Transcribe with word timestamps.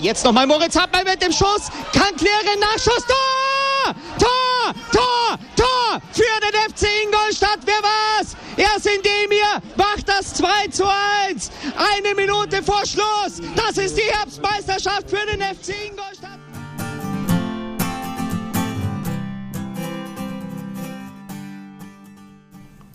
Jetzt 0.00 0.24
nochmal 0.24 0.46
Moritz 0.46 0.76
Hartmann 0.76 1.04
mit 1.04 1.22
dem 1.22 1.30
Schuss. 1.30 1.68
Kann 1.92 2.16
klären. 2.16 2.58
Nachschuss. 2.58 3.04
Tor! 3.06 3.94
Tor! 4.18 4.74
Tor! 4.92 5.38
Tor! 5.56 6.00
Für 6.12 6.40
den 6.40 6.72
FC 6.72 6.88
Ingolstadt. 7.04 7.58
Wer 7.66 7.82
war's? 7.82 8.34
Erst 8.56 8.86
in 8.86 9.02
dem 9.02 9.30
hier 9.30 9.62
macht 9.76 10.08
das 10.08 10.32
2 10.34 10.68
zu 10.70 10.84
1. 11.28 11.50
Eine 11.76 12.14
Minute 12.14 12.62
vor 12.62 12.80
Schluss. 12.86 13.42
Das 13.54 13.76
ist 13.76 13.98
die 13.98 14.10
Herbstmeisterschaft 14.10 15.10
für 15.10 15.26
den 15.26 15.42
FC 15.42 15.74
Ingolstadt. 15.90 16.38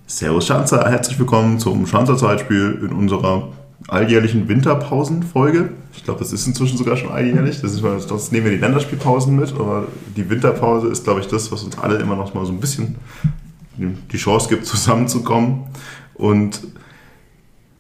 Servus 0.08 0.48
Schanzer, 0.48 0.90
herzlich 0.90 1.20
willkommen 1.20 1.60
zum 1.60 1.86
Schanzer 1.86 2.18
Zeitspiel 2.18 2.80
in 2.82 2.94
unserer 2.94 3.50
alljährlichen 3.88 4.48
Winterpausenfolge. 4.48 5.70
Ich 5.94 6.04
glaube, 6.04 6.20
das 6.20 6.32
ist 6.34 6.48
inzwischen 6.48 6.78
sogar 6.78 6.98
schon 6.98 7.12
alljährlich. 7.12 7.62
Das, 7.62 7.74
ist, 7.74 8.12
das 8.12 8.32
nehmen 8.32 8.46
wir 8.46 8.52
die 8.52 8.60
Länderspielpausen 8.60 9.36
mit, 9.36 9.54
aber 9.54 9.88
die 10.16 10.30
Winterpause 10.30 10.88
ist, 10.88 11.04
glaube 11.04 11.20
ich, 11.20 11.28
das, 11.28 11.52
was 11.52 11.64
uns 11.64 11.78
alle 11.78 11.98
immer 11.98 12.16
noch 12.16 12.34
mal 12.34 12.46
so 12.46 12.52
ein 12.52 12.60
bisschen 12.60 12.96
die 13.78 14.18
Chance 14.18 14.50
gibt, 14.50 14.66
zusammenzukommen 14.66 15.66
und 16.14 16.62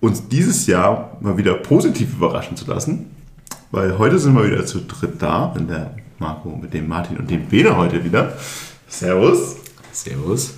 uns 0.01 0.27
dieses 0.27 0.67
Jahr 0.67 1.17
mal 1.21 1.37
wieder 1.37 1.55
positiv 1.55 2.13
überraschen 2.13 2.57
zu 2.57 2.65
lassen. 2.69 3.07
Weil 3.71 3.97
heute 3.97 4.19
sind 4.19 4.35
wir 4.35 4.45
wieder 4.45 4.65
zu 4.65 4.81
dritt 4.81 5.21
da, 5.21 5.51
wenn 5.55 5.67
der 5.67 5.95
Marco 6.19 6.49
mit 6.49 6.73
dem 6.73 6.87
Martin 6.87 7.17
und 7.17 7.29
dem 7.29 7.47
Bene 7.47 7.75
heute 7.75 8.03
wieder. 8.03 8.33
Servus. 8.87 9.57
Servus. 9.91 10.53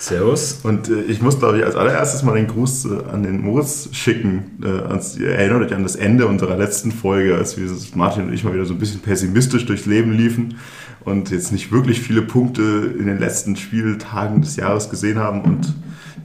Servus. 0.00 0.60
Und 0.62 0.88
äh, 0.88 1.02
ich 1.02 1.20
muss, 1.20 1.38
glaube 1.38 1.58
ich, 1.58 1.64
als 1.64 1.76
allererstes 1.76 2.22
mal 2.22 2.34
den 2.34 2.46
Gruß 2.46 2.86
äh, 2.86 2.88
an 3.12 3.22
den 3.22 3.42
Moritz 3.42 3.90
schicken. 3.92 4.58
Äh, 4.64 4.88
ans, 4.88 5.16
ihr 5.18 5.30
erinnert 5.30 5.62
euch 5.62 5.74
an 5.74 5.82
das 5.82 5.94
Ende 5.94 6.26
unserer 6.26 6.56
letzten 6.56 6.90
Folge, 6.90 7.36
als 7.36 7.58
wir 7.58 7.70
Martin 7.94 8.24
und 8.24 8.32
ich 8.32 8.42
mal 8.42 8.54
wieder 8.54 8.64
so 8.64 8.72
ein 8.72 8.78
bisschen 8.78 9.00
pessimistisch 9.00 9.66
durchs 9.66 9.84
Leben 9.84 10.12
liefen 10.12 10.56
und 11.04 11.30
jetzt 11.30 11.52
nicht 11.52 11.70
wirklich 11.70 12.00
viele 12.00 12.22
Punkte 12.22 12.94
in 12.98 13.06
den 13.06 13.18
letzten 13.18 13.56
Spieltagen 13.56 14.40
des 14.40 14.56
Jahres 14.56 14.88
gesehen 14.88 15.18
haben. 15.18 15.42
Und 15.42 15.74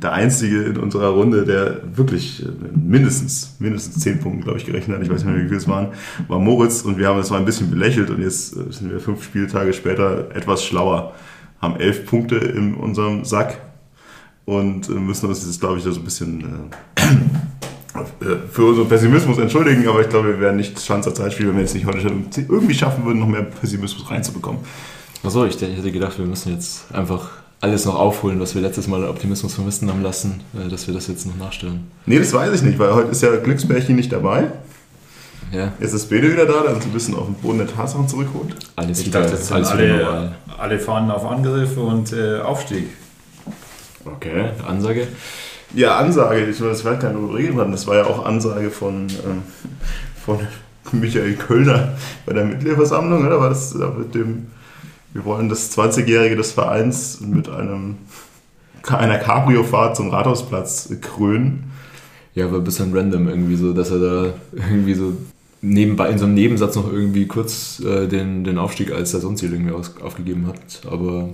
der 0.01 0.13
Einzige 0.13 0.63
in 0.63 0.77
unserer 0.77 1.09
Runde, 1.09 1.43
der 1.43 1.81
wirklich 1.97 2.43
äh, 2.43 2.49
mindestens, 2.77 3.55
mindestens 3.59 4.01
zehn 4.01 4.19
Punkte, 4.19 4.43
glaube 4.45 4.57
ich, 4.57 4.65
gerechnet 4.65 4.97
hat, 4.97 5.03
ich 5.03 5.11
weiß 5.11 5.25
nicht 5.25 5.33
mehr, 5.33 5.43
wie 5.43 5.47
viele 5.47 5.59
es 5.59 5.67
waren, 5.67 5.89
war 6.29 6.39
Moritz. 6.39 6.81
Und 6.81 6.97
wir 6.97 7.09
haben 7.09 7.19
es 7.19 7.29
mal 7.29 7.39
ein 7.39 7.45
bisschen 7.45 7.69
belächelt 7.69 8.09
und 8.09 8.21
jetzt 8.21 8.55
äh, 8.55 8.71
sind 8.71 8.89
wir 8.89 9.01
fünf 9.01 9.21
Spieltage 9.23 9.73
später 9.73 10.29
etwas 10.33 10.63
schlauer 10.63 11.13
haben 11.61 11.79
elf 11.79 12.05
Punkte 12.05 12.35
in 12.35 12.75
unserem 12.75 13.25
Sack 13.25 13.57
und 14.45 14.89
äh, 14.89 14.93
müssen 14.93 15.27
uns 15.27 15.45
jetzt, 15.45 15.59
glaube 15.59 15.77
ich, 15.77 15.83
da 15.83 15.91
so 15.91 15.99
ein 15.99 16.05
bisschen 16.05 16.43
äh, 16.95 18.25
für 18.51 18.65
unseren 18.65 18.87
Pessimismus 18.87 19.37
entschuldigen, 19.37 19.87
aber 19.87 20.01
ich 20.01 20.09
glaube, 20.09 20.29
wir 20.29 20.39
werden 20.39 20.57
nicht 20.57 20.79
Schanzer 20.79 21.13
Zeit 21.13 21.33
spielen, 21.33 21.49
wenn 21.49 21.57
wir 21.57 21.63
es 21.63 21.73
nicht 21.73 21.85
heute 21.85 22.11
irgendwie 22.37 22.73
schaffen 22.73 23.05
würden, 23.05 23.19
noch 23.19 23.27
mehr 23.27 23.43
Pessimismus 23.43 24.09
reinzubekommen. 24.09 24.61
Achso, 25.23 25.45
ich, 25.45 25.59
ich 25.61 25.77
hätte 25.77 25.91
gedacht, 25.91 26.19
wir 26.19 26.25
müssen 26.25 26.53
jetzt 26.53 26.93
einfach 26.93 27.29
alles 27.61 27.85
noch 27.85 27.95
aufholen, 27.95 28.39
was 28.39 28.53
wir 28.53 28.61
letztes 28.61 28.87
Mal 28.87 29.03
Optimismus 29.05 29.55
vermissen 29.55 29.89
haben 29.89 30.03
lassen, 30.03 30.41
äh, 30.53 30.69
dass 30.69 30.87
wir 30.87 30.93
das 30.93 31.07
jetzt 31.07 31.25
noch 31.25 31.37
nachstellen. 31.37 31.87
Nee, 32.05 32.19
das 32.19 32.31
weiß 32.31 32.53
ich 32.53 32.61
nicht, 32.61 32.77
weil 32.77 32.93
heute 32.93 33.09
ist 33.09 33.23
ja 33.23 33.35
Glücksbärchen 33.35 33.95
nicht 33.95 34.11
dabei. 34.11 34.51
Ja. 35.51 35.71
Jetzt 35.79 35.93
ist 35.93 36.09
Bede 36.09 36.31
wieder 36.31 36.45
da, 36.45 36.61
der 36.61 36.75
uns 36.75 36.85
ein 36.85 36.91
bisschen 36.91 37.15
auf 37.15 37.25
den 37.25 37.35
Boden 37.35 37.59
der 37.59 37.67
Tatsachen 37.67 38.07
zurückholt. 38.07 38.55
Alles 38.75 38.99
ich 38.99 39.11
dachte, 39.11 39.31
jetzt 39.33 39.47
sind 39.47 39.65
alle, 39.65 40.35
alle 40.57 40.79
Fahnen 40.79 41.11
auf 41.11 41.25
Angriff 41.25 41.77
und 41.77 42.11
äh, 42.13 42.39
Aufstieg. 42.39 42.89
Okay, 44.03 44.49
Ansage. 44.67 45.07
Ja, 45.73 45.97
Ansage. 45.97 46.45
Ich 46.45 46.61
weiß 46.61 46.83
gar 46.83 46.93
nicht, 46.93 47.21
worüber 47.21 47.37
reden 47.37 47.71
Das 47.71 47.87
war 47.87 47.95
ja 47.95 48.05
auch 48.05 48.25
Ansage 48.25 48.69
von, 48.69 49.07
ähm, 49.25 49.43
von 50.23 50.39
Michael 50.91 51.35
Kölner 51.35 51.93
bei 52.25 52.33
der 52.33 52.45
Mitgliederversammlung, 52.45 53.25
oder? 53.25 53.39
War 53.39 53.49
das 53.49 53.73
mit 53.73 54.13
dem, 54.13 54.47
wir 55.13 55.25
wollen 55.25 55.49
das 55.49 55.75
20-Jährige 55.77 56.35
des 56.35 56.51
Vereins 56.51 57.19
mit 57.21 57.49
einem, 57.49 57.97
einer 58.87 59.17
Cabrio-Fahrt 59.17 59.95
zum 59.95 60.09
Rathausplatz 60.09 60.89
krönen. 61.01 61.71
Ja, 62.35 62.51
war 62.51 62.59
ein 62.59 62.63
bisschen 62.63 62.95
random 62.95 63.29
irgendwie 63.29 63.55
so, 63.55 63.73
dass 63.73 63.91
er 63.91 63.99
da 63.99 64.33
irgendwie 64.51 64.93
so 64.93 65.13
nebenbei 65.65 66.09
in 66.09 66.17
so 66.17 66.25
einem 66.25 66.35
Nebensatz 66.35 66.75
noch 66.75 66.91
irgendwie 66.91 67.25
kurz 67.25 67.81
äh, 67.85 68.07
den, 68.07 68.43
den 68.43 68.57
Aufstieg 68.57 68.91
als 68.91 69.11
Saisonziel 69.11 69.53
irgendwie 69.53 69.73
aus, 69.73 69.95
aufgegeben 70.01 70.47
hat. 70.47 70.91
Aber 70.91 71.29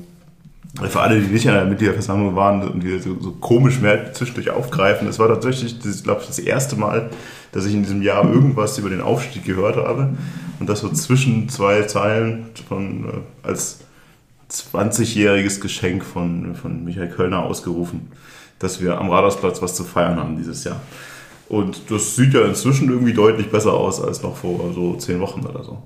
für 0.90 1.02
alle, 1.02 1.20
die 1.20 1.28
nicht 1.28 1.46
in 1.46 1.52
der 1.52 1.66
Mitgliederversammlung 1.66 2.36
waren 2.36 2.68
und 2.68 2.82
die 2.82 2.98
so, 3.00 3.18
so 3.20 3.32
komisch 3.32 3.82
mehr 3.82 4.14
zwischendurch 4.14 4.52
aufgreifen, 4.52 5.06
das 5.06 5.20
war 5.20 5.28
tatsächlich, 5.28 5.78
glaube 6.04 6.22
ich, 6.22 6.28
das 6.28 6.40
erste 6.40 6.76
Mal, 6.78 7.10
dass 7.52 7.66
ich 7.66 7.74
in 7.74 7.84
diesem 7.84 8.02
Jahr 8.02 8.24
irgendwas 8.24 8.78
über 8.78 8.90
den 8.90 9.02
Aufstieg 9.02 9.44
gehört 9.44 9.76
habe. 9.76 10.10
Und 10.60 10.70
das 10.70 10.80
so 10.80 10.90
zwischen 10.90 11.50
zwei 11.50 11.84
Zeilen 11.84 12.46
von, 12.68 13.06
äh, 13.06 13.48
als 13.48 13.80
20-jähriges 14.50 15.60
Geschenk 15.60 16.04
von, 16.04 16.56
von 16.56 16.84
Michael 16.86 17.10
Kölner 17.10 17.44
ausgerufen, 17.44 18.12
dass 18.60 18.82
wir 18.82 18.98
am 18.98 19.10
Radarsplatz 19.10 19.62
was 19.62 19.76
zu 19.76 19.84
feiern 19.84 20.18
haben 20.18 20.38
dieses 20.38 20.64
Jahr. 20.64 20.80
Und 21.52 21.92
das 21.92 22.16
sieht 22.16 22.34
ja 22.34 22.46
inzwischen 22.46 22.90
irgendwie 22.90 23.12
deutlich 23.12 23.52
besser 23.52 23.74
aus 23.74 24.02
als 24.02 24.24
noch 24.24 24.38
vor 24.38 24.72
so 24.74 24.96
zehn 24.96 25.20
Wochen 25.20 25.42
oder 25.42 25.62
so. 25.66 25.84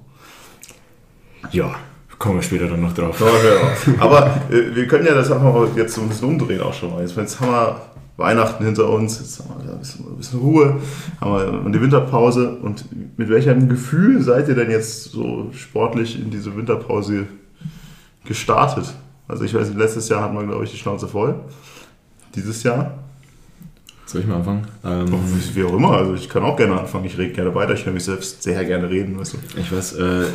Ja, 1.49 1.73
kommen 2.19 2.35
wir 2.35 2.43
später 2.43 2.67
dann 2.67 2.81
noch 2.81 2.93
drauf. 2.93 3.19
Ja, 3.19 3.95
Aber 3.99 4.41
äh, 4.51 4.75
wir 4.75 4.87
können 4.87 5.07
ja 5.07 5.15
das 5.15 5.31
einfach 5.31 5.75
jetzt 5.75 5.95
so 5.95 6.01
ein 6.01 6.09
bisschen 6.09 6.29
umdrehen 6.29 6.61
auch 6.61 6.71
schon 6.75 6.91
mal. 6.91 7.01
Jetzt, 7.01 7.17
jetzt 7.17 7.39
haben 7.39 7.49
wir 7.49 7.81
Weihnachten 8.15 8.63
hinter 8.63 8.87
uns, 8.91 9.17
jetzt 9.17 9.39
haben 9.39 9.65
wir 9.65 9.73
ein 9.73 9.79
bisschen, 9.79 10.05
ein 10.05 10.17
bisschen 10.17 10.39
Ruhe, 10.39 10.75
haben 11.19 11.33
wir 11.33 11.71
die 11.71 11.81
Winterpause. 11.81 12.57
Und 12.57 12.85
mit 13.17 13.29
welchem 13.29 13.67
Gefühl 13.67 14.21
seid 14.21 14.47
ihr 14.47 14.53
denn 14.53 14.69
jetzt 14.69 15.05
so 15.05 15.49
sportlich 15.51 16.21
in 16.21 16.29
diese 16.29 16.55
Winterpause 16.55 17.25
gestartet? 18.23 18.93
Also 19.27 19.45
ich 19.45 19.55
weiß, 19.55 19.73
letztes 19.73 20.09
Jahr 20.09 20.21
hatten 20.21 20.35
wir, 20.35 20.45
glaube 20.45 20.63
ich, 20.63 20.69
die 20.69 20.77
Schnauze 20.77 21.07
voll. 21.07 21.33
Dieses 22.35 22.61
Jahr 22.61 22.99
soll 24.05 24.21
ich 24.21 24.27
mal 24.27 24.37
anfangen? 24.37 24.67
Ähm, 24.83 25.07
wie 25.53 25.63
auch 25.63 25.73
immer, 25.73 25.91
also 25.91 26.13
ich 26.13 26.29
kann 26.29 26.43
auch 26.43 26.55
gerne 26.55 26.79
anfangen. 26.79 27.05
Ich 27.05 27.17
rede 27.17 27.33
gerne 27.33 27.53
weiter, 27.55 27.73
ich 27.73 27.85
höre 27.85 27.93
mich 27.93 28.03
selbst 28.03 28.43
sehr 28.43 28.63
gerne 28.65 28.89
reden. 28.89 29.19
Weißt 29.19 29.33
du. 29.33 29.37
Ich 29.59 29.71
weiß, 29.71 29.93
äh, 29.93 30.25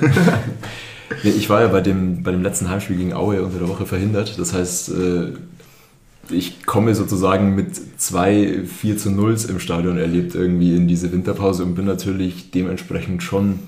ich 1.22 1.48
war 1.48 1.62
ja 1.62 1.68
bei 1.68 1.80
dem, 1.80 2.22
bei 2.22 2.32
dem 2.32 2.42
letzten 2.42 2.68
Heimspiel 2.68 2.96
gegen 2.96 3.12
Aue 3.12 3.42
unter 3.42 3.58
der 3.58 3.68
Woche 3.68 3.86
verhindert. 3.86 4.38
Das 4.38 4.52
heißt, 4.52 4.90
äh, 4.90 5.32
ich 6.30 6.64
komme 6.64 6.94
sozusagen 6.94 7.54
mit 7.54 8.00
zwei 8.00 8.62
4 8.64 8.96
zu 8.96 9.10
0 9.10 9.36
im 9.48 9.60
Stadion 9.60 9.98
erlebt 9.98 10.34
irgendwie 10.34 10.76
in 10.76 10.88
diese 10.88 11.12
Winterpause 11.12 11.64
und 11.64 11.74
bin 11.74 11.86
natürlich 11.86 12.50
dementsprechend 12.50 13.22
schon 13.22 13.60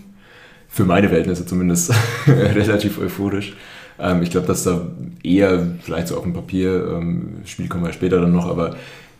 für 0.68 0.84
meine 0.84 1.08
Verhältnisse 1.08 1.46
zumindest 1.46 1.92
relativ 2.26 2.98
euphorisch. 2.98 3.54
Ähm, 3.98 4.22
ich 4.22 4.30
glaube, 4.30 4.46
dass 4.46 4.64
da 4.64 4.86
eher 5.22 5.76
vielleicht 5.82 6.08
so 6.08 6.16
auf 6.16 6.22
dem 6.22 6.32
Papier, 6.32 6.96
ähm, 6.96 7.40
Spiel 7.44 7.68
kommen 7.68 7.84
wir 7.84 7.92
später 7.92 8.20
dann 8.20 8.32
noch, 8.32 8.46
aber 8.46 8.76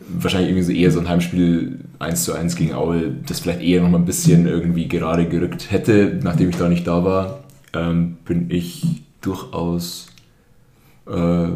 wahrscheinlich 0.09 0.51
irgendwie 0.51 0.65
so 0.65 0.73
eher 0.73 0.91
so 0.91 1.01
ein 1.01 1.09
Heimspiel 1.09 1.81
1 1.99 2.25
zu 2.25 2.33
1 2.33 2.57
gegen 2.57 2.75
Aue, 2.75 3.15
das 3.27 3.41
vielleicht 3.41 3.63
eher 3.63 3.83
noch 3.83 3.91
mal 3.91 3.99
ein 3.99 4.05
bisschen 4.05 4.47
irgendwie 4.47 4.89
gerade 4.89 5.27
gerückt 5.27 5.71
hätte, 5.71 6.19
nachdem 6.23 6.51
ich 6.51 6.57
da 6.57 6.69
nicht 6.69 6.87
da 6.87 7.05
war, 7.05 7.45
ähm, 7.75 8.17
bin 8.25 8.51
ich 8.51 9.03
durchaus 9.21 10.09
äh, 11.07 11.49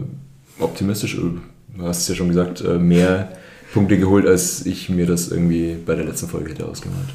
optimistisch. 0.59 1.17
Du 1.17 1.41
hast 1.83 2.03
es 2.03 2.09
ja 2.09 2.15
schon 2.15 2.29
gesagt, 2.29 2.63
äh, 2.63 2.79
mehr 2.79 3.33
Punkte 3.73 3.99
geholt, 3.99 4.27
als 4.27 4.65
ich 4.65 4.89
mir 4.89 5.07
das 5.07 5.29
irgendwie 5.29 5.77
bei 5.85 5.95
der 5.95 6.05
letzten 6.05 6.29
Folge 6.29 6.51
hätte 6.51 6.67
ausgemalt. 6.67 7.09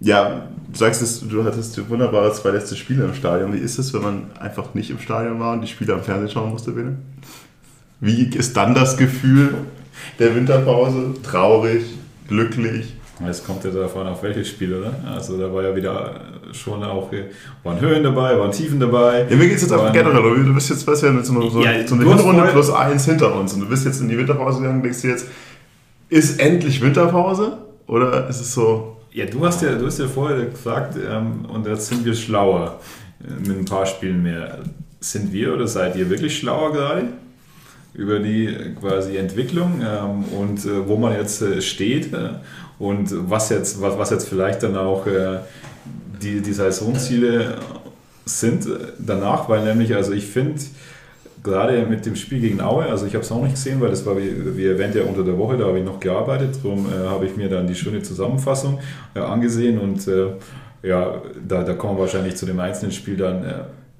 Ja, 0.00 0.48
du 0.70 0.78
sagst 0.78 1.00
es, 1.00 1.26
du 1.26 1.44
hattest 1.44 1.88
wunderbare 1.88 2.32
zwei 2.34 2.50
letzte 2.50 2.76
Spiele 2.76 3.04
im 3.04 3.14
Stadion. 3.14 3.54
Wie 3.54 3.58
ist 3.58 3.78
es, 3.78 3.94
wenn 3.94 4.02
man 4.02 4.30
einfach 4.38 4.74
nicht 4.74 4.90
im 4.90 4.98
Stadion 4.98 5.40
war 5.40 5.54
und 5.54 5.62
die 5.62 5.68
Spiele 5.68 5.94
am 5.94 6.02
Fernsehen 6.02 6.30
schauen 6.30 6.50
musste, 6.50 6.72
bitte? 6.72 6.96
Wie 8.00 8.24
ist 8.24 8.56
dann 8.56 8.74
das 8.74 8.98
Gefühl, 8.98 9.54
der 10.18 10.34
Winterpause. 10.34 11.14
Traurig, 11.22 11.84
glücklich. 12.28 12.94
Es 13.28 13.42
kommt 13.42 13.64
ja 13.64 13.70
davon 13.70 14.06
auf 14.06 14.22
welches 14.22 14.48
Spiel, 14.48 14.74
oder? 14.74 14.92
Also 15.10 15.38
da 15.38 15.52
war 15.52 15.62
ja 15.62 15.74
wieder 15.74 16.20
schon 16.52 16.84
auch, 16.84 17.10
waren 17.62 17.80
Höhen 17.80 18.02
dabei, 18.02 18.38
waren 18.38 18.52
Tiefen 18.52 18.78
dabei. 18.78 19.26
Ja, 19.30 19.36
mir 19.36 19.48
geht 19.48 19.56
es 19.56 19.62
jetzt 19.62 19.72
einfach 19.72 19.92
generell, 19.92 20.44
du 20.44 20.54
bist 20.54 20.68
jetzt, 20.68 20.86
weißt 20.86 21.04
du, 21.04 21.12
mit 21.12 21.24
so, 21.24 21.48
so, 21.48 21.62
ja, 21.62 21.86
so 21.86 21.94
eine 21.94 22.04
Hinrunde 22.04 22.42
plus 22.52 22.70
eins 22.70 23.06
hinter 23.06 23.34
uns 23.34 23.54
und 23.54 23.60
du 23.60 23.68
bist 23.68 23.86
jetzt 23.86 24.02
in 24.02 24.08
die 24.08 24.18
Winterpause 24.18 24.60
gegangen 24.60 24.82
denkst 24.82 25.00
dir 25.00 25.12
jetzt, 25.12 25.26
ist 26.08 26.40
endlich 26.40 26.80
Winterpause? 26.82 27.58
Oder 27.86 28.28
ist 28.28 28.40
es 28.40 28.52
so... 28.52 28.98
Ja, 29.12 29.24
du 29.24 29.44
hast 29.46 29.62
ja, 29.62 29.74
du 29.76 29.86
hast 29.86 29.98
ja 29.98 30.06
vorher 30.06 30.44
gesagt, 30.44 30.96
ähm, 30.96 31.46
und 31.46 31.66
jetzt 31.66 31.86
sind 31.86 32.04
wir 32.04 32.14
schlauer 32.14 32.80
äh, 33.20 33.48
mit 33.48 33.58
ein 33.58 33.64
paar 33.64 33.86
Spielen 33.86 34.22
mehr. 34.22 34.58
Sind 35.00 35.32
wir 35.32 35.54
oder 35.54 35.66
seid 35.66 35.96
ihr 35.96 36.10
wirklich 36.10 36.36
schlauer 36.36 36.72
gerade? 36.72 37.08
Über 37.96 38.18
die 38.18 38.54
quasi 38.78 39.16
Entwicklung 39.16 39.80
ähm, 39.80 40.24
und 40.38 40.64
äh, 40.64 40.86
wo 40.86 40.96
man 40.96 41.14
jetzt 41.14 41.40
äh, 41.42 41.62
steht 41.62 42.12
äh, 42.12 42.30
und 42.78 43.10
was 43.30 43.48
jetzt, 43.48 43.80
was, 43.80 43.96
was 43.98 44.10
jetzt 44.10 44.28
vielleicht 44.28 44.62
dann 44.62 44.76
auch 44.76 45.06
äh, 45.06 45.38
die, 46.22 46.40
die 46.40 46.52
Saisonziele 46.52 47.56
sind 48.24 48.66
danach, 48.98 49.48
weil 49.48 49.64
nämlich, 49.64 49.94
also 49.94 50.12
ich 50.12 50.26
finde, 50.26 50.60
gerade 51.42 51.86
mit 51.86 52.04
dem 52.04 52.16
Spiel 52.16 52.40
gegen 52.40 52.60
Aue, 52.60 52.86
also 52.86 53.06
ich 53.06 53.14
habe 53.14 53.24
es 53.24 53.30
auch 53.30 53.42
nicht 53.42 53.54
gesehen, 53.54 53.80
weil 53.80 53.90
das 53.90 54.04
war, 54.04 54.16
wie, 54.18 54.56
wie 54.56 54.66
erwähnt, 54.66 54.94
ja 54.94 55.04
unter 55.04 55.22
der 55.22 55.38
Woche, 55.38 55.56
da 55.56 55.66
habe 55.66 55.78
ich 55.78 55.84
noch 55.84 56.00
gearbeitet, 56.00 56.56
darum 56.62 56.86
äh, 56.86 57.06
habe 57.06 57.26
ich 57.26 57.36
mir 57.36 57.48
dann 57.48 57.66
die 57.66 57.74
schöne 57.74 58.02
Zusammenfassung 58.02 58.80
äh, 59.14 59.20
angesehen 59.20 59.78
und 59.78 60.08
Ja, 60.82 61.22
da, 61.48 61.64
da 61.64 61.74
kommen 61.74 61.96
wir 61.96 62.02
wahrscheinlich 62.02 62.36
zu 62.36 62.46
dem 62.46 62.60
einzelnen 62.60 62.92
Spiel 62.92 63.16
dann 63.16 63.44
äh, 63.44 63.54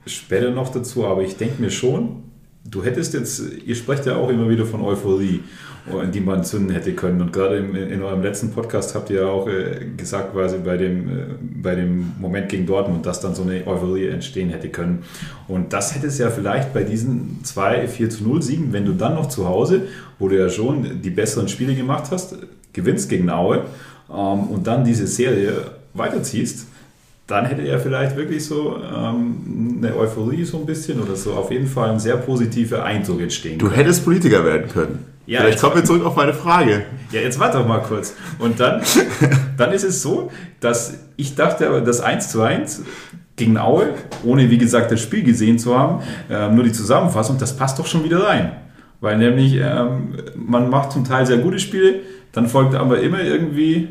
später 0.06 0.50
noch 0.50 0.70
dazu, 0.70 1.06
aber 1.06 1.22
ich 1.22 1.36
denke 1.36 1.60
mir 1.60 1.70
schon, 1.70 2.25
du 2.70 2.84
hättest 2.84 3.14
jetzt, 3.14 3.42
ihr 3.64 3.74
sprecht 3.74 4.06
ja 4.06 4.16
auch 4.16 4.28
immer 4.28 4.48
wieder 4.48 4.66
von 4.66 4.82
Euphorie, 4.82 5.40
die 6.12 6.20
man 6.20 6.42
zünden 6.42 6.74
hätte 6.74 6.94
können. 6.94 7.20
Und 7.20 7.32
gerade 7.32 7.58
in, 7.58 7.74
in 7.76 8.02
eurem 8.02 8.22
letzten 8.22 8.50
Podcast 8.50 8.94
habt 8.94 9.08
ihr 9.10 9.20
ja 9.20 9.28
auch 9.28 9.46
äh, 9.46 9.86
gesagt, 9.96 10.32
quasi 10.32 10.56
bei 10.58 10.76
dem, 10.76 11.08
äh, 11.08 11.12
bei 11.40 11.76
dem 11.76 12.12
Moment 12.18 12.48
gegen 12.48 12.66
Dortmund, 12.66 13.06
dass 13.06 13.20
dann 13.20 13.36
so 13.36 13.42
eine 13.42 13.64
Euphorie 13.66 14.08
entstehen 14.08 14.50
hätte 14.50 14.68
können. 14.68 15.04
Und 15.46 15.72
das 15.72 15.94
hätte 15.94 16.08
es 16.08 16.18
ja 16.18 16.30
vielleicht 16.30 16.74
bei 16.74 16.82
diesen 16.82 17.38
zwei 17.44 17.86
4 17.86 18.10
zu 18.10 18.24
0 18.24 18.42
Siegen, 18.42 18.72
wenn 18.72 18.84
du 18.84 18.92
dann 18.92 19.14
noch 19.14 19.28
zu 19.28 19.48
Hause, 19.48 19.82
wo 20.18 20.28
du 20.28 20.36
ja 20.36 20.48
schon 20.48 21.02
die 21.02 21.10
besseren 21.10 21.48
Spiele 21.48 21.74
gemacht 21.74 22.06
hast, 22.10 22.36
gewinnst 22.72 23.08
gegen 23.08 23.30
Aue 23.30 23.62
ähm, 24.10 24.40
und 24.48 24.66
dann 24.66 24.84
diese 24.84 25.06
Serie 25.06 25.52
weiterziehst, 25.94 26.66
dann 27.26 27.46
hätte 27.46 27.62
er 27.62 27.80
vielleicht 27.80 28.16
wirklich 28.16 28.44
so 28.44 28.76
ähm, 28.76 29.78
eine 29.78 29.96
Euphorie 29.96 30.44
so 30.44 30.58
ein 30.58 30.66
bisschen 30.66 31.00
oder 31.02 31.16
so 31.16 31.32
auf 31.32 31.50
jeden 31.50 31.66
Fall 31.66 31.90
ein 31.90 31.98
sehr 31.98 32.16
positiver 32.16 32.84
Eindruck 32.84 33.20
entstehen. 33.20 33.58
Du 33.58 33.70
hättest 33.70 34.04
Politiker 34.04 34.44
werden 34.44 34.68
können. 34.68 35.04
Ja, 35.26 35.40
Vielleicht 35.40 35.60
kommen 35.60 35.74
wir 35.74 35.84
zurück 35.84 36.04
auf 36.04 36.14
meine 36.14 36.32
Frage. 36.32 36.84
Ja, 37.10 37.20
jetzt 37.20 37.40
warte 37.40 37.58
doch 37.58 37.66
mal 37.66 37.82
kurz. 37.82 38.14
Und 38.38 38.60
dann, 38.60 38.80
dann 39.56 39.72
ist 39.72 39.82
es 39.82 40.02
so, 40.02 40.30
dass 40.60 40.98
ich 41.16 41.34
dachte, 41.34 41.82
das 41.84 42.00
1 42.00 42.30
zu 42.30 42.42
1 42.42 42.82
gegen 43.34 43.58
Aue, 43.58 43.88
ohne 44.24 44.48
wie 44.48 44.58
gesagt 44.58 44.92
das 44.92 45.00
Spiel 45.00 45.24
gesehen 45.24 45.58
zu 45.58 45.76
haben, 45.76 46.02
äh, 46.30 46.48
nur 46.48 46.62
die 46.62 46.72
Zusammenfassung, 46.72 47.38
das 47.38 47.56
passt 47.56 47.78
doch 47.78 47.86
schon 47.86 48.04
wieder 48.04 48.22
rein. 48.22 48.52
Weil 49.00 49.18
nämlich 49.18 49.56
ähm, 49.60 50.14
man 50.36 50.70
macht 50.70 50.92
zum 50.92 51.04
Teil 51.04 51.26
sehr 51.26 51.38
gute 51.38 51.58
Spiele, 51.58 51.96
dann 52.30 52.46
folgt 52.46 52.76
aber 52.76 53.00
immer 53.00 53.20
irgendwie 53.20 53.88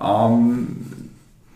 ähm, 0.00 0.76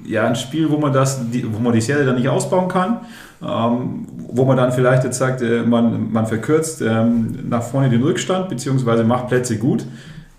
ja, 0.05 0.27
ein 0.27 0.37
Spiel, 0.37 0.71
wo 0.71 0.79
man, 0.79 0.93
das, 0.93 1.21
wo 1.45 1.59
man 1.59 1.73
die 1.73 1.81
Serie 1.81 2.05
dann 2.05 2.17
nicht 2.17 2.29
ausbauen 2.29 2.69
kann, 2.69 3.01
ähm, 3.43 4.07
wo 4.29 4.45
man 4.45 4.57
dann 4.57 4.73
vielleicht 4.73 5.05
jetzt 5.05 5.19
sagt, 5.19 5.43
äh, 5.43 5.63
man, 5.63 6.13
man 6.13 6.27
verkürzt 6.27 6.83
ähm, 6.83 7.49
nach 7.49 7.63
vorne 7.63 7.91
den 7.91 8.03
Rückstand, 8.03 8.49
beziehungsweise 8.49 9.05
macht 9.05 9.29
Plätze 9.29 9.59
gut. 9.59 9.87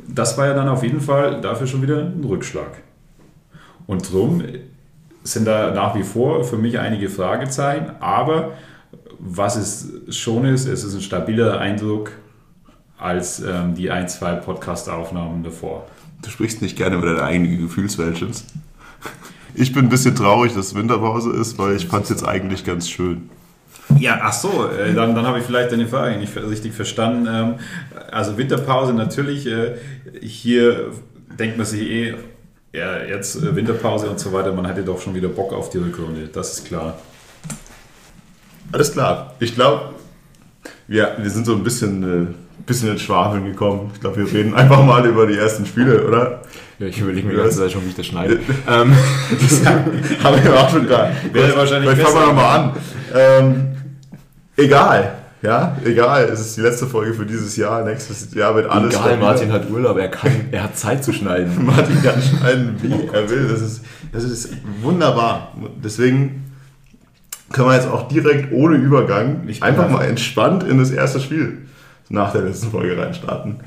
Das 0.08 0.38
war 0.38 0.48
ja 0.48 0.54
dann 0.54 0.68
auf 0.68 0.84
jeden 0.84 1.02
Fall 1.02 1.42
dafür 1.42 1.68
schon 1.68 1.82
wieder 1.82 2.00
ein 2.00 2.24
Rückschlag. 2.24 2.82
Und 3.88 4.12
drum 4.12 4.44
sind 5.24 5.46
da 5.46 5.72
nach 5.72 5.96
wie 5.96 6.04
vor 6.04 6.44
für 6.44 6.58
mich 6.58 6.80
einige 6.80 7.10
Fragezeichen, 7.10 7.92
aber 8.00 8.52
was 9.20 9.56
es 9.56 10.18
schon 10.18 10.46
ist, 10.46 10.68
es 10.68 10.84
ist 10.84 10.96
ein 10.96 11.02
stabiler 11.02 11.60
Eindruck 11.60 12.12
als 12.98 13.40
ähm, 13.40 13.76
die 13.76 13.90
ein, 13.90 14.08
zwei 14.08 14.34
Podcast-Aufnahmen 14.34 15.44
davor. 15.44 15.88
Du 16.22 16.30
sprichst 16.30 16.62
nicht 16.62 16.78
gerne 16.78 16.98
über 16.98 17.08
deine 17.08 17.24
eigene 17.24 17.58
Gefühlswelt? 17.58 18.26
Ich 19.56 19.74
bin 19.74 19.86
ein 19.86 19.90
bisschen 19.90 20.16
traurig, 20.16 20.54
dass 20.54 20.74
Winterpause 20.74 21.32
ist, 21.32 21.58
weil 21.58 21.76
ich 21.76 21.88
fand 21.88 22.04
es 22.04 22.10
jetzt 22.10 22.28
eigentlich 22.28 22.64
ganz 22.64 22.90
schön. 22.90 23.30
Ja, 24.00 24.20
ach 24.24 24.34
so, 24.34 24.70
äh, 24.70 24.94
dann, 24.94 25.14
dann 25.14 25.28
habe 25.28 25.40
ich 25.40 25.46
vielleicht 25.46 25.72
deine 25.72 25.88
Frage 25.88 26.18
nicht 26.18 26.36
richtig 26.36 26.74
verstanden. 26.74 27.28
Ähm, 27.30 27.56
also 28.12 28.38
Winterpause 28.38 28.94
natürlich, 28.94 29.46
äh, 29.46 29.76
hier 30.22 30.92
denkt 31.38 31.58
man 31.58 31.66
sich 31.66 31.82
eh, 31.82 32.16
ja, 32.72 33.04
jetzt 33.04 33.36
äh, 33.36 33.56
Winterpause 33.56 34.10
und 34.10 34.20
so 34.20 34.32
weiter, 34.34 34.52
man 34.54 34.66
hätte 34.66 34.84
doch 34.84 35.00
schon 35.02 35.14
wieder 35.14 35.28
Bock 35.28 35.54
auf 35.54 35.70
die 35.70 35.78
Rückrunde, 35.78 36.30
das 36.32 36.58
ist 36.58 36.66
klar. 36.66 36.98
Alles 38.72 38.94
klar. 38.94 39.36
Ich 39.40 39.54
glaube, 39.54 39.94
wir, 40.88 41.16
wir 41.20 41.30
sind 41.30 41.46
so 41.46 41.54
ein 41.54 41.64
bisschen, 41.64 42.34
bisschen 42.66 42.90
ins 42.90 43.02
Schwafeln 43.02 43.46
gekommen. 43.46 43.92
Ich 43.94 44.02
glaube, 44.02 44.18
wir 44.18 44.34
reden 44.34 44.54
einfach 44.56 44.84
mal 44.84 45.06
über 45.06 45.28
die 45.28 45.38
ersten 45.38 45.66
Spiele, 45.66 46.08
oder? 46.08 46.42
Ja, 46.84 46.90
ich 46.90 47.00
überlege 47.00 47.26
mir 47.26 47.34
die 47.34 47.40
ganze 47.40 47.60
Zeit 47.60 47.72
schon, 47.72 47.86
wie 47.86 47.90
ich 47.90 47.96
das 47.96 48.08
schneide. 48.08 48.40
ähm, 48.68 48.94
das 49.42 49.66
haben 50.24 50.44
wir 50.44 50.54
auch 50.54 50.70
schon 50.70 50.88
da. 50.88 51.12
Wäre 51.32 51.56
wahrscheinlich 51.56 51.92
Vielleicht 51.92 52.10
fangen 52.10 52.26
wir 52.26 52.34
nochmal 52.34 52.60
an. 52.60 52.74
Ähm, 53.16 53.68
egal. 54.58 55.14
Ja, 55.42 55.78
egal. 55.86 56.26
Es 56.26 56.42
ist 56.42 56.58
die 56.58 56.62
letzte 56.62 56.86
Folge 56.88 57.14
für 57.14 57.26
dieses 57.26 57.56
Jahr. 57.56 57.86
Nächstes 57.86 58.34
Jahr 58.34 58.56
wird 58.56 58.70
alles. 58.70 58.96
Egal, 58.96 59.18
Martin 59.18 59.54
hat 59.54 59.70
Urlaub. 59.70 59.98
Er, 59.98 60.10
kann, 60.10 60.32
er 60.52 60.64
hat 60.64 60.78
Zeit 60.78 61.06
zu 61.06 61.14
schneiden. 61.14 61.54
Martin 61.66 62.04
kann 62.04 62.22
schneiden, 62.22 62.76
wie 62.82 63.08
er 63.14 63.30
will. 63.30 63.48
Das 63.48 63.62
ist, 63.62 63.82
das 64.12 64.26
ist 64.26 64.50
wunderbar. 64.82 65.54
Deswegen 65.82 66.52
können 67.54 67.70
wir 67.70 67.76
jetzt 67.76 67.88
auch 67.88 68.10
direkt 68.10 68.52
ohne 68.52 68.76
Übergang 68.76 69.48
einfach 69.62 69.90
mal 69.90 70.04
entspannt 70.04 70.64
in 70.64 70.80
das 70.80 70.92
erste 70.92 71.22
Spiel 71.22 71.60
nach 72.10 72.34
der 72.34 72.42
letzten 72.42 72.72
Folge 72.72 72.98
reinstarten 72.98 73.62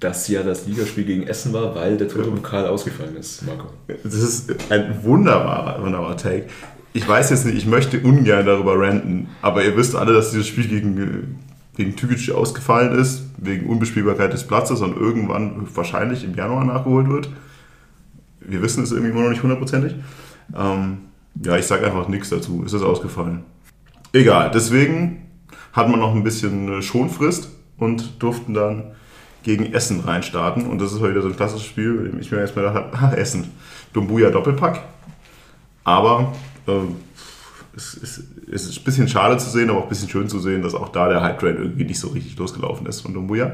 das 0.00 0.28
ja 0.28 0.42
das 0.42 0.66
Ligaspiel 0.66 1.04
gegen 1.04 1.22
Essen 1.24 1.52
war, 1.52 1.74
weil 1.74 1.96
der 1.98 2.08
Toto-Pokal 2.08 2.66
ausgefallen 2.66 3.16
ist, 3.16 3.46
Marco. 3.46 3.66
Das 4.02 4.14
ist 4.14 4.50
ein 4.70 5.04
wunderbarer, 5.04 5.82
wunderbarer 5.82 6.16
Take. 6.16 6.46
Ich 6.92 7.06
weiß 7.06 7.30
jetzt 7.30 7.44
nicht, 7.44 7.56
ich 7.56 7.66
möchte 7.66 8.00
ungern 8.00 8.44
darüber 8.46 8.78
ranten, 8.80 9.28
aber 9.42 9.62
ihr 9.62 9.76
wisst 9.76 9.94
alle, 9.94 10.12
dass 10.12 10.30
dieses 10.30 10.48
Spiel 10.48 10.66
gegen, 10.66 11.38
gegen 11.76 11.94
Tügic 11.94 12.32
ausgefallen 12.32 12.98
ist, 12.98 13.24
wegen 13.36 13.66
Unbespielbarkeit 13.66 14.32
des 14.32 14.46
Platzes 14.46 14.80
und 14.80 14.96
irgendwann 14.96 15.68
wahrscheinlich 15.74 16.24
im 16.24 16.34
Januar 16.34 16.64
nachgeholt 16.64 17.08
wird. 17.08 17.28
Wir 18.40 18.62
wissen 18.62 18.82
es 18.82 18.90
irgendwie 18.90 19.12
immer 19.12 19.22
noch 19.22 19.30
nicht 19.30 19.42
hundertprozentig. 19.42 19.94
Ähm, 20.56 20.98
ja, 21.44 21.56
ich 21.56 21.66
sage 21.66 21.86
einfach 21.86 22.08
nichts 22.08 22.30
dazu. 22.30 22.64
Es 22.66 22.72
ist 22.72 22.82
ausgefallen. 22.82 23.44
Egal, 24.12 24.50
deswegen 24.52 25.26
hat 25.72 25.88
man 25.88 26.00
noch 26.00 26.14
ein 26.14 26.24
bisschen 26.24 26.82
Schonfrist 26.82 27.50
und 27.78 28.20
durften 28.20 28.54
dann 28.54 28.92
gegen 29.42 29.72
Essen 29.72 30.00
reinstarten. 30.00 30.66
Und 30.66 30.80
das 30.80 30.92
ist 30.92 31.00
heute 31.00 31.22
so 31.22 31.28
ein 31.28 31.36
klassisches 31.36 31.66
Spiel, 31.66 31.94
bei 31.94 32.08
dem 32.08 32.20
ich 32.20 32.30
mir 32.30 32.38
erstmal 32.38 32.68
gedacht 32.68 33.00
habe, 33.00 33.16
Essen, 33.16 33.50
Dumbuya 33.92 34.30
Doppelpack. 34.30 34.82
Aber 35.84 36.32
äh, 36.66 36.72
es, 37.76 37.98
es, 38.02 38.22
es, 38.52 38.68
ist 38.68 38.78
ein 38.78 38.84
bisschen 38.84 39.08
schade 39.08 39.38
zu 39.38 39.48
sehen, 39.48 39.70
aber 39.70 39.80
auch 39.80 39.84
ein 39.84 39.88
bisschen 39.88 40.08
schön 40.08 40.28
zu 40.28 40.38
sehen, 40.40 40.62
dass 40.62 40.74
auch 40.74 40.88
da 40.90 41.08
der 41.08 41.22
Hype 41.22 41.38
Train 41.38 41.56
irgendwie 41.56 41.84
nicht 41.84 41.98
so 41.98 42.08
richtig 42.08 42.36
losgelaufen 42.36 42.86
ist 42.86 43.00
von 43.00 43.14
Dumbuya. 43.14 43.52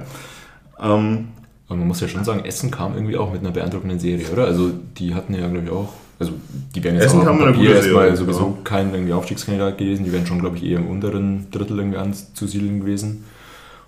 Ähm, 0.80 1.28
aber 1.68 1.78
man 1.78 1.88
muss 1.88 2.00
ja 2.00 2.08
schon 2.08 2.24
sagen, 2.24 2.44
Essen 2.44 2.70
kam 2.70 2.94
irgendwie 2.94 3.16
auch 3.16 3.32
mit 3.32 3.40
einer 3.40 3.50
beeindruckenden 3.50 3.98
Serie, 3.98 4.26
oder? 4.32 4.44
Also 4.44 4.70
die 4.98 5.14
hatten 5.14 5.34
ja, 5.34 5.48
glaube 5.48 5.64
ich, 5.64 5.70
auch, 5.70 5.92
also 6.18 6.32
die 6.74 6.82
wären 6.82 6.94
jetzt 6.96 7.06
Essen 7.06 7.20
auch 7.20 7.26
auf 7.26 7.38
Papier 7.38 7.76
erstmal 7.76 8.16
sowieso 8.16 8.46
genau. 8.46 8.58
kein 8.64 8.92
irgendwie 8.92 9.12
Aufstiegskandidat 9.12 9.78
gewesen, 9.78 10.04
die 10.04 10.12
wären 10.12 10.26
schon, 10.26 10.38
glaube 10.38 10.56
ich, 10.56 10.64
eher 10.64 10.78
im 10.78 10.88
unteren 10.88 11.50
Drittel 11.50 11.78
irgendwie 11.78 11.98
anzusiedeln 11.98 12.80
gewesen 12.80 13.24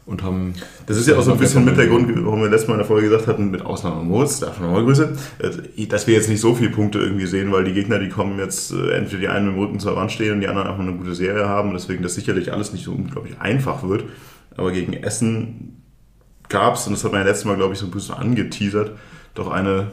und 0.08 0.22
haben. 0.22 0.55
Das 0.87 0.96
ist 0.96 1.06
ja 1.06 1.16
auch 1.16 1.22
so 1.22 1.32
ein 1.32 1.38
bisschen 1.38 1.64
mit 1.64 1.76
der 1.76 1.87
Grund, 1.87 2.08
warum 2.25 2.40
wir 2.40 2.49
letztes 2.49 2.69
Mal 2.69 2.75
in 2.75 2.78
der 2.78 2.87
Folge 2.87 3.08
gesagt 3.08 3.26
hatten, 3.26 3.50
mit 3.50 3.64
Ausnahme 3.64 4.02
Moritz, 4.02 4.40
da 4.40 4.52
schon 4.55 4.64
nochmal 4.64 4.84
Grüße, 4.84 5.16
äh, 5.38 5.87
dass 5.87 6.06
wir 6.06 6.14
jetzt 6.14 6.28
nicht 6.28 6.40
so 6.40 6.55
viele 6.55 6.70
Punkte 6.70 6.99
irgendwie 6.99 7.26
sehen, 7.26 7.52
weil 7.52 7.64
die 7.64 7.75
Gegner, 7.75 7.99
die 7.99 8.08
kommen 8.08 8.38
jetzt 8.38 8.72
äh, 8.72 8.92
entweder 8.92 9.21
die 9.21 9.28
einen 9.28 9.47
mit 9.47 9.56
dem 9.56 9.61
Rücken 9.61 9.80
zur 9.80 9.97
Wand 9.97 10.11
stehen 10.11 10.32
und 10.32 10.40
die 10.40 10.49
anderen 10.49 10.68
einfach 10.68 10.82
eine 10.82 10.97
gute 10.97 11.14
Serie 11.14 11.49
haben, 11.49 11.73
deswegen 11.73 12.02
das 12.02 12.14
sicherlich 12.14 12.52
alles 12.52 12.73
nicht 12.73 12.85
so 12.85 12.92
unglaublich 12.92 13.38
einfach 13.38 13.87
wird. 13.87 14.04
Aber 14.56 14.73
gegen 14.73 14.94
Essen 14.94 15.82
gab 16.49 16.75
es, 16.75 16.87
und 16.87 16.94
das 16.94 17.04
hat 17.04 17.12
man 17.12 17.21
ja 17.21 17.26
letztes 17.26 17.44
Mal, 17.44 17.56
glaube 17.56 17.75
ich, 17.75 17.78
so 17.78 17.87
ein 17.87 17.90
bisschen 17.90 18.14
angeteasert, 18.14 18.92
doch 19.35 19.50
eine 19.50 19.88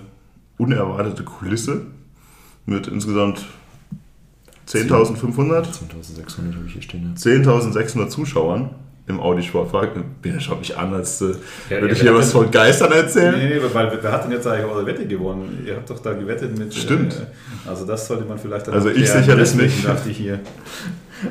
unerwartete 0.57 1.23
Kulisse 1.23 1.81
mit 2.65 2.87
insgesamt 2.87 3.45
10.500? 4.67 5.65
10.600 5.65 6.55
habe 6.55 6.65
ich 6.65 6.73
hier 6.73 6.81
stehen. 6.81 7.13
10.600 7.15 8.07
Zuschauern 8.07 8.71
im 9.07 9.19
Audi 9.19 9.43
Sportpark. 9.43 9.91
Bitte 10.21 10.39
schau 10.39 10.55
mich 10.55 10.75
an, 10.77 10.93
als 10.93 11.21
äh, 11.21 11.35
ja, 11.69 11.81
würde 11.81 11.93
ich 11.93 12.01
hier 12.01 12.15
was 12.15 12.31
von 12.31 12.49
Geistern 12.49 12.91
erzählen. 12.91 13.35
Nee, 13.37 13.55
nee, 13.55 13.61
weil 13.73 13.99
wer 14.01 14.11
hat 14.11 14.25
denn 14.25 14.31
jetzt 14.31 14.47
eigentlich 14.47 14.65
eure 14.65 14.85
Wette 14.85 15.05
gewonnen? 15.05 15.63
Ihr 15.65 15.75
habt 15.75 15.89
doch 15.89 15.99
da 15.99 16.13
gewettet 16.13 16.57
mit. 16.57 16.73
Stimmt. 16.73 17.13
Äh, 17.13 17.69
also 17.69 17.85
das 17.85 18.07
sollte 18.07 18.25
man 18.25 18.37
vielleicht 18.37 18.67
dann 18.67 18.73
Also 18.73 18.89
ich 18.89 19.09
sicherlich 19.09 19.53
nicht. 19.55 19.85
Dachte 19.85 20.09
ich 20.09 20.17
hier. 20.17 20.39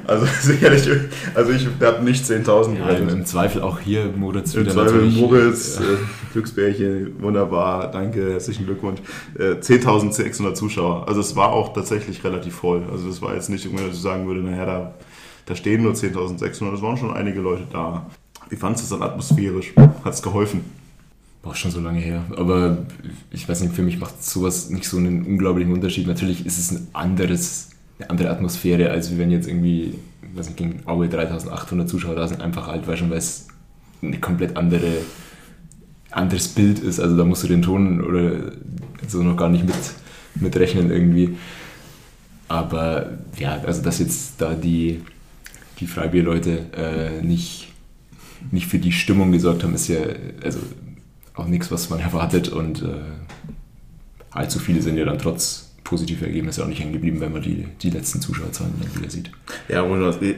Also 0.07 0.27
sicherlich, 0.41 0.89
also 1.35 1.53
ich 1.53 1.69
habe 1.81 2.03
nicht 2.03 2.25
10.000 2.25 2.79
ja, 2.79 2.89
im, 2.91 3.09
Im 3.11 3.27
Zweifel 3.27 3.61
auch 3.61 3.79
hier 3.79 4.07
Moritz 4.17 4.55
Im 4.55 4.69
Zweifel 4.69 5.03
Moritz, 5.03 5.79
ja. 5.79 5.85
äh, 5.85 5.97
Glücksbärchen, 6.33 7.23
wunderbar, 7.23 7.91
danke, 7.91 8.33
herzlichen 8.33 8.65
Glückwunsch. 8.65 9.01
Äh, 9.39 9.61
10.600 9.61 10.55
Zuschauer, 10.55 11.07
also 11.07 11.21
es 11.21 11.37
war 11.37 11.53
auch 11.53 11.75
tatsächlich 11.75 12.25
relativ 12.25 12.55
voll. 12.55 12.83
Also 12.91 13.09
das 13.09 13.21
war 13.21 13.35
jetzt 13.35 13.51
nicht 13.51 13.67
dass 13.73 13.95
ich 13.95 14.01
sagen 14.01 14.27
würde, 14.27 14.41
naja, 14.41 14.65
da 14.65 14.95
da 15.47 15.55
stehen 15.55 15.83
nur 15.83 15.93
10.600, 15.93 16.75
es 16.75 16.83
waren 16.83 16.97
schon 16.97 17.13
einige 17.13 17.41
Leute 17.41 17.67
da. 17.71 18.07
Wie 18.49 18.57
fandest 18.57 18.91
du 18.91 18.95
es 18.95 19.01
dann 19.01 19.09
atmosphärisch? 19.09 19.75
Hat 19.77 20.15
es 20.15 20.23
geholfen? 20.23 20.63
War 21.43 21.55
schon 21.55 21.71
so 21.71 21.81
lange 21.81 22.01
her. 22.01 22.25
Aber 22.37 22.79
ich 23.31 23.49
weiß 23.49 23.61
nicht, 23.63 23.75
für 23.75 23.83
mich 23.83 23.99
macht 23.99 24.23
sowas 24.23 24.71
nicht 24.71 24.89
so 24.89 24.97
einen 24.97 25.25
unglaublichen 25.25 25.73
Unterschied. 25.73 26.07
Natürlich 26.07 26.47
ist 26.47 26.59
es 26.59 26.71
ein 26.71 26.89
anderes, 26.93 27.71
eine 27.99 28.11
andere 28.11 28.31
Atmosphäre, 28.31 28.91
als 28.91 29.17
wenn 29.19 29.31
jetzt 29.31 29.47
irgendwie, 29.47 29.95
weiß 30.35 30.47
nicht, 30.47 30.57
gegen 30.57 30.83
Aue 30.87 31.09
3800 31.09 31.89
Zuschauer 31.89 32.15
da 32.15 32.27
sind, 32.27 32.41
einfach 32.41 32.67
halt, 32.67 32.87
weil 32.87 32.97
schon 32.97 33.11
weil 33.11 33.19
es 33.19 33.49
eine 34.03 34.19
komplett 34.19 34.57
andere 34.57 34.99
anderes 36.11 36.49
Bild 36.49 36.79
ist. 36.79 37.01
Also 37.01 37.17
da 37.17 37.25
musst 37.25 37.43
du 37.43 37.49
den 37.49 37.63
Ton 37.63 38.03
oder 38.03 38.53
so 39.09 39.23
noch 39.23 39.37
gar 39.37 39.49
nicht 39.49 39.65
mit, 39.65 39.75
mitrechnen 40.37 40.91
irgendwie. 40.91 41.37
Aber 42.49 43.19
ja, 43.39 43.61
also 43.67 43.83
dass 43.83 43.99
jetzt 43.99 44.41
da 44.41 44.55
die 44.55 45.01
die 45.81 45.87
Freibierleute 45.87 46.67
äh, 46.77 47.23
nicht, 47.23 47.69
nicht 48.51 48.67
für 48.67 48.79
die 48.79 48.93
Stimmung 48.93 49.33
gesorgt 49.33 49.63
haben, 49.65 49.75
ist 49.75 49.89
ja 49.89 49.99
also 50.43 50.61
auch 51.35 51.47
nichts, 51.47 51.71
was 51.71 51.91
man 51.91 52.01
erwartet 52.01 52.49
und 52.49 52.83
äh, 52.83 52.87
allzu 54.31 54.59
viele 54.59 54.83
sind 54.83 54.97
ja 54.97 55.05
dann 55.05 55.19
trotz 55.19 55.65
positive 55.85 56.25
Ergebnisse 56.25 56.63
auch 56.65 56.67
nicht 56.67 56.81
hängen 56.81 56.95
geblieben, 56.95 57.21
wenn 57.21 57.33
man 57.33 57.43
die, 57.43 57.67
die 57.83 57.91
letzten 57.91 58.21
Zuschauerzahlen 58.21 58.73
dann 58.81 58.99
wieder 58.99 59.11
sieht. 59.11 59.31
Ja, 59.69 59.85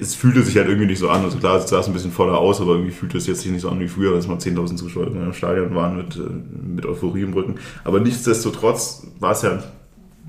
es 0.00 0.14
fühlte 0.16 0.42
sich 0.42 0.56
halt 0.56 0.66
irgendwie 0.66 0.88
nicht 0.88 0.98
so 0.98 1.08
an. 1.08 1.22
Also 1.22 1.38
klar, 1.38 1.56
es 1.58 1.70
sah 1.70 1.78
es 1.78 1.86
ein 1.86 1.92
bisschen 1.92 2.10
voller 2.10 2.36
aus, 2.36 2.60
aber 2.60 2.72
irgendwie 2.72 2.90
fühlte 2.90 3.16
es 3.16 3.28
jetzt 3.28 3.42
sich 3.42 3.52
nicht 3.52 3.60
so 3.62 3.70
an 3.70 3.78
wie 3.78 3.86
früher, 3.86 4.14
als 4.14 4.26
mal 4.26 4.36
10.000 4.36 4.76
Zuschauer 4.76 5.06
in 5.06 5.16
einem 5.16 5.32
Stadion 5.32 5.74
waren 5.74 5.96
mit, 5.96 6.16
äh, 6.16 6.20
mit 6.66 6.84
Euphorie 6.84 7.22
im 7.22 7.32
Rücken. 7.32 7.54
Aber 7.84 8.00
nichtsdestotrotz 8.00 9.06
war 9.20 9.32
es 9.32 9.42
ja, 9.42 9.62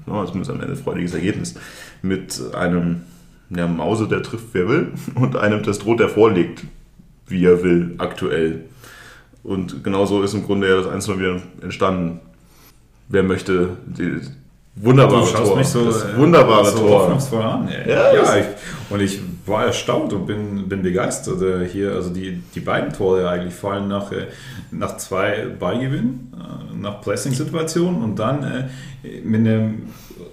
ja 0.05 0.25
zumindest 0.25 0.51
am 0.51 0.61
Ende 0.61 0.73
ein 0.73 0.77
freudiges 0.77 1.15
Ergebnis. 1.15 1.55
Mit 2.03 2.39
einem 2.53 3.01
ja, 3.49 3.67
Mause, 3.67 4.07
der 4.07 4.23
trifft, 4.23 4.47
wer 4.53 4.67
will, 4.67 4.91
und 5.15 5.35
einem 5.35 5.63
Testrot, 5.63 5.99
der 5.99 6.09
vorlegt, 6.09 6.63
wie 7.27 7.45
er 7.45 7.63
will, 7.63 7.95
aktuell. 7.97 8.65
Und 9.43 9.83
genauso 9.83 10.23
ist 10.23 10.33
im 10.33 10.43
Grunde 10.45 10.67
ja 10.69 10.75
das 10.77 10.87
Einzelne 10.87 11.19
wieder 11.19 11.41
entstanden. 11.61 12.19
Wer 13.09 13.23
möchte 13.23 13.69
die, 13.85 14.19
Wunderbare 14.79 15.25
du 15.25 15.31
Tor. 15.43 15.57
mich 15.57 15.67
so, 15.67 15.85
das 15.85 16.03
äh, 16.03 16.17
wunderbare 16.17 16.65
so 16.69 16.77
Tor. 16.79 16.99
hoffnungsvoll 17.01 17.41
an. 17.41 17.67
Ja, 17.69 18.13
Ja, 18.13 18.21
das- 18.21 18.35
ich, 18.35 18.45
und 18.91 18.99
ich 19.01 19.19
war 19.45 19.65
erstaunt 19.65 20.11
und 20.13 20.27
bin, 20.27 20.67
bin 20.69 20.83
begeistert 20.83 21.41
äh, 21.41 21.65
hier. 21.67 21.93
Also 21.93 22.09
die, 22.11 22.43
die 22.53 22.59
beiden 22.59 22.91
Tore 22.93 23.27
eigentlich 23.29 23.53
fallen 23.55 23.87
nach, 23.87 24.11
äh, 24.11 24.27
nach 24.71 24.97
zwei 24.97 25.47
Ballgewinnen, 25.59 26.33
nach 26.79 27.01
Pressing-Situationen 27.01 28.03
und 28.03 28.19
dann 28.19 28.65
mit 29.23 29.39
einem 29.39 29.83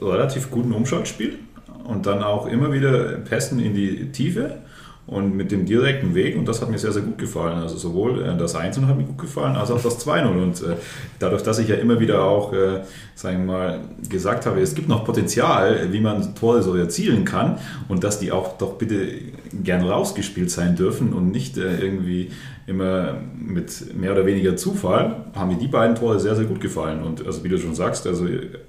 relativ 0.02 0.50
guten 0.50 0.72
Umschaltspiel 0.72 1.38
und 1.84 2.06
dann 2.06 2.22
auch 2.22 2.46
immer 2.46 2.72
wieder 2.72 3.18
Pässen 3.18 3.60
in 3.60 3.74
die 3.74 4.10
Tiefe 4.12 4.58
und 5.06 5.36
mit 5.36 5.52
dem 5.52 5.66
direkten 5.66 6.14
Weg 6.14 6.36
und 6.36 6.48
das 6.48 6.62
hat 6.62 6.70
mir 6.70 6.78
sehr, 6.78 6.92
sehr 6.92 7.02
gut 7.02 7.18
gefallen. 7.18 7.58
Also 7.58 7.76
sowohl 7.76 8.22
äh, 8.22 8.36
das 8.38 8.54
1 8.54 8.78
hat 8.78 8.96
mir 8.96 9.04
gut 9.04 9.18
gefallen, 9.18 9.54
als 9.54 9.70
auch 9.70 9.82
das 9.82 10.04
2-0 10.06 10.26
und 10.28 10.62
äh, 10.62 10.76
dadurch, 11.18 11.42
dass 11.42 11.58
ich 11.58 11.68
ja 11.68 11.76
immer 11.76 12.00
wieder 12.00 12.24
auch, 12.24 12.54
äh, 12.54 12.80
sagen 13.14 13.46
wir 13.46 13.52
mal, 13.52 13.80
gesagt 14.08 14.46
habe, 14.46 14.60
es 14.60 14.74
gibt 14.74 14.88
noch 14.88 15.04
Potenzial, 15.04 15.92
wie 15.92 16.00
man 16.00 16.34
Tore 16.34 16.62
so 16.62 16.74
erzielen 16.74 17.26
kann 17.26 17.58
und 17.88 18.02
dass 18.02 18.18
die 18.18 18.32
auch 18.32 18.56
doch 18.56 18.74
bitte 18.74 19.08
gern 19.52 19.84
rausgespielt 19.84 20.50
sein 20.50 20.74
dürfen 20.74 21.12
und 21.12 21.30
nicht 21.30 21.58
irgendwie 21.58 22.30
immer 22.66 23.16
mit 23.36 23.94
mehr 23.94 24.12
oder 24.12 24.24
weniger 24.24 24.56
Zufall, 24.56 25.24
haben 25.34 25.50
mir 25.50 25.58
die 25.58 25.68
beiden 25.68 25.94
Tore 25.96 26.18
sehr, 26.18 26.34
sehr 26.34 26.46
gut 26.46 26.60
gefallen. 26.60 27.02
Und 27.02 27.24
also 27.26 27.44
wie 27.44 27.48
du 27.48 27.58
schon 27.58 27.74
sagst, 27.74 28.06
also 28.06 28.26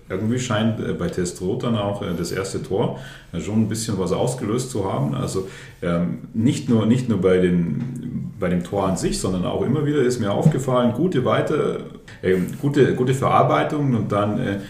irgendwie 0.10 0.38
scheint 0.38 0.82
äh, 0.82 0.94
bei 0.94 1.08
Testrot 1.08 1.64
dann 1.64 1.78
auch 1.78 2.02
äh, 2.02 2.08
das 2.18 2.34
erste 2.34 2.62
Tor 2.62 3.00
äh, 3.32 3.40
schon 3.40 3.62
ein 3.62 3.70
bisschen 3.70 3.98
was 3.98 4.12
ausgelöst 4.12 4.70
zu 4.70 4.92
haben. 4.92 5.16
Also 5.16 5.48
ähm, 5.82 6.28
nicht 6.34 6.68
nur, 6.68 6.86
nicht 6.86 7.08
nur 7.08 7.22
bei, 7.22 7.38
den, 7.38 8.34
bei 8.38 8.50
dem 8.50 8.66
Tor 8.66 8.86
an 8.86 8.98
sich, 8.98 9.20
sondern 9.20 9.46
auch 9.46 9.62
immer 9.62 9.86
wieder 9.86 10.02
ist 10.02 10.20
mir 10.20 10.32
aufgefallen, 10.32 10.94
gute 10.94 11.24
Weiter, 11.24 11.78
äh, 12.22 12.36
gute, 12.62 12.96
gute 12.96 13.14
Verarbeitung 13.14 13.96
und 13.96 14.12
dann 14.12 14.62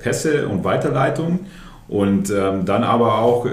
Pässe 0.00 0.48
und 0.48 0.64
Weiterleitung 0.64 1.40
und 1.88 2.30
ähm, 2.30 2.64
dann 2.64 2.84
aber 2.84 3.18
auch 3.18 3.46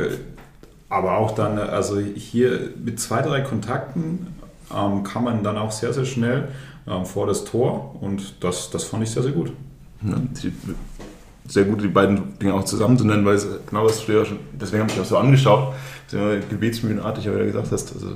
aber 0.91 1.17
auch 1.17 1.31
dann, 1.31 1.57
also 1.57 1.99
hier 1.99 2.71
mit 2.83 2.99
zwei, 2.99 3.21
drei 3.21 3.39
Kontakten 3.39 4.30
ähm, 4.75 5.03
man 5.23 5.43
dann 5.43 5.57
auch 5.57 5.71
sehr, 5.71 5.93
sehr 5.93 6.05
schnell 6.05 6.47
ähm, 6.87 7.05
vor 7.05 7.27
das 7.27 7.45
Tor 7.45 7.95
und 8.01 8.43
das, 8.43 8.69
das 8.69 8.83
fand 8.83 9.03
ich 9.03 9.11
sehr, 9.11 9.23
sehr 9.23 9.31
gut. 9.31 9.51
Ja, 10.03 10.15
sehr 11.47 11.65
gut, 11.65 11.81
die 11.83 11.87
beiden 11.87 12.39
Dinge 12.39 12.53
auch 12.53 12.63
zusammen 12.63 12.97
zu 12.97 13.05
nennen, 13.05 13.25
weil 13.25 13.35
es 13.35 13.47
genau 13.67 13.85
das 13.85 14.05
ja 14.07 14.23
schon, 14.25 14.39
deswegen 14.53 14.83
habe 14.83 14.91
ich 14.91 14.99
auch 14.99 15.05
so 15.05 15.17
angeschaut, 15.17 15.73
gebetsmühlenartig 16.49 17.25
ja 17.25 17.33
wieder 17.33 17.45
gesagt 17.45 17.71
hast, 17.71 17.93
also 17.93 18.13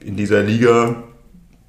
in 0.00 0.16
dieser 0.16 0.42
Liga 0.42 1.02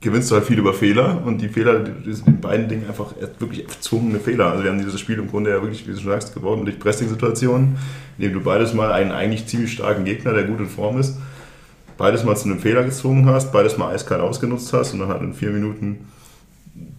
gewinnst 0.01 0.31
du 0.31 0.35
halt 0.35 0.45
viel 0.45 0.57
über 0.57 0.73
Fehler 0.73 1.21
und 1.25 1.39
die 1.39 1.49
Fehler, 1.49 1.79
die 1.79 2.13
sind 2.13 2.27
in 2.27 2.39
beiden 2.39 2.69
Dingen 2.69 2.88
einfach 2.88 3.13
wirklich 3.39 3.65
erzwungene 3.65 4.19
Fehler. 4.19 4.51
Also 4.51 4.63
wir 4.63 4.71
haben 4.71 4.77
dieses 4.79 4.99
Spiel 4.99 5.17
im 5.17 5.27
Grunde 5.27 5.49
ja 5.49 5.61
wirklich, 5.61 5.85
wie 5.88 5.91
du 5.91 5.97
schon 5.97 6.11
sagst, 6.11 6.33
geworden 6.33 6.63
durch 6.63 6.79
Pressing-Situationen, 6.79 7.77
in 8.17 8.23
dem 8.23 8.33
du 8.33 8.41
beides 8.41 8.73
mal 8.73 8.91
einen 8.91 9.11
eigentlich 9.11 9.47
ziemlich 9.47 9.73
starken 9.73 10.05
Gegner, 10.05 10.33
der 10.33 10.43
gut 10.43 10.59
in 10.59 10.67
Form 10.67 10.99
ist, 10.99 11.17
beides 11.99 12.23
mal 12.23 12.35
zu 12.35 12.45
einem 12.45 12.59
Fehler 12.59 12.83
gezwungen 12.83 13.25
hast, 13.27 13.51
beides 13.51 13.77
mal 13.77 13.93
eiskalt 13.93 14.21
ausgenutzt 14.21 14.71
hast 14.73 14.93
und 14.93 14.99
dann 14.99 15.09
halt 15.09 15.21
in 15.21 15.33
vier 15.33 15.51
Minuten 15.51 16.07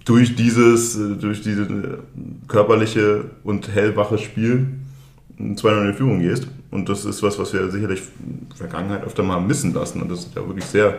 durch 0.04 0.37
dieses, 0.37 0.95
äh, 0.97 1.16
durch 1.16 1.42
diese 1.42 1.62
äh, 1.62 1.99
körperliche 2.47 3.25
und 3.42 3.66
hellwache 3.75 4.19
Spiel 4.19 4.66
2-0 5.38 5.88
in 5.88 5.95
Führung 5.95 6.21
gehst. 6.21 6.49
Und 6.71 6.88
das 6.90 7.07
ist 7.07 7.23
was, 7.23 7.38
was 7.38 7.52
wir 7.54 7.71
sicherlich 7.71 8.02
in 8.21 8.47
der 8.49 8.57
Vergangenheit 8.59 9.02
öfter 9.02 9.23
mal 9.23 9.40
missen 9.40 9.73
lassen 9.73 10.02
und 10.02 10.11
das 10.11 10.21
ist 10.21 10.37
ja 10.37 10.47
wirklich 10.47 10.66
sehr, 10.66 10.99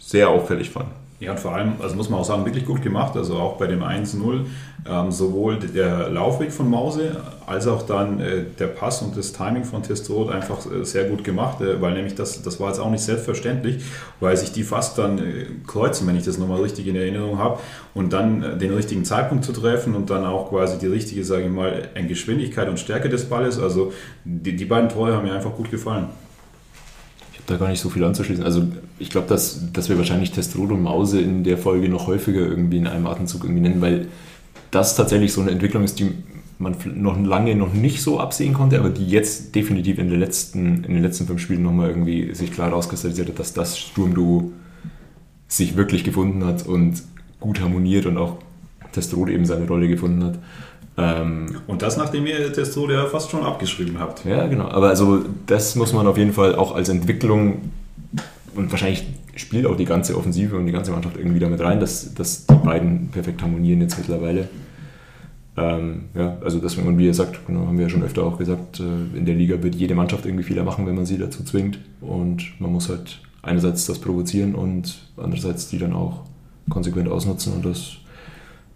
sehr 0.00 0.28
auffällig 0.28 0.70
fand. 0.70 0.88
Ja, 1.20 1.30
und 1.30 1.40
vor 1.40 1.54
allem, 1.54 1.74
also 1.80 1.94
muss 1.94 2.10
man 2.10 2.20
auch 2.20 2.24
sagen, 2.24 2.44
wirklich 2.44 2.66
gut 2.66 2.82
gemacht. 2.82 3.16
Also 3.16 3.36
auch 3.36 3.56
bei 3.56 3.68
dem 3.68 3.82
1-0, 3.82 4.46
ähm, 4.86 5.12
sowohl 5.12 5.58
der 5.58 6.10
Laufweg 6.10 6.52
von 6.52 6.68
Mause 6.68 7.16
als 7.46 7.68
auch 7.68 7.82
dann 7.82 8.20
äh, 8.20 8.44
der 8.58 8.66
Pass 8.66 9.00
und 9.00 9.16
das 9.16 9.32
Timing 9.32 9.64
von 9.64 9.82
Testrot 9.82 10.30
einfach 10.30 10.58
äh, 10.70 10.84
sehr 10.84 11.04
gut 11.04 11.22
gemacht, 11.22 11.60
äh, 11.60 11.80
weil 11.80 11.94
nämlich 11.94 12.16
das, 12.16 12.42
das 12.42 12.58
war 12.58 12.68
jetzt 12.68 12.80
auch 12.80 12.90
nicht 12.90 13.02
selbstverständlich, 13.02 13.84
weil 14.18 14.36
sich 14.36 14.52
die 14.52 14.64
fast 14.64 14.98
dann 14.98 15.18
äh, 15.18 15.46
kreuzen, 15.66 16.06
wenn 16.08 16.16
ich 16.16 16.24
das 16.24 16.36
nochmal 16.36 16.60
richtig 16.60 16.86
in 16.88 16.96
Erinnerung 16.96 17.38
habe, 17.38 17.60
und 17.94 18.12
dann 18.12 18.42
äh, 18.42 18.58
den 18.58 18.74
richtigen 18.74 19.04
Zeitpunkt 19.04 19.44
zu 19.44 19.52
treffen 19.52 19.94
und 19.94 20.10
dann 20.10 20.24
auch 20.24 20.50
quasi 20.50 20.78
die 20.78 20.88
richtige, 20.88 21.24
sage 21.24 21.44
ich 21.44 21.50
mal, 21.50 21.90
in 21.94 22.08
Geschwindigkeit 22.08 22.68
und 22.68 22.80
Stärke 22.80 23.08
des 23.08 23.28
Balles. 23.28 23.60
Also 23.60 23.92
die, 24.24 24.56
die 24.56 24.64
beiden 24.64 24.88
Tore 24.88 25.14
haben 25.14 25.24
mir 25.24 25.34
einfach 25.34 25.54
gut 25.54 25.70
gefallen. 25.70 26.08
Da 27.46 27.56
gar 27.56 27.68
nicht 27.68 27.80
so 27.80 27.90
viel 27.90 28.04
anzuschließen. 28.04 28.44
Also 28.44 28.66
ich 28.98 29.10
glaube, 29.10 29.28
dass, 29.28 29.72
dass 29.72 29.88
wir 29.88 29.98
wahrscheinlich 29.98 30.32
Testrot 30.32 30.70
und 30.70 30.82
Mause 30.82 31.20
in 31.20 31.44
der 31.44 31.58
Folge 31.58 31.88
noch 31.88 32.06
häufiger 32.06 32.40
irgendwie 32.40 32.78
in 32.78 32.86
einem 32.86 33.06
Atemzug 33.06 33.44
irgendwie 33.44 33.60
nennen, 33.60 33.80
weil 33.80 34.08
das 34.70 34.96
tatsächlich 34.96 35.32
so 35.32 35.40
eine 35.40 35.50
Entwicklung 35.50 35.84
ist, 35.84 35.98
die 36.00 36.10
man 36.58 36.76
noch 36.94 37.20
lange 37.20 37.54
noch 37.56 37.72
nicht 37.72 38.00
so 38.00 38.20
absehen 38.20 38.54
konnte, 38.54 38.78
aber 38.78 38.90
die 38.90 39.06
jetzt 39.06 39.54
definitiv 39.54 39.98
in, 39.98 40.08
der 40.08 40.18
letzten, 40.18 40.84
in 40.84 40.94
den 40.94 41.02
letzten 41.02 41.26
fünf 41.26 41.40
Spielen 41.40 41.62
nochmal 41.62 41.90
irgendwie 41.90 42.34
sich 42.34 42.52
klar 42.52 42.70
rauskristallisiert 42.70 43.28
hat, 43.28 43.38
dass 43.38 43.52
das 43.52 43.78
Sturmduo 43.78 44.52
sich 45.48 45.76
wirklich 45.76 46.04
gefunden 46.04 46.44
hat 46.44 46.66
und 46.66 47.02
gut 47.40 47.60
harmoniert 47.60 48.06
und 48.06 48.16
auch 48.16 48.38
Testrot 48.92 49.28
eben 49.28 49.44
seine 49.44 49.66
Rolle 49.66 49.88
gefunden 49.88 50.24
hat. 50.24 50.38
Ähm, 50.96 51.56
Und 51.66 51.82
das, 51.82 51.96
nachdem 51.96 52.26
ihr 52.26 52.52
Testrot 52.52 52.90
ja 52.90 53.06
fast 53.06 53.30
schon 53.30 53.42
abgeschrieben 53.42 53.98
habt. 53.98 54.24
ja, 54.24 54.46
genau. 54.46 54.68
Aber 54.68 54.88
also 54.88 55.24
das 55.46 55.74
muss 55.74 55.92
man 55.92 56.06
auf 56.06 56.16
jeden 56.16 56.32
Fall 56.32 56.54
auch 56.54 56.74
als 56.74 56.88
Entwicklung 56.88 57.70
und 58.54 58.70
wahrscheinlich 58.70 59.04
spielt 59.36 59.66
auch 59.66 59.76
die 59.76 59.84
ganze 59.84 60.16
Offensive 60.16 60.56
und 60.56 60.66
die 60.66 60.72
ganze 60.72 60.92
Mannschaft 60.92 61.16
irgendwie 61.16 61.40
damit 61.40 61.60
rein, 61.60 61.80
dass, 61.80 62.14
dass 62.14 62.46
die 62.46 62.54
beiden 62.54 63.08
perfekt 63.08 63.42
harmonieren 63.42 63.80
jetzt 63.80 63.98
mittlerweile. 63.98 64.48
Ähm, 65.56 66.04
ja, 66.14 66.36
also 66.42 66.58
deswegen, 66.58 66.88
und 66.88 66.98
wie 66.98 67.06
ihr 67.06 67.14
sagt, 67.14 67.46
genau, 67.46 67.66
haben 67.66 67.78
wir 67.78 67.84
ja 67.84 67.90
schon 67.90 68.02
öfter 68.02 68.24
auch 68.24 68.38
gesagt, 68.38 68.80
äh, 68.80 69.16
in 69.16 69.24
der 69.24 69.34
Liga 69.34 69.62
wird 69.62 69.74
jede 69.74 69.94
Mannschaft 69.94 70.26
irgendwie 70.26 70.44
Fehler 70.44 70.64
machen, 70.64 70.86
wenn 70.86 70.96
man 70.96 71.06
sie 71.06 71.18
dazu 71.18 71.44
zwingt. 71.44 71.78
Und 72.00 72.60
man 72.60 72.72
muss 72.72 72.88
halt 72.88 73.20
einerseits 73.42 73.86
das 73.86 73.98
provozieren 73.98 74.54
und 74.54 74.98
andererseits 75.16 75.68
die 75.68 75.78
dann 75.78 75.92
auch 75.92 76.22
konsequent 76.70 77.08
ausnutzen. 77.08 77.52
Und 77.52 77.64
das 77.64 77.92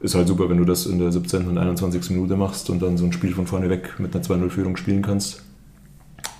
ist 0.01 0.15
halt 0.15 0.29
super, 0.29 0.49
wenn 0.49 0.59
du 0.59 0.65
das 0.65 0.87
in 0.87 0.99
der 0.99 1.11
17. 1.11 1.49
und 1.49 1.59
21. 1.59 2.11
Minute 2.11 2.37
machst 2.37 2.71
und 2.71 2.81
dann 2.81 2.97
so 2.97 3.05
ein 3.05 3.13
Spiel 3.13 3.35
von 3.35 3.47
vorne 3.47 3.69
weg 3.69 3.95
mit 3.99 4.15
einer 4.15 4.25
2-0-Führung 4.25 4.77
spielen 4.77 5.03
kannst. 5.03 5.43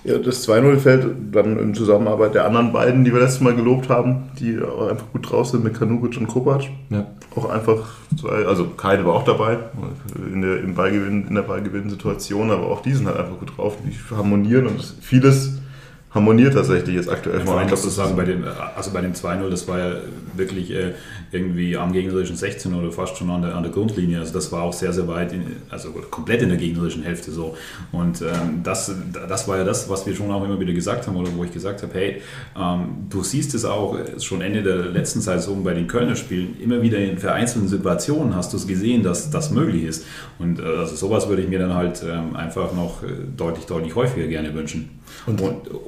Ja, 0.05 0.17
das 0.17 0.47
2-0 0.47 0.77
fällt 0.77 1.07
dann 1.33 1.59
in 1.59 1.73
Zusammenarbeit 1.73 2.33
der 2.33 2.45
anderen 2.45 2.71
beiden, 2.71 3.03
die 3.03 3.11
wir 3.11 3.19
letztes 3.19 3.41
Mal 3.41 3.53
gelobt 3.53 3.89
haben, 3.89 4.29
die 4.39 4.57
auch 4.61 4.87
einfach 4.87 5.11
gut 5.11 5.29
drauf 5.29 5.47
sind 5.47 5.63
mit 5.63 5.77
Kanugic 5.77 6.17
und 6.17 6.27
Kopac. 6.27 6.69
Ja. 6.89 7.07
Auch 7.35 7.49
einfach 7.49 7.95
zwei, 8.17 8.45
also 8.45 8.65
Kaide 8.77 9.05
war 9.05 9.13
auch 9.13 9.25
dabei 9.25 9.57
in 10.31 10.41
der, 10.41 10.61
im 10.61 10.73
Ballgewinn, 10.73 11.27
in 11.27 11.35
der 11.35 11.41
Ballgewinn-Situation, 11.41 12.49
aber 12.49 12.67
auch 12.67 12.81
die 12.81 12.93
sind 12.93 13.07
halt 13.07 13.17
einfach 13.17 13.39
gut 13.39 13.57
drauf, 13.57 13.77
die 13.85 13.93
harmonieren 14.15 14.67
und 14.67 14.81
vieles 15.01 15.59
harmoniert 16.11 16.53
tatsächlich 16.53 16.95
jetzt 16.95 17.09
aktuell. 17.09 17.41
Vor 17.41 17.57
allem 17.57 17.67
Ich 17.67 17.71
muss 17.71 17.81
glaub, 17.81 17.89
du 17.91 17.95
sagen, 17.95 18.15
bei 18.15 18.25
dem, 18.25 18.43
also 18.75 18.91
bei 18.91 19.01
dem 19.01 19.13
2-0, 19.13 19.49
das 19.49 19.67
war 19.67 19.79
ja 19.79 19.95
wirklich 20.35 20.71
äh, 20.71 20.93
irgendwie 21.31 21.77
am 21.77 21.93
gegnerischen 21.93 22.35
16 22.35 22.73
oder 22.73 22.91
fast 22.91 23.17
schon 23.17 23.29
an 23.29 23.43
der, 23.43 23.55
an 23.55 23.63
der 23.63 23.71
Grundlinie. 23.71 24.19
Also 24.19 24.33
das 24.33 24.51
war 24.51 24.63
auch 24.63 24.73
sehr, 24.73 24.91
sehr 24.91 25.07
weit, 25.07 25.33
in, 25.33 25.43
also 25.69 25.91
komplett 25.91 26.41
in 26.41 26.49
der 26.49 26.57
gegnerischen 26.57 27.03
Hälfte 27.03 27.31
so. 27.31 27.55
Und 27.91 28.21
ähm, 28.21 28.61
das, 28.63 28.91
das 29.27 29.47
war 29.47 29.57
ja 29.57 29.63
das, 29.63 29.87
was 29.89 30.05
wir 30.07 30.15
schon 30.15 30.31
auch 30.31 30.43
immer 30.43 30.59
wieder 30.59 30.73
gesagt 30.73 31.07
haben 31.07 31.15
oder 31.15 31.29
wo 31.35 31.43
ich 31.43 31.51
gesagt 31.51 31.83
habe, 31.83 31.93
hey, 31.93 32.21
ähm, 32.57 33.07
du 33.09 33.23
siehst 33.23 33.53
es 33.53 33.65
auch 33.65 33.97
äh, 33.97 34.19
schon 34.19 34.41
Ende 34.41 34.63
der 34.63 34.77
letzten 34.77 35.21
Saison 35.21 35.63
bei 35.63 35.73
den 35.73 35.87
Kölner 35.87 36.15
Spielen, 36.15 36.59
immer 36.59 36.81
wieder 36.81 36.97
in 36.97 37.19
vereinzelten 37.19 37.67
Situationen 37.67 38.35
hast 38.35 38.51
du 38.53 38.57
es 38.57 38.65
gesehen, 38.65 39.03
dass 39.03 39.29
das 39.29 39.51
möglich 39.51 39.83
ist. 39.83 40.05
Und 40.39 40.59
äh, 40.59 40.63
also 40.63 40.95
sowas 40.95 41.29
würde 41.29 41.43
ich 41.43 41.49
mir 41.49 41.59
dann 41.59 41.75
halt 41.75 42.03
ähm, 42.03 42.35
einfach 42.35 42.73
noch 42.73 43.03
äh, 43.03 43.07
deutlich, 43.37 43.65
deutlich 43.65 43.93
häufiger 43.95 44.25
gerne 44.27 44.53
wünschen. 44.55 44.98
Und, 45.25 45.41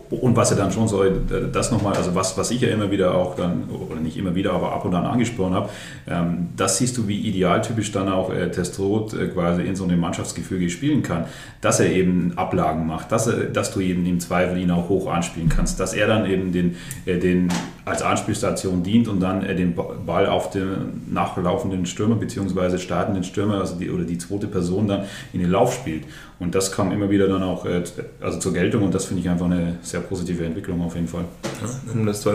und, 0.10 0.36
was 0.36 0.50
ja 0.51 0.56
dann 0.56 0.72
schon 0.72 0.88
so, 0.88 1.04
das 1.51 1.72
nochmal, 1.72 1.96
also 1.96 2.13
was, 2.16 2.38
was 2.38 2.51
ich 2.51 2.62
ja 2.62 2.70
immer 2.70 2.92
wieder 2.92 3.16
auch 3.16 3.36
dann, 3.36 3.70
oder 3.70 4.00
nicht 4.00 4.18
immer 4.18 4.36
wieder, 4.36 4.54
aber 4.54 4.74
ab 4.74 4.86
und 4.86 4.94
an 4.94 5.06
angesprochen 5.06 5.54
habe, 5.54 5.70
ähm, 6.08 6.50
das 6.56 6.78
siehst 6.78 6.98
du, 6.98 7.08
wie 7.08 7.20
idealtypisch 7.20 7.92
dann 7.92 8.10
auch 8.10 8.32
äh, 8.32 8.51
Testrot 8.51 9.13
äh, 9.13 9.28
quasi 9.28 9.63
in 9.63 9.75
so 9.75 9.84
einem 9.84 10.00
Mannschaftsgefüge 10.00 10.70
spielen 10.70 11.04
kann, 11.04 11.25
dass 11.62 11.80
er 11.80 11.92
eben 11.92 12.34
Ablagen 12.36 12.88
macht, 12.88 13.12
dass, 13.12 13.28
er, 13.28 13.46
dass 13.46 13.74
du 13.74 13.80
eben 13.80 14.06
im 14.06 14.20
Zweifel 14.20 14.58
ihn 14.58 14.72
auch 14.72 14.90
hoch 14.90 15.12
anspielen 15.12 15.50
kannst, 15.50 15.80
dass 15.80 15.94
er 15.94 16.08
dann 16.08 16.25
eben 16.25 16.51
den, 16.51 16.78
äh, 17.06 17.18
den 17.18 17.50
als 17.91 18.01
Anspielstation 18.01 18.83
dient 18.83 19.07
und 19.07 19.19
dann 19.19 19.43
äh, 19.43 19.55
den 19.55 19.75
Ball 19.75 20.27
auf 20.27 20.50
den 20.50 21.03
nachlaufenden 21.12 21.86
Stürmer 21.86 22.15
bzw. 22.15 22.77
startenden 22.77 23.24
Stürmer 23.24 23.60
also 23.60 23.75
die, 23.75 23.89
oder 23.89 24.03
die 24.03 24.17
zweite 24.17 24.48
Person 24.48 24.88
dann 24.88 25.03
in 25.33 25.41
den 25.41 25.51
Lauf 25.51 25.74
spielt. 25.74 26.05
Und 26.39 26.55
das 26.55 26.71
kam 26.71 26.91
immer 26.91 27.12
wieder 27.12 27.27
dann 27.27 27.43
auch 27.43 27.65
äh, 27.65 27.83
also 28.19 28.39
zur 28.39 28.53
Geltung 28.53 28.81
und 28.83 28.95
das 28.95 29.05
finde 29.05 29.21
ich 29.21 29.29
einfach 29.29 29.45
eine 29.45 29.77
sehr 29.83 30.00
positive 30.00 30.43
Entwicklung 30.43 30.81
auf 30.81 30.95
jeden 30.95 31.07
Fall. 31.07 31.25
Ja, 31.62 32.05
das 32.05 32.21
2 32.21 32.31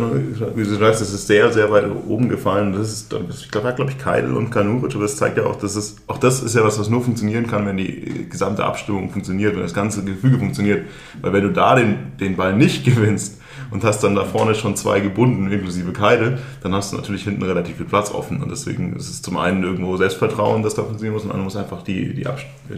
wie 0.54 0.62
du 0.62 0.76
sagst, 0.76 1.00
das 1.00 1.12
ist 1.12 1.26
sehr, 1.26 1.52
sehr 1.52 1.70
weit 1.72 1.86
oben 2.06 2.28
gefallen. 2.28 2.72
Das 2.72 2.92
ist, 2.92 3.12
ich 3.12 3.50
glaube, 3.50 3.72
glaube 3.74 3.90
ich, 3.90 3.98
Keidel 3.98 4.34
und 4.34 4.50
Kanuric, 4.50 4.94
aber 4.94 5.02
das 5.02 5.16
zeigt 5.16 5.38
ja 5.38 5.44
auch, 5.44 5.56
dass 5.56 5.74
es, 5.74 5.96
auch 6.06 6.18
das 6.18 6.42
ist 6.42 6.54
ja 6.54 6.62
was, 6.62 6.78
was 6.78 6.88
nur 6.88 7.02
funktionieren 7.02 7.46
kann, 7.48 7.66
wenn 7.66 7.78
die 7.78 8.26
gesamte 8.30 8.64
Abstimmung 8.64 9.10
funktioniert, 9.10 9.54
wenn 9.54 9.62
das 9.62 9.74
ganze 9.74 10.04
Gefüge 10.04 10.38
funktioniert. 10.38 10.86
Weil 11.20 11.32
wenn 11.32 11.42
du 11.42 11.50
da 11.50 11.74
den, 11.74 12.12
den 12.20 12.36
Ball 12.36 12.54
nicht 12.54 12.84
gewinnst, 12.84 13.40
und 13.70 13.84
hast 13.84 14.02
dann 14.02 14.14
da 14.14 14.24
vorne 14.24 14.54
schon 14.54 14.76
zwei 14.76 15.00
gebunden, 15.00 15.50
inklusive 15.50 15.92
Keide, 15.92 16.38
dann 16.62 16.74
hast 16.74 16.92
du 16.92 16.96
natürlich 16.96 17.24
hinten 17.24 17.42
relativ 17.42 17.76
viel 17.76 17.86
Platz 17.86 18.10
offen. 18.10 18.42
Und 18.42 18.50
deswegen 18.50 18.94
ist 18.96 19.08
es 19.08 19.22
zum 19.22 19.36
einen 19.36 19.62
irgendwo 19.62 19.96
Selbstvertrauen, 19.96 20.62
das 20.62 20.74
da 20.74 20.82
funktionieren 20.82 21.14
muss, 21.14 21.24
und 21.24 21.32
dann 21.32 21.42
muss 21.42 21.56
einfach 21.56 21.82
die, 21.82 22.14
die, 22.14 22.26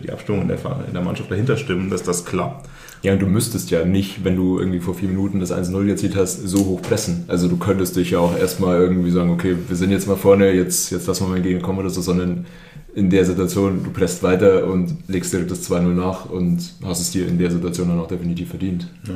die 0.02 0.10
Abstimmung 0.10 0.42
in 0.42 0.48
der, 0.48 0.58
in 0.86 0.92
der 0.92 1.02
Mannschaft 1.02 1.30
dahinter 1.30 1.56
stimmen, 1.56 1.90
dass 1.90 2.02
das 2.02 2.24
klappt. 2.24 2.68
Ja, 3.02 3.12
und 3.12 3.22
du 3.22 3.26
müsstest 3.26 3.70
ja 3.70 3.84
nicht, 3.84 4.24
wenn 4.24 4.34
du 4.34 4.58
irgendwie 4.58 4.80
vor 4.80 4.94
vier 4.94 5.08
Minuten 5.08 5.38
das 5.38 5.52
1-0 5.52 5.88
erzielt 5.88 6.16
hast, 6.16 6.48
so 6.48 6.64
hoch 6.64 6.82
pressen. 6.82 7.24
Also 7.28 7.46
du 7.46 7.56
könntest 7.56 7.94
dich 7.96 8.10
ja 8.10 8.18
auch 8.18 8.36
erstmal 8.36 8.80
irgendwie 8.80 9.10
sagen, 9.10 9.30
okay, 9.30 9.56
wir 9.68 9.76
sind 9.76 9.92
jetzt 9.92 10.08
mal 10.08 10.16
vorne, 10.16 10.52
jetzt, 10.52 10.90
jetzt 10.90 11.06
lassen 11.06 11.24
wir 11.24 11.28
mal 11.28 11.36
entgegenkommen 11.36 11.78
oder 11.78 11.90
so, 11.90 12.00
sondern 12.00 12.46
in 12.94 13.10
der 13.10 13.24
Situation, 13.24 13.84
du 13.84 13.90
presst 13.90 14.24
weiter 14.24 14.66
und 14.66 14.96
legst 15.06 15.32
direkt 15.32 15.50
das 15.50 15.70
2-0 15.70 15.82
nach 15.94 16.28
und 16.28 16.74
hast 16.84 17.00
es 17.00 17.12
dir 17.12 17.28
in 17.28 17.38
der 17.38 17.50
Situation 17.50 17.88
dann 17.88 18.00
auch 18.00 18.08
definitiv 18.08 18.48
verdient. 18.48 18.88
Ja. 19.06 19.14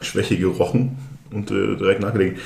Schwäche 0.00 0.36
gerochen 0.36 0.96
und 1.30 1.50
äh, 1.50 1.76
direkt 1.76 2.00
nachgelegt. 2.00 2.40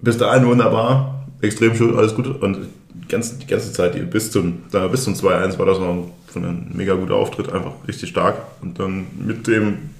Bis 0.00 0.16
dahin 0.18 0.46
wunderbar, 0.46 1.26
extrem 1.40 1.74
schön, 1.74 1.96
alles 1.96 2.14
gut 2.14 2.26
und 2.26 2.68
ganz, 3.08 3.38
die 3.38 3.46
ganze 3.46 3.72
Zeit 3.72 4.10
bis 4.10 4.30
zum, 4.30 4.70
zum 4.70 5.14
2-1 5.14 5.58
war 5.58 5.66
das 5.66 5.78
noch 5.78 6.10
von 6.26 6.44
einem 6.44 6.66
mega 6.72 6.94
guter 6.94 7.16
Auftritt, 7.16 7.52
einfach 7.52 7.72
richtig 7.86 8.10
stark. 8.10 8.36
Und 8.62 8.78
dann 8.78 9.06
mit 9.18 9.46
dem 9.46 9.90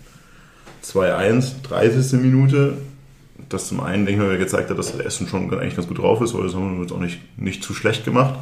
2-1, 0.84 1.62
30. 1.64 2.20
Minute, 2.20 2.74
das 3.48 3.68
zum 3.68 3.80
einen, 3.80 4.06
denke 4.06 4.22
ich 4.22 4.28
mal, 4.28 4.38
gezeigt 4.38 4.70
hat, 4.70 4.78
dass 4.78 4.94
Essen 4.98 5.28
schon 5.28 5.52
eigentlich 5.52 5.76
ganz 5.76 5.88
gut 5.88 5.98
drauf 5.98 6.20
ist, 6.20 6.34
weil 6.34 6.44
das 6.44 6.54
haben 6.54 6.74
wir 6.74 6.80
uns 6.80 6.92
auch 6.92 7.00
nicht, 7.00 7.20
nicht 7.38 7.62
zu 7.62 7.74
schlecht 7.74 8.04
gemacht. 8.04 8.34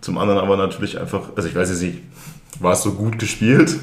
Zum 0.00 0.18
anderen 0.18 0.40
aber 0.40 0.56
natürlich 0.56 0.98
einfach, 0.98 1.30
also 1.36 1.48
ich 1.48 1.54
weiß 1.54 1.80
nicht, 1.80 1.98
war 2.58 2.72
es 2.72 2.82
so 2.82 2.92
gut 2.92 3.18
gespielt 3.18 3.76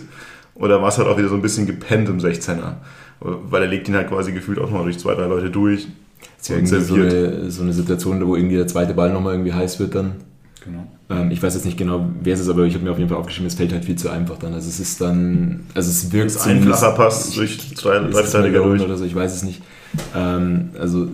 oder 0.53 0.81
war 0.81 0.89
es 0.89 0.98
halt 0.98 1.08
auch 1.08 1.17
wieder 1.17 1.29
so 1.29 1.36
ein 1.36 1.41
bisschen 1.41 1.65
gepennt 1.65 2.10
im 2.10 2.19
16er? 2.19 2.75
Weil 3.20 3.64
er 3.64 3.68
legt 3.68 3.88
ihn 3.88 3.96
halt 3.96 4.10
quasi 4.10 4.32
gefühlt 4.32 4.60
auch 4.60 4.70
mal 4.70 4.84
durch 4.84 4.98
zwei, 4.98 5.14
drei 5.16 5.26
Leute 5.26 5.50
durch. 5.50 5.88
Das 6.38 6.42
ist 6.42 6.50
ja 6.50 6.56
irgendwie 6.56 6.82
so 6.82 6.96
eine, 6.96 7.52
so 7.52 7.62
eine, 7.64 7.74
Situation, 7.74 8.26
wo 8.26 8.36
irgendwie 8.36 8.56
der 8.56 8.68
zweite 8.68 8.94
Ball 8.94 9.12
nochmal 9.12 9.34
irgendwie 9.34 9.54
heiß 9.54 9.80
wird 9.80 9.96
dann. 9.96 10.14
Genau. 10.64 10.86
Ähm, 11.10 11.32
ich 11.32 11.42
weiß 11.42 11.54
jetzt 11.54 11.66
nicht 11.66 11.78
genau, 11.78 12.10
wer 12.22 12.34
es 12.34 12.40
ist, 12.40 12.50
aber 12.50 12.64
ich 12.66 12.74
habe 12.74 12.84
mir 12.84 12.92
auf 12.92 12.98
jeden 12.98 13.10
Fall 13.10 13.18
aufgeschrieben, 13.18 13.48
es 13.48 13.56
fällt 13.56 13.74
halt 13.74 13.86
viel 13.86 13.96
zu 13.96 14.10
einfach 14.10 14.38
dann. 14.38 14.54
Also 14.54 14.70
es 14.70 14.80
ist 14.80 15.02
dann, 15.02 15.62
also 15.74 15.90
es 15.90 16.12
wirkt 16.12 16.40
ein 16.46 16.58
einfacher 16.58 16.92
Pass 16.92 17.32
durch 17.32 17.76
zwei 17.76 18.02
Verteidiger 18.12 18.64
durch. 18.64 18.82
Oder 18.82 18.98
so, 18.98 19.06
ich 19.06 19.16
weiß 19.16 19.34
es 19.34 19.44
nicht. 19.44 19.62
Ähm, 20.16 20.70
also, 20.80 21.08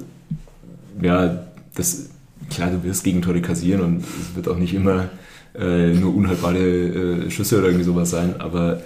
ja, 1.01 1.45
das, 1.75 2.09
klar, 2.49 2.71
du 2.71 2.83
wirst 2.83 3.03
Gegentore 3.03 3.41
kassieren 3.41 3.81
und 3.81 3.99
es 3.99 4.35
wird 4.35 4.47
auch 4.47 4.57
nicht 4.57 4.73
immer 4.73 5.09
äh, 5.57 5.93
nur 5.93 6.15
unhaltbare 6.15 6.57
äh, 6.57 7.31
Schüsse 7.31 7.59
oder 7.59 7.67
irgendwie 7.67 7.85
sowas 7.85 8.09
sein, 8.09 8.35
aber 8.39 8.81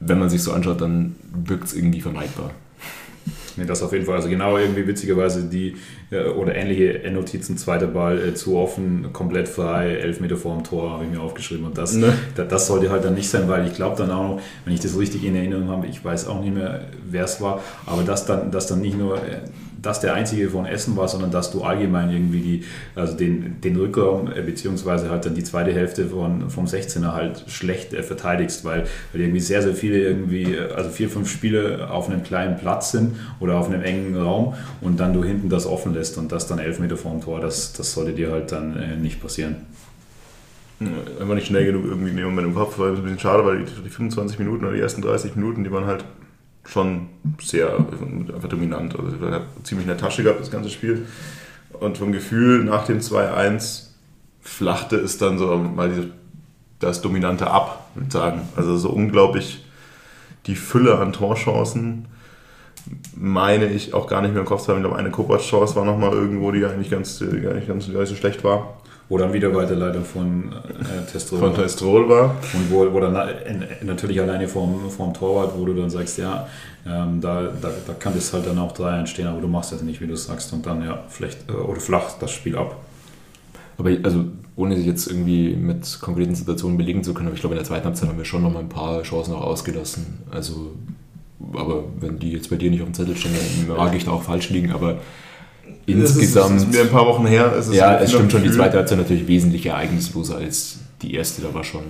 wenn 0.00 0.18
man 0.18 0.30
sich 0.30 0.42
so 0.42 0.52
anschaut, 0.52 0.80
dann 0.80 1.16
wirkt 1.32 1.64
es 1.64 1.74
irgendwie 1.74 2.00
vermeidbar. 2.00 2.52
Nee, 3.58 3.64
das 3.64 3.82
auf 3.82 3.92
jeden 3.92 4.06
Fall. 4.06 4.16
Also 4.16 4.28
genau 4.28 4.56
irgendwie 4.56 4.86
witzigerweise 4.86 5.44
die 5.44 5.74
äh, 6.10 6.28
oder 6.28 6.54
ähnliche 6.54 7.10
Notizen, 7.10 7.58
zweiter 7.58 7.88
Ball 7.88 8.18
äh, 8.18 8.34
zu 8.34 8.56
offen, 8.56 9.12
komplett 9.12 9.48
frei, 9.48 9.96
elf 9.96 10.20
Meter 10.20 10.36
vor 10.36 10.54
dem 10.54 10.64
Tor 10.64 10.92
habe 10.92 11.04
ich 11.04 11.10
mir 11.10 11.20
aufgeschrieben. 11.20 11.66
Und 11.66 11.76
das, 11.76 11.94
ne. 11.94 12.12
das, 12.36 12.48
das, 12.48 12.66
sollte 12.68 12.90
halt 12.90 13.04
dann 13.04 13.14
nicht 13.14 13.28
sein, 13.28 13.48
weil 13.48 13.66
ich 13.66 13.74
glaube 13.74 13.96
dann 13.96 14.10
auch 14.12 14.36
noch, 14.36 14.40
wenn 14.64 14.74
ich 14.74 14.80
das 14.80 14.96
richtig 14.96 15.24
in 15.24 15.34
Erinnerung 15.34 15.68
habe, 15.68 15.86
ich 15.88 16.04
weiß 16.04 16.28
auch 16.28 16.40
nicht 16.40 16.54
mehr, 16.54 16.82
wer 17.10 17.24
es 17.24 17.40
war, 17.40 17.60
aber 17.84 18.02
dass 18.02 18.26
dann, 18.26 18.52
dass 18.52 18.68
dann 18.68 18.80
nicht 18.80 18.96
nur 18.96 19.16
äh, 19.16 19.40
dass 19.80 20.00
der 20.00 20.14
einzige 20.14 20.50
von 20.50 20.66
Essen 20.66 20.96
war, 20.96 21.08
sondern 21.08 21.30
dass 21.30 21.52
du 21.52 21.62
allgemein 21.62 22.10
irgendwie 22.10 22.40
die, 22.40 22.64
also 22.94 23.16
den, 23.16 23.60
den 23.60 23.76
Rückraum 23.76 24.30
äh, 24.32 24.42
beziehungsweise 24.42 25.10
halt 25.10 25.24
dann 25.24 25.34
die 25.34 25.44
zweite 25.44 25.72
Hälfte 25.72 26.06
von, 26.06 26.50
vom 26.50 26.66
16er 26.66 27.12
halt 27.12 27.44
schlecht 27.48 27.94
äh, 27.94 28.02
verteidigst, 28.02 28.64
weil, 28.64 28.86
weil 29.12 29.22
irgendwie 29.22 29.40
sehr, 29.40 29.62
sehr 29.62 29.74
viele 29.74 29.98
irgendwie, 29.98 30.54
äh, 30.54 30.72
also 30.72 30.90
vier, 30.90 31.08
fünf 31.08 31.30
Spiele 31.30 31.90
auf 31.90 32.08
einem 32.10 32.22
kleinen 32.22 32.58
Platz 32.58 32.90
sind 32.90 33.16
oder 33.38 33.56
auf 33.56 33.68
einem 33.68 33.82
engen 33.82 34.16
Raum 34.16 34.54
und 34.80 34.98
dann 34.98 35.12
du 35.12 35.22
hinten 35.22 35.48
das 35.48 35.66
offen 35.66 35.94
lässt 35.94 36.18
und 36.18 36.32
das 36.32 36.46
dann 36.46 36.58
elf 36.58 36.80
Meter 36.80 36.96
vorm 36.96 37.20
Tor, 37.20 37.40
das, 37.40 37.72
das 37.72 37.92
sollte 37.92 38.12
dir 38.12 38.32
halt 38.32 38.50
dann 38.50 38.76
äh, 38.76 38.96
nicht 38.96 39.22
passieren. 39.22 39.56
Einfach 40.80 41.34
nicht 41.34 41.48
schnell 41.48 41.66
genug 41.66 41.86
irgendwie 41.86 42.10
in 42.10 42.16
dem 42.16 42.26
Moment 42.26 42.46
im 42.46 42.54
Kopf, 42.54 42.78
weil 42.78 42.92
es 42.92 42.98
ein 42.98 43.02
bisschen 43.02 43.18
schade, 43.18 43.44
weil 43.44 43.64
die, 43.64 43.82
die 43.82 43.90
25 43.90 44.38
Minuten 44.38 44.64
oder 44.64 44.74
die 44.74 44.80
ersten 44.80 45.02
30 45.02 45.34
Minuten, 45.34 45.64
die 45.64 45.72
waren 45.72 45.86
halt 45.86 46.04
schon 46.68 47.08
sehr 47.40 47.76
einfach 47.76 48.48
dominant. 48.48 48.94
Also 48.98 49.24
er 49.24 49.32
hat 49.32 49.42
ziemlich 49.64 49.86
in 49.86 49.88
der 49.88 49.98
Tasche 49.98 50.22
gehabt, 50.22 50.40
das 50.40 50.50
ganze 50.50 50.70
Spiel. 50.70 51.06
Und 51.72 51.98
vom 51.98 52.12
Gefühl 52.12 52.64
nach 52.64 52.84
dem 52.84 53.00
2-1 53.00 53.88
flachte 54.40 54.96
es 54.96 55.18
dann 55.18 55.38
so 55.38 55.56
mal 55.56 56.10
das 56.78 57.00
Dominante 57.00 57.50
ab, 57.50 57.90
würde 57.94 58.06
ich 58.06 58.12
sagen. 58.12 58.42
Also 58.56 58.76
so 58.76 58.90
unglaublich 58.90 59.64
die 60.46 60.56
Fülle 60.56 60.98
an 60.98 61.12
Torchancen 61.12 62.06
meine 63.14 63.66
ich 63.66 63.92
auch 63.92 64.06
gar 64.06 64.22
nicht 64.22 64.32
mehr 64.32 64.40
im 64.40 64.46
Kopf 64.46 64.62
zu 64.62 64.68
haben. 64.68 64.78
Ich 64.78 64.84
glaube, 64.84 64.98
eine 64.98 65.10
Kovac-Chance 65.10 65.76
war 65.76 65.84
nochmal 65.84 66.12
irgendwo, 66.12 66.52
die 66.52 66.64
eigentlich 66.64 66.90
ganz, 66.90 67.18
gar 67.18 67.54
nicht, 67.54 67.68
ganz 67.68 67.90
gar 67.92 68.00
nicht 68.00 68.08
so 68.08 68.14
schlecht 68.14 68.44
war. 68.44 68.77
Wo 69.08 69.16
dann 69.16 69.32
wieder 69.32 69.54
Weiterleitung 69.54 70.04
von 70.04 70.52
äh, 70.52 71.10
Testrol, 71.10 71.38
von 71.38 71.54
Testrol 71.54 72.08
war. 72.08 72.36
Und 72.52 72.70
wo, 72.70 72.92
wo 72.92 73.00
dann 73.00 73.16
natürlich 73.82 74.20
alleine 74.20 74.46
vorm, 74.46 74.90
vorm 74.90 75.14
Torwart, 75.14 75.52
wo 75.56 75.64
du 75.64 75.72
dann 75.72 75.88
sagst, 75.88 76.18
ja, 76.18 76.46
ähm, 76.86 77.20
da, 77.20 77.50
da, 77.60 77.70
da 77.86 77.92
kann 77.94 78.14
das 78.14 78.32
halt 78.32 78.46
dann 78.46 78.58
auch 78.58 78.72
drei 78.72 78.98
entstehen, 78.98 79.26
aber 79.26 79.40
du 79.40 79.48
machst 79.48 79.72
das 79.72 79.82
nicht, 79.82 80.00
wie 80.00 80.06
du 80.06 80.16
sagst, 80.16 80.52
und 80.52 80.66
dann 80.66 80.84
ja, 80.84 81.04
vielleicht, 81.08 81.48
äh, 81.48 81.52
oder 81.52 81.80
flach 81.80 82.18
das 82.20 82.30
Spiel 82.30 82.56
ab. 82.56 82.76
Aber 83.78 83.90
also, 84.02 84.24
ohne 84.56 84.76
sich 84.76 84.86
jetzt 84.86 85.06
irgendwie 85.06 85.54
mit 85.54 86.00
konkreten 86.00 86.34
Situationen 86.34 86.76
belegen 86.76 87.04
zu 87.04 87.14
können, 87.14 87.28
aber 87.28 87.34
ich 87.34 87.40
glaube, 87.40 87.54
in 87.54 87.60
der 87.60 87.66
zweiten 87.66 87.86
Halbzeit 87.86 88.08
haben 88.08 88.18
wir 88.18 88.24
schon 88.24 88.42
noch 88.42 88.52
mal 88.52 88.60
ein 88.60 88.68
paar 88.68 89.02
Chancen 89.02 89.32
auch 89.34 89.42
ausgelassen. 89.42 90.18
Also, 90.30 90.72
aber 91.52 91.84
wenn 92.00 92.18
die 92.18 92.32
jetzt 92.32 92.50
bei 92.50 92.56
dir 92.56 92.70
nicht 92.70 92.82
auf 92.82 92.88
dem 92.88 92.94
Zettel 92.94 93.16
stehen, 93.16 93.32
dann 93.68 93.76
mag 93.76 93.94
ich 93.94 94.04
da 94.04 94.10
auch 94.10 94.22
falsch 94.22 94.50
liegen, 94.50 94.72
aber 94.72 94.98
insgesamt. 95.92 96.56
Das 96.56 96.62
ist, 96.62 96.68
ist 96.68 96.74
mir 96.74 96.82
ein 96.82 96.90
paar 96.90 97.06
Wochen 97.06 97.26
her. 97.26 97.52
Es 97.56 97.72
ja, 97.72 97.98
es 97.98 98.12
stimmt 98.12 98.32
schon, 98.32 98.42
die 98.42 98.50
zweite 98.50 98.76
Halbzeit 98.76 98.98
natürlich 98.98 99.26
wesentlich 99.26 99.66
ereignisloser 99.66 100.36
als 100.36 100.78
die 101.02 101.14
erste, 101.14 101.42
da 101.42 101.52
war 101.54 101.64
schon. 101.64 101.82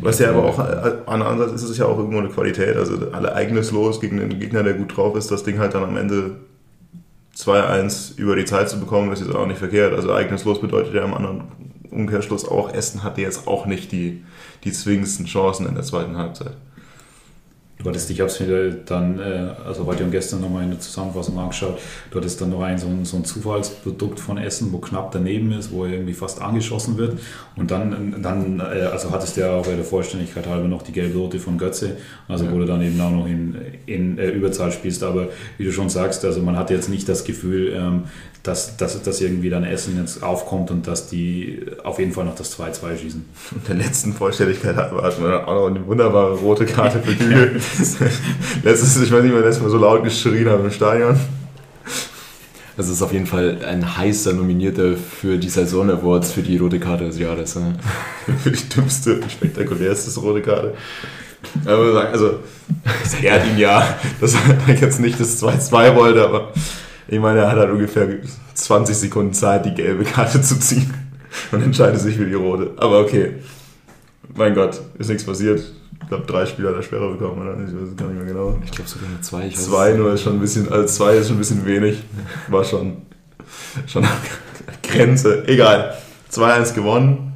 Was 0.00 0.18
ja 0.18 0.30
aber 0.30 0.44
auch, 0.44 0.58
an 0.58 1.22
andererseits 1.22 1.62
ist 1.62 1.70
es 1.70 1.78
ja 1.78 1.86
auch 1.86 1.98
irgendwo 1.98 2.18
eine 2.18 2.28
Qualität, 2.28 2.76
also 2.76 2.98
alle 3.12 3.28
ereignislos 3.28 4.00
gegen 4.00 4.20
einen 4.20 4.40
Gegner, 4.40 4.64
der 4.64 4.74
gut 4.74 4.96
drauf 4.96 5.16
ist, 5.16 5.30
das 5.30 5.44
Ding 5.44 5.58
halt 5.58 5.74
dann 5.74 5.84
am 5.84 5.96
Ende 5.96 6.36
2-1 7.36 8.18
über 8.18 8.34
die 8.34 8.44
Zeit 8.44 8.68
zu 8.68 8.80
bekommen, 8.80 9.12
ist 9.12 9.20
jetzt 9.20 9.34
auch 9.34 9.46
nicht 9.46 9.58
verkehrt. 9.58 9.94
Also 9.94 10.08
ereignislos 10.08 10.60
bedeutet 10.60 10.94
ja 10.94 11.04
im 11.04 11.14
anderen 11.14 11.42
Umkehrschluss 11.90 12.46
auch, 12.46 12.72
Essen 12.72 13.04
hatte 13.04 13.20
jetzt 13.20 13.46
auch 13.46 13.66
nicht 13.66 13.92
die, 13.92 14.24
die 14.64 14.72
zwingendsten 14.72 15.26
Chancen 15.26 15.66
in 15.66 15.74
der 15.74 15.84
zweiten 15.84 16.16
Halbzeit. 16.16 16.56
Du 17.82 17.88
hattest, 17.88 18.10
ich 18.10 18.20
habe 18.20 18.28
es 18.28 18.40
mir 18.40 18.72
dann, 18.86 19.20
äh, 19.20 19.50
also 19.64 19.86
heute 19.86 20.02
und 20.02 20.10
gestern 20.10 20.40
nochmal 20.40 20.64
in 20.64 20.70
der 20.70 20.80
Zusammenfassung 20.80 21.38
angeschaut, 21.38 21.78
du 22.10 22.18
hattest 22.18 22.40
dann 22.40 22.50
noch 22.50 22.62
ein 22.62 22.76
so, 22.76 22.88
ein 22.88 23.04
so 23.04 23.16
ein 23.16 23.24
Zufallsprodukt 23.24 24.18
von 24.18 24.36
Essen, 24.36 24.72
wo 24.72 24.78
knapp 24.78 25.12
daneben 25.12 25.52
ist, 25.52 25.70
wo 25.70 25.84
er 25.84 25.92
irgendwie 25.92 26.12
fast 26.12 26.42
angeschossen 26.42 26.98
wird. 26.98 27.20
Und 27.54 27.70
dann, 27.70 28.20
dann 28.20 28.58
äh, 28.58 28.62
also 28.62 29.12
hattest 29.12 29.36
du 29.36 29.42
ja 29.42 29.52
auch 29.52 29.64
bei 29.64 29.76
der 29.76 29.84
Vollständigkeit 29.84 30.48
halber 30.48 30.66
noch 30.66 30.82
die 30.82 30.90
gelbe 30.90 31.16
Rote 31.18 31.38
von 31.38 31.56
Götze, 31.56 31.96
also 32.26 32.46
ja. 32.46 32.52
wo 32.52 32.58
du 32.58 32.66
dann 32.66 32.82
eben 32.82 33.00
auch 33.00 33.12
noch 33.12 33.26
in, 33.26 33.56
in 33.86 34.18
äh, 34.18 34.30
Überzahl 34.30 34.72
spielst. 34.72 35.04
Aber 35.04 35.28
wie 35.56 35.64
du 35.64 35.70
schon 35.70 35.88
sagst, 35.88 36.24
also 36.24 36.42
man 36.42 36.56
hat 36.56 36.70
jetzt 36.70 36.88
nicht 36.88 37.08
das 37.08 37.22
Gefühl, 37.22 37.72
ähm, 37.76 38.04
dass, 38.42 38.76
dass, 38.76 39.02
dass 39.02 39.20
irgendwie 39.20 39.50
dann 39.50 39.64
Essen 39.64 39.98
jetzt 39.98 40.22
aufkommt 40.22 40.70
und 40.70 40.86
dass 40.86 41.08
die 41.08 41.66
auf 41.84 41.98
jeden 41.98 42.12
Fall 42.12 42.24
noch 42.24 42.34
das 42.34 42.58
2-2 42.58 42.98
schießen. 42.98 43.24
Und 43.54 43.68
der 43.68 43.76
letzten 43.76 44.12
Vollständigkeit 44.12 44.76
hatten 44.76 44.96
wir 44.96 45.46
auch 45.46 45.54
noch 45.54 45.66
eine 45.66 45.86
wunderbare 45.86 46.34
rote 46.34 46.64
Karte 46.64 47.00
für 47.00 47.14
Kügel. 47.16 47.60
letztes, 48.62 49.02
ich 49.02 49.12
weiß 49.12 49.22
nicht, 49.22 49.34
wann 49.34 49.42
letztes 49.42 49.62
Mal 49.62 49.70
so 49.70 49.78
laut 49.78 50.04
geschrien 50.04 50.48
haben 50.48 50.64
im 50.64 50.70
Stadion. 50.70 51.18
Das 52.76 52.88
ist 52.88 53.02
auf 53.02 53.12
jeden 53.12 53.26
Fall 53.26 53.58
ein 53.66 53.96
heißer 53.96 54.32
Nominierter 54.34 54.94
für 54.96 55.36
die 55.36 55.48
Saison 55.48 55.90
Awards 55.90 56.30
für 56.30 56.42
die 56.42 56.58
rote 56.58 56.78
Karte 56.78 57.06
des 57.06 57.18
Jahres. 57.18 57.56
Ne? 57.56 57.74
für 58.44 58.52
die 58.52 58.68
dümmste, 58.68 59.20
spektakulärste 59.28 60.20
rote 60.20 60.42
Karte. 60.42 60.74
Aber 61.64 62.08
also, 62.12 62.38
es 63.04 63.14
ehrt 63.14 63.46
ihn 63.46 63.58
ja, 63.58 63.98
dass 64.20 64.34
er 64.34 64.74
jetzt 64.74 65.00
nicht 65.00 65.18
das 65.18 65.42
2-2 65.42 65.96
wollte, 65.96 66.24
aber 66.24 66.52
ich 67.08 67.18
meine, 67.18 67.40
er 67.40 67.50
hat 67.50 67.58
halt 67.58 67.70
ungefähr 67.70 68.06
20 68.54 68.96
Sekunden 68.96 69.32
Zeit, 69.32 69.64
die 69.64 69.74
gelbe 69.74 70.04
Karte 70.04 70.40
zu 70.42 70.58
ziehen 70.60 70.92
und 71.52 71.62
entscheidet 71.62 72.00
sich 72.00 72.16
für 72.16 72.26
die 72.26 72.34
rote. 72.34 72.72
Aber 72.76 73.00
okay, 73.00 73.34
mein 74.34 74.54
Gott, 74.54 74.80
ist 74.98 75.08
nichts 75.08 75.24
passiert. 75.24 75.60
Ich 76.00 76.08
glaube, 76.08 76.26
drei 76.26 76.46
Spieler 76.46 76.72
der 76.72 76.82
Schwere 76.82 77.12
bekommen, 77.12 77.42
oder? 77.42 77.52
Ich 77.54 77.74
weiß 77.74 77.90
es 77.90 77.96
gar 77.96 78.06
nicht 78.08 78.18
mehr 78.18 78.32
genau. 78.32 78.58
Ich 78.64 78.70
glaube 78.70 78.88
sogar 78.88 79.08
nur 79.08 79.20
zwei. 79.20 79.46
Ich 79.46 79.56
weiß 79.56 79.66
Zwei 79.66 79.92
nur 79.92 80.12
ist 80.12 80.22
schon 80.22 80.34
ein 80.34 80.40
bisschen, 80.40 80.70
also 80.70 80.86
zwei 80.86 81.16
ist 81.16 81.26
schon 81.26 81.36
ein 81.36 81.40
bisschen 81.40 81.66
wenig. 81.66 82.02
War 82.48 82.64
schon, 82.64 82.98
schon 83.86 84.04
an 84.04 84.10
Grenze. 84.82 85.46
Egal. 85.46 85.94
2-1 86.32 86.74
gewonnen. 86.74 87.34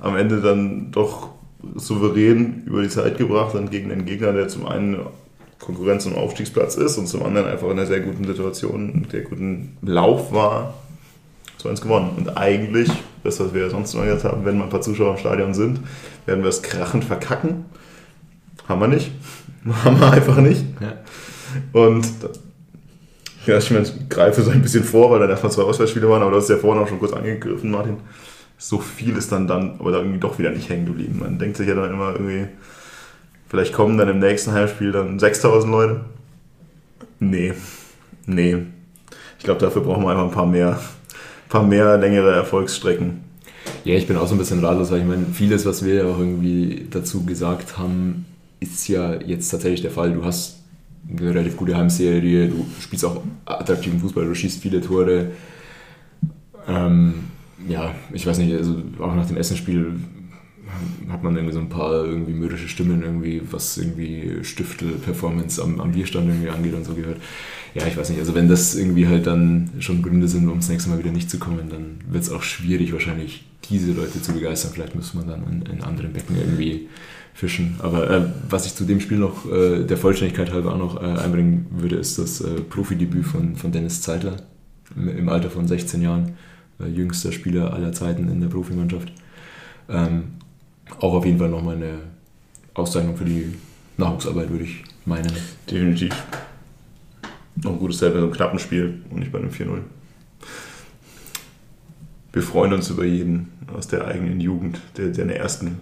Am 0.00 0.16
Ende 0.16 0.40
dann 0.40 0.90
doch 0.90 1.30
souverän 1.74 2.62
über 2.66 2.82
die 2.82 2.88
Zeit 2.88 3.16
gebracht, 3.16 3.54
dann 3.54 3.70
gegen 3.70 3.88
den 3.88 4.04
Gegner, 4.04 4.32
der 4.32 4.48
zum 4.48 4.66
einen 4.66 4.98
Konkurrenz 5.58 6.06
um 6.06 6.14
Aufstiegsplatz 6.14 6.76
ist 6.76 6.98
und 6.98 7.06
zum 7.06 7.22
anderen 7.22 7.48
einfach 7.48 7.66
in 7.66 7.72
einer 7.72 7.86
sehr 7.86 8.00
guten 8.00 8.24
Situation, 8.24 8.92
einen 8.92 9.06
sehr 9.10 9.22
guten 9.22 9.76
Lauf 9.82 10.32
war. 10.32 10.74
2-1 11.62 11.82
gewonnen. 11.82 12.10
Und 12.16 12.36
eigentlich, 12.36 12.90
das, 13.22 13.40
was 13.40 13.54
wir 13.54 13.62
ja 13.62 13.70
sonst 13.70 13.94
immer 13.94 14.04
gesagt 14.04 14.24
haben, 14.24 14.44
wenn 14.44 14.58
mal 14.58 14.64
ein 14.64 14.70
paar 14.70 14.82
Zuschauer 14.82 15.12
im 15.12 15.18
Stadion 15.18 15.54
sind, 15.54 15.80
werden 16.26 16.42
wir 16.42 16.50
es 16.50 16.62
krachend 16.62 17.04
verkacken. 17.04 17.64
Haben 18.68 18.80
wir 18.80 18.88
nicht. 18.88 19.10
Haben 19.84 19.98
wir 19.98 20.10
einfach 20.10 20.38
nicht. 20.38 20.64
Ja. 20.80 20.92
Und 21.72 22.06
ja, 23.46 23.58
ich 23.58 23.70
meine, 23.70 23.84
ich 23.84 24.08
greife 24.08 24.42
so 24.42 24.50
ein 24.50 24.62
bisschen 24.62 24.84
vor, 24.84 25.10
weil 25.10 25.20
da 25.20 25.28
erstmal 25.28 25.52
zwei 25.52 25.62
Auswärtsspiele 25.62 26.08
waren, 26.08 26.22
aber 26.22 26.30
du 26.30 26.36
hast 26.38 26.48
ja 26.48 26.56
vorhin 26.56 26.82
auch 26.82 26.88
schon 26.88 26.98
kurz 26.98 27.12
angegriffen, 27.12 27.70
Martin. 27.70 27.98
So 28.56 28.78
viel 28.78 29.16
ist 29.16 29.32
dann 29.32 29.46
dann, 29.46 29.78
aber 29.78 29.90
da 29.90 29.98
irgendwie 29.98 30.20
doch 30.20 30.38
wieder 30.38 30.50
nicht 30.50 30.68
hängen 30.68 30.86
geblieben. 30.86 31.18
Man 31.20 31.38
denkt 31.38 31.56
sich 31.56 31.68
ja 31.68 31.74
dann 31.74 31.90
immer 31.90 32.12
irgendwie, 32.12 32.46
vielleicht 33.54 33.72
kommen 33.72 33.96
dann 33.98 34.08
im 34.08 34.18
nächsten 34.18 34.50
Heimspiel 34.50 34.90
dann 34.90 35.20
6000 35.20 35.70
Leute. 35.70 36.00
Nee, 37.20 37.52
nee. 38.26 38.56
Ich 39.38 39.44
glaube, 39.44 39.60
dafür 39.60 39.82
brauchen 39.82 40.02
wir 40.02 40.10
einfach 40.10 40.24
ein 40.24 40.32
paar 40.32 40.46
mehr, 40.46 40.80
paar 41.48 41.62
mehr 41.62 41.96
längere 41.96 42.34
Erfolgsstrecken. 42.34 43.22
Ja, 43.84 43.94
ich 43.94 44.08
bin 44.08 44.16
auch 44.16 44.26
so 44.26 44.34
ein 44.34 44.38
bisschen 44.38 44.58
ratlos, 44.64 44.90
weil 44.90 45.02
ich 45.02 45.06
meine, 45.06 45.26
vieles, 45.32 45.64
was 45.66 45.84
wir 45.84 45.94
ja 45.94 46.04
auch 46.06 46.18
irgendwie 46.18 46.88
dazu 46.90 47.24
gesagt 47.24 47.78
haben, 47.78 48.26
ist 48.58 48.88
ja 48.88 49.14
jetzt 49.20 49.50
tatsächlich 49.50 49.82
der 49.82 49.92
Fall. 49.92 50.12
Du 50.12 50.24
hast 50.24 50.58
eine 51.08 51.30
relativ 51.30 51.56
gute 51.56 51.76
Heimserie, 51.76 52.48
du 52.48 52.66
spielst 52.80 53.04
auch 53.04 53.22
attraktiven 53.44 54.00
Fußball, 54.00 54.24
du 54.24 54.34
schießt 54.34 54.60
viele 54.60 54.80
Tore. 54.80 55.28
Ähm, 56.66 57.14
ja, 57.68 57.94
ich 58.12 58.26
weiß 58.26 58.38
nicht, 58.38 58.52
also 58.52 58.82
auch 58.98 59.14
nach 59.14 59.26
dem 59.26 59.36
Essenspiel 59.36 59.92
hat 61.08 61.22
man 61.22 61.36
irgendwie 61.36 61.54
so 61.54 61.60
ein 61.60 61.68
paar 61.68 62.04
irgendwie 62.04 62.32
mürrische 62.32 62.68
Stimmen 62.68 63.02
irgendwie, 63.02 63.42
was 63.50 63.76
irgendwie 63.76 64.42
Stiftel-Performance 64.42 65.62
am, 65.62 65.80
am 65.80 65.92
Bierstand 65.92 66.28
irgendwie 66.28 66.50
angeht 66.50 66.74
und 66.74 66.84
so 66.84 66.94
gehört. 66.94 67.18
Ja, 67.74 67.86
ich 67.86 67.96
weiß 67.96 68.10
nicht, 68.10 68.20
also 68.20 68.34
wenn 68.34 68.48
das 68.48 68.76
irgendwie 68.76 69.08
halt 69.08 69.26
dann 69.26 69.70
schon 69.80 70.02
Gründe 70.02 70.28
sind, 70.28 70.48
um 70.48 70.58
das 70.58 70.68
nächste 70.68 70.90
Mal 70.90 70.98
wieder 70.98 71.10
nicht 71.10 71.28
zu 71.28 71.38
kommen, 71.38 71.68
dann 71.70 71.98
wird 72.08 72.22
es 72.22 72.30
auch 72.30 72.42
schwierig 72.42 72.92
wahrscheinlich 72.92 73.44
diese 73.68 73.92
Leute 73.92 74.22
zu 74.22 74.32
begeistern. 74.32 74.72
Vielleicht 74.74 74.94
muss 74.94 75.14
man 75.14 75.26
dann 75.26 75.44
in, 75.50 75.62
in 75.62 75.82
anderen 75.82 76.12
Becken 76.12 76.36
irgendwie 76.36 76.88
fischen. 77.34 77.76
Aber 77.80 78.08
äh, 78.08 78.26
was 78.48 78.66
ich 78.66 78.74
zu 78.74 78.84
dem 78.84 79.00
Spiel 79.00 79.18
noch 79.18 79.50
äh, 79.50 79.84
der 79.84 79.96
Vollständigkeit 79.96 80.52
halber 80.52 80.72
auch 80.72 80.78
noch 80.78 81.02
äh, 81.02 81.06
einbringen 81.06 81.66
würde, 81.70 81.96
ist 81.96 82.18
das 82.18 82.40
äh, 82.40 82.60
Profidebüt 82.60 83.26
von, 83.26 83.56
von 83.56 83.72
Dennis 83.72 84.00
Zeitler 84.00 84.36
im, 84.96 85.28
Alter 85.28 85.50
von 85.50 85.66
16 85.66 86.00
Jahren, 86.00 86.34
äh, 86.80 86.86
jüngster 86.86 87.32
Spieler 87.32 87.72
aller 87.72 87.92
Zeiten 87.92 88.28
in 88.28 88.40
der 88.40 88.48
Profimannschaft. 88.48 89.12
Ähm, 89.88 90.24
auch 91.00 91.14
auf 91.14 91.24
jeden 91.24 91.38
Fall 91.38 91.48
nochmal 91.48 91.76
eine 91.76 91.98
Auszeichnung 92.74 93.16
für 93.16 93.24
die 93.24 93.54
Nachwuchsarbeit, 93.96 94.50
würde 94.50 94.64
ich 94.64 94.84
meinen. 95.04 95.32
Definitiv. 95.70 96.12
Noch 97.56 97.72
ein 97.72 97.78
gutes 97.78 97.98
Selber, 97.98 98.20
so 98.20 98.26
ein 98.26 98.32
knappen 98.32 98.58
Spiel 98.58 99.02
und 99.10 99.20
nicht 99.20 99.32
bei 99.32 99.38
einem 99.38 99.50
4-0. 99.50 99.78
Wir 102.32 102.42
freuen 102.42 102.72
uns 102.72 102.90
über 102.90 103.04
jeden 103.04 103.52
aus 103.72 103.86
der 103.86 104.06
eigenen 104.06 104.40
Jugend, 104.40 104.80
der, 104.96 105.08
der 105.08 105.24
eine 105.24 105.36
ersten, 105.36 105.78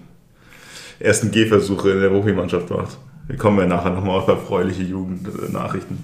ersten 1.01 1.31
Gehversuche 1.31 1.91
in 1.91 2.01
der 2.01 2.11
Profimannschaft 2.11 2.69
macht. 2.69 2.99
Wir 3.27 3.37
kommen 3.37 3.59
ja 3.59 3.67
nachher 3.67 3.91
nochmal 3.91 4.19
auf 4.19 4.29
erfreuliche 4.29 4.83
Jugendnachrichten. 4.83 5.99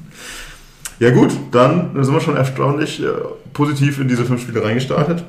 Ja 1.00 1.10
gut, 1.10 1.32
dann 1.52 2.02
sind 2.02 2.14
wir 2.14 2.20
schon 2.20 2.36
erstaunlich 2.36 3.02
äh, 3.02 3.08
positiv 3.52 4.00
in 4.00 4.08
diese 4.08 4.24
fünf 4.24 4.40
Spiele 4.40 4.64
reingestartet. 4.64 5.24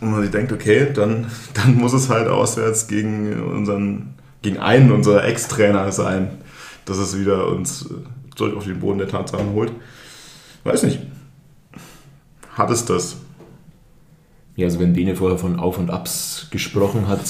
Und 0.00 0.10
man 0.10 0.22
sich 0.22 0.30
denkt, 0.30 0.52
okay, 0.52 0.92
dann, 0.92 1.26
dann 1.54 1.74
muss 1.74 1.92
es 1.92 2.08
halt 2.08 2.28
auswärts 2.28 2.88
gegen 2.88 3.42
unseren, 3.42 4.14
gegen 4.42 4.58
einen 4.58 4.90
unserer 4.90 5.24
Ex-Trainer 5.24 5.92
sein, 5.92 6.38
dass 6.84 6.98
es 6.98 7.18
wieder 7.18 7.48
uns 7.48 7.88
zurück 8.34 8.56
auf 8.56 8.64
den 8.64 8.80
Boden 8.80 8.98
der 8.98 9.08
Tatsachen 9.08 9.52
holt. 9.52 9.72
Weiß 10.64 10.82
nicht. 10.82 11.00
Hat 12.54 12.70
es 12.70 12.84
das? 12.84 13.16
Ja, 14.56 14.66
also 14.66 14.80
wenn 14.80 14.94
Bene 14.94 15.16
vorher 15.16 15.38
von 15.38 15.58
Auf 15.58 15.78
und 15.78 15.90
Abs 15.90 16.48
gesprochen 16.50 17.08
hat, 17.08 17.20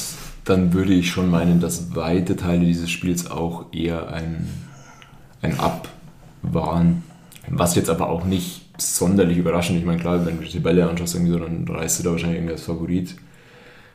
dann 0.45 0.73
würde 0.73 0.95
ich 0.95 1.11
schon 1.11 1.29
meinen, 1.29 1.61
dass 1.61 1.97
weite 1.97 2.37
Teile 2.37 2.65
dieses 2.65 2.89
Spiels 2.89 3.29
auch 3.29 3.73
eher 3.73 4.13
ein, 4.13 4.49
ein 5.43 5.59
Up 5.59 5.89
waren. 6.43 7.03
Was 7.49 7.75
jetzt 7.75 7.91
aber 7.91 8.09
auch 8.09 8.25
nicht 8.25 8.66
sonderlich 8.79 9.39
überraschend. 9.39 9.79
Ich 9.79 9.85
meine, 9.85 10.01
klar, 10.01 10.25
wenn 10.27 10.39
du 10.39 10.45
die 10.45 10.53
Tabelle 10.53 10.89
anschaust, 10.89 11.15
irgendwie 11.15 11.33
so, 11.33 11.39
dann 11.39 11.67
reißt 11.69 11.99
du 11.99 12.03
da 12.05 12.11
wahrscheinlich 12.13 12.39
irgendwie 12.39 12.55
als 12.55 12.63
Favorit 12.63 13.17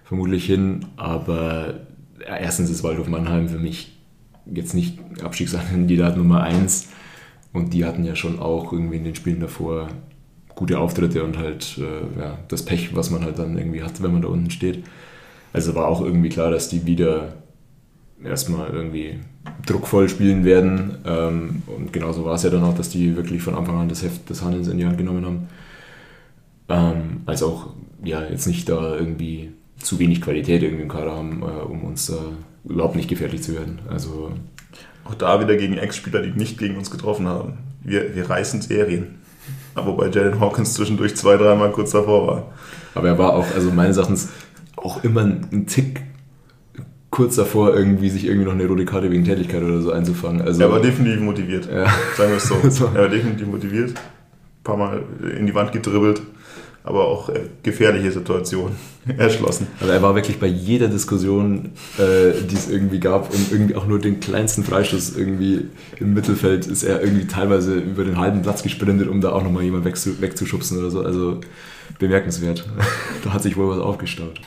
vermutlich 0.04 0.46
hin. 0.46 0.86
Aber 0.98 1.82
ja, 2.20 2.38
erstens 2.38 2.70
ist 2.70 2.84
Waldhof 2.84 3.08
Mannheim 3.08 3.50
für 3.50 3.60
mich 3.60 3.98
jetzt 4.46 4.74
nicht 4.74 5.00
Abstiegskandidat 5.24 6.18
Nummer 6.18 6.44
1. 6.44 6.90
Und 7.54 7.74
die 7.74 7.86
hatten 7.86 8.06
ja 8.06 8.16
schon 8.16 8.40
auch 8.40 8.72
irgendwie 8.72 8.98
in 8.98 9.04
den 9.04 9.16
Spielen 9.16 9.40
davor 9.40 9.90
gute 10.56 10.80
Auftritte 10.80 11.24
und 11.24 11.38
halt 11.38 11.78
äh, 11.78 12.20
ja, 12.20 12.38
das 12.48 12.64
Pech, 12.64 12.96
was 12.96 13.10
man 13.10 13.24
halt 13.24 13.40
dann 13.40 13.58
irgendwie 13.58 13.84
hat, 13.84 14.02
wenn 14.02 14.14
man 14.14 14.22
da 14.22 14.28
unten 14.28 14.52
steht. 14.52 14.84
Also 15.54 15.76
war 15.76 15.88
auch 15.88 16.02
irgendwie 16.02 16.30
klar, 16.30 16.52
dass 16.52 16.70
die 16.70 16.86
wieder 16.86 17.34
erstmal 18.24 18.70
irgendwie 18.70 19.20
druckvoll 19.66 20.10
spielen 20.10 20.44
werden. 20.44 20.98
Ähm, 21.06 21.64
und 21.68 21.94
genauso 21.94 22.26
war 22.26 22.36
es 22.36 22.44
ja 22.44 22.50
dann 22.50 22.64
auch, 22.64 22.76
dass 22.76 22.90
die 22.90 23.16
wirklich 23.16 23.42
von 23.42 23.56
Anfang 23.56 23.78
an 23.78 23.90
das 23.90 24.04
Heft 24.04 24.30
des 24.30 24.42
Handelns 24.44 24.68
in 24.68 24.78
die 24.78 24.86
Hand 24.86 24.98
genommen 24.98 25.26
haben. 25.26 25.48
Ähm, 26.70 27.22
als 27.26 27.44
auch 27.44 27.74
ja, 28.04 28.24
jetzt 28.24 28.48
nicht 28.48 28.70
da 28.70 28.96
irgendwie 28.96 29.52
zu 29.78 30.00
wenig 30.00 30.22
Qualität 30.22 30.64
irgendwie 30.64 30.84
im 30.84 30.90
Kader 30.90 31.12
haben, 31.12 31.42
äh, 31.42 31.46
um 31.46 31.84
uns 31.84 32.08
da 32.08 32.18
überhaupt 32.64 32.96
nicht 32.96 33.10
gefährlich 33.10 33.42
zu 33.42 33.54
werden. 33.54 33.80
Also 33.90 34.32
auch 35.06 35.16
da 35.16 35.40
wieder 35.40 35.56
gegen 35.58 35.78
Ex-Spieler, 35.78 36.22
die 36.22 36.32
nicht 36.32 36.58
gegen 36.58 36.78
uns 36.78 36.92
getroffen 36.92 37.28
haben. 37.28 37.58
Wir, 37.84 38.16
wir 38.16 38.30
reißen 38.30 38.62
Serien. 38.62 39.20
Aber 39.74 39.94
wobei 39.94 40.10
Jalen 40.10 40.40
Hawkins 40.40 40.74
zwischendurch 40.74 41.16
zwei, 41.16 41.38
dreimal 41.38 41.72
kurz 41.72 41.92
davor 41.92 42.28
war. 42.28 42.54
Aber 42.94 43.08
er 43.08 43.18
war 43.18 43.34
auch, 43.34 43.46
also 43.56 43.72
meines 43.72 43.98
Erachtens, 43.98 44.30
auch 44.76 45.04
immer 45.04 45.22
ein 45.22 45.68
Tick 45.68 46.02
kurz 47.12 47.36
davor, 47.36 47.76
irgendwie 47.76 48.10
sich 48.10 48.26
irgendwie 48.26 48.46
noch 48.46 48.54
eine 48.54 48.66
rote 48.66 48.86
Karte 48.86 49.12
wegen 49.12 49.26
Tätigkeit 49.26 49.62
oder 49.62 49.82
so 49.82 49.92
einzufangen. 49.92 50.42
Also, 50.42 50.62
er 50.62 50.72
war 50.72 50.80
definitiv 50.80 51.20
motiviert. 51.20 51.70
Ja. 51.72 51.86
Sagen 52.18 52.32
wir 52.32 52.38
es 52.38 52.48
so. 52.48 52.56
So. 52.70 52.86
Er 52.86 53.04
war 53.04 53.10
definitiv 53.10 53.48
motiviert. 53.48 53.90
Ein 53.92 54.64
paar 54.64 54.78
Mal 54.78 55.04
in 55.38 55.46
die 55.46 55.54
Wand 55.54 55.72
gedribbelt. 55.74 56.22
Aber 56.84 57.06
auch 57.06 57.30
äh, 57.30 57.42
gefährliche 57.62 58.12
Situationen 58.12 58.76
erschlossen. 59.18 59.68
Also 59.80 59.94
er 59.94 60.02
war 60.02 60.16
wirklich 60.16 60.40
bei 60.40 60.48
jeder 60.48 60.88
Diskussion, 60.88 61.74
äh, 62.00 62.32
die 62.50 62.56
es 62.56 62.72
irgendwie 62.72 63.00
gab, 63.00 63.32
und 63.32 63.52
irgendwie 63.52 63.76
auch 63.76 63.86
nur 63.86 64.00
den 64.00 64.20
kleinsten 64.20 64.64
Freistoß 64.64 65.16
irgendwie 65.16 65.68
im 66.00 66.16
Mittelfeld 66.16 66.66
ist 66.66 66.82
er 66.82 67.04
irgendwie 67.04 67.28
teilweise 67.28 67.76
über 67.76 68.04
den 68.04 68.18
halben 68.18 68.42
Platz 68.42 68.64
gesprintet, 68.64 69.10
um 69.10 69.22
da 69.22 69.32
auch 69.32 69.44
nochmal 69.44 69.62
jemand 69.62 69.86
wegzu 69.86 70.22
wegzuschubsen 70.22 70.80
oder 70.80 70.90
so. 70.90 71.02
Also 71.02 71.42
bemerkenswert. 72.00 72.68
da 73.24 73.34
hat 73.34 73.44
sich 73.44 73.58
wohl 73.58 73.70
was 73.70 73.80
aufgestaut. 73.80 74.42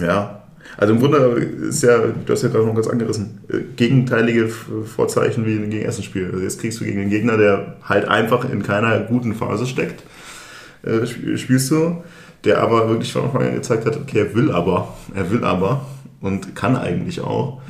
Ja. 0.00 0.42
Also 0.78 0.94
im 0.94 1.00
Grunde 1.00 1.18
ist 1.18 1.82
ja, 1.82 1.98
du 1.98 2.32
hast 2.32 2.42
ja 2.42 2.50
gerade 2.50 2.64
noch 2.64 2.74
ganz 2.74 2.86
angerissen, 2.86 3.40
äh, 3.48 3.58
gegenteilige 3.74 4.48
Vorzeichen 4.48 5.44
wie 5.44 5.56
gegen 5.56 5.72
erstes 5.72 6.04
Spiel. 6.04 6.26
Also 6.26 6.38
jetzt 6.38 6.60
kriegst 6.60 6.80
du 6.80 6.84
gegen 6.84 7.00
einen 7.00 7.10
Gegner, 7.10 7.36
der 7.36 7.78
halt 7.82 8.06
einfach 8.06 8.48
in 8.48 8.62
keiner 8.62 9.00
guten 9.00 9.34
Phase 9.34 9.66
steckt, 9.66 10.04
äh, 10.84 11.04
spielst 11.36 11.72
du, 11.72 12.04
der 12.44 12.62
aber 12.62 12.88
wirklich 12.88 13.12
von 13.12 13.24
Anfang 13.24 13.42
an 13.42 13.54
gezeigt 13.54 13.86
hat, 13.86 13.96
okay, 13.96 14.20
er 14.20 14.34
will 14.36 14.52
aber, 14.52 14.96
er 15.16 15.28
will 15.32 15.42
aber 15.42 15.84
und 16.20 16.54
kann 16.54 16.76
eigentlich 16.76 17.22
auch. 17.22 17.60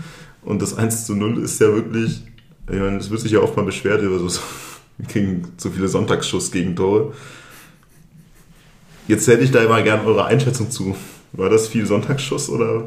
Und 0.43 0.61
das 0.61 0.77
1 0.77 1.07
zu 1.07 1.15
0 1.15 1.43
ist 1.43 1.59
ja 1.63 1.69
wirklich, 1.69 2.25
ich 2.71 2.79
meine, 2.79 2.99
es 2.99 3.11
wird 3.11 3.23
sich 3.23 3.33
ja 3.33 3.41
oft 3.41 3.57
mal 3.57 3.65
beschwert 3.65 4.03
über 4.03 4.19
so, 4.19 4.39
gegen 5.09 5.49
so 5.57 5.71
viele 5.71 5.89
Sonntagsschuss-Gegentore. 5.89 7.15
Jetzt 9.07 9.27
hätte 9.29 9.45
ich 9.45 9.51
da 9.51 9.67
mal 9.67 9.83
gerne 9.83 10.05
eure 10.05 10.27
Einschätzung 10.27 10.71
zu. 10.71 10.95
War 11.33 11.51
das 11.51 11.69
viel 11.69 11.87
Sonntagsschuss 11.87 12.49
oder? 12.49 12.85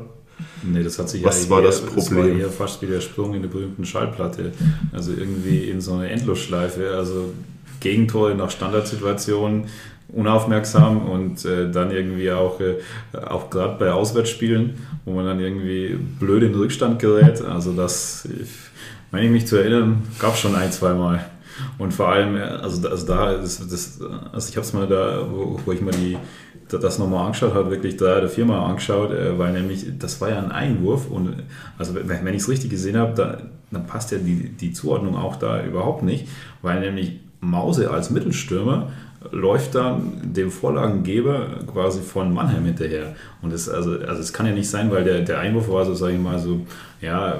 Nee, 0.63 0.83
das 0.83 0.97
hat 0.97 1.09
sich 1.09 1.23
Was 1.23 1.45
ja 1.45 1.49
war 1.49 1.59
eher, 1.59 1.67
das 1.67 1.81
Problem? 1.81 2.17
war 2.17 2.39
eher 2.39 2.49
fast 2.49 2.81
wie 2.81 2.87
der 2.87 3.01
Sprung 3.01 3.33
in 3.35 3.41
der 3.41 3.49
berühmten 3.49 3.85
Schallplatte. 3.85 4.51
Also 4.91 5.11
irgendwie 5.11 5.69
in 5.69 5.81
so 5.81 5.93
eine 5.93 6.09
Endlosschleife. 6.09 6.95
Also 6.95 7.31
Gegentore 7.79 8.35
nach 8.35 8.51
Standardsituationen, 8.51 9.65
unaufmerksam 10.09 11.09
und 11.09 11.45
äh, 11.45 11.71
dann 11.71 11.91
irgendwie 11.91 12.31
auch, 12.31 12.59
äh, 12.59 12.75
auch 13.17 13.49
gerade 13.49 13.77
bei 13.77 13.91
Auswärtsspielen, 13.91 14.75
wo 15.05 15.13
man 15.13 15.25
dann 15.25 15.39
irgendwie 15.39 15.97
blöd 16.19 16.43
in 16.43 16.51
den 16.51 16.59
Rückstand 16.59 16.99
gerät. 16.99 17.41
Also 17.41 17.73
das, 17.73 18.25
ich, 18.25 18.49
meine 19.11 19.25
ich 19.25 19.31
mich 19.31 19.47
zu 19.47 19.57
erinnern, 19.57 20.03
gab 20.19 20.33
es 20.33 20.39
schon 20.39 20.55
ein, 20.55 20.71
zwei 20.71 20.93
Mal. 20.93 21.25
Und 21.77 21.93
vor 21.93 22.09
allem, 22.09 22.35
also, 22.35 22.87
also 22.87 23.05
da 23.07 23.31
ist 23.33 23.71
das, 23.71 23.99
also 24.31 24.49
ich 24.49 24.55
habe 24.55 24.65
es 24.65 24.73
mal 24.73 24.87
da, 24.87 25.27
wo, 25.29 25.59
wo 25.63 25.71
ich 25.71 25.81
mal 25.81 25.91
die 25.91 26.17
das 26.79 26.99
nochmal 26.99 27.25
angeschaut, 27.25 27.53
hat 27.53 27.69
wirklich 27.69 27.97
drei 27.97 28.17
oder 28.17 28.29
viermal 28.29 28.69
angeschaut, 28.69 29.11
äh, 29.11 29.37
weil 29.37 29.53
nämlich 29.53 29.85
das 29.99 30.21
war 30.21 30.29
ja 30.29 30.39
ein 30.39 30.51
Einwurf 30.51 31.09
und 31.09 31.43
also 31.77 31.95
wenn, 31.95 32.27
ich 32.27 32.41
es 32.41 32.49
richtig 32.49 32.69
gesehen 32.69 32.97
habe, 32.97 33.13
da, 33.15 33.37
dann 33.71 33.87
passt 33.87 34.11
ja 34.11 34.17
die, 34.17 34.49
die 34.49 34.73
Zuordnung 34.73 35.15
auch 35.15 35.35
da 35.35 35.63
überhaupt 35.63 36.03
nicht, 36.03 36.27
weil 36.61 36.79
nämlich 36.79 37.19
Mause 37.39 37.89
als 37.89 38.09
Mittelstürmer 38.11 38.91
läuft 39.31 39.75
dann 39.75 40.33
dem 40.33 40.49
Vorlagengeber 40.49 41.47
quasi 41.71 42.01
von 42.01 42.33
Mannheim 42.33 42.65
hinterher. 42.65 43.15
Und 43.41 43.53
es, 43.53 43.69
also, 43.69 43.99
also 43.99 44.33
kann 44.33 44.47
ja 44.47 44.51
nicht 44.51 44.69
sein, 44.69 44.89
weil 44.91 45.03
der, 45.03 45.21
der 45.21 45.39
Einwurf 45.39 45.69
war 45.69 45.85
so, 45.85 45.93
sage 45.93 46.13
ich 46.13 46.19
mal, 46.19 46.39
so 46.39 46.65
ja, 47.01 47.39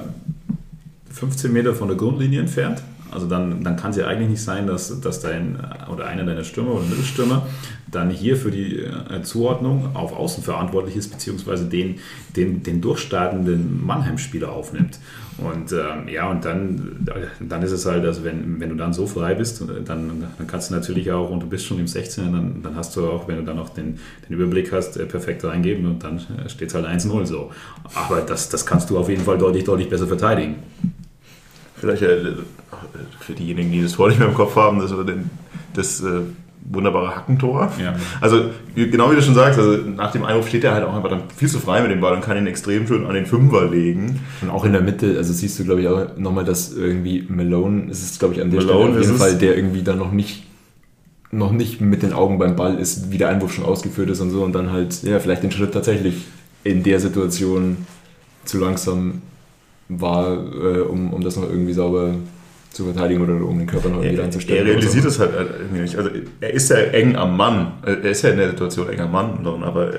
15 1.12 1.52
Meter 1.52 1.74
von 1.74 1.88
der 1.88 1.98
Grundlinie 1.98 2.41
entfernt. 2.41 2.84
Also 3.12 3.28
dann, 3.28 3.63
dann 3.63 3.76
kann 3.76 3.91
es 3.91 3.97
ja 3.97 4.08
eigentlich 4.08 4.30
nicht 4.30 4.43
sein, 4.43 4.67
dass, 4.67 5.00
dass 5.02 5.19
dein 5.19 5.60
oder 5.91 6.06
einer 6.06 6.24
deiner 6.24 6.43
Stürmer 6.43 6.76
oder 6.76 6.86
Mittelstürmer 6.86 7.45
dann 7.91 8.10
hier 8.10 8.38
für 8.38 8.52
die 8.52 8.80
äh, 8.80 9.21
Zuordnung 9.24 9.95
auf 9.95 10.13
Außen 10.13 10.43
verantwortlich 10.43 10.95
ist, 10.95 11.10
beziehungsweise 11.12 11.65
den, 11.65 12.00
den, 12.36 12.63
den 12.63 12.82
durchstartenden 12.82 13.86
Mannheim-Spieler 13.86 14.52
aufnimmt. 14.52 15.00
Und 15.38 15.71
ähm, 15.71 16.08
ja, 16.08 16.30
und 16.30 16.45
dann, 16.45 17.08
dann 17.39 17.63
ist 17.63 17.71
es 17.71 17.86
halt, 17.86 18.06
also 18.06 18.24
wenn, 18.24 18.60
wenn 18.60 18.69
du 18.69 18.76
dann 18.76 18.93
so 18.93 19.08
frei 19.08 19.34
bist, 19.34 19.62
dann, 19.86 19.86
dann 20.38 20.47
kannst 20.47 20.69
du 20.69 20.76
natürlich 20.76 21.12
auch, 21.12 21.30
und 21.30 21.41
du 21.41 21.47
bist 21.47 21.65
schon 21.65 21.80
im 21.80 21.88
16, 21.88 22.32
dann, 22.32 22.63
dann 22.63 22.76
hast 22.76 22.95
du 22.95 23.08
auch, 23.08 23.28
wenn 23.28 23.38
du 23.38 23.43
dann 23.43 23.58
auch 23.60 23.69
den, 23.69 24.00
den 24.28 24.36
Überblick 24.36 24.71
hast, 24.71 24.97
äh, 24.97 25.06
perfekt 25.06 25.43
reingeben 25.43 25.86
und 25.86 26.04
dann 26.04 26.17
äh, 26.17 26.47
steht 26.50 26.69
es 26.69 26.76
halt 26.76 26.86
1-0 26.86 27.26
so. 27.26 27.52
Aber 27.95 28.21
das, 28.21 28.50
das 28.50 28.65
kannst 28.65 28.89
du 28.89 28.97
auf 28.97 29.10
jeden 29.10 29.24
Fall 29.24 29.38
deutlich, 29.38 29.63
deutlich 29.63 29.89
besser 29.89 30.08
verteidigen. 30.08 30.56
Vielleicht 31.82 32.04
äh, 32.04 32.20
für 33.20 33.34
diejenigen, 33.34 33.72
die 33.72 33.82
das 33.82 33.94
Tor 33.94 34.08
nicht 34.08 34.20
mehr 34.20 34.28
im 34.28 34.36
Kopf 34.36 34.56
haben, 34.56 34.80
das, 34.80 34.94
das 35.74 36.02
äh, 36.02 36.22
wunderbare 36.63 37.15
Hackentor. 37.15 37.72
Ja. 37.82 37.96
Also 38.22 38.52
genau 38.76 39.12
wie 39.12 39.15
du 39.15 39.22
schon 39.24 39.34
sagst, 39.34 39.58
also 39.58 39.78
nach 39.78 40.12
dem 40.12 40.24
Einwurf 40.24 40.48
steht 40.48 40.63
er 40.63 40.74
halt 40.74 40.86
auch 40.86 40.96
einfach 40.96 41.10
dann 41.10 41.24
viel 41.36 41.50
zu 41.50 41.60
frei 41.60 41.82
mit 41.82 41.89
dem 41.89 42.00
Ball 42.00 42.13
und 42.13 42.22
kann 42.22 42.38
ihn 42.38 42.46
extrem 42.46 42.86
schön 42.86 43.08
an 43.08 43.15
den 43.15 43.26
Fünfer 43.26 43.67
legen. 43.67 44.20
Und 44.44 44.52
auch 44.52 44.63
in 44.63 44.74
der 44.74 44.82
Mitte, 44.82 45.17
also 45.17 45.34
siehst 45.34 45.58
du 45.58 45.63
glaube 45.65 45.82
ich 45.82 45.88
auch 45.88 46.17
nochmal, 46.17 46.46
dass 46.46 46.72
irgendwie 46.72 47.26
Malone, 47.28 47.89
ist 47.89 48.04
es 48.04 48.20
glaube 48.20 48.36
ich 48.36 48.41
an 48.41 48.52
der 48.52 48.62
Malone 48.62 48.91
Stelle 48.91 49.00
auf 49.00 49.06
jeden 49.06 49.17
Fall, 49.17 49.38
der 49.39 49.58
irgendwie 49.58 49.82
dann 49.82 49.98
noch 49.98 50.12
nicht 50.12 50.44
noch 51.32 51.52
nicht 51.52 51.82
mit 51.82 52.04
den 52.04 52.13
Augen 52.13 52.38
beim 52.38 52.56
Ball 52.56 52.78
ist, 52.78 53.12
wie 53.12 53.17
der 53.17 53.30
Einwurf 53.30 53.54
schon 53.54 53.65
ausgeführt 53.65 54.10
ist 54.10 54.20
und 54.20 54.30
so 54.30 54.44
und 54.44 54.54
dann 54.54 54.72
halt, 54.72 55.02
ja, 55.04 55.20
vielleicht 55.20 55.41
den 55.41 55.52
Schritt 55.52 55.74
tatsächlich 55.74 56.26
in 56.63 56.84
der 56.84 57.00
Situation 57.00 57.78
zu 58.44 58.60
langsam 58.60 59.22
war, 59.99 60.34
äh, 60.34 60.82
um, 60.82 61.13
um 61.13 61.23
das 61.23 61.36
noch 61.36 61.49
irgendwie 61.49 61.73
sauber 61.73 62.15
zu 62.71 62.86
verteidigen 62.86 63.21
oder 63.21 63.45
um 63.45 63.58
den 63.58 63.67
Körper 63.67 63.89
noch 63.89 64.01
irgendwie 64.01 64.21
reinzustellen. 64.21 64.65
er 64.65 64.73
realisiert 64.73 65.06
es 65.06 65.19
halt 65.19 65.32
irgendwie 65.60 65.82
nicht. 65.82 65.97
Also 65.97 66.10
er 66.39 66.54
ist 66.54 66.69
ja 66.69 66.77
eng 66.77 67.15
am 67.17 67.36
Mann. 67.36 67.73
Er 67.86 68.01
ist 68.04 68.21
ja 68.21 68.30
in 68.30 68.38
der 68.38 68.51
Situation 68.51 68.89
eng 68.89 69.01
am 69.01 69.12
Mann, 69.12 69.45
aber 69.63 69.91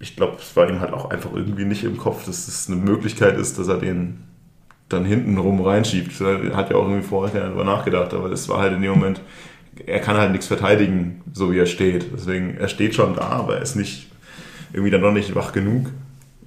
ich 0.00 0.16
glaube, 0.16 0.36
es 0.40 0.56
war 0.56 0.68
ihm 0.68 0.80
halt 0.80 0.92
auch 0.92 1.10
einfach 1.10 1.30
irgendwie 1.34 1.64
nicht 1.64 1.84
im 1.84 1.98
Kopf, 1.98 2.24
dass 2.24 2.48
es 2.48 2.68
eine 2.68 2.76
Möglichkeit 2.76 3.36
ist, 3.36 3.58
dass 3.58 3.68
er 3.68 3.78
den 3.78 4.24
dann 4.88 5.04
hinten 5.04 5.36
rum 5.36 5.60
reinschiebt. 5.60 6.18
Er 6.20 6.56
hat 6.56 6.70
ja 6.70 6.76
auch 6.76 6.88
irgendwie 6.88 7.06
vorher 7.06 7.42
darüber 7.42 7.64
nachgedacht, 7.64 8.14
aber 8.14 8.30
es 8.30 8.48
war 8.48 8.60
halt 8.60 8.72
in 8.72 8.82
dem 8.82 8.92
Moment, 8.92 9.20
er 9.86 10.00
kann 10.00 10.16
halt 10.16 10.32
nichts 10.32 10.46
verteidigen, 10.46 11.22
so 11.32 11.52
wie 11.52 11.58
er 11.58 11.66
steht. 11.66 12.06
Deswegen, 12.14 12.56
er 12.56 12.68
steht 12.68 12.94
schon 12.94 13.16
da, 13.16 13.28
aber 13.28 13.56
er 13.56 13.62
ist 13.62 13.76
nicht 13.76 14.10
irgendwie 14.72 14.90
dann 14.90 15.00
noch 15.00 15.12
nicht 15.12 15.34
wach 15.34 15.52
genug. 15.52 15.90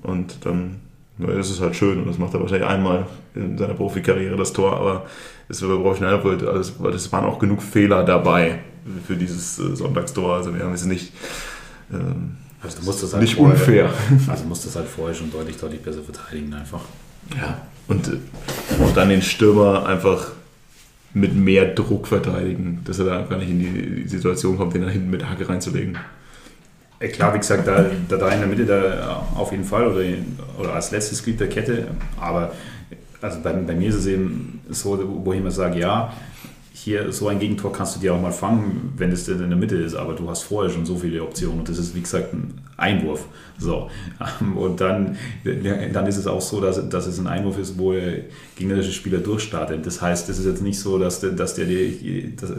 Und 0.04 0.46
dann 0.46 0.80
das 1.18 1.50
ist 1.50 1.62
halt 1.62 1.76
schön 1.76 2.00
und 2.00 2.08
das 2.08 2.18
macht 2.18 2.34
er 2.34 2.42
wahrscheinlich 2.42 2.68
einmal 2.68 3.06
in 3.36 3.58
seiner 3.58 3.74
Profikarriere 3.74 4.36
das 4.36 4.54
Tor, 4.54 4.76
aber 4.76 5.06
es 5.50 5.68
war 5.68 5.78
professionell, 5.78 6.48
also 6.48 6.88
es 6.90 7.12
waren 7.12 7.26
auch 7.26 7.40
genug 7.40 7.62
Fehler 7.64 8.04
dabei 8.04 8.60
für 9.06 9.16
dieses 9.16 9.58
äh, 9.60 9.76
Sonntagstor. 9.76 10.36
Also 10.36 10.54
wir 10.56 10.64
haben 10.64 10.74
es 10.74 10.86
nicht, 10.86 11.12
ähm, 11.92 12.38
Also 12.62 12.80
du 12.80 12.86
musst 12.86 13.04
das 13.04 13.14
halt 13.14 13.24
nicht 13.24 13.36
vorher- 13.36 13.56
unfair. 13.56 13.90
Also 14.28 14.44
du 14.44 14.50
musst 14.50 14.66
das 14.66 14.76
halt 14.76 14.88
vorher 14.88 15.16
schon 15.16 15.32
deutlich, 15.32 15.58
deutlich 15.58 15.82
besser 15.82 16.02
verteidigen 16.04 16.54
einfach. 16.54 16.82
Ja. 17.36 17.62
Und, 17.88 18.08
äh, 18.08 18.84
und 18.84 18.96
dann 18.96 19.10
den 19.10 19.22
Stürmer 19.22 19.86
einfach 19.86 20.28
mit 21.14 21.34
mehr 21.36 21.74
Druck 21.74 22.08
verteidigen, 22.08 22.82
dass 22.86 23.00
er 23.00 23.06
da 23.06 23.22
gar 23.22 23.38
nicht 23.40 23.50
in 23.50 23.60
die, 23.60 24.08
Situation 24.08 24.58
kommt, 24.58 24.74
den 24.76 24.82
dann 24.84 24.92
hinten 24.92 25.10
mit 25.10 25.22
der 25.22 25.30
Hacke 25.30 25.48
reinzulegen. 25.50 25.98
Ja, 27.00 27.08
klar, 27.10 27.34
wie 27.34 27.38
gesagt, 27.38 27.68
da, 27.68 27.86
da, 28.10 28.18
da 28.18 28.30
in 28.30 28.40
der 28.40 28.48
Mitte 28.48 28.66
da 28.66 29.28
auf 29.36 29.52
jeden 29.52 29.64
Fall 29.64 29.88
oder, 29.88 30.04
oder 30.58 30.74
als 30.74 30.92
letztes 30.92 31.24
Glied 31.24 31.40
der 31.40 31.50
Kette. 31.50 31.88
Aber 32.20 32.52
also 33.22 33.40
bei, 33.42 33.54
bei 33.54 33.76
mir 33.76 33.90
ist 33.90 33.96
es 33.96 34.08
eben 34.08 34.62
so, 34.70 35.00
wo 35.24 35.34
ich 35.34 35.40
immer 35.40 35.52
sage, 35.52 35.80
ja, 35.80 36.14
hier 36.74 37.12
so 37.12 37.28
ein 37.28 37.40
Gegentor 37.40 37.72
kannst 37.72 37.96
du 37.96 38.00
dir 38.00 38.14
auch 38.14 38.22
mal 38.22 38.32
fangen, 38.32 38.94
wenn 38.98 39.12
es 39.12 39.26
denn 39.26 39.42
in 39.42 39.50
der 39.50 39.58
Mitte 39.58 39.76
ist, 39.76 39.96
aber 39.96 40.14
du 40.14 40.30
hast 40.30 40.44
vorher 40.44 40.72
schon 40.72 40.86
so 40.86 40.98
viele 40.98 41.22
Optionen 41.24 41.60
und 41.60 41.70
das 41.70 41.78
ist 41.78 41.96
wie 41.96 42.02
gesagt 42.02 42.34
ein 42.34 42.62
Einwurf. 42.78 43.26
So. 43.60 43.90
Und 44.56 44.80
dann, 44.82 45.18
dann 45.92 46.06
ist 46.06 46.18
es 46.18 46.28
auch 46.28 46.42
so, 46.42 46.62
dass, 46.62 46.88
dass 46.90 47.08
es 47.08 47.18
ein 47.18 47.26
Einwurf 47.26 47.58
ist, 47.58 47.80
wo 47.80 47.92
der 47.92 48.20
gegnerische 48.56 48.92
Spieler 48.92 49.18
durchstartet. 49.18 49.84
Das 49.84 50.00
heißt, 50.00 50.30
es 50.30 50.38
ist 50.38 50.46
jetzt 50.46 50.62
nicht 50.62 50.80
so, 50.80 51.00
dass 51.00 51.20
der, 51.20 51.32
dass 51.32 51.56
der, 51.56 51.66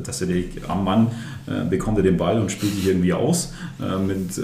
dass, 0.03 0.19
der 0.19 0.29
am 0.67 0.83
Mann 0.83 1.07
äh, 1.47 1.65
bekommt 1.71 1.99
er 1.99 2.03
den 2.03 2.17
Ball 2.17 2.41
und 2.41 2.51
spielt 2.51 2.75
sich 2.75 2.87
irgendwie 2.89 3.13
aus 3.13 3.53
äh, 3.81 3.97
mit, 3.97 4.37
äh, 4.39 4.43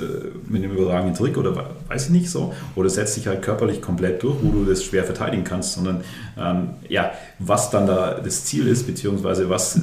mit 0.49 0.63
einem 0.63 0.77
überragenden 0.77 1.17
Trick 1.17 1.37
oder 1.37 1.57
we- 1.57 1.67
weiß 1.89 2.07
ich 2.07 2.11
nicht 2.11 2.31
so. 2.31 2.55
Oder 2.77 2.89
setzt 2.89 3.15
sich 3.15 3.27
halt 3.27 3.43
körperlich 3.43 3.83
komplett 3.83 4.23
durch, 4.23 4.37
wo 4.43 4.53
du 4.53 4.65
das 4.65 4.85
schwer 4.85 5.03
verteidigen 5.03 5.43
kannst, 5.43 5.75
sondern 5.75 6.03
ähm, 6.39 6.69
ja, 6.89 7.11
was 7.41 7.71
dann 7.71 7.89
da 7.89 8.21
das 8.21 8.45
Ziel 8.45 8.69
ist, 8.69 8.87
beziehungsweise 8.87 9.51
was 9.51 9.81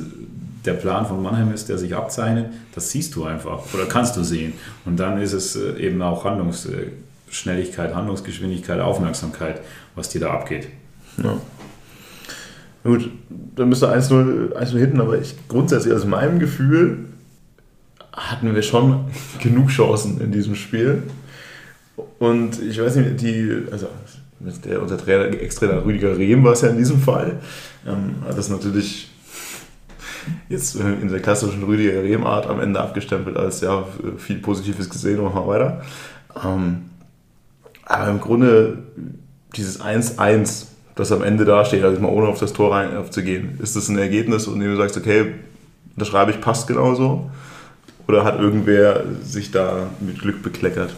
der 0.66 0.74
Plan 0.74 1.06
von 1.06 1.22
Mannheim 1.22 1.52
ist, 1.54 1.70
der 1.70 1.78
sich 1.78 1.96
abzeichnet, 1.96 2.48
das 2.76 2.92
siehst 2.92 3.16
du 3.16 3.26
einfach 3.26 3.74
oder 3.74 3.86
kannst 3.86 4.16
du 4.18 4.24
sehen. 4.24 4.54
Und 4.86 5.00
dann 5.00 5.20
ist 5.22 5.34
es 5.34 5.56
äh, 5.56 5.78
eben 5.80 6.02
auch 6.02 6.24
Handlungsschnelligkeit, 6.24 7.96
Handlungsgeschwindigkeit, 7.96 8.80
Aufmerksamkeit, 8.80 9.62
was 9.96 10.10
dir 10.10 10.22
da 10.22 10.32
abgeht. 10.32 10.68
Ja. 11.22 11.38
Gut, 12.84 13.12
dann 13.56 13.70
müsste 13.70 13.94
1-0 13.94 14.54
1-0 14.54 14.78
hinten, 14.78 15.02
aber 15.02 15.20
ich 15.20 15.36
grundsätzlich 15.48 15.94
aus 15.94 16.06
meinem 16.06 16.40
Gefühl 16.40 17.06
hatten 18.12 18.54
wir 18.54 18.62
schon 18.62 19.06
genug 19.40 19.70
Chancen 19.70 20.20
in 20.20 20.32
diesem 20.32 20.56
Spiel. 20.56 21.04
Und 22.20 22.62
ich 22.62 22.82
weiß 22.82 22.96
nicht, 22.96 23.22
die, 23.22 23.66
also 23.72 23.88
der, 24.66 24.82
unser 24.82 24.98
Trainer, 24.98 25.26
Ex-Trainer 25.26 25.86
Rüdiger 25.86 26.18
Rehm 26.18 26.44
war 26.44 26.54
es 26.54 26.62
ja 26.62 26.70
in 26.70 26.78
diesem 26.78 27.00
Fall, 27.00 27.40
ähm, 27.88 28.16
hat 28.28 28.38
das 28.38 28.50
natürlich 28.50 29.11
jetzt 30.50 30.80
äh, 30.80 30.94
in 31.02 31.10
der 31.10 31.20
klassischen 31.20 31.64
Rüdiger 31.64 32.04
Rehm-Art 32.04 32.48
am 32.48 32.60
Ende 32.60 32.80
abgestempelt 32.80 33.38
als 33.38 33.62
ja, 33.62 33.86
viel 34.18 34.38
Positives 34.38 34.90
gesehen, 34.90 35.22
machen 35.22 35.36
wir 35.36 35.48
weiter. 35.48 35.82
Ähm, 36.44 36.84
aber 37.86 38.10
im 38.10 38.22
Grunde 38.22 38.80
dieses 39.56 39.82
1-1, 39.82 40.68
das 40.96 41.12
am 41.12 41.24
Ende 41.24 41.46
dasteht, 41.46 41.84
also 41.84 42.02
mal 42.02 42.10
ohne 42.10 42.28
auf 42.28 42.40
das 42.40 42.54
Tor 42.54 42.74
rein 42.74 42.96
aufzugehen, 42.96 43.60
ist 43.62 43.76
das 43.76 43.90
ein 43.90 43.98
Ergebnis, 43.98 44.48
in 44.48 44.60
dem 44.60 44.72
du 44.72 44.78
sagst, 44.78 44.98
okay, 44.98 45.34
das 45.98 46.08
schreibe 46.08 46.32
ich, 46.32 46.40
passt 46.40 46.68
genauso? 46.68 47.30
Oder 48.08 48.24
hat 48.24 48.40
irgendwer 48.40 49.04
sich 49.24 49.52
da 49.52 49.88
mit 50.00 50.20
Glück 50.20 50.42
bekleckert? 50.44 50.96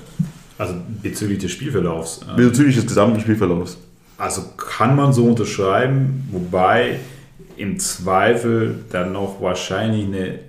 Also 0.57 0.75
bezüglich 1.01 1.39
des 1.39 1.51
Spielverlaufs. 1.51 2.21
äh, 2.31 2.35
Bezüglich 2.35 2.75
des 2.75 2.85
gesamten 2.85 3.19
Spielverlaufs. 3.19 3.77
Also 4.17 4.43
kann 4.55 4.95
man 4.95 5.11
so 5.13 5.25
unterschreiben, 5.25 6.27
wobei 6.31 6.99
im 7.57 7.79
Zweifel 7.79 8.83
dann 8.91 9.13
noch 9.13 9.41
wahrscheinlich 9.41 10.05
eine 10.05 10.39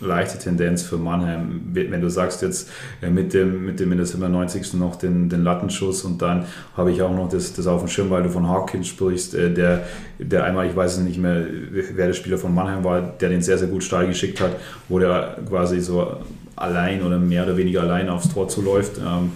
leichte 0.00 0.38
Tendenz 0.38 0.82
für 0.82 0.96
Mannheim, 0.96 1.62
wenn 1.72 2.00
du 2.00 2.10
sagst 2.10 2.42
jetzt 2.42 2.68
äh, 3.00 3.10
mit 3.10 3.32
dem, 3.32 3.64
mit 3.64 3.80
dem 3.80 3.92
in 3.92 3.98
der 3.98 4.06
97. 4.06 4.74
noch 4.74 4.96
den, 4.96 5.28
den 5.28 5.44
Lattenschuss 5.44 6.02
und 6.02 6.20
dann 6.20 6.46
habe 6.76 6.92
ich 6.92 7.00
auch 7.02 7.14
noch 7.14 7.28
das, 7.28 7.54
das 7.54 7.66
auf 7.66 7.80
dem 7.80 7.88
Schirm, 7.88 8.10
weil 8.10 8.22
du 8.22 8.28
von 8.28 8.48
Hawkins 8.48 8.88
sprichst, 8.88 9.34
äh, 9.34 9.52
der, 9.52 9.84
der 10.18 10.44
einmal, 10.44 10.66
ich 10.66 10.76
weiß 10.76 10.98
es 10.98 11.04
nicht 11.04 11.18
mehr, 11.18 11.46
wer 11.70 12.06
der 12.06 12.12
Spieler 12.12 12.38
von 12.38 12.54
Mannheim 12.54 12.84
war, 12.84 13.00
der 13.00 13.28
den 13.28 13.42
sehr, 13.42 13.56
sehr 13.56 13.68
gut 13.68 13.84
steil 13.84 14.06
geschickt 14.06 14.40
hat, 14.40 14.56
wo 14.88 14.98
der 14.98 15.38
quasi 15.48 15.80
so 15.80 16.16
allein 16.56 17.02
oder 17.02 17.18
mehr 17.18 17.44
oder 17.44 17.56
weniger 17.56 17.82
allein 17.82 18.08
aufs 18.08 18.28
Tor 18.28 18.48
zuläuft. 18.48 18.98
Ähm, 18.98 19.32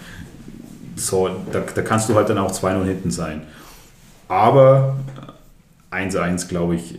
so, 0.96 1.30
da, 1.52 1.60
da 1.60 1.82
kannst 1.82 2.08
du 2.08 2.14
halt 2.14 2.28
dann 2.28 2.38
auch 2.38 2.50
2-0 2.50 2.84
hinten 2.84 3.10
sein. 3.10 3.42
Aber 4.26 4.96
1-1, 5.90 6.48
glaube 6.48 6.76
ich, 6.76 6.98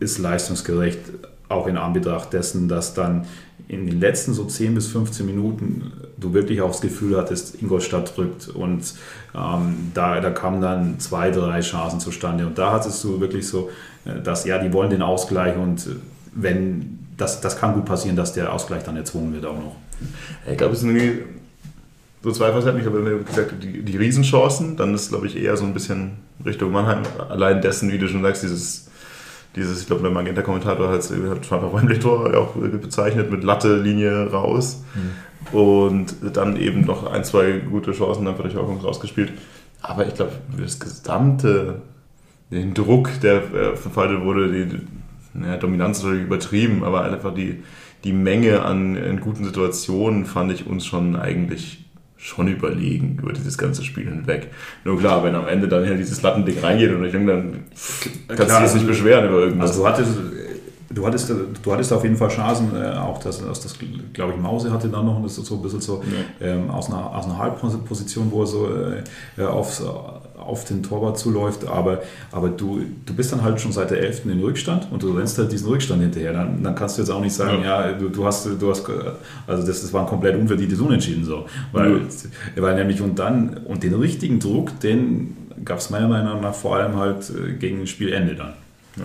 ist 0.00 0.18
leistungsgerecht, 0.18 1.00
auch 1.48 1.66
in 1.66 1.76
Anbetracht 1.76 2.32
dessen, 2.32 2.68
dass 2.68 2.94
dann 2.94 3.26
in 3.68 3.86
den 3.86 4.00
letzten 4.00 4.34
so 4.34 4.44
10 4.44 4.74
bis 4.74 4.88
15 4.88 5.26
Minuten 5.26 5.92
du 6.16 6.32
wirklich 6.32 6.60
auch 6.60 6.70
das 6.70 6.80
Gefühl 6.80 7.16
hattest, 7.16 7.60
Ingolstadt 7.60 8.16
drückt 8.16 8.48
und 8.48 8.94
ähm, 9.34 9.90
da, 9.92 10.20
da 10.20 10.30
kamen 10.30 10.60
dann 10.60 11.00
zwei, 11.00 11.30
drei 11.30 11.60
Chancen 11.60 12.00
zustande 12.00 12.46
und 12.46 12.58
da 12.58 12.72
hattest 12.72 13.02
du 13.04 13.20
wirklich 13.20 13.46
so, 13.46 13.70
äh, 14.04 14.20
dass 14.22 14.44
ja, 14.44 14.58
die 14.58 14.72
wollen 14.72 14.90
den 14.90 15.02
Ausgleich 15.02 15.56
und 15.56 15.86
äh, 15.86 15.90
wenn, 16.34 16.98
das, 17.16 17.40
das 17.40 17.58
kann 17.58 17.74
gut 17.74 17.86
passieren, 17.86 18.16
dass 18.16 18.32
der 18.32 18.52
Ausgleich 18.52 18.82
dann 18.84 18.96
erzwungen 18.96 19.32
wird 19.32 19.46
auch 19.46 19.56
noch. 19.56 19.76
Ich 20.50 20.56
glaube, 20.58 20.74
es 20.74 20.80
sind 20.80 20.94
irgendwie 20.94 21.24
so 22.26 22.32
zwei 22.32 22.50
Facetten. 22.50 22.80
Ich 22.80 22.86
habe 22.86 23.20
wie 23.20 23.24
gesagt, 23.24 23.54
die, 23.62 23.82
die 23.82 23.96
Riesenchancen, 23.96 24.76
dann 24.76 24.92
ist, 24.94 25.10
glaube 25.10 25.28
ich, 25.28 25.36
eher 25.36 25.56
so 25.56 25.64
ein 25.64 25.72
bisschen 25.72 26.16
Richtung 26.44 26.72
Mannheim, 26.72 27.02
allein 27.28 27.62
dessen, 27.62 27.92
wie 27.92 27.98
du 27.98 28.08
schon 28.08 28.22
sagst, 28.22 28.42
dieses, 28.42 28.88
dieses, 29.54 29.82
ich 29.82 29.86
glaube, 29.86 30.02
der 30.02 30.10
Magenta-Kommentator 30.10 30.88
hat 30.88 30.98
es 31.02 31.12
auf 31.12 31.72
Wembley-Tor 31.72 32.36
auch 32.36 32.56
bezeichnet, 32.56 33.30
mit 33.30 33.44
Latte-Linie 33.44 34.32
raus. 34.32 34.82
Mhm. 34.96 35.56
Und 35.56 36.16
dann 36.32 36.56
eben 36.56 36.80
noch 36.80 37.08
ein, 37.08 37.22
zwei 37.22 37.58
gute 37.58 37.92
Chancen 37.92 38.24
dann 38.24 38.34
die 38.36 38.56
Hawkins 38.56 38.82
rausgespielt. 38.82 39.32
Aber 39.80 40.04
ich 40.04 40.14
glaube, 40.14 40.32
das 40.60 40.80
gesamte, 40.80 41.82
den 42.50 42.74
Druck, 42.74 43.20
der 43.22 43.36
äh, 43.54 43.76
verfaltet 43.76 44.24
wurde, 44.24 44.50
die 44.50 44.80
naja, 45.32 45.58
Dominanz 45.58 45.98
ist 45.98 46.04
natürlich 46.04 46.26
übertrieben, 46.26 46.82
aber 46.82 47.04
einfach 47.04 47.32
die, 47.32 47.62
die 48.02 48.12
Menge 48.12 48.62
an 48.62 48.96
guten 49.20 49.44
Situationen 49.44 50.26
fand 50.26 50.50
ich 50.50 50.66
uns 50.66 50.84
schon 50.84 51.14
eigentlich 51.14 51.85
schon 52.16 52.48
überlegen 52.48 53.18
über 53.20 53.32
dieses 53.32 53.58
ganze 53.58 53.84
Spiel 53.84 54.04
hinweg. 54.04 54.48
Nur 54.84 54.98
klar, 54.98 55.22
wenn 55.24 55.34
am 55.34 55.46
Ende 55.46 55.68
dann 55.68 55.86
halt 55.86 55.98
dieses 55.98 56.22
Lattending 56.22 56.58
reingeht 56.58 56.92
und 56.92 57.04
ich 57.04 57.12
denke, 57.12 57.26
dann 57.26 57.64
kannst 58.36 58.56
du 58.56 58.62
dich 58.62 58.74
nicht 58.74 58.86
beschweren 58.86 59.28
über 59.28 59.40
irgendwas. 59.40 59.70
Also 59.70 59.82
du 59.82 59.88
hattest, 59.88 60.18
du 60.90 61.06
hattest, 61.06 61.32
du 61.62 61.72
hattest 61.72 61.92
auf 61.92 62.02
jeden 62.02 62.16
Fall 62.16 62.28
Chancen, 62.28 62.74
äh, 62.74 62.96
auch 62.96 63.18
das, 63.18 63.44
das, 63.44 63.60
das 63.60 63.78
glaube 64.12 64.32
ich, 64.32 64.40
Mause 64.40 64.72
hatte 64.72 64.88
dann 64.88 65.04
noch, 65.04 65.16
und 65.16 65.24
das 65.24 65.36
ist 65.36 65.46
so 65.46 65.56
ein 65.56 65.62
bisschen 65.62 65.80
so 65.80 66.02
ja. 66.40 66.46
ähm, 66.46 66.70
aus, 66.70 66.88
einer, 66.88 67.14
aus 67.14 67.26
einer 67.26 67.38
Halbposition, 67.38 68.30
wo 68.30 68.42
er 68.42 68.46
so 68.46 68.68
äh, 69.36 69.44
aufs, 69.44 69.82
auf 70.36 70.64
den 70.64 70.82
Torwart 70.82 71.18
zuläuft, 71.18 71.66
aber, 71.66 72.02
aber 72.30 72.48
du, 72.48 72.82
du 73.04 73.14
bist 73.14 73.32
dann 73.32 73.42
halt 73.42 73.60
schon 73.60 73.72
seit 73.72 73.90
der 73.90 74.00
11. 74.00 74.26
in 74.26 74.40
Rückstand 74.40 74.88
und 74.90 75.02
du 75.02 75.12
rennst 75.12 75.38
halt 75.38 75.50
diesen 75.50 75.68
Rückstand 75.68 76.02
hinterher. 76.02 76.32
Dann, 76.32 76.62
dann 76.62 76.74
kannst 76.74 76.98
du 76.98 77.02
jetzt 77.02 77.10
auch 77.10 77.20
nicht 77.20 77.34
sagen, 77.34 77.62
ja, 77.62 77.86
ja 77.86 77.92
du, 77.92 78.08
du, 78.08 78.24
hast, 78.24 78.46
du 78.46 78.70
hast, 78.70 78.84
also 79.46 79.66
das, 79.66 79.82
das 79.82 79.92
war 79.92 80.02
ein 80.02 80.08
komplett 80.08 80.36
unverdientes 80.36 80.80
Unentschieden 80.80 81.24
so. 81.24 81.46
Weil, 81.72 81.90
mhm. 81.90 82.08
weil 82.56 82.74
nämlich 82.74 83.00
und 83.00 83.18
dann, 83.18 83.58
und 83.64 83.82
den 83.82 83.94
richtigen 83.94 84.38
Druck, 84.38 84.78
den 84.80 85.36
gab 85.64 85.78
es 85.78 85.90
meiner 85.90 86.08
Meinung 86.08 86.40
nach 86.40 86.54
vor 86.54 86.76
allem 86.76 86.96
halt 86.96 87.30
äh, 87.30 87.52
gegen 87.52 87.86
Spielende 87.86 88.34
dann. 88.34 88.52
Ja. 88.96 89.04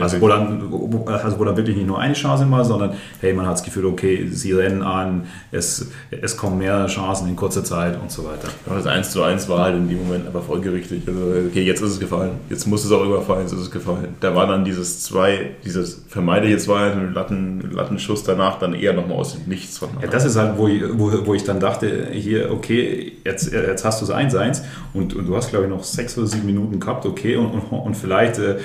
Also, 0.00 0.20
wo 0.20 0.28
dann, 0.28 0.70
also 1.06 1.38
wo 1.38 1.44
dann 1.44 1.56
wirklich 1.56 1.76
nicht 1.76 1.86
nur 1.86 1.98
eine 1.98 2.14
Chance 2.14 2.50
war, 2.50 2.64
sondern 2.64 2.92
hey, 3.20 3.32
man 3.32 3.46
hat 3.46 3.54
das 3.54 3.62
Gefühl, 3.62 3.86
okay, 3.86 4.28
sie 4.30 4.52
rennen 4.52 4.82
an, 4.82 5.26
es, 5.50 5.90
es 6.10 6.36
kommen 6.36 6.58
mehr 6.58 6.86
Chancen 6.86 7.28
in 7.28 7.36
kurzer 7.36 7.64
Zeit 7.64 7.98
und 8.00 8.10
so 8.10 8.24
weiter. 8.24 8.48
Ja, 8.66 8.74
das 8.74 8.86
1 8.86 9.10
zu 9.10 9.22
1 9.22 9.48
war 9.48 9.64
halt 9.64 9.76
in 9.76 9.88
dem 9.88 9.98
Moment 9.98 10.26
einfach 10.26 10.42
folgerichtig. 10.42 11.02
Also, 11.06 11.20
okay, 11.48 11.62
jetzt 11.62 11.80
ist 11.80 11.92
es 11.92 12.00
gefallen. 12.00 12.32
Jetzt 12.50 12.66
muss 12.66 12.84
es 12.84 12.92
auch 12.92 13.04
überfallen, 13.04 13.42
jetzt 13.42 13.52
ist 13.52 13.60
es 13.60 13.70
gefallen. 13.70 14.14
Da 14.20 14.34
war 14.34 14.46
dann 14.46 14.64
dieses 14.64 15.02
zwei, 15.02 15.52
dieses 15.64 16.02
vermeidliche 16.08 16.58
zwei 16.58 16.94
mit 16.94 17.14
Latten, 17.14 17.70
Lattenschuss 17.72 18.24
danach 18.24 18.58
dann 18.58 18.74
eher 18.74 18.92
nochmal 18.92 19.18
aus 19.18 19.34
dem 19.34 19.48
Nichts. 19.48 19.80
Ja, 19.80 20.08
das 20.08 20.24
ist 20.24 20.36
halt, 20.36 20.58
wo 20.58 20.68
ich, 20.68 20.82
wo, 20.92 21.10
wo 21.26 21.34
ich 21.34 21.44
dann 21.44 21.60
dachte, 21.60 22.08
hier, 22.12 22.50
okay, 22.52 23.12
jetzt, 23.24 23.52
jetzt 23.52 23.84
hast 23.84 24.00
du 24.00 24.04
es 24.04 24.10
1-1 24.10 24.62
und, 24.92 25.14
und 25.14 25.26
du 25.26 25.36
hast, 25.36 25.50
glaube 25.50 25.64
ich, 25.64 25.70
noch 25.70 25.84
sechs 25.84 26.16
oder 26.18 26.26
sieben 26.26 26.46
Minuten 26.46 26.80
gehabt, 26.80 27.06
okay, 27.06 27.36
und, 27.36 27.50
und, 27.50 27.72
und 27.72 27.94
vielleicht 27.94 28.38
äh, 28.38 28.56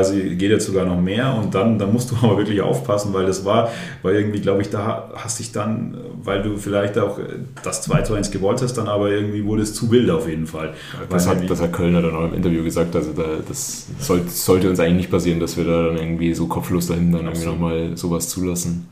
quasi 0.00 0.36
geht 0.36 0.50
jetzt 0.50 0.66
sogar 0.66 0.86
noch 0.86 1.00
mehr 1.00 1.34
und 1.34 1.54
dann, 1.54 1.78
dann 1.78 1.92
musst 1.92 2.10
du 2.10 2.16
aber 2.22 2.38
wirklich 2.38 2.60
aufpassen, 2.60 3.12
weil 3.12 3.26
das 3.26 3.44
war, 3.44 3.70
weil 4.02 4.14
irgendwie, 4.14 4.40
glaube 4.40 4.62
ich, 4.62 4.70
da 4.70 5.10
hast 5.14 5.38
dich 5.38 5.52
dann, 5.52 5.96
weil 6.22 6.42
du 6.42 6.56
vielleicht 6.56 6.98
auch 6.98 7.18
das 7.62 7.82
2 7.82 8.02
zu 8.02 8.14
1 8.14 8.30
gewollt 8.30 8.62
hast, 8.62 8.74
dann 8.74 8.88
aber 8.88 9.10
irgendwie 9.10 9.44
wurde 9.44 9.62
es 9.62 9.74
zu 9.74 9.90
wild 9.90 10.10
auf 10.10 10.28
jeden 10.28 10.46
Fall. 10.46 10.74
Das, 11.08 11.28
hat, 11.28 11.48
das 11.48 11.60
hat 11.60 11.72
Kölner 11.72 12.02
dann 12.02 12.14
auch 12.14 12.24
im 12.24 12.34
Interview 12.34 12.64
gesagt, 12.64 12.96
also 12.96 13.12
da, 13.12 13.24
das 13.46 13.86
soll, 13.98 14.22
sollte 14.26 14.68
uns 14.70 14.80
eigentlich 14.80 14.96
nicht 14.96 15.10
passieren, 15.10 15.40
dass 15.40 15.56
wir 15.56 15.64
da 15.64 15.86
dann 15.86 15.96
irgendwie 15.96 16.34
so 16.34 16.46
kopflos 16.46 16.86
dahin 16.86 17.12
dann 17.12 17.26
irgendwie 17.26 17.46
nochmal 17.46 17.96
sowas 17.96 18.28
zulassen. 18.28 18.88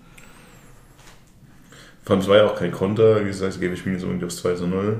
Fand 2.04 2.22
es 2.22 2.28
war 2.28 2.38
ja 2.38 2.46
auch 2.46 2.54
kein 2.54 2.72
Konter, 2.72 3.22
wie 3.22 3.28
gesagt, 3.28 3.60
wir 3.60 3.76
spielen 3.76 3.94
jetzt 3.96 4.04
irgendwie 4.04 4.24
aufs 4.24 4.38
2 4.38 4.54
zu 4.54 4.66
0. 4.66 4.98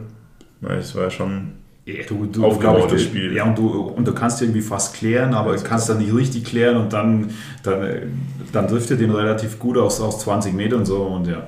Es 0.78 0.94
war 0.94 1.04
ja 1.04 1.10
schon 1.10 1.52
ja, 1.88 2.04
du, 2.06 2.26
du, 2.26 2.44
aufgebaut, 2.44 2.92
das 2.92 3.02
Spiel. 3.02 3.34
Ja, 3.34 3.44
und 3.44 3.56
du, 3.56 3.68
und 3.68 4.06
du 4.06 4.12
kannst 4.12 4.42
irgendwie 4.42 4.60
fast 4.60 4.94
klären, 4.94 5.32
aber 5.32 5.56
du 5.56 5.62
kannst 5.62 5.88
dann 5.88 5.98
nicht 5.98 6.14
richtig 6.14 6.44
klären 6.44 6.76
und 6.76 6.92
dann, 6.92 7.30
dann, 7.62 8.12
dann 8.52 8.68
driftet 8.68 9.00
den 9.00 9.10
relativ 9.10 9.58
gut 9.58 9.78
aus, 9.78 9.98
aus 10.00 10.20
20 10.20 10.52
Metern 10.52 10.80
und 10.80 10.86
so 10.86 11.02
und 11.02 11.26
ja. 11.26 11.46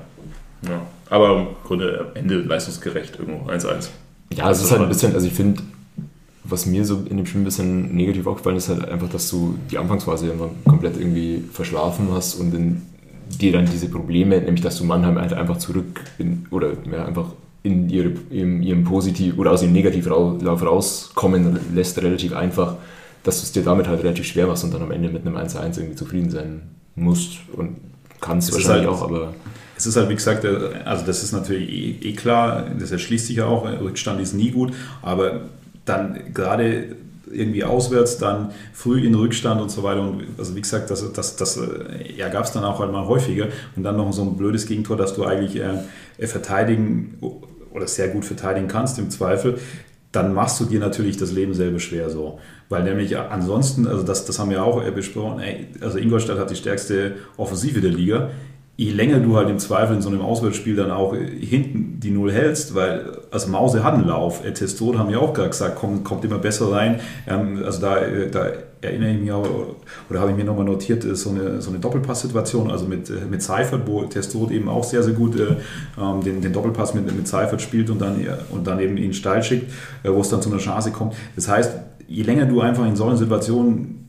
ja. 0.67 0.81
Aber 1.11 1.37
im 1.37 1.47
Grunde 1.63 2.07
am 2.09 2.15
Ende 2.15 2.39
leistungsgerecht 2.39 3.19
irgendwo 3.19 3.51
1-1. 3.51 3.89
Ja, 4.33 4.49
es 4.49 4.63
ist 4.63 4.71
halt 4.71 4.81
ein 4.81 4.87
bisschen, 4.87 5.13
also 5.13 5.27
ich 5.27 5.33
finde, 5.33 5.61
was 6.43 6.65
mir 6.65 6.85
so 6.85 7.03
in 7.07 7.17
dem 7.17 7.27
Spiel 7.27 7.41
ein 7.41 7.45
bisschen 7.45 7.95
negativ 7.95 8.25
aufgefallen 8.25 8.57
ist, 8.57 8.69
halt 8.69 8.87
einfach, 8.87 9.09
dass 9.09 9.29
du 9.29 9.59
die 9.69 9.77
Anfangsphase 9.77 10.31
immer 10.31 10.49
komplett 10.65 10.97
irgendwie 10.97 11.43
verschlafen 11.53 12.07
hast 12.11 12.35
und 12.35 12.53
in 12.55 12.81
dir 13.29 13.51
dann 13.51 13.67
diese 13.67 13.89
Probleme, 13.89 14.41
nämlich 14.41 14.61
dass 14.61 14.77
du 14.77 14.85
Mannheim 14.85 15.19
halt 15.19 15.33
einfach 15.33 15.57
zurück 15.57 16.01
in, 16.17 16.47
oder 16.49 16.71
ja, 16.91 17.05
einfach 17.05 17.27
in, 17.63 17.89
ihre, 17.89 18.11
in 18.29 18.63
ihrem 18.63 18.83
Positiv- 18.83 19.37
oder 19.37 19.51
aus 19.51 19.61
ihrem 19.61 19.73
Negativlauf 19.73 20.65
rauskommen 20.65 21.59
lässt, 21.73 22.01
relativ 22.01 22.33
einfach, 22.33 22.75
dass 23.23 23.39
du 23.39 23.43
es 23.43 23.51
dir 23.51 23.63
damit 23.63 23.87
halt 23.87 24.03
relativ 24.03 24.25
schwer 24.25 24.47
machst 24.47 24.63
und 24.63 24.73
dann 24.73 24.81
am 24.81 24.91
Ende 24.91 25.09
mit 25.09 25.25
einem 25.25 25.37
1-1 25.37 25.77
irgendwie 25.77 25.95
zufrieden 25.95 26.31
sein 26.31 26.61
musst 26.95 27.33
und 27.53 27.77
kannst 28.19 28.49
es 28.49 28.55
wahrscheinlich 28.55 28.87
halt, 28.87 28.97
auch, 28.97 29.03
aber. 29.03 29.33
Es 29.77 29.85
ist 29.85 29.95
halt, 29.95 30.09
wie 30.09 30.15
gesagt, 30.15 30.43
äh, 30.43 30.81
also 30.85 31.05
das 31.05 31.23
ist 31.23 31.31
natürlich 31.31 31.69
eh, 31.69 32.09
eh 32.09 32.13
klar, 32.13 32.65
das 32.79 32.91
erschließt 32.91 33.27
sich 33.27 33.37
ja 33.37 33.45
auch, 33.45 33.65
Rückstand 33.65 34.19
ist 34.21 34.33
nie 34.33 34.51
gut, 34.51 34.73
aber 35.01 35.41
dann 35.85 36.33
gerade 36.33 36.95
irgendwie 37.31 37.63
auswärts, 37.63 38.17
dann 38.17 38.51
früh 38.73 39.05
in 39.05 39.15
Rückstand 39.15 39.61
und 39.61 39.71
so 39.71 39.83
weiter. 39.83 40.01
Und 40.01 40.25
also 40.37 40.55
wie 40.55 40.61
gesagt, 40.61 40.89
das, 40.89 41.11
das, 41.13 41.35
das 41.35 41.57
äh, 41.57 42.13
ja, 42.15 42.29
gab 42.29 42.43
es 42.43 42.51
dann 42.51 42.63
auch 42.63 42.79
halt 42.79 42.91
mal 42.91 43.05
häufiger. 43.05 43.47
Und 43.75 43.83
dann 43.83 43.97
noch 43.97 44.11
so 44.11 44.23
ein 44.23 44.37
blödes 44.37 44.65
Gegentor, 44.65 44.97
dass 44.97 45.15
du 45.15 45.25
eigentlich 45.25 45.61
äh, 45.61 46.27
verteidigen 46.27 47.17
oder 47.73 47.87
sehr 47.87 48.09
gut 48.09 48.25
verteidigen 48.25 48.67
kannst 48.67 48.99
im 48.99 49.09
Zweifel, 49.09 49.59
dann 50.11 50.33
machst 50.33 50.59
du 50.59 50.65
dir 50.65 50.79
natürlich 50.79 51.17
das 51.17 51.31
Leben 51.31 51.53
selber 51.53 51.79
schwer 51.79 52.09
so. 52.09 52.39
Weil 52.69 52.83
nämlich 52.83 53.17
ansonsten, 53.17 53.87
also 53.87 54.03
das, 54.03 54.25
das 54.25 54.39
haben 54.39 54.49
wir 54.49 54.63
auch 54.63 54.83
besprochen, 54.91 55.39
ey, 55.39 55.67
also 55.79 55.97
Ingolstadt 55.97 56.37
hat 56.37 56.49
die 56.49 56.55
stärkste 56.55 57.15
Offensive 57.37 57.81
der 57.81 57.91
Liga. 57.91 58.29
Je 58.77 58.91
länger 58.91 59.19
du 59.19 59.35
halt 59.35 59.49
im 59.49 59.59
Zweifel 59.59 59.95
in 59.95 60.01
so 60.01 60.09
einem 60.09 60.21
Auswärtsspiel 60.21 60.75
dann 60.75 60.91
auch 60.91 61.13
hinten 61.13 61.99
die 61.99 62.09
Null 62.09 62.31
hältst, 62.31 62.73
weil, 62.73 63.19
also 63.29 63.49
Mause 63.49 63.83
hat 63.83 63.93
einen 63.93 64.07
Lauf, 64.07 64.41
Testrot 64.41 64.97
haben 64.97 65.09
wir 65.09 65.21
auch 65.21 65.33
gerade 65.33 65.49
gesagt, 65.49 65.75
kommt, 65.75 66.03
kommt 66.03 66.25
immer 66.25 66.39
besser 66.39 66.71
rein. 66.71 66.99
Ähm, 67.27 67.61
also 67.63 67.81
da, 67.81 67.97
da 68.31 68.47
erinnere 68.81 69.11
ich 69.11 69.19
mich 69.19 69.31
auch, 69.31 69.47
oder 70.09 70.19
habe 70.19 70.31
ich 70.31 70.37
mir 70.37 70.43
nochmal 70.43 70.65
notiert, 70.65 71.03
so 71.03 71.29
eine, 71.29 71.61
so 71.61 71.69
eine 71.69 71.79
Doppelpass-Situation, 71.79 72.71
also 72.71 72.85
mit, 72.85 73.09
äh, 73.09 73.25
mit 73.29 73.43
Seifert, 73.43 73.81
wo 73.85 74.03
Testrot 74.03 74.51
eben 74.51 74.67
auch 74.67 74.83
sehr, 74.83 75.03
sehr 75.03 75.13
gut 75.13 75.39
äh, 75.39 75.55
ähm, 76.01 76.23
den, 76.23 76.41
den 76.41 76.51
Doppelpass 76.51 76.93
mit, 76.93 77.05
mit 77.15 77.27
Seifert 77.27 77.61
spielt 77.61 77.89
und 77.89 77.99
dann, 78.01 78.25
und 78.49 78.65
dann 78.65 78.79
eben 78.79 78.97
ihn 78.97 79.13
steil 79.13 79.43
schickt, 79.43 79.71
äh, 80.03 80.11
wo 80.11 80.21
es 80.21 80.29
dann 80.29 80.41
zu 80.41 80.49
einer 80.49 80.59
Chance 80.59 80.91
kommt. 80.91 81.13
Das 81.35 81.47
heißt, 81.47 81.71
je 82.07 82.23
länger 82.23 82.45
du 82.45 82.61
einfach 82.61 82.85
in 82.85 82.95
solchen 82.95 83.17
Situationen 83.17 83.99
äh, 83.99 84.00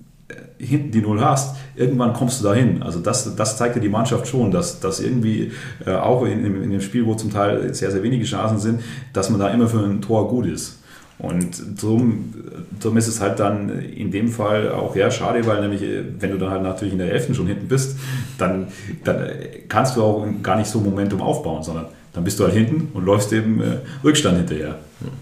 hinten 0.62 0.92
die 0.92 1.00
Null 1.00 1.20
hast, 1.20 1.56
irgendwann 1.74 2.12
kommst 2.12 2.40
du 2.40 2.44
dahin. 2.44 2.82
Also 2.82 3.00
das, 3.00 3.34
das 3.34 3.56
zeigt 3.56 3.82
die 3.82 3.88
Mannschaft 3.88 4.26
schon, 4.28 4.50
dass, 4.50 4.80
dass 4.80 5.00
irgendwie 5.00 5.52
äh, 5.84 5.92
auch 5.92 6.24
in, 6.24 6.44
in, 6.44 6.62
in, 6.62 6.70
dem 6.70 6.80
Spiel, 6.80 7.04
wo 7.04 7.14
zum 7.14 7.32
Teil 7.32 7.74
sehr, 7.74 7.90
sehr 7.90 8.02
wenige 8.02 8.24
Chancen 8.24 8.58
sind, 8.58 8.80
dass 9.12 9.30
man 9.30 9.40
da 9.40 9.48
immer 9.48 9.66
für 9.66 9.80
ein 9.80 10.00
Tor 10.00 10.28
gut 10.28 10.46
ist. 10.46 10.78
Und 11.18 11.80
darum, 11.80 12.34
darum 12.80 12.96
ist 12.96 13.06
es 13.06 13.20
halt 13.20 13.38
dann 13.38 13.68
in 13.80 14.10
dem 14.10 14.28
Fall 14.28 14.72
auch 14.72 14.96
ja 14.96 15.10
schade, 15.10 15.46
weil 15.46 15.60
nämlich, 15.60 15.82
wenn 16.18 16.32
du 16.32 16.38
dann 16.38 16.50
halt 16.50 16.62
natürlich 16.62 16.92
in 16.92 16.98
der 16.98 17.12
Elften 17.12 17.34
schon 17.34 17.46
hinten 17.46 17.68
bist, 17.68 17.96
dann, 18.38 18.68
dann 19.04 19.28
kannst 19.68 19.96
du 19.96 20.02
auch 20.02 20.26
gar 20.42 20.56
nicht 20.56 20.68
so 20.68 20.80
Momentum 20.80 21.20
aufbauen, 21.20 21.62
sondern 21.62 21.86
dann 22.12 22.24
bist 22.24 22.40
du 22.40 22.44
halt 22.44 22.54
hinten 22.54 22.88
und 22.94 23.04
läufst 23.04 23.32
eben 23.32 23.60
äh, 23.60 23.78
Rückstand 24.02 24.36
hinterher. 24.38 24.68
Ja. 24.68 24.76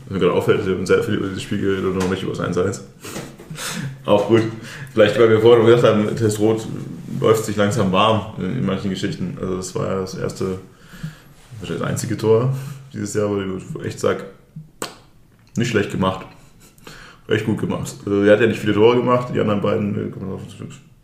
Mir 0.09 0.19
gerade 0.19 0.33
auffällt, 0.33 0.67
wir 0.67 0.75
haben 0.75 0.87
sehr 0.87 1.03
viel 1.03 1.15
über 1.15 1.29
dieses 1.29 1.43
Spiel 1.43 1.61
geredet 1.61 1.85
und 1.85 1.99
noch 1.99 2.11
nicht 2.11 2.23
über 2.23 2.33
das 2.33 2.41
1-1. 2.41 2.81
Auch 4.05 4.29
gut. 4.29 4.43
Vielleicht, 4.93 5.19
weil 5.19 5.31
wir 5.31 5.41
vorhin 5.41 5.67
gesagt 5.67 5.85
haben, 5.85 6.17
Test 6.17 6.39
Rot 6.39 6.67
läuft 7.21 7.45
sich 7.45 7.57
langsam 7.57 7.93
warm 7.93 8.35
in 8.39 8.65
manchen 8.65 8.91
Geschichten. 8.91 9.37
Also 9.41 9.57
das 9.57 9.75
war 9.75 9.87
ja 9.87 10.01
das 10.01 10.15
erste, 10.15 10.59
wahrscheinlich 11.59 11.83
das 11.83 11.91
einzige 11.91 12.17
Tor 12.17 12.55
dieses 12.93 13.15
Jahr, 13.15 13.31
wo 13.31 13.41
ich 13.41 13.87
echt 13.87 14.01
sage, 14.01 14.25
nicht 15.57 15.71
schlecht 15.71 15.91
gemacht. 15.91 16.27
Echt 17.29 17.47
gut 17.47 17.59
gemacht. 17.59 17.95
Also, 18.05 18.23
er 18.25 18.33
hat 18.33 18.41
ja 18.41 18.49
nicht 18.49 18.59
viele 18.59 18.75
Tore 18.75 18.97
gemacht, 18.97 19.29
die 19.33 19.41
anderen 19.41 19.61
beiden 19.61 20.13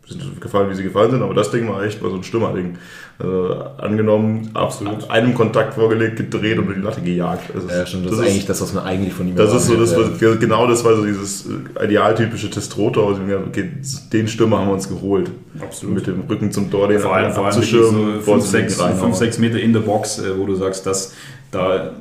sind 0.07 0.39
gefallen, 0.39 0.69
wie 0.69 0.75
sie 0.75 0.83
gefallen 0.83 1.11
sind, 1.11 1.21
aber 1.21 1.33
das 1.33 1.51
Ding 1.51 1.67
war 1.67 1.83
echt 1.83 2.01
mal 2.01 2.09
so 2.09 2.15
ein 2.15 2.23
Stürmerding. 2.23 2.77
Also, 3.19 3.53
angenommen, 3.77 4.51
absolut 4.53 5.09
einem 5.09 5.33
Kontakt 5.33 5.73
vorgelegt, 5.73 6.17
gedreht 6.17 6.57
und 6.59 6.65
über 6.65 6.75
die 6.75 6.81
Latte 6.81 7.01
gejagt. 7.01 7.49
Das 7.53 7.63
ist, 7.63 7.71
ja, 7.71 7.85
stimmt, 7.85 8.05
das, 8.05 8.11
das 8.11 8.19
ist 8.19 8.25
eigentlich 8.27 8.45
das, 8.45 8.61
was 8.61 8.73
man 8.73 8.83
eigentlich 8.85 9.13
von 9.13 9.27
ihm 9.27 9.35
Das 9.35 9.53
ist 9.53 9.65
so, 9.65 9.75
das 9.75 9.95
war, 9.95 10.35
genau 10.35 10.67
das 10.67 10.83
war 10.85 10.95
so 10.95 11.03
dieses 11.03 11.45
äh, 11.45 11.85
idealtypische 11.85 12.49
Testrotor. 12.49 13.07
Also, 13.09 13.21
okay, 13.47 13.71
den 14.13 14.27
Stürmer 14.27 14.59
haben 14.59 14.67
wir 14.67 14.73
uns 14.73 14.87
geholt. 14.87 15.31
Absolut. 15.59 15.95
Mit 15.95 16.07
dem 16.07 16.21
Rücken 16.29 16.51
zum 16.51 16.69
Tor, 16.69 16.87
den 16.87 16.99
vor 16.99 17.15
allem, 17.15 17.33
vor 17.33 17.47
allem 17.47 17.61
so 17.61 18.21
5, 18.21 18.45
6, 18.45 18.81
5, 18.81 19.15
6 19.15 19.39
Meter 19.39 19.59
in 19.59 19.73
der 19.73 19.79
Box, 19.81 20.19
äh, 20.19 20.37
wo 20.37 20.45
du 20.45 20.55
sagst, 20.55 20.85
dass 20.85 21.13
da 21.51 21.91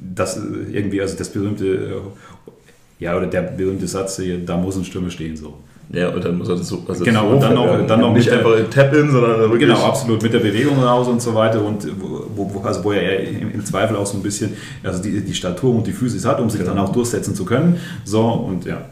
das 0.00 0.40
irgendwie, 0.72 1.00
also 1.00 1.16
das 1.16 1.28
berühmte, 1.30 1.66
äh, 1.66 1.94
ja, 3.00 3.16
oder 3.16 3.26
der 3.26 3.42
berühmte 3.42 3.86
Satz, 3.86 4.20
da 4.46 4.56
muss 4.56 4.76
ein 4.76 4.84
Stürmer 4.84 5.10
stehen, 5.10 5.36
so. 5.36 5.58
Ja, 5.92 6.08
und 6.10 6.24
dann 6.24 6.38
muss 6.38 6.48
er 6.48 6.56
das 6.56 6.68
so. 6.68 6.84
Also 6.86 7.04
genau, 7.04 7.30
und 7.30 7.42
dann 7.42 7.54
noch, 7.54 7.86
dann 7.86 8.00
noch 8.00 8.12
nicht 8.12 8.30
einfach 8.30 8.56
ein 8.56 8.70
Tap-In, 8.70 9.10
sondern 9.10 9.40
wirklich. 9.40 9.68
Genau, 9.68 9.82
absolut, 9.84 10.22
mit 10.22 10.32
der 10.32 10.38
Bewegung 10.38 10.80
raus 10.80 11.08
und 11.08 11.20
so 11.20 11.34
weiter. 11.34 11.64
Und 11.64 11.84
wo, 12.00 12.48
wo, 12.54 12.60
also 12.60 12.84
wo 12.84 12.92
er 12.92 13.28
im, 13.28 13.52
im, 13.52 13.64
Zweifel 13.64 13.96
auch 13.96 14.06
so 14.06 14.16
ein 14.16 14.22
bisschen 14.22 14.56
also 14.84 15.02
die, 15.02 15.20
die 15.20 15.34
Statur 15.34 15.74
und 15.74 15.86
die 15.86 15.92
Physis 15.92 16.24
hat, 16.24 16.40
um 16.40 16.48
sich 16.48 16.62
dann 16.62 16.78
auch 16.78 16.92
durchsetzen 16.92 17.34
zu 17.34 17.44
können. 17.44 17.80
So, 18.04 18.22
und 18.22 18.64
ja. 18.64 18.82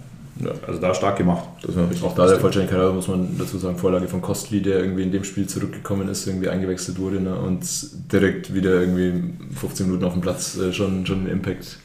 Also 0.67 0.81
da 0.81 0.95
stark 0.95 1.17
gemacht. 1.17 1.45
Das 1.63 1.75
war 1.75 1.89
auch 2.03 2.15
da 2.15 2.29
der 2.29 2.39
Vollständigkeit 2.39 2.95
muss 2.95 3.09
man 3.09 3.37
dazu 3.39 3.59
sagen, 3.59 3.77
Vorlage 3.77 4.07
von 4.07 4.21
Kostli, 4.21 4.63
der 4.63 4.79
irgendwie 4.79 5.03
in 5.03 5.11
dem 5.11 5.25
Spiel 5.25 5.49
zurückgekommen 5.49 6.09
ist, 6.09 6.29
irgendwie 6.29 6.49
eingewechselt 6.49 7.01
wurde 7.01 7.21
ne, 7.21 7.35
und 7.35 7.65
direkt 8.13 8.55
wieder 8.55 8.81
irgendwie 8.81 9.35
15 9.57 9.87
Minuten 9.87 10.05
auf 10.05 10.13
dem 10.13 10.23
Platz 10.23 10.57
äh, 10.57 10.73
schon, 10.73 11.05
schon 11.07 11.21
einen 11.21 11.29
Impact. 11.29 11.79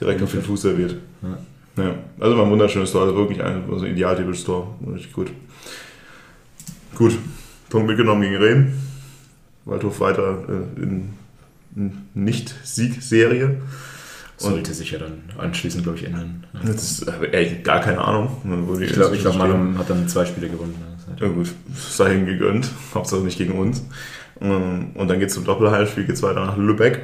Direkt 0.00 0.22
auf 0.22 0.32
den 0.32 0.42
Fuß 0.42 0.62
serviert. 0.62 0.96
Ja. 1.22 1.38
Ja. 1.76 1.94
Also 2.18 2.36
war 2.36 2.44
ein 2.44 2.50
wunderschönes 2.50 2.92
Tor, 2.92 3.02
also 3.02 3.16
wirklich 3.16 3.42
ein, 3.42 3.64
also 3.70 3.86
Tor. 4.44 4.76
Richtig 4.92 5.12
gut. 5.12 5.30
Gut, 6.94 7.16
Punkt 7.68 7.88
mitgenommen 7.88 8.22
gegen 8.22 8.36
Rehm. 8.36 8.72
Waldhof 9.64 10.00
weiter 10.00 10.42
äh, 10.48 10.82
in, 10.82 11.10
in 11.76 11.92
Nicht-Sieg-Serie. 12.14 13.60
Sollte 14.36 14.72
sich 14.72 14.90
ja 14.90 14.98
dann 14.98 15.22
anschließend, 15.36 15.82
glaube 15.82 15.98
ich, 15.98 16.04
ändern. 16.04 16.46
Das 16.64 16.82
ist 16.82 17.06
ey, 17.30 17.60
gar 17.62 17.80
keine 17.80 18.00
Ahnung. 18.00 18.38
Ich 18.80 18.92
glaube, 18.94 19.14
ich 19.14 19.20
glaub, 19.20 19.36
Malum 19.36 19.76
hat 19.76 19.90
dann 19.90 20.08
zwei 20.08 20.24
Spiele 20.24 20.48
gewonnen. 20.48 20.74
Ja 21.20 21.28
gut, 21.28 21.52
sei 21.74 22.14
ihm 22.14 22.24
gegönnt. 22.24 22.70
Hauptsache 22.94 23.20
nicht 23.20 23.36
gegen 23.36 23.52
uns. 23.52 23.84
Und 24.40 24.94
dann 24.96 25.18
geht 25.18 25.28
es 25.28 25.34
zum 25.34 25.44
Doppelheimspiel, 25.44 26.04
geht 26.04 26.14
es 26.14 26.22
weiter 26.22 26.46
nach 26.46 26.56
Lübeck. 26.56 27.00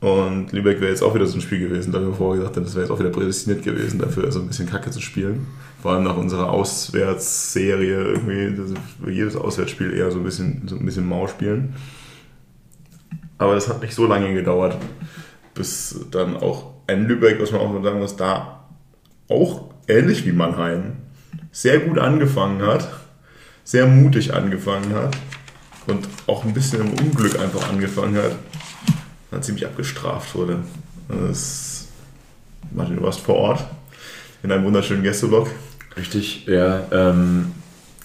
Und 0.00 0.52
Lübeck 0.52 0.80
wäre 0.80 0.90
jetzt 0.90 1.02
auch 1.02 1.14
wieder 1.14 1.26
so 1.26 1.38
ein 1.38 1.40
Spiel 1.40 1.58
gewesen, 1.58 1.90
da 1.90 2.00
wir 2.00 2.12
vorher 2.12 2.40
gesagt 2.40 2.56
haben, 2.56 2.64
das 2.64 2.74
wäre 2.74 2.84
jetzt 2.84 2.92
auch 2.92 2.98
wieder 2.98 3.10
prädestiniert 3.10 3.64
gewesen, 3.64 3.98
dafür 3.98 4.30
so 4.30 4.40
ein 4.40 4.46
bisschen 4.46 4.68
Kacke 4.68 4.90
zu 4.90 5.00
spielen. 5.00 5.46
Vor 5.80 5.92
allem 5.92 6.04
nach 6.04 6.16
unserer 6.16 6.50
Auswärtsserie 6.50 8.14
irgendwie, 8.14 9.10
jedes 9.10 9.36
Auswärtsspiel 9.36 9.94
eher 9.94 10.10
so 10.10 10.18
ein 10.18 10.24
bisschen, 10.24 10.68
so 10.68 10.76
ein 10.76 10.84
bisschen 10.84 11.06
mau 11.06 11.26
spielen. 11.26 11.74
Aber 13.38 13.54
das 13.54 13.68
hat 13.68 13.80
nicht 13.80 13.94
so 13.94 14.06
lange 14.06 14.34
gedauert, 14.34 14.76
bis 15.54 16.06
dann 16.10 16.36
auch 16.36 16.74
ein 16.86 17.06
Lübeck, 17.06 17.40
was 17.40 17.52
man 17.52 17.60
auch 17.62 17.82
sagen 17.82 17.98
muss, 17.98 18.16
da 18.16 18.66
auch 19.28 19.70
ähnlich 19.88 20.26
wie 20.26 20.32
Mannheim 20.32 20.96
sehr 21.52 21.80
gut 21.80 21.98
angefangen 21.98 22.62
hat, 22.62 22.88
sehr 23.64 23.86
mutig 23.86 24.34
angefangen 24.34 24.94
hat 24.94 25.16
und 25.86 26.06
auch 26.26 26.44
ein 26.44 26.52
bisschen 26.52 26.80
im 26.80 26.92
Unglück 26.92 27.38
einfach 27.40 27.70
angefangen 27.70 28.16
hat 28.16 28.36
dann 29.30 29.42
ziemlich 29.42 29.66
abgestraft 29.66 30.34
wurde. 30.34 30.60
Das, 31.08 31.86
Martin, 32.72 32.96
du 32.96 33.02
warst 33.02 33.20
vor 33.20 33.36
Ort 33.36 33.64
in 34.42 34.52
einem 34.52 34.64
wunderschönen 34.64 35.02
Gästeblock. 35.02 35.48
Richtig, 35.96 36.46
ja. 36.46 36.82
Ähm, 36.90 37.52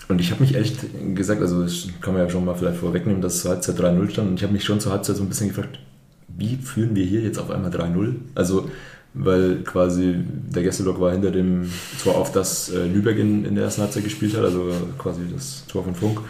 und 0.08 0.20
ich 0.20 0.32
habe 0.32 0.42
mich 0.42 0.56
ehrlich 0.56 0.76
gesagt, 1.16 1.42
also 1.42 1.64
das 1.64 1.88
kann 2.02 2.14
man 2.14 2.24
ja 2.24 2.30
schon 2.30 2.44
mal 2.46 2.56
vielleicht 2.56 2.80
vorwegnehmen, 2.80 3.22
dass 3.22 3.42
zur 3.42 3.52
Halbzeit 3.52 3.80
3-0 3.80 4.10
stand. 4.10 4.30
Und 4.30 4.36
ich 4.36 4.44
habe 4.44 4.54
mich 4.54 4.64
schon 4.64 4.80
zur 4.80 4.92
Halbzeit 4.92 5.16
so 5.16 5.24
ein 5.24 5.30
bisschen 5.30 5.50
gefragt, 5.50 5.80
wie 6.28 6.58
führen 6.58 6.96
wir 6.96 7.06
hier 7.06 7.22
jetzt 7.22 7.38
auf 7.38 7.50
einmal 7.50 7.72
3-0? 7.72 8.16
Also, 8.36 8.70
weil 9.14 9.64
quasi 9.64 10.16
der 10.26 10.64
Gästeblock 10.64 11.00
war 11.00 11.12
hinter 11.12 11.32
dem 11.32 11.70
Tor 12.02 12.18
auf, 12.18 12.32
das 12.32 12.70
äh, 12.70 12.86
Lübeck 12.86 13.20
in, 13.20 13.46
in 13.46 13.56
der 13.56 13.66
ersten 13.66 13.82
Halbzeit 13.82 14.04
gespielt 14.04 14.36
hat, 14.36 14.44
also 14.44 14.72
quasi 14.98 15.22
das 15.34 15.66
Tor 15.68 15.84
von 15.84 15.96
Funk. 15.96 16.22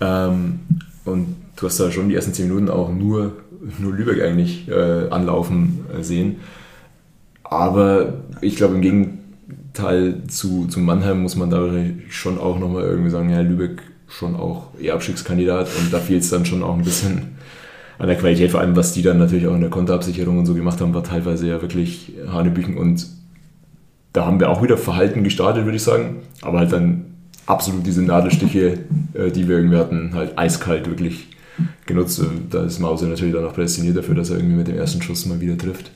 Ähm, 0.00 0.60
und 1.04 1.36
du 1.56 1.66
hast 1.66 1.78
da 1.78 1.90
schon 1.90 2.08
die 2.08 2.14
ersten 2.14 2.32
10 2.32 2.48
Minuten 2.48 2.70
auch 2.70 2.92
nur 2.92 3.32
nur 3.78 3.92
Lübeck 3.92 4.22
eigentlich 4.22 4.68
äh, 4.68 5.08
anlaufen 5.10 5.86
äh, 5.96 6.02
sehen. 6.02 6.36
Aber 7.42 8.14
ich 8.40 8.56
glaube, 8.56 8.74
im 8.74 8.80
Gegenteil 8.80 10.22
zu, 10.28 10.66
zu 10.66 10.80
Mannheim 10.80 11.22
muss 11.22 11.36
man 11.36 11.50
da 11.50 11.70
schon 12.08 12.38
auch 12.38 12.58
nochmal 12.58 12.84
irgendwie 12.84 13.10
sagen, 13.10 13.30
ja, 13.30 13.40
Lübeck 13.40 13.82
schon 14.08 14.36
auch 14.36 14.68
eher 14.80 14.94
Abstiegskandidat. 14.94 15.68
Und 15.78 15.92
da 15.92 15.98
fiel 15.98 16.18
es 16.18 16.30
dann 16.30 16.46
schon 16.46 16.62
auch 16.62 16.76
ein 16.76 16.84
bisschen 16.84 17.36
an 17.98 18.08
der 18.08 18.16
Qualität, 18.16 18.50
vor 18.50 18.60
allem 18.60 18.76
was 18.76 18.92
die 18.92 19.02
dann 19.02 19.18
natürlich 19.18 19.46
auch 19.46 19.54
in 19.54 19.60
der 19.60 19.70
Konterabsicherung 19.70 20.38
und 20.38 20.46
so 20.46 20.54
gemacht 20.54 20.80
haben, 20.80 20.94
war 20.94 21.04
teilweise 21.04 21.46
ja 21.46 21.62
wirklich 21.62 22.12
Hanebüchen. 22.26 22.76
Und 22.76 23.06
da 24.12 24.26
haben 24.26 24.40
wir 24.40 24.50
auch 24.50 24.62
wieder 24.62 24.76
verhalten 24.76 25.22
gestartet, 25.22 25.64
würde 25.64 25.76
ich 25.76 25.82
sagen, 25.82 26.16
aber 26.42 26.58
halt 26.58 26.72
dann 26.72 27.13
absolut 27.46 27.86
diese 27.86 28.02
Nadelstiche, 28.02 28.78
äh, 29.14 29.30
die 29.30 29.48
wir 29.48 29.56
irgendwie 29.56 29.76
hatten, 29.76 30.14
halt 30.14 30.38
eiskalt 30.38 30.88
wirklich 30.88 31.28
genutzt. 31.86 32.20
Da 32.50 32.64
ist 32.64 32.78
Mause 32.78 33.06
natürlich 33.06 33.34
dann 33.34 33.44
auch 33.44 33.54
prädestiniert 33.54 33.96
dafür, 33.96 34.14
dass 34.14 34.30
er 34.30 34.36
irgendwie 34.36 34.56
mit 34.56 34.68
dem 34.68 34.76
ersten 34.76 35.02
Schuss 35.02 35.26
mal 35.26 35.40
wieder 35.40 35.56
trifft. 35.56 35.90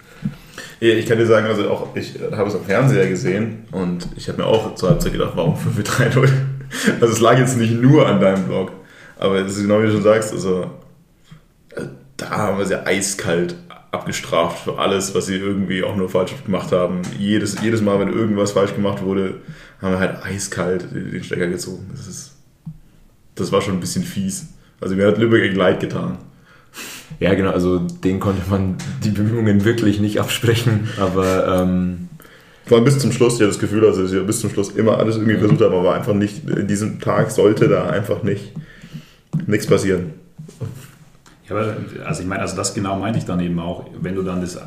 Ich 0.81 1.07
kann 1.07 1.19
dir 1.19 1.27
sagen, 1.27 1.47
also 1.47 1.71
auch 1.71 1.97
ich 1.97 2.15
habe 2.33 2.49
es 2.49 2.55
am 2.55 2.65
Fernseher 2.65 3.09
gesehen 3.09 3.65
und 3.73 4.09
ich 4.17 4.29
habe 4.29 4.39
mir 4.39 4.47
auch 4.47 4.75
zur 4.75 4.91
Halbzeit 4.91 5.13
gedacht, 5.13 5.33
warum 5.35 5.55
5-3-0? 5.55 6.29
Also 7.01 7.15
es 7.15 7.21
lag 7.21 7.39
jetzt 7.39 7.57
nicht 7.57 7.81
nur 7.81 8.07
an 8.07 8.21
deinem 8.21 8.45
Blog, 8.45 8.73
aber 9.19 9.37
es 9.37 9.57
ist 9.57 9.63
genau 9.63 9.81
wie 9.81 9.87
du 9.87 9.93
schon 9.93 10.03
sagst, 10.03 10.35
also 10.35 10.65
äh, 11.75 11.85
da 12.19 12.29
haben 12.29 12.59
wir 12.59 12.67
sie 12.67 12.87
eiskalt 12.87 13.55
abgestraft 13.91 14.65
für 14.65 14.79
alles, 14.79 15.15
was 15.15 15.27
sie 15.27 15.37
irgendwie 15.37 15.83
auch 15.83 15.97
nur 15.97 16.09
falsch 16.09 16.33
gemacht 16.45 16.73
haben. 16.73 17.03
Jedes, 17.19 17.61
jedes 17.63 17.81
Mal, 17.81 17.99
wenn 18.01 18.13
irgendwas 18.13 18.53
falsch 18.53 18.75
gemacht 18.75 19.03
wurde, 19.03 19.37
haben 19.81 19.93
wir 19.93 19.99
halt 19.99 20.23
eiskalt 20.25 20.87
den 20.93 21.23
Stecker 21.23 21.47
gezogen. 21.49 21.87
Das, 21.91 22.07
ist, 22.07 22.37
das 23.35 23.53
war 23.53 23.63
schon 23.63 23.75
ein 23.75 23.81
bisschen 23.81 24.05
fies. 24.05 24.49
Also 24.81 24.95
mir 24.95 25.07
hat 25.07 25.19
Lübeck 25.19 25.55
leid 25.55 25.81
getan. 25.81 26.19
Ja, 27.21 27.35
genau, 27.35 27.51
also 27.51 27.79
den 27.79 28.21
konnte 28.21 28.43
man 28.51 28.77
die 29.03 29.11
Bemühungen 29.11 29.65
wirklich 29.65 30.01
nicht 30.01 30.21
absprechen, 30.21 30.89
aber. 30.99 31.63
Ähm 31.63 32.09
vor 32.67 32.77
allem 32.77 32.85
bis 32.85 32.99
zum 32.99 33.13
Schluss, 33.13 33.35
ich 33.35 33.41
hatte 33.41 33.49
das 33.49 33.59
Gefühl, 33.59 33.87
also 33.87 34.05
ich 34.05 34.27
bis 34.27 34.41
zum 34.41 34.51
Schluss 34.51 34.73
immer 34.73 34.99
alles 34.99 35.17
irgendwie 35.17 35.39
versucht 35.39 35.63
habe, 35.63 35.75
aber 35.75 35.95
einfach 35.95 36.13
nicht, 36.13 36.47
in 36.47 36.67
diesem 36.67 37.01
Tag 37.01 37.31
sollte 37.31 37.67
da 37.67 37.89
einfach 37.89 38.23
nicht 38.23 38.53
nichts 39.47 39.67
passieren. 39.67 40.13
Ja, 41.49 41.57
also 42.05 42.23
ich 42.23 42.29
meine, 42.29 42.43
also 42.43 42.57
das 42.57 42.75
genau 42.75 42.99
meinte 42.99 43.19
ich 43.19 43.25
dann 43.25 43.41
eben 43.41 43.59
auch, 43.59 43.87
wenn 44.01 44.15
du 44.15 44.23
dann 44.23 44.41
das 44.41 44.59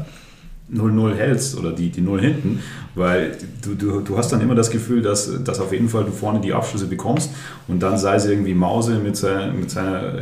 0-0 0.74 1.16
hältst 1.16 1.58
oder 1.58 1.74
die, 1.74 1.90
die 1.90 2.02
0 2.02 2.22
hinten, 2.22 2.60
weil 2.96 3.38
du, 3.62 3.76
du, 3.76 4.00
du 4.00 4.18
hast 4.18 4.32
dann 4.32 4.40
immer 4.40 4.56
das 4.56 4.70
Gefühl, 4.70 5.02
dass, 5.02 5.44
dass 5.44 5.60
auf 5.60 5.74
jeden 5.74 5.90
Fall 5.90 6.06
du 6.06 6.12
vorne 6.12 6.40
die 6.40 6.54
Abschlüsse 6.54 6.88
bekommst 6.88 7.32
und 7.68 7.82
dann 7.84 7.98
sei 7.98 8.16
es 8.16 8.26
irgendwie 8.26 8.54
Mause 8.54 9.00
mit 9.00 9.18
seiner, 9.18 9.52
mit 9.52 9.70
seiner 9.70 10.14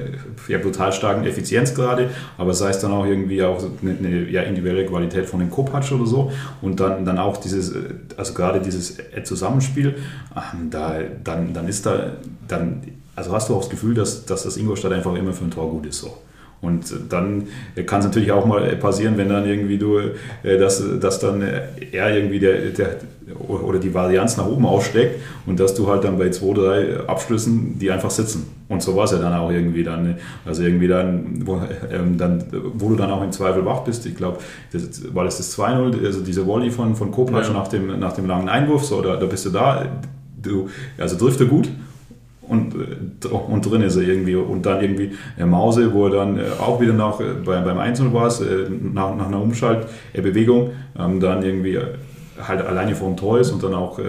ja, 0.48 0.58
brutal 0.58 0.92
starken 0.92 1.24
Effizienz 1.26 1.76
gerade, 1.76 2.10
aber 2.38 2.54
sei 2.54 2.72
es 2.72 2.80
dann 2.80 2.92
auch 2.92 3.06
irgendwie 3.06 3.44
auch 3.44 3.64
eine, 3.82 3.98
eine 3.98 4.30
ja, 4.30 4.42
individuelle 4.42 4.88
Qualität 4.88 5.28
von 5.28 5.40
dem 5.40 5.52
Kopatsch 5.52 5.92
oder 5.92 6.08
so 6.08 6.32
und 6.62 6.80
dann, 6.80 7.06
dann 7.06 7.20
auch 7.20 7.38
dieses, 7.38 7.74
also 8.18 8.34
gerade 8.34 8.60
dieses 8.60 8.98
Zusammenspiel, 9.24 9.96
da, 10.72 11.00
dann, 11.24 11.54
dann 11.54 11.68
ist 11.68 11.86
da, 11.86 12.14
dann, 12.48 12.82
also 13.16 13.34
hast 13.34 13.50
du 13.50 13.56
auch 13.56 13.62
das 13.62 13.70
Gefühl, 13.70 13.94
dass, 13.94 14.26
dass 14.26 14.44
das 14.44 14.58
Ingolstadt 14.58 14.94
einfach 14.94 15.14
immer 15.14 15.34
für 15.34 15.46
ein 15.46 15.52
Tor 15.52 15.70
gut 15.70 15.86
ist 15.86 16.00
so. 16.00 16.18
Und 16.62 16.94
dann 17.10 17.48
kann 17.86 18.00
es 18.00 18.06
natürlich 18.06 18.32
auch 18.32 18.46
mal 18.46 18.76
passieren, 18.76 19.18
wenn 19.18 19.30
dann 19.30 19.48
irgendwie 19.48 19.78
du, 19.78 19.98
äh, 20.44 20.58
dass, 20.58 20.84
dass 21.00 21.20
dann 21.20 21.42
er 21.42 22.16
irgendwie 22.16 22.40
der, 22.40 22.72
der 22.72 22.98
oder 23.48 23.80
die 23.80 23.94
Varianz 23.94 24.38
nach 24.38 24.46
oben 24.46 24.66
aussteckt 24.66 25.22
und 25.46 25.60
dass 25.60 25.76
du 25.76 25.88
halt 25.88 26.04
dann 26.04 26.18
bei 26.18 26.30
zwei, 26.32 26.54
drei 26.54 27.00
Abschlüssen 27.08 27.78
die 27.80 27.92
einfach 27.92 28.10
sitzen. 28.10 28.48
Und 28.68 28.82
so 28.82 28.96
war 28.96 29.06
es 29.06 29.12
ja 29.12 29.20
dann 29.20 29.34
auch 29.34 29.52
irgendwie 29.52 29.84
dann. 29.84 30.18
Also 30.46 30.64
irgendwie 30.64 30.88
dann 30.88 31.46
wo, 31.46 31.62
ähm, 31.92 32.18
dann, 32.18 32.44
wo 32.74 32.90
du 32.90 32.96
dann 32.96 33.12
auch 33.12 33.24
im 33.24 33.32
Zweifel 33.32 33.66
wach 33.66 33.82
bist. 33.82 34.06
Ich 34.06 34.16
glaube, 34.16 34.40
war 35.14 35.24
das 35.24 35.38
das 35.38 35.58
2-0, 35.58 36.06
also 36.06 36.22
diese 36.22 36.46
Volley 36.46 36.72
von, 36.72 36.96
von 36.96 37.12
Kopacz 37.12 37.48
ja. 37.48 37.54
nach, 37.54 37.68
dem, 37.68 38.00
nach 38.00 38.14
dem 38.14 38.26
langen 38.26 38.50
Einwurf, 38.50 38.84
so, 38.84 39.02
da, 39.02 39.16
da 39.16 39.26
bist 39.26 39.46
du 39.46 39.50
da. 39.52 39.86
Du, 40.42 40.70
also 40.98 41.18
trifft 41.18 41.40
er 41.42 41.48
gut 41.48 41.70
und, 42.50 42.76
äh, 42.76 43.28
und 43.28 43.66
drin 43.66 43.82
ist 43.82 43.96
er 43.96 44.04
irgendwie. 44.04 44.36
Und 44.36 44.66
dann 44.66 44.82
irgendwie 44.82 45.12
äh, 45.38 45.46
Mause, 45.46 45.94
wo 45.94 46.06
er 46.08 46.12
dann 46.12 46.38
äh, 46.38 46.44
auch 46.60 46.82
wieder 46.82 46.94
nach, 46.94 47.20
bei, 47.46 47.62
beim 47.62 47.78
Einzelnen 47.78 48.14
war, 48.14 48.28
nach, 48.28 49.16
nach 49.16 49.28
einer 49.28 49.42
Umschaltbewegung, 49.42 50.72
ähm, 50.98 51.20
dann 51.20 51.44
irgendwie 51.44 51.80
halt 52.46 52.62
alleine 52.62 52.96
vor 52.96 53.10
dem 53.10 53.18
Tor 53.18 53.40
ist 53.40 53.52
und 53.52 53.62
dann 53.64 53.74
auch 53.74 54.00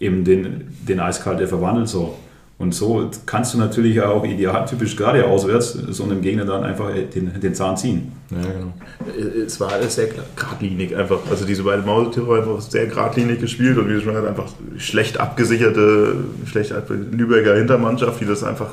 eben 0.00 0.24
den, 0.24 0.76
den 0.88 0.98
Eiskalte 0.98 1.46
verwandelt. 1.46 1.88
So. 1.88 2.16
Und 2.58 2.74
so 2.74 3.10
kannst 3.26 3.52
du 3.52 3.58
natürlich 3.58 4.00
auch 4.00 4.24
idealtypisch 4.24 4.96
gerade 4.96 5.26
auswärts 5.26 5.72
so 5.72 6.04
einem 6.04 6.22
Gegner 6.22 6.46
dann 6.46 6.64
einfach 6.64 6.88
den, 7.14 7.38
den 7.38 7.54
Zahn 7.54 7.76
ziehen. 7.76 8.12
Ja, 8.30 8.38
genau. 8.38 8.72
Es 9.44 9.60
war 9.60 9.72
alles 9.72 9.96
sehr 9.96 10.08
geradlinig 10.34 10.96
einfach. 10.96 11.18
Also 11.28 11.44
diese 11.44 11.64
beiden 11.64 11.84
Mausetiere 11.84 12.26
haben 12.26 12.38
einfach 12.38 12.62
sehr 12.62 12.86
geradlinig 12.86 13.40
gespielt 13.40 13.76
und 13.76 13.90
wie 13.90 14.00
schon 14.00 14.14
gesagt, 14.14 14.26
einfach 14.26 14.48
schlecht 14.78 15.20
abgesicherte, 15.20 16.16
schlecht 16.46 16.72
Lübecker 16.88 17.54
Hintermannschaft, 17.56 18.22
die 18.22 18.26
das 18.26 18.42
einfach, 18.42 18.70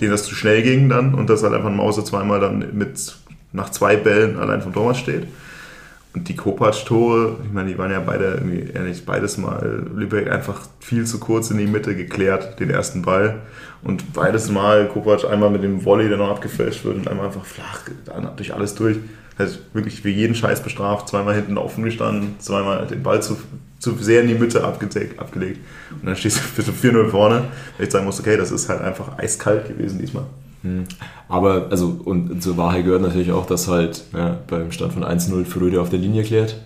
denen 0.00 0.12
das 0.12 0.22
zu 0.22 0.36
schnell 0.36 0.62
ging 0.62 0.88
dann 0.88 1.12
und 1.12 1.28
dass 1.28 1.42
halt 1.42 1.52
einfach 1.52 1.70
ein 1.70 1.76
Mause 1.76 2.04
zweimal 2.04 2.38
dann 2.38 2.64
mit 2.74 3.12
nach 3.52 3.70
zwei 3.70 3.96
Bällen 3.96 4.38
allein 4.38 4.62
vom 4.62 4.72
Torwart 4.72 4.98
steht. 4.98 5.26
Und 6.16 6.30
die 6.30 6.34
Kopacz-Tore, 6.34 7.36
ich 7.44 7.52
meine, 7.52 7.68
die 7.68 7.76
waren 7.76 7.90
ja 7.90 8.00
beide 8.00 8.24
irgendwie, 8.36 8.70
ehrlich, 8.72 9.04
beides 9.04 9.36
Mal 9.36 9.86
Lübeck 9.94 10.30
einfach 10.30 10.62
viel 10.80 11.04
zu 11.04 11.20
kurz 11.20 11.50
in 11.50 11.58
die 11.58 11.66
Mitte 11.66 11.94
geklärt, 11.94 12.58
den 12.58 12.70
ersten 12.70 13.02
Ball. 13.02 13.42
Und 13.82 14.14
beides 14.14 14.50
Mal 14.50 14.88
Kopacz 14.88 15.26
einmal 15.26 15.50
mit 15.50 15.62
dem 15.62 15.84
Volley, 15.84 16.08
der 16.08 16.16
noch 16.16 16.30
abgefälscht 16.30 16.86
wird 16.86 16.96
und 16.96 17.08
einmal 17.08 17.26
einfach 17.26 17.44
flach 17.44 17.80
durch 18.34 18.54
alles 18.54 18.74
durch. 18.74 18.96
Also 19.36 19.58
wirklich 19.74 20.00
für 20.00 20.08
jeden 20.08 20.34
Scheiß 20.34 20.62
bestraft, 20.62 21.10
zweimal 21.10 21.34
hinten 21.34 21.58
offen 21.58 21.84
gestanden, 21.84 22.36
zweimal 22.38 22.86
den 22.86 23.02
Ball 23.02 23.22
zu, 23.22 23.36
zu 23.78 23.94
sehr 23.96 24.22
in 24.22 24.28
die 24.28 24.34
Mitte 24.36 24.64
abgelegt. 24.64 25.20
abgelegt. 25.20 25.60
Und 25.90 26.06
dann 26.06 26.16
stehst 26.16 26.40
du 26.56 26.62
4-0 26.72 27.10
vorne, 27.10 27.44
ich 27.78 27.90
sagen 27.90 28.06
muss, 28.06 28.18
okay, 28.18 28.38
das 28.38 28.52
ist 28.52 28.70
halt 28.70 28.80
einfach 28.80 29.18
eiskalt 29.18 29.68
gewesen 29.68 29.98
diesmal. 29.98 30.24
Hm. 30.66 30.84
Aber, 31.28 31.68
also, 31.70 32.00
und 32.04 32.42
zur 32.42 32.56
Wahrheit 32.56 32.84
gehört 32.84 33.02
natürlich 33.02 33.32
auch, 33.32 33.46
dass 33.46 33.68
halt 33.68 34.04
ja, 34.12 34.38
beim 34.48 34.72
Stand 34.72 34.92
von 34.92 35.04
1-0 35.04 35.44
Fröde 35.44 35.80
auf 35.80 35.90
der 35.90 35.98
Linie 35.98 36.24
klärt. 36.24 36.56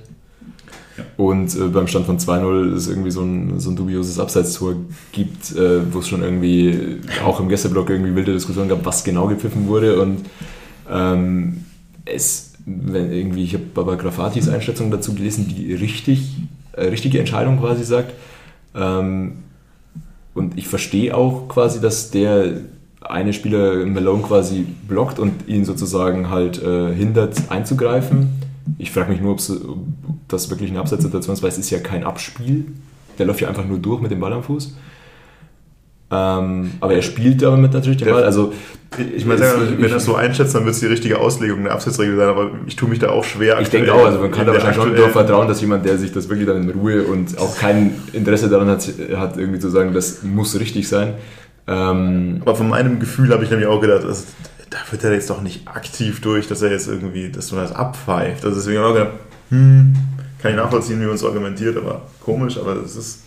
Und 1.16 1.55
äh, 1.55 1.68
beim 1.68 1.86
Stand 1.86 2.07
von 2.07 2.18
2-0 2.18 2.74
es 2.74 2.88
irgendwie 2.88 3.11
so 3.11 3.22
ein, 3.22 3.59
so 3.59 3.70
ein 3.70 3.76
dubioses 3.76 4.18
Abseitstor 4.18 4.76
gibt, 5.12 5.55
äh, 5.57 5.92
wo 5.92 6.01
es 6.01 6.09
schon 6.09 6.22
irgendwie 6.22 7.01
auch 7.24 7.40
im 7.40 7.48
Gästeblock 7.48 7.90
irgendwie 7.90 8.14
wilde 8.14 8.32
Diskussionen 8.32 8.68
gab, 8.68 8.84
was 8.84 9.05
genau 9.05 9.26
gepfiffen 9.26 9.66
wurde. 9.66 10.01
Und 10.01 10.26
ähm, 10.90 11.64
es, 12.05 12.53
wenn 12.66 13.12
irgendwie, 13.12 13.44
ich 13.44 13.55
habe 13.55 13.64
Baba 13.64 13.94
Grafatis 13.94 14.48
Einschätzung 14.48 14.90
dazu 14.90 15.14
gelesen, 15.14 15.48
die 15.48 15.72
richtig, 15.72 16.36
äh, 16.72 16.86
richtige 16.86 17.18
Entscheidung 17.18 17.61
quasi 17.61 17.84
sagt. 17.84 18.12
Ähm, 18.74 19.38
und 20.34 20.59
ich 20.59 20.68
verstehe 20.68 21.16
auch 21.16 21.48
quasi, 21.48 21.80
dass 21.80 22.11
der 22.11 22.61
eine 23.01 23.32
Spieler 23.32 23.84
Malone 23.86 24.22
quasi 24.22 24.66
blockt 24.86 25.18
und 25.18 25.48
ihn 25.48 25.64
sozusagen 25.64 26.30
halt 26.30 26.62
äh, 26.62 26.94
hindert 26.94 27.51
einzugreifen. 27.51 28.28
Ich 28.78 28.90
frage 28.90 29.11
mich 29.11 29.20
nur, 29.20 29.32
ob 29.32 29.40
das 30.28 30.51
wirklich 30.51 30.70
eine 30.70 30.80
Abseitssituation 30.80 31.34
ist, 31.34 31.42
weil 31.42 31.51
es 31.51 31.59
ist 31.59 31.70
ja 31.70 31.78
kein 31.78 32.05
Abspiel. 32.05 32.66
Der 33.18 33.26
läuft 33.26 33.40
ja 33.40 33.48
einfach 33.48 33.66
nur 33.66 33.78
durch 33.78 34.01
mit 34.01 34.11
dem 34.11 34.20
Ball 34.20 34.32
am 34.32 34.42
Fuß. 34.42 34.74
Ähm, 36.12 36.72
aber 36.80 36.94
er 36.94 37.03
spielt 37.03 37.40
damit 37.40 37.72
natürlich 37.72 37.98
den 37.98 38.09
Ball. 38.09 38.24
Also, 38.24 38.53
ich 39.14 39.24
meine, 39.24 39.40
wenn 39.40 39.82
er 39.82 39.88
das 39.88 40.05
so 40.05 40.16
einschätzt, 40.16 40.55
dann 40.55 40.64
wird 40.64 40.74
es 40.74 40.80
die 40.80 40.86
richtige 40.86 41.18
Auslegung 41.18 41.62
der 41.62 41.72
Abseitsregel 41.72 42.16
sein, 42.16 42.28
aber 42.28 42.51
ich 42.66 42.74
tue 42.74 42.88
mich 42.88 42.98
da 42.98 43.11
auch 43.11 43.22
schwer. 43.22 43.61
Ich 43.61 43.70
denke 43.70 43.94
auch, 43.94 44.05
also 44.05 44.18
man 44.18 44.32
kann 44.32 44.46
da 44.46 44.53
wahrscheinlich 44.53 44.82
schon 44.82 44.96
darauf 44.96 45.12
vertrauen, 45.12 45.46
dass 45.46 45.61
jemand, 45.61 45.84
der 45.84 45.98
sich 45.98 46.12
das 46.12 46.28
wirklich 46.28 46.48
dann 46.48 46.62
in 46.62 46.70
Ruhe 46.70 47.05
und 47.05 47.38
auch 47.38 47.57
kein 47.57 47.94
Interesse 48.12 48.48
daran 48.48 48.68
hat, 48.68 48.88
hat 49.14 49.36
irgendwie 49.36 49.61
zu 49.61 49.68
sagen, 49.68 49.94
das 49.94 50.24
muss 50.24 50.59
richtig 50.59 50.88
sein. 50.88 51.14
Ähm, 51.67 52.39
aber 52.43 52.57
von 52.57 52.69
meinem 52.69 53.01
Gefühl 53.01 53.33
habe 53.33 53.45
ich 53.45 53.51
nämlich 53.51 53.69
auch 53.69 53.81
gedacht, 53.81 54.05
also, 54.05 54.25
da 54.71 54.79
wird 54.91 55.05
er 55.05 55.13
jetzt 55.13 55.31
doch 55.31 55.43
nicht 55.43 55.69
aktiv 55.69 56.21
durch, 56.21 56.47
dass 56.47 56.63
er 56.63 56.71
jetzt 56.71 56.89
irgendwie, 56.89 57.31
dass 57.31 57.53
man 57.53 57.63
das 57.63 57.73
abpfeift. 57.73 58.45
Also 58.45 58.57
deswegen 58.57 58.79
habe 58.79 58.89
ich 58.89 58.95
auch 58.95 58.99
gedacht, 58.99 59.19
hm, 59.51 59.95
kann 60.41 60.53
ich 60.53 60.57
nachvollziehen, 60.57 61.01
wie 61.01 61.07
man 61.07 61.15
es 61.15 61.25
argumentiert, 61.25 61.77
aber 61.77 62.03
komisch, 62.21 62.57
aber 62.59 62.77
es 62.77 62.97
ist 62.97 63.23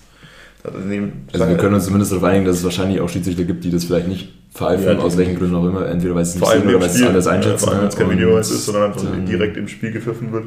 also 0.64 1.50
wir 1.50 1.58
können 1.58 1.76
uns 1.76 1.86
zumindest 1.86 2.14
darauf 2.14 2.24
einigen, 2.24 2.46
dass 2.46 2.58
es 2.58 2.64
wahrscheinlich 2.64 3.02
auch 3.02 3.10
Schiedsrichter 3.10 3.44
gibt, 3.44 3.66
die 3.66 3.72
das 3.72 3.84
vielleicht 3.84 4.08
nicht 4.08 4.34
vereifern, 4.54 5.00
ja, 5.00 5.04
aus 5.04 5.18
welchen 5.18 5.36
Gründen 5.36 5.56
auch 5.56 5.68
immer. 5.68 5.86
Entweder 5.88 6.16
weil 6.16 6.24
sie 6.24 6.38
es 6.38 6.42
nicht 6.42 6.52
sehen 6.52 6.70
oder 6.70 6.82
weil 6.82 6.90
sie 6.90 7.02
es 7.02 7.08
anders 7.08 7.28
einschätzen. 7.28 7.66
Vor 7.66 7.74
allem, 7.74 7.82
wenn 7.82 7.90
es 7.90 7.96
kein 7.98 8.10
Video 8.10 8.38
ist, 8.38 8.66
sondern 8.66 8.84
einfach 8.84 9.02
dann, 9.02 9.26
direkt 9.26 9.58
im 9.58 9.68
Spiel 9.68 9.92
gepfiffen 9.92 10.32
wird. 10.32 10.46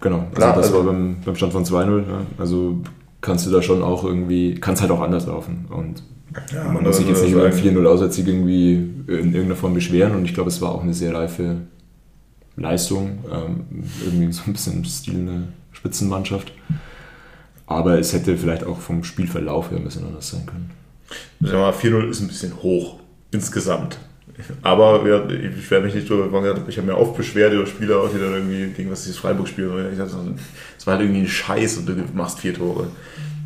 Genau, 0.00 0.18
also 0.18 0.30
Klar, 0.34 0.56
das 0.56 0.66
also 0.66 0.78
war 0.78 0.92
beim, 0.92 1.16
beim 1.24 1.36
Stand 1.36 1.52
von 1.52 1.64
2-0. 1.64 1.98
Ja. 2.00 2.04
Also 2.36 2.82
kannst 3.22 3.46
du 3.46 3.50
da 3.50 3.62
schon 3.62 3.82
auch 3.82 4.04
irgendwie, 4.04 4.56
kann 4.56 4.74
es 4.74 4.82
halt 4.82 4.90
auch 4.90 5.00
anders 5.00 5.26
laufen. 5.26 5.66
Und 5.70 6.02
ja, 6.52 6.64
man 6.64 6.82
muss 6.82 6.98
sich 6.98 7.08
jetzt 7.08 7.22
nicht 7.22 7.32
über 7.32 7.44
einen 7.44 7.54
4-0 7.54 7.86
Auswärtssieg 7.86 8.26
irgendwie 8.26 8.74
in 8.74 9.06
irgendeiner 9.08 9.56
Form 9.56 9.74
beschweren. 9.74 10.14
Und 10.14 10.24
ich 10.24 10.34
glaube, 10.34 10.48
es 10.48 10.60
war 10.60 10.72
auch 10.72 10.82
eine 10.82 10.94
sehr 10.94 11.14
reife 11.14 11.58
Leistung. 12.56 13.24
Ähm, 13.30 13.84
irgendwie 14.04 14.32
so 14.32 14.42
ein 14.46 14.52
bisschen 14.52 14.74
im 14.74 14.84
Stil 14.84 15.14
eine 15.14 15.48
Spitzenmannschaft. 15.72 16.52
Aber 17.66 17.98
es 17.98 18.12
hätte 18.12 18.36
vielleicht 18.36 18.64
auch 18.64 18.78
vom 18.78 19.04
Spielverlauf 19.04 19.70
her 19.70 19.78
ein 19.78 19.84
bisschen 19.84 20.06
anders 20.06 20.30
sein 20.30 20.46
können. 20.46 20.70
Sagen 21.40 21.58
mal, 21.58 21.72
4-0 21.72 22.10
ist 22.10 22.20
ein 22.20 22.28
bisschen 22.28 22.62
hoch 22.62 22.98
insgesamt. 23.30 23.98
Aber 24.62 25.06
ja, 25.06 25.28
ich 25.28 25.70
werde 25.70 25.86
mich 25.86 25.94
nicht 25.94 26.08
drüber 26.08 26.26
ich 26.66 26.78
habe 26.78 26.86
mir 26.86 26.96
oft 26.96 27.16
beschwert 27.16 27.52
über 27.52 27.66
Spieler, 27.66 28.08
die 28.12 28.18
dann 28.18 28.32
irgendwie 28.32 28.72
gegen 28.72 28.90
was 28.90 29.02
dieses 29.02 29.18
Freiburg-Spiel, 29.18 29.70
es 29.96 30.86
war 30.86 30.94
halt 30.94 31.02
irgendwie 31.02 31.20
ein 31.20 31.28
Scheiß 31.28 31.78
und 31.78 31.88
du 31.88 31.94
machst 32.14 32.40
vier 32.40 32.54
Tore. 32.54 32.88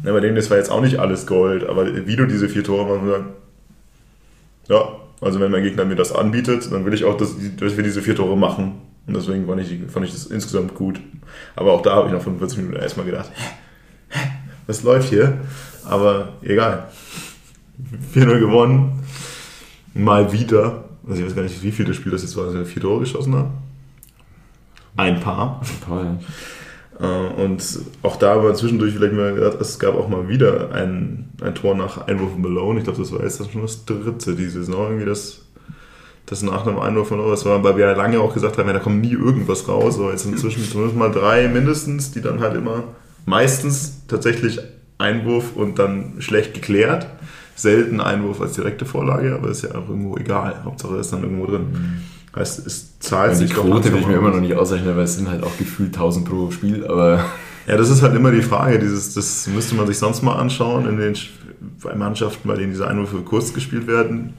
Ja, 0.06 0.12
bei 0.12 0.20
denen, 0.20 0.36
das 0.36 0.48
war 0.50 0.56
jetzt 0.56 0.70
auch 0.70 0.80
nicht 0.80 1.00
alles 1.00 1.26
Gold, 1.26 1.68
aber 1.68 2.06
wie 2.06 2.14
du 2.14 2.26
diese 2.26 2.48
vier 2.48 2.62
Tore 2.62 2.86
machst, 2.86 3.12
dann, 3.12 3.26
ja, 4.68 4.88
also 5.20 5.40
wenn 5.40 5.50
mein 5.50 5.64
Gegner 5.64 5.84
mir 5.84 5.96
das 5.96 6.12
anbietet, 6.12 6.70
dann 6.70 6.84
will 6.84 6.94
ich 6.94 7.04
auch, 7.04 7.16
dass, 7.16 7.34
dass 7.58 7.76
wir 7.76 7.82
diese 7.82 8.02
vier 8.02 8.14
Tore 8.14 8.36
machen. 8.36 8.74
Und 9.08 9.16
deswegen 9.16 9.46
fand 9.46 9.60
ich, 9.60 9.80
fand 9.90 10.06
ich 10.06 10.12
das 10.12 10.26
insgesamt 10.26 10.76
gut. 10.76 11.00
Aber 11.56 11.72
auch 11.72 11.82
da 11.82 11.96
habe 11.96 12.06
ich 12.06 12.14
nach 12.14 12.22
45 12.22 12.58
Minuten 12.58 12.76
erstmal 12.76 13.04
gedacht, 13.04 13.32
was 14.68 14.84
läuft 14.84 15.08
hier? 15.08 15.38
Aber 15.84 16.34
egal. 16.42 16.86
4-0 18.14 18.38
gewonnen. 18.38 19.02
Mal 19.92 20.32
wieder. 20.32 20.84
Also 21.08 21.20
ich 21.20 21.26
weiß 21.26 21.34
gar 21.34 21.42
nicht, 21.42 21.60
wie 21.64 21.72
viele 21.72 21.94
Spiele 21.94 22.12
das 22.12 22.22
jetzt 22.22 22.36
war, 22.36 22.44
dass 22.44 22.54
wir 22.54 22.64
vier 22.64 22.82
Tore 22.82 23.00
geschossen 23.00 23.34
haben. 23.34 23.50
Ein 24.96 25.18
paar. 25.18 25.60
Ein 25.62 25.80
paar, 25.80 26.04
ja. 26.04 26.18
Äh, 27.00 27.42
und 27.42 27.62
auch 28.02 28.16
da 28.16 28.42
war 28.42 28.54
zwischendurch 28.54 28.94
vielleicht 28.94 29.14
mal 29.14 29.34
gedacht, 29.34 29.60
es 29.60 29.78
gab 29.78 29.94
auch 29.94 30.08
mal 30.08 30.28
wieder 30.28 30.72
ein, 30.72 31.30
ein 31.40 31.54
Tor 31.54 31.74
nach 31.74 32.06
Einwurf 32.06 32.32
von 32.32 32.42
Malone. 32.42 32.78
Ich 32.78 32.84
glaube, 32.84 32.98
das 32.98 33.12
war 33.12 33.22
jetzt 33.22 33.38
schon 33.50 33.62
das 33.62 33.84
dritte 33.84 34.34
diese 34.34 34.64
Saison, 34.64 34.86
irgendwie 34.86 35.06
das, 35.06 35.42
das 36.26 36.42
nach 36.42 36.66
einem 36.66 36.78
Einwurf 36.78 37.08
von 37.08 37.18
Das 37.30 37.44
war, 37.44 37.62
weil 37.62 37.76
wir 37.76 37.86
ja 37.86 37.92
lange 37.92 38.20
auch 38.20 38.34
gesagt 38.34 38.58
haben, 38.58 38.66
ja, 38.66 38.72
da 38.72 38.80
kommt 38.80 39.00
nie 39.00 39.12
irgendwas 39.12 39.68
raus. 39.68 39.98
Aber 39.98 40.12
jetzt 40.12 40.26
inzwischen 40.26 40.64
zumindest 40.64 40.96
mal 40.96 41.10
drei 41.10 41.48
mindestens, 41.48 42.12
die 42.12 42.20
dann 42.20 42.40
halt 42.40 42.54
immer 42.54 42.84
meistens 43.26 44.06
tatsächlich 44.08 44.60
Einwurf 44.98 45.54
und 45.54 45.78
dann 45.78 46.14
schlecht 46.18 46.54
geklärt. 46.54 47.06
Selten 47.54 48.00
Einwurf 48.00 48.40
als 48.40 48.52
direkte 48.52 48.84
Vorlage, 48.84 49.34
aber 49.34 49.48
ist 49.48 49.62
ja 49.62 49.70
auch 49.70 49.88
irgendwo 49.88 50.16
egal. 50.16 50.62
Hauptsache 50.64 50.96
ist 50.96 51.12
dann 51.12 51.22
irgendwo 51.22 51.46
drin. 51.46 51.66
Mhm. 51.72 52.15
Heißt, 52.36 52.66
es 52.66 52.98
zahlt 53.00 53.32
und 53.32 53.38
sich 53.38 53.50
die 53.50 53.56
Quote 53.56 53.92
will 53.92 54.00
ich 54.00 54.06
mir 54.06 54.16
immer 54.16 54.30
noch 54.30 54.40
nicht 54.40 54.54
ausrechnen, 54.54 54.94
weil 54.94 55.04
es 55.04 55.16
sind 55.16 55.28
halt 55.28 55.42
auch 55.42 55.56
gefühlt 55.56 55.94
1000 55.94 56.28
pro 56.28 56.50
Spiel, 56.50 56.86
aber. 56.86 57.24
Ja, 57.66 57.76
das 57.76 57.90
ist 57.90 58.02
halt 58.02 58.14
immer 58.14 58.30
die 58.30 58.42
Frage. 58.42 58.78
Dieses, 58.78 59.14
das 59.14 59.46
müsste 59.48 59.74
man 59.74 59.86
sich 59.86 59.98
sonst 59.98 60.22
mal 60.22 60.34
anschauen 60.34 60.86
in 60.86 60.98
den 60.98 61.16
bei 61.82 61.94
Mannschaften, 61.94 62.46
bei 62.46 62.54
denen 62.54 62.72
diese 62.72 62.86
Einwürfe 62.86 63.18
kurz 63.22 63.52
gespielt 63.52 63.86
werden. 63.86 64.34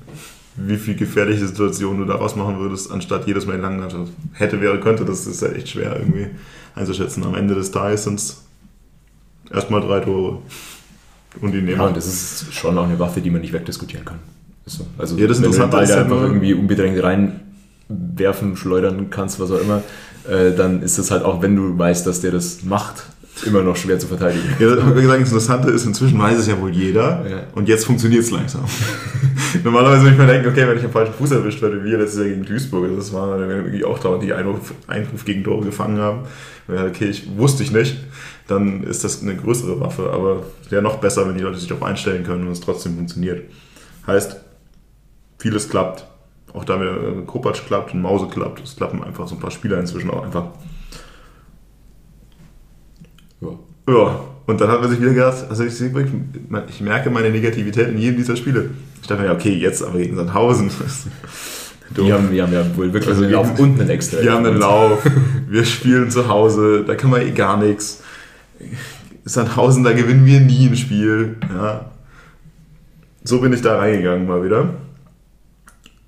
Wie 0.55 0.77
viel 0.77 0.95
gefährliche 0.95 1.45
Situationen 1.45 1.99
du 1.99 2.05
daraus 2.05 2.35
machen 2.35 2.59
würdest, 2.59 2.91
anstatt 2.91 3.27
jedes 3.27 3.45
Mal 3.45 3.55
in 3.55 3.61
langen 3.61 4.09
hätte, 4.33 4.61
wäre, 4.61 4.79
könnte. 4.79 5.03
Das 5.03 5.27
ist 5.27 5.41
halt 5.41 5.55
echt 5.55 5.69
schwer 5.69 5.97
irgendwie 5.99 6.27
einzuschätzen. 6.75 7.23
Am 7.23 7.35
Ende 7.35 7.53
des 7.53 7.71
Tages 7.71 8.05
sind 8.05 8.19
es 8.19 8.43
erstmal 9.51 9.81
drei 9.81 9.99
Tore. 9.99 10.39
Und 11.41 11.51
die 11.51 11.61
nehmen. 11.61 11.77
Ja, 11.77 11.85
und 11.85 11.97
das 11.97 12.07
ist 12.07 12.53
schon 12.53 12.77
auch 12.77 12.85
eine 12.85 12.97
Waffe, 12.97 13.21
die 13.21 13.29
man 13.29 13.41
nicht 13.41 13.53
wegdiskutieren 13.53 14.05
kann. 14.05 14.19
So. 14.65 14.85
Also, 14.97 15.15
ja, 15.17 15.27
das 15.27 15.41
wenn 15.41 15.51
du 15.51 15.57
den 15.57 15.69
Ball 15.69 15.85
da 15.85 16.01
einfach 16.01 16.21
irgendwie 16.21 16.53
unbedrängt 16.53 17.01
reinwerfen, 17.89 18.55
schleudern 18.55 19.09
kannst, 19.09 19.39
was 19.39 19.51
auch 19.51 19.59
immer, 19.59 19.83
äh, 20.29 20.55
dann 20.55 20.81
ist 20.81 20.97
das 20.97 21.11
halt 21.11 21.23
auch, 21.23 21.41
wenn 21.41 21.55
du 21.55 21.77
weißt, 21.77 22.05
dass 22.05 22.21
der 22.21 22.31
das 22.31 22.63
macht, 22.63 23.03
immer 23.45 23.61
noch 23.61 23.75
schwer 23.75 23.99
zu 23.99 24.07
verteidigen. 24.07 24.45
Ja, 24.59 24.95
wie 24.95 25.01
gesagt, 25.01 25.21
das 25.21 25.29
Interessante 25.29 25.69
ist, 25.69 25.85
inzwischen 25.85 26.17
weiß 26.19 26.39
es 26.39 26.47
ja 26.47 26.59
wohl 26.59 26.71
jeder 26.71 27.23
ja. 27.29 27.43
und 27.53 27.67
jetzt 27.67 27.85
funktioniert 27.85 28.23
es 28.23 28.31
langsam. 28.31 28.65
Normalerweise 29.63 30.01
würde 30.01 30.13
ich 30.13 30.17
mir 30.17 30.27
denken, 30.27 30.49
okay, 30.49 30.67
wenn 30.67 30.77
ich 30.77 30.83
einen 30.83 30.91
falschen 30.91 31.13
Fuß 31.13 31.31
erwischt 31.31 31.61
werde, 31.61 31.83
wie 31.83 31.91
letztes 31.91 32.19
Jahr 32.19 32.29
gegen 32.29 32.43
Duisburg, 32.43 32.89
das 32.95 33.13
war 33.13 33.39
irgendwie 33.39 33.85
auch 33.85 33.99
dauernd 33.99 34.23
die 34.23 34.33
Einruf, 34.33 34.73
Einruf 34.87 35.23
gegen 35.23 35.43
Tore 35.43 35.65
gefangen 35.65 35.99
haben. 35.99 36.21
Okay, 36.67 37.05
ich 37.05 37.29
wusste 37.37 37.63
ich 37.63 37.71
nicht 37.71 37.95
dann 38.47 38.83
ist 38.83 39.03
das 39.03 39.21
eine 39.21 39.35
größere 39.35 39.79
Waffe. 39.79 40.11
Aber 40.11 40.43
wäre 40.69 40.81
noch 40.81 40.97
besser, 40.97 41.27
wenn 41.27 41.37
die 41.37 41.43
Leute 41.43 41.57
sich 41.57 41.67
darauf 41.67 41.83
einstellen 41.83 42.23
können 42.23 42.47
und 42.47 42.51
es 42.51 42.61
trotzdem 42.61 42.95
funktioniert. 42.95 43.49
Heißt, 44.05 44.37
vieles 45.37 45.69
klappt. 45.69 46.07
Auch 46.53 46.63
da 46.63 46.79
wieder 46.79 47.19
äh, 47.19 47.21
Kopacz 47.25 47.63
klappt 47.65 47.93
und 47.93 48.01
Mause 48.01 48.27
klappt. 48.27 48.63
Es 48.63 48.75
klappen 48.75 49.03
einfach 49.03 49.27
so 49.27 49.35
ein 49.35 49.39
paar 49.39 49.51
Spieler 49.51 49.79
inzwischen 49.79 50.09
auch 50.09 50.23
einfach. 50.23 50.45
Ja. 53.41 53.49
ja. 53.89 54.19
Und 54.45 54.61
dann 54.61 54.69
hat 54.69 54.79
man 54.79 54.89
sich 54.89 55.01
wieder 55.01 55.13
gedacht, 55.13 55.45
also 55.49 55.65
ich, 55.65 55.79
ich 55.81 56.81
merke 56.81 57.09
meine 57.09 57.29
Negativität 57.29 57.89
in 57.89 57.97
jedem 57.97 58.17
dieser 58.17 58.37
Spiele. 58.37 58.69
Ich 59.01 59.07
dachte 59.07 59.21
mir, 59.21 59.31
okay, 59.31 59.53
jetzt 59.53 59.83
aber 59.83 59.99
gegen 59.99 60.15
Sandhausen. 60.15 60.71
Die 61.95 62.11
haben, 62.11 62.29
die 62.31 62.41
haben 62.41 62.51
ja 62.51 62.65
wohl 62.75 62.91
wirklich 62.91 63.07
also 63.07 63.23
einen 63.23 63.31
Lauf 63.31 63.57
und 63.57 63.79
einen 63.79 63.89
extra. 63.89 64.19
Die 64.19 64.29
haben 64.29 64.45
einen 64.45 64.59
Lauf. 64.59 65.09
Wir 65.47 65.63
spielen 65.63 66.11
zu 66.11 66.27
Hause, 66.27 66.83
da 66.85 66.95
kann 66.95 67.09
man 67.09 67.21
eh 67.21 67.31
gar 67.31 67.55
nichts. 67.55 68.03
Sandhausen, 69.23 69.85
da 69.85 69.93
gewinnen 69.93 70.25
wir 70.25 70.41
nie 70.41 70.67
ein 70.67 70.75
Spiel. 70.75 71.37
Ja. 71.49 71.91
So 73.23 73.39
bin 73.39 73.53
ich 73.53 73.61
da 73.61 73.77
reingegangen 73.77 74.27
mal 74.27 74.43
wieder. 74.43 74.73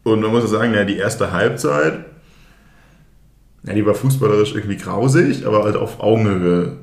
Und 0.04 0.22
man 0.22 0.32
muss 0.32 0.50
sagen, 0.50 0.74
ja, 0.74 0.86
die 0.86 0.98
erste 0.98 1.32
Halbzeit, 1.32 2.06
ja, 3.64 3.74
die 3.74 3.86
war 3.86 3.94
fußballerisch 3.94 4.56
irgendwie 4.56 4.78
grausig, 4.78 5.46
aber 5.46 5.64
halt 5.64 5.76
auf 5.76 6.00
Augenhöhe 6.00 6.78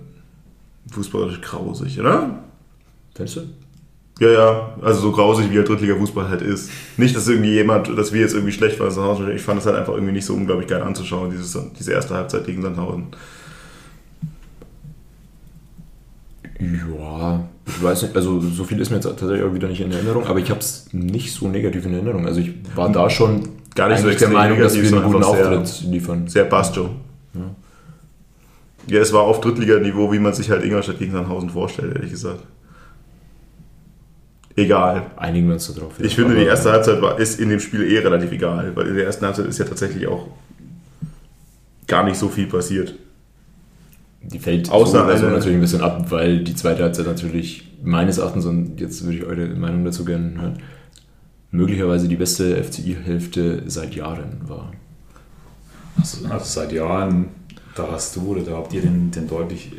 fußballerisch 0.90 1.40
grausig, 1.40 1.98
oder? 1.98 2.42
Findest 3.14 3.36
du? 3.36 3.40
Ja, 4.18 4.30
ja, 4.30 4.74
also 4.80 5.00
so 5.00 5.12
grausig 5.12 5.50
wie 5.50 5.54
der 5.54 5.64
Drittliga-Fußball 5.64 6.28
halt 6.28 6.40
ist. 6.40 6.70
Nicht, 6.96 7.14
dass 7.14 7.28
irgendwie 7.28 7.52
jemand, 7.52 7.98
dass 7.98 8.12
wir 8.12 8.22
jetzt 8.22 8.32
irgendwie 8.32 8.52
schlecht 8.52 8.80
waren, 8.80 9.30
ich 9.30 9.42
fand 9.42 9.60
es 9.60 9.66
halt 9.66 9.76
einfach 9.76 9.92
irgendwie 9.92 10.12
nicht 10.12 10.24
so 10.24 10.32
unglaublich 10.32 10.68
geil 10.68 10.80
anzuschauen, 10.80 11.30
dieses, 11.30 11.58
diese 11.78 11.92
erste 11.92 12.14
Halbzeit 12.14 12.46
gegen 12.46 12.62
Sandhausen. 12.62 13.08
Ja, 16.58 17.46
ich 17.66 17.82
weiß 17.82 18.02
nicht, 18.02 18.16
also 18.16 18.40
so 18.40 18.64
viel 18.64 18.80
ist 18.80 18.90
mir 18.90 18.96
jetzt 18.96 19.04
tatsächlich 19.04 19.42
auch 19.42 19.52
wieder 19.52 19.68
nicht 19.68 19.80
in 19.80 19.90
Erinnerung, 19.90 20.26
aber 20.26 20.38
ich 20.38 20.50
habe 20.50 20.60
es 20.60 20.88
nicht 20.92 21.32
so 21.32 21.48
negativ 21.48 21.84
in 21.84 21.94
Erinnerung. 21.94 22.26
Also 22.26 22.40
ich 22.40 22.54
war 22.76 22.90
da 22.90 23.10
schon 23.10 23.48
gar 23.74 23.88
nicht 23.88 24.00
so 24.00 24.10
der 24.10 24.28
Meinung, 24.28 24.60
dass 24.60 24.80
wir 24.80 24.88
einen 24.88 25.02
guten 25.02 25.24
Auftritt 25.24 25.82
liefern. 25.82 26.28
Sehr 26.28 26.44
Basto. 26.44 26.90
Ja. 27.34 27.40
ja, 28.86 29.00
es 29.00 29.12
war 29.12 29.22
auf 29.22 29.40
Drittliganiveau, 29.40 30.12
wie 30.12 30.20
man 30.20 30.32
sich 30.32 30.48
halt 30.48 30.64
Ingolstadt 30.64 30.98
gegen 30.98 31.12
Sandhausen 31.12 31.50
vorstellt, 31.50 31.96
ehrlich 31.96 32.12
gesagt. 32.12 32.44
Egal. 34.54 35.10
Einigen 35.16 35.48
wir 35.48 35.54
uns 35.54 35.72
darauf. 35.74 36.00
Ich 36.00 36.14
finde, 36.14 36.36
die 36.36 36.44
erste 36.44 36.72
Halbzeit 36.72 37.02
war, 37.02 37.18
ist 37.18 37.38
in 37.40 37.50
dem 37.50 37.60
Spiel 37.60 37.82
eh 37.92 37.98
relativ 37.98 38.32
egal, 38.32 38.72
weil 38.74 38.86
in 38.86 38.94
der 38.94 39.04
ersten 39.04 39.26
Halbzeit 39.26 39.46
ist 39.46 39.58
ja 39.58 39.66
tatsächlich 39.66 40.06
auch 40.06 40.28
gar 41.86 42.04
nicht 42.04 42.16
so 42.16 42.28
viel 42.28 42.46
passiert. 42.46 42.94
Die 44.22 44.38
fällt 44.38 44.70
Außer 44.70 45.06
so 45.12 45.18
so 45.18 45.30
natürlich 45.30 45.54
ein 45.54 45.60
bisschen 45.60 45.82
ab, 45.82 46.06
weil 46.10 46.42
die 46.42 46.54
zweite 46.54 46.82
Halbzeit 46.82 47.06
natürlich 47.06 47.68
meines 47.82 48.18
Erachtens, 48.18 48.44
und 48.44 48.80
jetzt 48.80 49.04
würde 49.04 49.18
ich 49.18 49.24
eure 49.24 49.46
Meinung 49.48 49.84
dazu 49.84 50.04
gerne 50.04 50.40
hören, 50.40 50.58
möglicherweise 51.50 52.08
die 52.08 52.16
beste 52.16 52.62
FCI-Hälfte 52.62 53.62
seit 53.66 53.94
Jahren 53.94 54.40
war. 54.46 54.72
Also, 55.98 56.26
also 56.28 56.44
seit 56.44 56.72
Jahren, 56.72 57.28
da 57.74 57.88
hast 57.92 58.16
du 58.16 58.32
oder 58.32 58.42
da 58.42 58.52
habt 58.52 58.72
ihr 58.72 58.82
den, 58.82 59.10
den 59.10 59.28
deutlich 59.28 59.70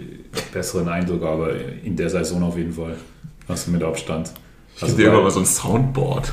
besseren 0.54 0.88
Eindruck, 0.88 1.24
aber 1.24 1.50
in 1.84 1.96
der 1.96 2.10
Saison 2.10 2.44
auf 2.44 2.58
jeden 2.58 2.74
Fall. 2.74 2.96
Also 3.48 3.72
mit 3.72 3.84
Abstand. 3.84 4.32
Ich 4.76 4.84
Also 4.84 4.96
dir 4.96 5.10
immer 5.10 5.22
mal 5.22 5.32
so 5.32 5.40
ein 5.40 5.46
Soundboard. 5.46 6.32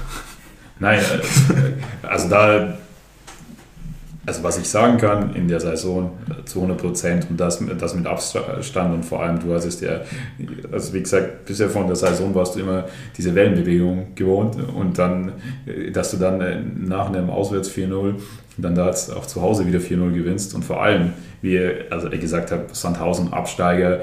Nein, 0.78 0.98
äh, 0.98 2.07
also 2.07 2.28
da, 2.28 2.78
also 4.27 4.43
was 4.43 4.59
ich 4.59 4.68
sagen 4.68 4.99
kann 4.99 5.35
in 5.35 5.49
der 5.49 5.61
Saison 5.61 6.12
äh, 6.31 6.45
zu 6.45 6.61
100 6.61 6.81
Prozent 6.81 7.27
und 7.31 7.39
das, 7.39 7.62
das 7.79 7.95
mit 7.95 8.07
Abstand 8.07 8.95
und 8.95 9.05
vor 9.05 9.22
allem 9.22 9.39
du 9.41 9.55
hast 9.55 9.64
es 9.64 9.81
ja, 9.81 10.01
also 10.72 10.95
wie 10.95 11.03
gesagt, 11.03 11.45
bisher 11.45 11.68
von 11.68 11.87
der 11.87 11.97
Saison 11.97 12.35
warst 12.35 12.55
du 12.55 12.61
immer 12.61 12.85
diese 13.16 13.35
Wellenbewegung 13.35 14.14
gewohnt 14.14 14.57
und 14.75 14.99
dann, 14.99 15.33
äh, 15.66 15.91
dass 15.91 16.11
du 16.11 16.16
dann 16.16 16.41
äh, 16.41 16.61
nach 16.61 17.09
einem 17.09 17.31
Auswärts 17.31 17.70
4-0 17.70 18.14
dann 18.57 18.75
da 18.75 18.87
jetzt 18.87 19.12
auch 19.12 19.27
zu 19.27 19.43
Hause 19.43 19.66
wieder 19.66 19.81
4-0 19.81 20.12
gewinnst 20.12 20.55
und 20.55 20.64
vor 20.64 20.83
allem, 20.83 21.12
wie 21.43 21.55
ihr, 21.55 21.87
also 21.91 22.11
ich 22.11 22.20
gesagt 22.20 22.53
habe, 22.53 22.66
Sandhausen 22.72 23.33
Absteiger, 23.33 24.01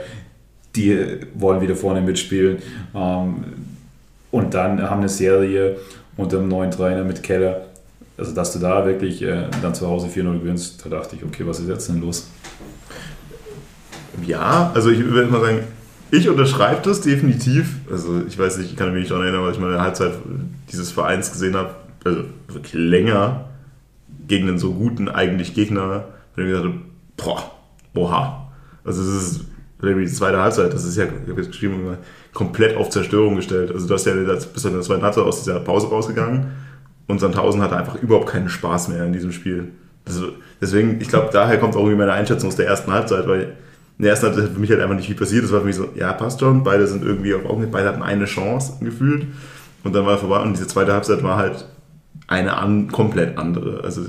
die 0.75 1.19
wollen 1.33 1.61
wieder 1.61 1.75
vorne 1.75 2.01
mitspielen 2.01 2.57
ähm, 2.95 3.43
und 4.31 4.53
dann 4.53 4.81
haben 4.81 4.99
eine 4.99 5.09
Serie 5.09 5.77
unter 6.17 6.37
dem 6.37 6.47
neuen 6.47 6.71
Trainer 6.71 7.03
mit 7.03 7.23
Keller. 7.23 7.65
Also, 8.21 8.35
dass 8.35 8.53
du 8.53 8.59
da 8.59 8.85
wirklich 8.85 9.23
äh, 9.23 9.47
dann 9.63 9.73
zu 9.73 9.87
Hause 9.87 10.05
4-0 10.05 10.41
gewinnst, 10.41 10.85
da 10.85 10.89
dachte 10.91 11.15
ich, 11.15 11.23
okay, 11.23 11.41
was 11.43 11.59
ist 11.59 11.67
jetzt 11.67 11.89
denn 11.89 12.01
los? 12.01 12.29
Ja, 14.27 14.69
also 14.75 14.91
ich 14.91 15.03
würde 15.03 15.31
mal 15.31 15.41
sagen, 15.41 15.61
ich 16.11 16.29
unterschreibe 16.29 16.83
das 16.83 17.01
definitiv. 17.01 17.77
Also 17.89 18.21
ich 18.27 18.37
weiß 18.37 18.59
nicht, 18.59 18.69
ich 18.69 18.77
kann 18.77 18.93
mich 18.93 18.99
nicht 18.99 19.11
daran 19.11 19.23
erinnern, 19.23 19.43
weil 19.43 19.53
ich 19.53 19.59
mal 19.59 19.69
in 19.69 19.73
der 19.73 19.81
Halbzeit 19.81 20.13
dieses 20.71 20.91
Vereins 20.91 21.31
gesehen 21.31 21.55
habe, 21.55 21.71
also 22.03 22.25
wirklich 22.47 22.73
länger 22.73 23.45
gegen 24.27 24.47
einen 24.49 24.59
so 24.59 24.73
guten 24.73 25.09
eigentlich 25.09 25.55
Gegner, 25.55 26.03
wenn 26.35 26.45
ich 26.45 26.51
gesagt 26.51 26.67
habe, 26.67 26.79
boah, 27.17 27.51
oha. 27.95 28.51
Also 28.83 29.01
es 29.01 29.23
ist 29.23 29.45
die 29.81 30.05
zweite 30.05 30.37
Halbzeit, 30.37 30.71
das 30.71 30.85
ist 30.85 30.95
ja, 30.95 31.05
ich 31.05 31.27
habe 31.27 31.41
jetzt 31.41 31.51
geschrieben, 31.53 31.97
komplett 32.35 32.77
auf 32.77 32.91
Zerstörung 32.91 33.35
gestellt. 33.35 33.71
Also 33.71 33.87
du 33.87 33.95
hast 33.95 34.05
ja 34.05 34.13
bist 34.13 34.63
in 34.63 34.73
der 34.73 34.81
zweiten 34.81 35.01
Halbzeit 35.01 35.23
aus 35.23 35.43
dieser 35.43 35.59
Pause 35.61 35.87
rausgegangen 35.87 36.60
und 37.11 37.19
Sandhausen 37.19 37.61
hatte 37.61 37.75
einfach 37.75 37.95
überhaupt 37.95 38.29
keinen 38.29 38.49
Spaß 38.49 38.87
mehr 38.87 39.05
in 39.05 39.13
diesem 39.13 39.31
Spiel. 39.31 39.71
Also 40.05 40.29
deswegen, 40.59 40.99
ich 40.99 41.09
glaube, 41.09 41.29
daher 41.31 41.59
kommt 41.59 41.75
auch 41.75 41.81
irgendwie 41.81 41.97
meine 41.97 42.13
Einschätzung 42.13 42.49
aus 42.49 42.55
der 42.55 42.67
ersten 42.67 42.91
Halbzeit, 42.91 43.27
weil 43.27 43.55
in 43.97 44.03
der 44.03 44.11
ersten 44.11 44.27
Halbzeit 44.27 44.45
hat 44.45 44.53
für 44.53 44.59
mich 44.59 44.71
halt 44.71 44.81
einfach 44.81 44.95
nicht 44.95 45.05
viel 45.07 45.15
passiert. 45.15 45.43
Das 45.43 45.51
war 45.51 45.59
für 45.59 45.67
mich 45.67 45.75
so, 45.75 45.89
ja, 45.95 46.11
passt 46.13 46.39
schon, 46.39 46.63
beide 46.63 46.87
sind 46.87 47.03
irgendwie 47.03 47.35
auf 47.35 47.45
Augenhöhe, 47.45 47.69
beide 47.69 47.89
hatten 47.89 48.01
eine 48.01 48.25
Chance 48.25 48.83
gefühlt 48.83 49.27
und 49.83 49.93
dann 49.93 50.05
war 50.05 50.17
vorbei 50.17 50.39
und 50.41 50.53
diese 50.53 50.67
zweite 50.67 50.93
Halbzeit 50.93 51.21
war 51.23 51.37
halt 51.37 51.67
eine 52.27 52.57
an, 52.57 52.91
komplett 52.91 53.37
andere. 53.37 53.83
Also 53.83 54.03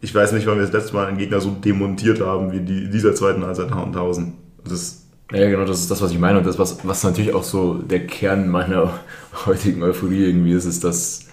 ich 0.00 0.14
weiß 0.14 0.32
nicht, 0.32 0.46
wann 0.46 0.56
wir 0.56 0.62
das 0.62 0.72
letzte 0.72 0.94
Mal 0.94 1.06
einen 1.06 1.18
Gegner 1.18 1.40
so 1.40 1.50
demontiert 1.50 2.20
haben 2.20 2.52
wie 2.52 2.60
die, 2.60 2.88
dieser 2.88 3.14
zweiten 3.14 3.44
Halbzeit 3.44 3.70
Tausend. 3.70 4.34
Das 4.64 5.06
Ja, 5.32 5.48
genau, 5.48 5.64
das 5.64 5.80
ist 5.80 5.90
das, 5.90 6.00
was 6.00 6.12
ich 6.12 6.18
meine. 6.18 6.38
Und 6.38 6.46
das, 6.46 6.58
was, 6.58 6.78
was 6.86 7.02
natürlich 7.02 7.34
auch 7.34 7.42
so 7.42 7.74
der 7.74 8.06
Kern 8.06 8.48
meiner 8.48 9.00
heutigen 9.46 9.82
Euphorie 9.82 10.26
irgendwie 10.26 10.52
ist, 10.52 10.64
ist, 10.64 10.84
dass 10.84 11.25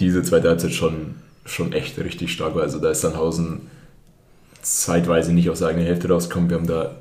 diese 0.00 0.22
zweite 0.22 0.48
Halbzeit 0.48 0.72
schon, 0.72 1.16
schon 1.44 1.72
echt 1.72 1.98
richtig 1.98 2.32
stark 2.32 2.54
war. 2.54 2.62
Also 2.62 2.78
da 2.78 2.90
ist 2.90 3.00
Sandhausen 3.02 3.62
zeitweise 4.62 5.32
nicht 5.32 5.50
aus 5.50 5.58
der 5.58 5.68
eigenen 5.68 5.86
Hälfte 5.86 6.08
rausgekommen. 6.08 6.50
Wir 6.50 6.56
haben 6.56 6.66
da 6.66 6.96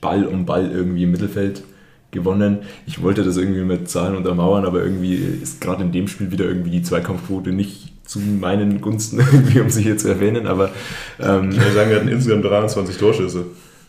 Ball 0.00 0.24
um 0.24 0.46
Ball 0.46 0.70
irgendwie 0.70 1.04
im 1.04 1.10
Mittelfeld 1.10 1.62
gewonnen. 2.10 2.58
Ich 2.86 3.02
wollte 3.02 3.24
das 3.24 3.36
irgendwie 3.36 3.64
mit 3.64 3.88
Zahlen 3.88 4.16
untermauern, 4.16 4.64
aber 4.64 4.82
irgendwie 4.82 5.14
ist 5.14 5.60
gerade 5.60 5.82
in 5.82 5.92
dem 5.92 6.08
Spiel 6.08 6.30
wieder 6.30 6.44
irgendwie 6.44 6.70
die 6.70 6.82
Zweikampfquote 6.82 7.50
nicht 7.50 7.92
zu 8.04 8.20
meinen 8.20 8.80
Gunsten, 8.80 9.18
irgendwie, 9.32 9.60
um 9.60 9.70
sie 9.70 9.82
hier 9.82 9.96
zu 9.96 10.08
erwähnen. 10.08 10.46
Aber 10.46 10.70
ähm, 11.18 11.50
ich 11.50 11.56
würde 11.56 11.72
sagen, 11.72 11.90
wir 11.90 11.96
hatten 11.96 12.08
insgesamt 12.08 12.44
23 12.44 12.96
Torschüsse. 12.98 13.46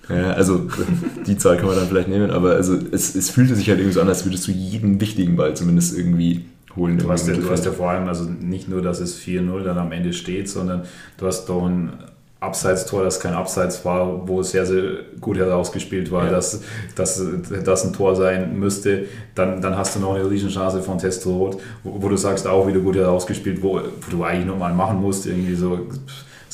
ja, 0.10 0.32
also 0.32 0.68
die 1.28 1.38
Zahl 1.38 1.58
kann 1.58 1.68
man 1.68 1.76
dann 1.76 1.88
vielleicht 1.88 2.08
nehmen, 2.08 2.32
aber 2.32 2.52
also 2.52 2.78
es, 2.92 3.16
es 3.16 3.30
fühlte 3.30 3.56
sich 3.56 3.70
halt 3.70 3.80
irgendwie 3.80 3.94
so 3.94 4.02
an, 4.02 4.08
als 4.08 4.26
würdest 4.26 4.48
du 4.48 4.52
jeden 4.52 5.00
wichtigen 5.00 5.36
Ball 5.36 5.56
zumindest 5.56 5.98
irgendwie 5.98 6.46
holen. 6.76 6.98
Du 6.98 7.10
hast, 7.10 7.28
ja, 7.28 7.34
du 7.36 7.50
hast 7.50 7.66
ja 7.66 7.72
vor 7.72 7.90
allem, 7.90 8.08
also 8.08 8.26
nicht 8.26 8.68
nur, 8.70 8.82
dass 8.82 9.00
es 9.00 9.20
4-0 9.20 9.64
dann 9.64 9.78
am 9.78 9.92
Ende 9.92 10.14
steht, 10.14 10.50
sondern 10.50 10.84
du 11.18 11.26
hast 11.28 11.48
doch 11.48 11.66
ein 11.66 11.94
Abseitstor, 12.40 13.04
das 13.06 13.22
kein 13.22 13.34
Abseits 13.34 13.86
war, 13.86 14.28
wo 14.28 14.42
es 14.42 14.52
sehr, 14.52 14.66
sehr 14.66 14.84
gut 15.22 15.38
herausgespielt 15.38 16.12
war, 16.12 16.26
Ja. 16.26 16.32
dass, 16.32 16.62
dass 16.96 17.22
das 17.64 17.86
ein 17.86 17.94
Tor 17.94 18.16
sein 18.18 18.60
müsste. 18.60 19.06
Dann, 19.34 19.62
dann 19.62 19.78
hast 19.78 19.96
du 19.96 20.02
noch 20.02 20.16
eine 20.16 20.30
Riesenchance 20.30 20.82
von 20.82 20.98
Testrot, 20.98 21.58
wo, 21.84 22.02
wo 22.02 22.10
du 22.10 22.18
sagst, 22.18 22.46
auch 22.46 22.68
wieder 22.68 22.80
gut 22.80 22.98
herausgespielt, 22.98 23.64
wo, 23.64 23.80
wo 23.80 24.12
du 24.12 24.24
eigentlich 24.26 24.46
nochmal 24.48 24.74
machen 24.74 25.00
musst, 25.00 25.26
irgendwie 25.26 25.56
so 25.56 25.88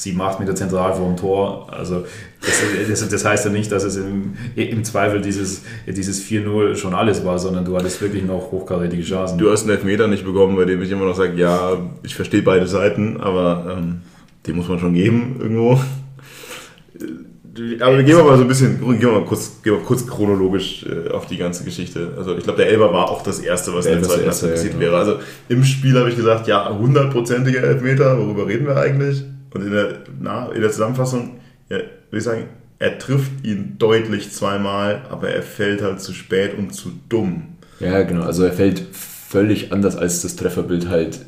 7, 0.01 0.21
8 0.21 0.39
Meter 0.39 0.55
zentral 0.55 0.93
vor 0.93 1.07
dem 1.07 1.17
Tor. 1.17 1.67
Also 1.71 2.05
das, 2.41 2.63
das, 2.87 3.09
das 3.09 3.25
heißt 3.25 3.45
ja 3.45 3.51
nicht, 3.51 3.69
dass 3.71 3.83
es 3.83 3.97
im, 3.97 4.35
im 4.55 4.83
Zweifel 4.85 5.21
dieses, 5.21 5.63
dieses 5.87 6.23
4-0 6.23 6.75
schon 6.75 6.93
alles 6.93 7.25
war, 7.25 7.37
sondern 7.37 7.65
du 7.65 7.75
hattest 7.75 8.01
wirklich 8.01 8.23
noch 8.23 8.51
hochkarätige 8.51 9.03
Chancen. 9.03 9.37
Du 9.37 9.51
hast 9.51 9.63
einen 9.63 9.71
Elfmeter 9.71 10.07
nicht 10.07 10.23
bekommen, 10.23 10.55
bei 10.55 10.63
dem 10.63 10.81
ich 10.81 10.89
immer 10.89 11.05
noch 11.05 11.15
sage, 11.15 11.33
ja, 11.35 11.77
ich 12.03 12.15
verstehe 12.15 12.41
beide 12.41 12.65
Seiten, 12.67 13.19
aber 13.19 13.77
ähm, 13.77 14.01
den 14.47 14.55
muss 14.55 14.69
man 14.69 14.79
schon 14.79 14.93
geben 14.93 15.35
irgendwo. 15.39 15.79
Aber 17.81 18.01
gehen 18.01 18.15
wir 18.15 18.23
mal 18.23 18.37
so 18.37 18.43
ein 18.43 18.47
bisschen, 18.47 18.79
gehen 18.79 19.01
wir 19.01 19.11
mal 19.11 19.25
kurz, 19.25 19.61
gehen 19.61 19.73
wir 19.73 19.81
kurz 19.81 20.07
chronologisch 20.07 20.85
äh, 20.85 21.09
auf 21.09 21.25
die 21.25 21.35
ganze 21.35 21.65
Geschichte. 21.65 22.13
Also 22.17 22.37
ich 22.37 22.43
glaube, 22.43 22.57
der 22.57 22.69
Elber 22.69 22.93
war 22.93 23.09
auch 23.09 23.21
das 23.21 23.39
Erste, 23.39 23.73
was 23.73 23.83
Der 23.83 23.95
in 23.95 23.99
der 23.99 24.09
zweiten 24.09 24.25
Halbzeit 24.25 24.51
passiert 24.51 24.73
ja, 24.75 24.79
wäre. 24.79 24.95
Also 24.95 25.15
im 25.49 25.65
Spiel 25.65 25.97
habe 25.99 26.09
ich 26.09 26.15
gesagt, 26.15 26.47
ja, 26.47 26.69
hundertprozentiger 26.69 27.61
Elfmeter, 27.63 28.17
worüber 28.17 28.47
reden 28.47 28.65
wir 28.65 28.77
eigentlich? 28.77 29.25
Und 29.53 29.63
in 29.65 29.71
der, 29.71 29.99
na, 30.19 30.51
in 30.51 30.61
der 30.61 30.71
Zusammenfassung, 30.71 31.37
ja, 31.69 31.77
würde 31.77 32.17
ich 32.17 32.23
sagen, 32.23 32.43
er 32.79 32.97
trifft 32.97 33.31
ihn 33.43 33.75
deutlich 33.77 34.31
zweimal, 34.31 35.01
aber 35.09 35.29
er 35.29 35.43
fällt 35.43 35.81
halt 35.81 35.99
zu 36.01 36.13
spät 36.13 36.57
und 36.57 36.71
zu 36.73 36.91
dumm. 37.09 37.57
Ja, 37.79 38.01
genau. 38.03 38.23
Also 38.23 38.43
er 38.43 38.53
fällt 38.53 38.79
völlig 38.93 39.71
anders, 39.73 39.95
als 39.95 40.21
das 40.21 40.35
Trefferbild 40.35 40.87
halt 40.89 41.19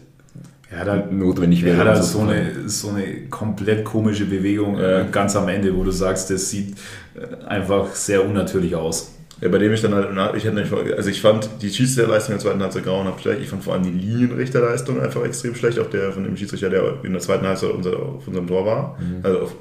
Ja, 0.71 0.85
da, 0.85 0.95
notwendig 0.95 1.63
wäre. 1.63 1.75
Er 1.77 1.79
hat 1.79 1.87
um 1.87 1.93
halt 1.95 2.03
so 2.05 2.19
eine, 2.21 2.69
so 2.69 2.89
eine 2.89 3.27
komplett 3.29 3.83
komische 3.83 4.25
Bewegung 4.25 4.77
Ja. 4.79 5.01
äh, 5.01 5.05
ganz 5.11 5.35
am 5.35 5.49
Ende, 5.49 5.75
wo 5.75 5.83
du 5.83 5.91
sagst, 5.91 6.29
das 6.29 6.49
sieht 6.49 6.77
äh, 7.15 7.45
einfach 7.45 7.93
sehr 7.95 8.25
unnatürlich 8.25 8.75
aus. 8.75 9.13
Bei 9.41 9.57
dem 9.57 9.73
ich 9.73 9.81
dann 9.81 9.95
halt, 9.95 10.35
ich 10.35 10.43
hätte 10.43 10.55
nicht, 10.55 10.71
also 10.71 11.09
ich 11.09 11.19
fand 11.19 11.49
die 11.63 11.69
Schiedsrichterleistung 11.71 12.35
in 12.35 12.39
der 12.39 12.45
zweiten 12.47 12.61
Halbzeit 12.61 12.83
grauenhaft 12.83 13.21
schlecht. 13.21 13.41
Ich 13.41 13.49
fand 13.49 13.63
vor 13.63 13.73
allem 13.73 13.83
die 13.83 13.89
Linienrichterleistung 13.89 15.01
einfach 15.01 15.23
extrem 15.23 15.55
schlecht, 15.55 15.79
auf 15.79 15.89
der 15.89 16.11
von 16.11 16.23
dem 16.23 16.37
Schiedsrichter, 16.37 16.69
der 16.69 17.03
in 17.03 17.13
der 17.13 17.21
zweiten 17.21 17.47
Halbzeit 17.47 17.71
unser, 17.71 17.97
auf 17.97 18.27
unserem 18.27 18.45
Tor 18.45 18.65
war. 18.67 18.99
Also 19.23 19.39
auf 19.39 19.55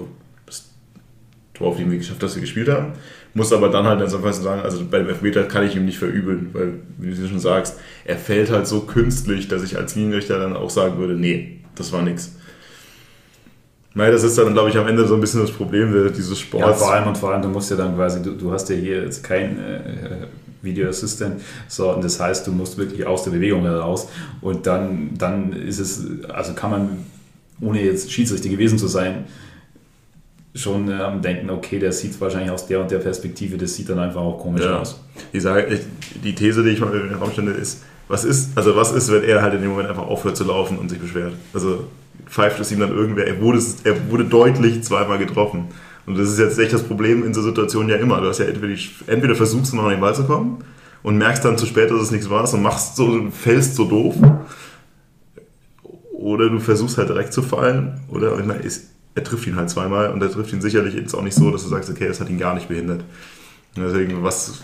das 0.44 0.68
Tor, 1.54 1.68
auf 1.68 1.76
dem 1.78 1.90
wir 1.90 1.96
geschafft, 1.96 2.22
dass 2.22 2.34
wir 2.34 2.42
gespielt 2.42 2.68
haben. 2.68 2.92
Muss 3.32 3.52
aber 3.52 3.70
dann 3.70 3.86
halt 3.86 4.02
in 4.02 4.10
der 4.10 4.32
sagen, 4.32 4.60
also 4.60 4.84
bei 4.84 4.98
dem 4.98 5.08
Elfmeter 5.08 5.44
kann 5.44 5.64
ich 5.64 5.74
ihm 5.76 5.86
nicht 5.86 5.98
verübeln, 5.98 6.50
weil, 6.52 6.74
wie 6.98 7.14
du 7.14 7.28
schon 7.28 7.38
sagst, 7.38 7.78
er 8.04 8.16
fällt 8.16 8.50
halt 8.50 8.66
so 8.66 8.80
künstlich, 8.80 9.48
dass 9.48 9.62
ich 9.62 9.78
als 9.78 9.94
Linienrichter 9.94 10.38
dann 10.38 10.56
auch 10.56 10.68
sagen 10.68 10.98
würde, 10.98 11.14
nee, 11.14 11.60
das 11.74 11.92
war 11.92 12.02
nix. 12.02 12.36
Nein, 13.94 14.12
das 14.12 14.22
ist 14.22 14.38
dann, 14.38 14.52
glaube 14.52 14.70
ich, 14.70 14.76
am 14.78 14.86
Ende 14.86 15.06
so 15.06 15.14
ein 15.14 15.20
bisschen 15.20 15.40
das 15.40 15.50
Problem 15.50 15.92
dieses 16.16 16.30
Ja, 16.30 16.36
Sports. 16.36 16.78
vor 16.78 16.92
allem 16.92 17.08
und 17.08 17.18
vor 17.18 17.32
allem, 17.32 17.42
du 17.42 17.48
musst 17.48 17.70
ja 17.70 17.76
dann 17.76 17.96
quasi, 17.96 18.22
du, 18.22 18.32
du 18.32 18.52
hast 18.52 18.68
ja 18.70 18.76
hier 18.76 19.02
jetzt 19.02 19.24
kein 19.24 19.58
äh, 19.58 19.80
Video 20.62 20.88
Assistant, 20.88 21.40
so, 21.66 21.92
und 21.92 22.04
das 22.04 22.20
heißt, 22.20 22.46
du 22.46 22.52
musst 22.52 22.78
wirklich 22.78 23.04
aus 23.06 23.24
der 23.24 23.32
Bewegung 23.32 23.62
heraus 23.62 24.08
und 24.42 24.66
dann, 24.66 25.10
dann 25.18 25.52
ist 25.52 25.80
es, 25.80 26.04
also 26.28 26.52
kann 26.52 26.70
man, 26.70 26.88
ohne 27.60 27.82
jetzt 27.82 28.12
Schiedsrichter 28.12 28.48
gewesen 28.48 28.78
zu 28.78 28.86
sein, 28.86 29.24
schon 30.54 30.90
ähm, 30.90 31.22
denken, 31.22 31.48
okay, 31.50 31.78
der 31.78 31.92
sieht 31.92 32.20
wahrscheinlich 32.20 32.50
aus 32.50 32.66
der 32.66 32.80
und 32.80 32.90
der 32.90 32.98
Perspektive, 32.98 33.56
das 33.56 33.74
sieht 33.74 33.88
dann 33.88 33.98
einfach 33.98 34.20
auch 34.20 34.38
komisch 34.38 34.62
Ja. 34.64 34.78
aus. 34.80 35.00
Ich 35.32 35.42
sage, 35.42 35.78
die 36.24 36.34
These, 36.34 36.62
die 36.64 36.70
ich 36.70 36.80
mal 36.80 36.92
in 36.94 37.08
den 37.08 37.18
Raum 37.18 37.30
stelle, 37.32 37.52
ist, 37.52 37.82
was 38.08 38.24
ist, 38.24 38.50
also 38.56 38.74
was 38.74 38.90
ist, 38.92 39.12
wenn 39.12 39.22
er 39.22 39.42
halt 39.42 39.54
in 39.54 39.60
dem 39.62 39.70
Moment 39.70 39.88
einfach 39.88 40.06
aufhört 40.06 40.36
zu 40.36 40.42
laufen 40.44 40.78
und 40.78 40.88
sich 40.88 40.98
beschwert? 40.98 41.32
Also 41.54 41.84
pfeift 42.26 42.58
es 42.60 42.72
ihm 42.72 42.80
dann 42.80 42.90
irgendwer, 42.90 43.26
er 43.26 43.40
wurde, 43.40 43.60
er 43.84 44.10
wurde 44.10 44.24
deutlich 44.24 44.82
zweimal 44.82 45.18
getroffen. 45.18 45.68
Und 46.06 46.18
das 46.18 46.28
ist 46.28 46.38
jetzt 46.40 46.58
echt 46.58 46.72
das 46.72 46.82
Problem 46.82 47.24
in 47.24 47.32
so 47.34 47.42
Situationen 47.42 47.88
ja 47.88 47.96
immer. 47.96 48.20
Du 48.20 48.26
hast 48.28 48.38
ja 48.38 48.46
entweder, 48.46 48.74
entweder 49.06 49.36
versuchst 49.36 49.72
du 49.72 49.76
noch 49.76 49.84
an 49.84 49.90
den 49.90 50.00
Ball 50.00 50.14
zu 50.14 50.24
kommen 50.24 50.64
und 51.04 51.18
merkst 51.18 51.44
dann 51.44 51.56
zu 51.58 51.66
spät, 51.66 51.90
dass 51.92 52.00
es 52.02 52.10
nichts 52.10 52.28
war 52.28 52.52
und 52.52 52.62
machst 52.62 52.96
so, 52.96 53.30
fällst 53.30 53.76
so 53.76 53.84
doof. 53.84 54.16
Oder 56.12 56.50
du 56.50 56.58
versuchst 56.58 56.98
halt 56.98 57.08
direkt 57.08 57.32
zu 57.32 57.42
fallen. 57.42 58.00
Oder 58.08 58.38
ich 58.38 58.44
meine, 58.46 58.62
ist, 58.62 58.88
er 59.14 59.24
trifft 59.24 59.46
ihn 59.46 59.56
halt 59.56 59.70
zweimal 59.70 60.12
und 60.12 60.22
er 60.22 60.30
trifft 60.30 60.52
ihn 60.52 60.60
sicherlich 60.60 60.94
jetzt 60.94 61.14
auch 61.14 61.22
nicht 61.22 61.34
so, 61.34 61.50
dass 61.50 61.62
du 61.62 61.68
sagst, 61.68 61.90
okay, 61.90 62.08
das 62.08 62.20
hat 62.20 62.28
ihn 62.30 62.38
gar 62.38 62.54
nicht 62.54 62.68
behindert. 62.68 63.02
Und 63.76 63.82
deswegen, 63.82 64.22
was, 64.22 64.62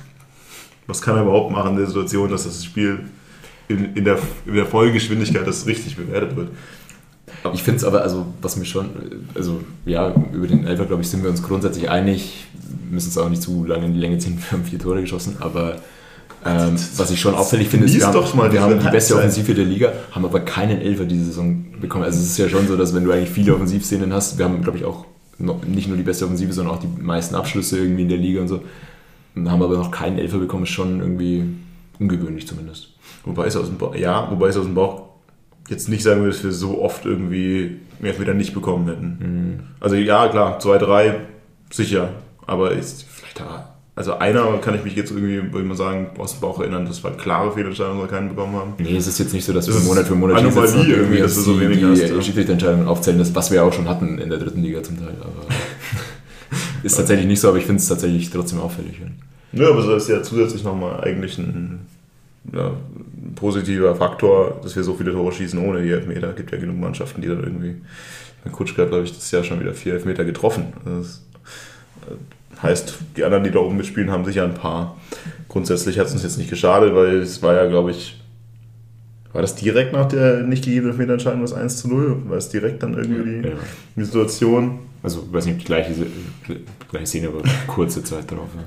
was 0.87 1.03
kann 1.03 1.17
er 1.17 1.23
überhaupt 1.23 1.51
machen 1.51 1.73
in 1.73 1.77
der 1.79 1.87
Situation, 1.87 2.31
dass 2.31 2.45
das 2.45 2.65
Spiel 2.65 3.01
in, 3.69 3.95
in, 3.95 4.05
der, 4.05 4.19
in 4.47 4.55
der 4.55 4.67
Vollgeschwindigkeit 4.67 5.47
das 5.47 5.67
richtig 5.67 5.97
bewertet 5.97 6.37
wird? 6.37 6.51
Ich 7.55 7.63
finde 7.63 7.79
es 7.79 7.85
aber, 7.85 8.03
also 8.03 8.27
was 8.41 8.57
mir 8.57 8.65
schon, 8.65 8.91
also 9.35 9.61
ja, 9.85 10.15
über 10.33 10.47
den 10.47 10.67
Elfer, 10.67 10.87
glaube 10.87 11.03
ich, 11.03 11.09
sind 11.09 11.23
wir 11.23 11.31
uns 11.31 11.43
grundsätzlich 11.43 11.91
einig. 11.91 12.47
Müssen 12.91 13.09
es 13.09 13.19
auch 13.19 13.29
nicht 13.29 13.43
zu 13.43 13.65
lange 13.65 13.87
in 13.87 13.95
die 13.95 14.01
Länge 14.01 14.19
ziehen, 14.19 14.39
wir 14.39 14.53
haben 14.53 14.65
vier 14.65 14.79
Tore 14.79 15.01
geschossen, 15.01 15.37
aber 15.41 15.81
ähm, 16.47 16.77
was 16.97 17.11
ich 17.11 17.21
schon 17.21 17.35
auffällig 17.35 17.69
finde, 17.69 17.87
ist, 17.87 17.95
wir, 17.95 18.07
haben, 18.07 18.53
wir 18.53 18.61
haben 18.61 18.79
die 18.79 18.89
beste 18.89 19.17
Offensive 19.17 19.55
der 19.55 19.65
Liga, 19.65 19.93
haben 20.13 20.25
aber 20.25 20.41
keinen 20.41 20.81
Elfer 20.81 21.05
diese 21.05 21.27
Saison 21.27 21.65
bekommen. 21.81 22.05
Also 22.05 22.19
es 22.19 22.27
ist 22.27 22.39
ja 22.39 22.49
schon 22.49 22.67
so, 22.67 22.77
dass 22.77 22.95
wenn 22.95 23.05
du 23.05 23.13
eigentlich 23.13 23.31
viele 23.31 23.55
Offensivszenen 23.55 24.13
hast, 24.13 24.39
wir 24.39 24.45
haben, 24.45 24.63
glaube 24.63 24.79
ich, 24.79 24.85
auch 24.85 25.05
nicht 25.39 25.89
nur 25.89 25.97
die 25.97 26.03
beste 26.03 26.25
Offensive, 26.25 26.53
sondern 26.53 26.75
auch 26.75 26.81
die 26.81 26.89
meisten 27.03 27.35
Abschlüsse 27.35 27.79
irgendwie 27.79 28.03
in 28.03 28.09
der 28.09 28.19
Liga 28.19 28.41
und 28.41 28.49
so, 28.49 28.63
und 29.35 29.51
haben 29.51 29.63
aber 29.63 29.77
noch 29.77 29.91
keinen 29.91 30.19
Elfer 30.19 30.39
bekommen, 30.39 30.65
ist 30.65 30.71
schon 30.71 31.01
irgendwie 31.01 31.45
ungewöhnlich 31.99 32.47
zumindest. 32.47 32.91
Wobei 33.25 33.47
es 33.47 33.57
aus 33.57 33.67
dem 33.67 33.77
Bauch, 33.77 33.95
ja, 33.95 34.31
wobei 34.31 34.49
es 34.49 34.57
aus 34.57 34.65
dem 34.65 34.75
Bauch 34.75 35.03
jetzt 35.69 35.89
nicht 35.89 36.03
sagen 36.03 36.21
würde, 36.21 36.33
dass 36.33 36.45
wir 36.45 36.53
so 36.53 36.81
oft 36.81 37.05
irgendwie 37.05 37.81
mehr 37.99 38.19
wieder 38.19 38.35
nicht 38.35 38.55
bekommen 38.55 38.87
hätten. 38.87 39.19
Mhm. 39.21 39.61
Also 39.81 39.97
ja, 39.97 40.29
klar, 40.29 40.59
zwei, 40.59 40.79
drei, 40.79 41.21
sicher. 41.71 42.11
Aber 42.47 42.73
ist 42.73 43.05
vielleicht 43.05 43.41
da. 43.41 43.76
Also 43.97 44.19
einer 44.19 44.59
kann 44.59 44.75
ich 44.75 44.85
mich 44.85 44.95
jetzt 44.95 45.11
irgendwie, 45.11 45.43
würde 45.43 45.63
ich 45.63 45.67
mal 45.67 45.75
sagen, 45.75 46.09
aus 46.19 46.33
dem 46.33 46.41
Bauch 46.43 46.61
erinnern, 46.61 46.85
das 46.85 47.03
war 47.03 47.13
eine 47.13 47.19
klare 47.19 47.51
Fehlentscheidung, 47.51 47.99
dass 47.99 48.11
wir 48.11 48.15
keinen 48.15 48.29
bekommen 48.29 48.55
haben. 48.55 48.75
Nee, 48.77 48.95
es 48.95 49.07
ist 49.07 49.19
jetzt 49.19 49.33
nicht 49.33 49.47
so, 49.47 49.55
dass 49.55 49.67
wir 49.69 49.75
Monat 49.81 50.07
für 50.07 50.15
Monat 50.15 50.39
hier 50.39 50.53
sitzen 50.53 50.81
und 50.81 50.89
irgendwie, 50.91 51.19
dass 51.19 51.35
du 51.35 51.41
so 51.41 51.59
wenig 51.59 51.79
die, 51.79 51.87
hast. 51.87 52.03
Die 52.03 52.23
Schiedsrichterentscheidungen 52.23 52.89
aufzählen, 52.89 53.19
das, 53.19 53.35
was 53.35 53.51
wir 53.51 53.65
auch 53.65 53.73
schon 53.73 53.89
hatten 53.89 54.19
in 54.19 54.29
der 54.29 54.39
dritten 54.39 54.63
Liga 54.63 54.83
zum 54.83 54.99
Teil. 54.99 55.15
Aber 55.19 55.47
ist 56.83 56.95
tatsächlich 56.95 57.27
nicht 57.27 57.41
so, 57.41 57.49
aber 57.49 57.57
ich 57.57 57.65
finde 57.65 57.81
es 57.81 57.89
tatsächlich 57.89 58.29
trotzdem 58.29 58.61
auffällig. 58.61 59.01
Ja, 59.53 59.71
aber 59.71 59.83
das 59.83 60.03
ist 60.03 60.11
ja 60.11 60.23
zusätzlich 60.23 60.63
nochmal 60.63 61.01
eigentlich 61.03 61.39
ein 61.39 61.87
ja, 62.53 62.73
positiver 63.35 63.97
Faktor, 63.97 64.61
dass 64.63 64.77
wir 64.77 64.83
so 64.83 64.93
viele 64.93 65.13
Tore 65.13 65.33
schießen 65.33 65.59
ohne 65.59 65.83
die 65.83 65.91
Elfmeter. 65.91 66.29
Es 66.29 66.37
gibt 66.37 66.53
ja 66.53 66.59
genug 66.59 66.79
Mannschaften, 66.79 67.23
die 67.23 67.29
dann 67.29 67.43
irgendwie. 67.43 67.77
Mein 68.45 68.53
Kutschke 68.53 68.83
hat, 68.83 68.91
glaube 68.91 69.05
ich, 69.05 69.15
das 69.15 69.31
Jahr 69.31 69.43
schon 69.43 69.59
wieder 69.59 69.73
vier 69.73 69.95
Elfmeter 69.95 70.27
getroffen. 70.27 70.75
Das 70.85 71.23
äh, 72.11 72.15
heißt, 72.63 72.99
die 73.17 73.25
anderen, 73.25 73.45
die 73.45 73.51
da 73.51 73.59
oben 73.59 73.77
mitspielen, 73.77 74.11
haben 74.11 74.25
sicher 74.25 74.45
ein 74.45 74.55
paar. 74.55 74.97
Grundsätzlich 75.49 75.99
hat 75.99 76.07
es 76.07 76.13
uns 76.13 76.23
jetzt 76.23 76.39
nicht 76.39 76.51
geschadet, 76.51 76.95
weil 76.95 77.19
es 77.19 77.43
war 77.43 77.55
ja, 77.55 77.67
glaube 77.67 77.91
ich, 77.91 78.21
war 79.33 79.43
das 79.43 79.55
direkt 79.55 79.93
nach 79.93 80.07
der 80.09 80.45
nicht 80.45 80.65
gegebenen 80.65 80.93
Elfmeterentscheidung 80.93 81.43
das 81.43 81.53
1 81.53 81.77
zu 81.79 81.89
0? 81.89 82.23
War 82.29 82.39
es 82.39 82.49
direkt 82.49 82.83
dann 82.83 82.95
irgendwie 82.95 83.43
die, 83.43 83.49
ja. 83.49 83.55
die 83.95 84.05
Situation? 84.05 84.79
Also, 85.03 85.25
ich 85.27 85.33
weiß 85.33 85.45
nicht, 85.45 85.55
ob 85.55 85.59
die 85.61 85.67
gleiche, 85.67 85.93
gleiche 86.91 87.07
Szene, 87.07 87.29
aber 87.29 87.43
kurze 87.67 88.03
Zeit 88.03 88.31
darauf. 88.31 88.49
Ja. 88.57 88.63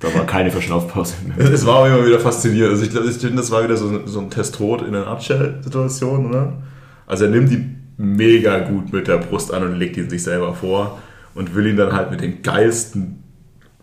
Da 0.00 0.14
war 0.14 0.26
keine 0.26 0.50
Verschnaufpause 0.50 1.14
mehr. 1.26 1.50
Es 1.50 1.64
war 1.64 1.76
auch 1.76 1.86
immer 1.86 2.06
wieder 2.06 2.20
faszinierend. 2.20 2.72
Also 2.72 2.84
ich 2.84 2.90
glaube, 2.90 3.36
das 3.36 3.50
war 3.50 3.64
wieder 3.64 3.76
so, 3.76 4.06
so 4.06 4.20
ein 4.20 4.30
Testrot 4.30 4.82
in 4.82 4.94
einer 4.94 5.06
Nutshell-Situation, 5.06 6.26
oder? 6.26 6.62
Also 7.06 7.24
er 7.24 7.30
nimmt 7.30 7.50
die 7.50 7.64
mega 7.96 8.58
gut 8.60 8.92
mit 8.92 9.08
der 9.08 9.18
Brust 9.18 9.52
an 9.52 9.62
und 9.62 9.76
legt 9.76 9.96
ihn 9.96 10.10
sich 10.10 10.22
selber 10.22 10.54
vor 10.54 10.98
und 11.34 11.54
will 11.54 11.66
ihn 11.66 11.76
dann 11.76 11.92
halt 11.92 12.10
mit 12.10 12.20
den 12.20 12.42
geilsten 12.42 13.22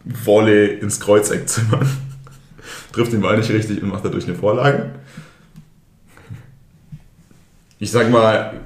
Wolle 0.06 0.68
ins 0.68 1.00
Kreuzeck 1.00 1.48
zimmern. 1.48 1.90
Trifft 2.92 3.14
den 3.14 3.22
Ball 3.22 3.38
nicht 3.38 3.50
richtig 3.50 3.82
und 3.82 3.90
macht 3.90 4.06
dadurch 4.06 4.26
eine 4.26 4.36
Vorlage. 4.36 4.92
Ich 7.80 7.92
sag 7.92 8.10
mal, 8.10 8.62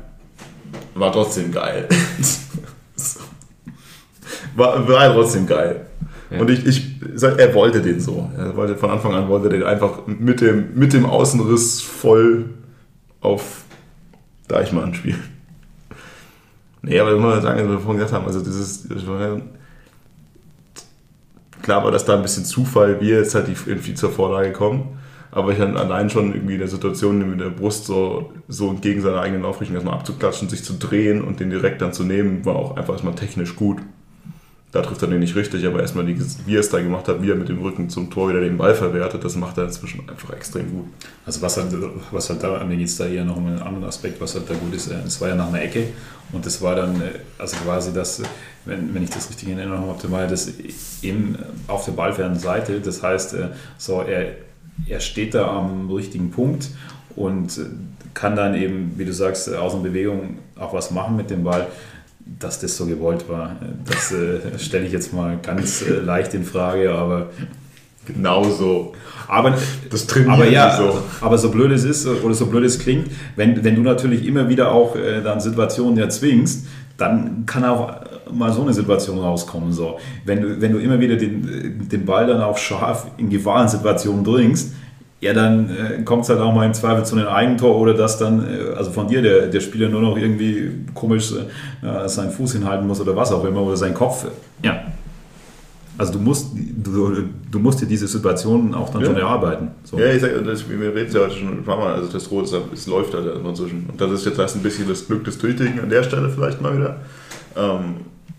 war 0.96 1.12
trotzdem 1.12 1.52
geil. 1.52 1.88
war, 4.56 4.88
war 4.88 5.14
trotzdem 5.14 5.48
geil. 5.48 5.88
Ja. 6.30 6.42
Und 6.42 6.50
ich, 6.50 6.66
ich 6.66 6.86
sag, 7.16 7.40
er 7.40 7.54
wollte 7.54 7.82
den 7.82 8.00
so. 8.00 8.30
Er 8.38 8.56
wollte 8.56 8.76
von 8.76 8.90
Anfang 8.90 9.14
an 9.14 9.30
wollte 9.30 9.50
den 9.50 9.64
einfach 9.64 10.08
mit 10.08 10.42
dem, 10.42 10.76
mit 10.76 10.94
dem 10.94 11.06
Außenriss 11.06 11.82
voll 11.82 12.50
auf 13.22 13.64
Deichmann 14.48 14.94
spielen. 14.94 15.24
Nee, 16.82 17.00
aber 17.00 17.14
ich 17.14 17.20
muss 17.20 17.42
sagen, 17.42 17.64
was 17.64 17.70
wir 17.70 17.80
vorhin 17.80 18.00
gesagt 18.00 18.14
haben, 18.14 18.26
also 18.26 18.42
dieses, 18.42 18.88
klar 21.62 21.84
war 21.84 21.92
das 21.92 22.06
da 22.06 22.16
ein 22.16 22.22
bisschen 22.22 22.46
Zufall, 22.46 23.02
wie 23.02 23.10
jetzt 23.10 23.36
halt 23.36 23.48
die 23.48 23.56
irgendwie 23.70 23.94
zur 23.94 24.12
Vorlage 24.12 24.52
kommen. 24.52 25.00
Aber 25.32 25.52
ich 25.52 25.60
dann 25.60 25.78
allein 25.78 26.10
schon 26.10 26.34
irgendwie 26.34 26.54
in 26.54 26.60
der 26.60 26.68
Situation 26.68 27.30
mit 27.30 27.40
der 27.40 27.50
Brust 27.50 27.86
so, 27.86 28.32
so 28.48 28.70
entgegen 28.70 29.02
seiner 29.02 29.22
eigenen 29.22 29.46
Aufrichtung 29.46 29.76
erstmal 29.76 29.96
abzuklatschen, 29.96 30.50
sich 30.50 30.64
zu 30.64 30.74
drehen 30.74 31.22
und 31.22 31.40
den 31.40 31.50
direkt 31.50 31.82
dann 31.82 31.94
zu 31.94 32.04
nehmen, 32.04 32.46
war 32.46 32.56
auch 32.56 32.78
einfach 32.78 32.94
erstmal 32.94 33.16
technisch 33.16 33.56
gut 33.56 33.78
da 34.72 34.82
trifft 34.82 35.02
er 35.02 35.08
den 35.08 35.22
nicht 35.22 35.36
richtig, 35.36 35.66
aber 35.66 35.80
erstmal, 35.80 36.06
die, 36.06 36.20
wie 36.46 36.56
er 36.56 36.60
es 36.60 36.70
da 36.70 36.82
gemacht 36.82 37.08
hat, 37.08 37.22
wie 37.22 37.30
er 37.30 37.36
mit 37.36 37.48
dem 37.48 37.62
Rücken 37.62 37.90
zum 37.90 38.10
Tor 38.12 38.30
wieder 38.30 38.42
den 38.42 38.58
Ball 38.58 38.76
verwertet, 38.76 39.24
das 39.24 39.36
macht 39.38 39.58
er 39.58 39.64
inzwischen 39.64 40.08
einfach 40.10 40.32
extrem 40.34 40.70
gut. 40.72 40.86
Also 41.26 41.42
was 41.42 41.56
halt, 41.56 41.68
was 42.12 42.30
halt 42.30 42.44
da, 42.44 42.62
mir 42.66 42.76
geht 42.76 42.88
es 42.88 42.98
da 42.98 43.06
eher 43.06 43.24
noch 43.24 43.38
um 43.38 43.48
einen 43.48 43.62
anderen 43.62 43.86
Aspekt, 43.86 44.20
was 44.20 44.36
halt 44.36 44.50
da 44.50 44.56
gut 44.56 44.74
ist, 44.74 44.92
äh, 44.92 44.96
es 45.06 45.22
war 45.22 45.30
ja 45.30 45.36
nach 45.36 45.48
einer 45.48 45.62
Ecke 45.62 45.88
und 46.34 46.46
das 46.46 46.62
war 46.62 46.76
dann, 46.76 46.96
äh, 46.98 47.20
also 47.38 47.56
quasi 47.58 47.94
das, 47.94 48.22
wenn, 48.66 48.94
wenn 48.94 49.04
ich 49.04 49.10
das 49.10 49.30
richtig 49.30 49.48
in 49.48 49.58
Erinnerung 49.58 49.88
habe, 49.88 50.12
war 50.12 50.28
das 50.28 50.52
eben 51.02 51.38
auf 51.68 51.86
der 51.86 51.94
ballfernen 51.94 52.38
Seite, 52.38 52.82
das 52.82 53.02
heißt, 53.02 53.36
äh, 53.36 53.48
so 53.78 54.02
er, 54.02 54.34
er 54.86 55.00
steht 55.00 55.34
da 55.34 55.48
am 55.48 55.90
richtigen 55.90 56.30
Punkt 56.30 56.68
und 57.16 57.58
kann 58.14 58.36
dann 58.36 58.54
eben, 58.54 58.94
wie 58.98 59.06
du 59.06 59.14
sagst, 59.14 59.54
aus 59.54 59.74
der 59.74 59.80
Bewegung 59.80 60.40
auch 60.60 60.74
was 60.74 60.92
machen 60.92 61.16
mit 61.16 61.30
dem 61.30 61.44
Ball 61.44 61.68
dass 62.40 62.60
das 62.60 62.78
so 62.78 62.86
gewollt 62.86 63.30
war. 63.30 63.56
Das 63.86 64.12
äh, 64.12 64.60
stelle 64.60 64.86
ich 64.86 64.92
jetzt 64.92 65.14
mal 65.14 65.38
ganz 65.42 65.82
äh, 65.82 65.94
leicht 66.00 66.34
in 66.34 66.44
Frage, 66.44 66.92
aber 66.92 67.30
genauso. 68.06 68.94
Aber 69.28 69.54
das 69.90 70.08
trainieren 70.08 70.34
aber 70.34 70.50
ja, 70.50 70.78
so. 70.78 71.02
Aber 71.22 71.38
so 71.38 71.52
blöd 71.52 71.72
es 71.72 71.84
ist 71.84 72.08
oder 72.08 72.34
so 72.34 72.46
blöd 72.46 72.64
es 72.64 72.80
klingt, 72.80 73.10
wenn, 73.36 73.64
wenn 73.64 73.76
du 73.76 73.82
natürlich 73.82 74.26
immer 74.26 74.50
wieder 74.50 74.72
auch 74.72 74.96
äh, 74.96 75.22
dann 75.22 75.40
Situationen 75.40 75.98
erzwingst, 75.98 76.66
dann 76.98 77.46
kann 77.46 77.64
auch 77.64 78.02
mal 78.32 78.52
so 78.52 78.62
eine 78.62 78.74
Situation 78.74 79.20
rauskommen. 79.20 79.72
So. 79.72 80.00
Wenn, 80.26 80.42
du, 80.42 80.62
wenn 80.62 80.72
du 80.72 80.80
immer 80.80 81.00
wieder 81.00 81.16
den, 81.16 81.88
den 81.90 82.06
Ball 82.06 82.28
dann 82.28 82.42
auch 82.42 82.58
scharf 82.58 83.08
in 83.18 83.30
Gefahrensituationen 83.30 84.24
bringst, 84.24 84.74
ja, 85.20 85.34
dann 85.34 85.70
äh, 85.70 86.04
kommt 86.04 86.24
es 86.24 86.30
halt 86.30 86.40
auch 86.40 86.54
mal 86.54 86.66
im 86.66 86.74
Zweifel 86.74 87.04
zu 87.04 87.16
einem 87.16 87.28
Eigentor 87.28 87.76
oder 87.76 87.94
dass 87.94 88.20
dann, 88.20 88.48
äh, 88.48 88.76
also 88.76 88.92
von 88.92 89.08
dir, 89.08 89.22
der, 89.22 89.48
der 89.48 89.60
Spieler 89.62 89.90
nur 89.90 90.02
noch 90.02 90.16
irgendwie 90.18 90.72
komisch 90.94 91.34
äh, 91.34 92.08
seinen 92.08 92.32
Fuß 92.32 92.54
hinhalten 92.54 92.86
muss 92.86 93.02
oder 93.02 93.16
was 93.16 93.32
auch 93.32 93.44
immer 93.44 93.62
oder 93.62 93.78
seinen 93.78 93.96
Kopf. 93.96 94.26
Ja. 94.64 94.84
Also 95.98 96.14
du 96.14 96.20
musst, 96.20 96.52
du, 96.54 97.24
du 97.50 97.60
musst 97.60 97.82
dir 97.82 97.88
diese 97.88 98.08
Situation 98.08 98.76
auch 98.76 98.90
dann 98.90 99.02
ja. 99.02 99.08
schon 99.08 99.18
erarbeiten. 99.18 99.70
So. 99.84 99.98
Ja, 99.98 100.12
ich 100.12 100.22
sage, 100.22 100.44
wir 100.46 100.96
reden 100.96 101.12
ja 101.12 101.22
heute 101.22 101.34
schon 101.36 101.48
ein 101.48 101.64
paar 101.64 101.78
Mal, 101.78 101.96
also 101.96 102.12
das 102.12 102.30
Rot, 102.30 102.54
es 102.72 102.86
läuft 102.86 103.16
halt 103.16 103.26
inzwischen. 103.44 103.88
Und 103.92 104.00
das 104.00 104.12
ist 104.12 104.26
jetzt 104.26 104.38
erst 104.38 104.56
ein 104.58 104.62
bisschen 104.62 104.88
das 104.88 105.08
Glück 105.08 105.24
des 105.24 105.40
Tüchtigen 105.40 105.80
an 105.80 105.90
der 105.90 106.04
Stelle 106.04 106.30
vielleicht 106.30 106.62
mal 106.62 106.78
wieder. 106.78 106.98
Ähm, 107.56 107.96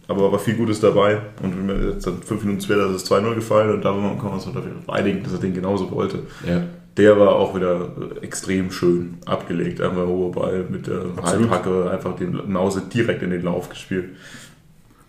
aber 0.08 0.32
war 0.32 0.38
viel 0.38 0.54
Gutes 0.54 0.80
dabei. 0.80 1.20
Und 1.42 1.56
wenn 1.56 1.68
wir 1.68 1.90
jetzt 1.90 2.06
dann 2.06 2.22
fünf 2.22 2.42
Minuten 2.42 2.62
später 2.62 2.86
ist 2.86 3.02
es 3.02 3.10
2-0 3.10 3.34
gefallen 3.34 3.74
und 3.74 3.84
da 3.84 3.92
kann 3.92 4.22
wir 4.22 4.32
uns 4.32 4.44
dafür 4.46 4.62
einigen, 4.88 5.22
dass 5.22 5.34
er 5.34 5.38
den 5.38 5.54
genauso 5.54 5.90
wollte. 5.90 6.20
Ja. 6.46 6.62
Der 6.96 7.20
war 7.20 7.36
auch 7.36 7.54
wieder 7.54 7.90
extrem 8.22 8.72
schön 8.72 9.18
abgelegt. 9.26 9.80
Einfach 9.80 10.06
hoher 10.06 10.32
Ball 10.32 10.66
mit 10.68 10.86
der 10.86 11.02
Absolut. 11.16 11.50
Halbhacke, 11.50 11.90
einfach 11.90 12.16
den 12.16 12.50
Mause 12.50 12.82
direkt 12.92 13.22
in 13.22 13.30
den 13.30 13.42
Lauf 13.42 13.68
gespielt. 13.68 14.06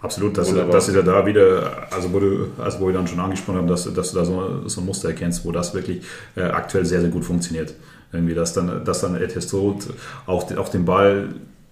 Absolut, 0.02 0.38
dass, 0.38 0.50
du, 0.50 0.56
dass 0.56 0.86
du 0.86 1.02
da 1.04 1.26
wieder, 1.26 1.88
also 1.92 2.14
wo, 2.14 2.20
du, 2.20 2.48
also 2.58 2.80
wo 2.80 2.88
wir 2.88 2.94
dann 2.94 3.08
schon 3.08 3.20
angesprochen 3.20 3.58
haben, 3.58 3.68
dass, 3.68 3.92
dass 3.94 4.12
du 4.12 4.20
da 4.20 4.24
so, 4.24 4.68
so 4.68 4.80
ein 4.80 4.86
Muster 4.86 5.10
erkennst, 5.10 5.44
wo 5.44 5.52
das 5.52 5.74
wirklich 5.74 6.04
äh, 6.38 6.44
aktuell 6.44 6.86
sehr, 6.86 7.02
sehr 7.02 7.10
gut 7.10 7.26
funktioniert. 7.26 7.74
Irgendwie, 8.14 8.34
dass 8.34 8.54
dann, 8.54 8.86
dass 8.86 9.02
dann 9.02 9.16
Ed 9.16 9.36
Hestrot 9.36 9.88
auch, 10.26 10.56
auch 10.56 10.70
den 10.70 10.86
Ball 10.86 11.30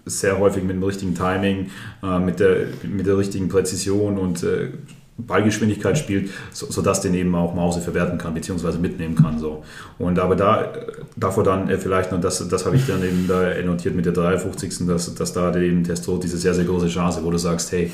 sehr 0.07 0.39
häufig 0.39 0.63
mit 0.63 0.75
dem 0.75 0.83
richtigen 0.83 1.15
Timing, 1.15 1.71
äh, 2.03 2.19
mit, 2.19 2.39
der, 2.39 2.67
mit 2.83 3.05
der 3.05 3.17
richtigen 3.17 3.49
Präzision 3.49 4.17
und 4.17 4.43
äh, 4.43 4.69
Ballgeschwindigkeit 5.17 5.97
spielt, 5.97 6.29
so, 6.51 6.67
sodass 6.69 7.01
den 7.01 7.13
eben 7.15 7.33
auch 7.33 7.55
Mause 7.55 7.81
verwerten 7.81 8.17
kann, 8.17 8.35
beziehungsweise 8.35 8.77
mitnehmen 8.77 9.15
kann. 9.15 9.39
So. 9.39 9.63
Und 9.97 10.19
aber 10.19 10.35
da, 10.35 10.73
davor 11.15 11.43
dann 11.43 11.69
äh, 11.69 11.77
vielleicht 11.77 12.11
noch, 12.11 12.21
das, 12.21 12.47
das 12.47 12.65
habe 12.65 12.75
ich 12.75 12.85
dann 12.85 13.03
eben 13.03 13.27
da 13.27 13.59
notiert 13.63 13.95
mit 13.95 14.05
der 14.05 14.13
53. 14.13 14.85
dass, 14.87 15.13
dass 15.15 15.33
da 15.33 15.55
eben 15.55 15.83
Testo 15.83 16.17
diese 16.17 16.37
sehr, 16.37 16.53
sehr 16.53 16.65
große 16.65 16.87
Chance, 16.87 17.21
wo 17.23 17.31
du 17.31 17.37
sagst, 17.37 17.71
hey, 17.71 17.91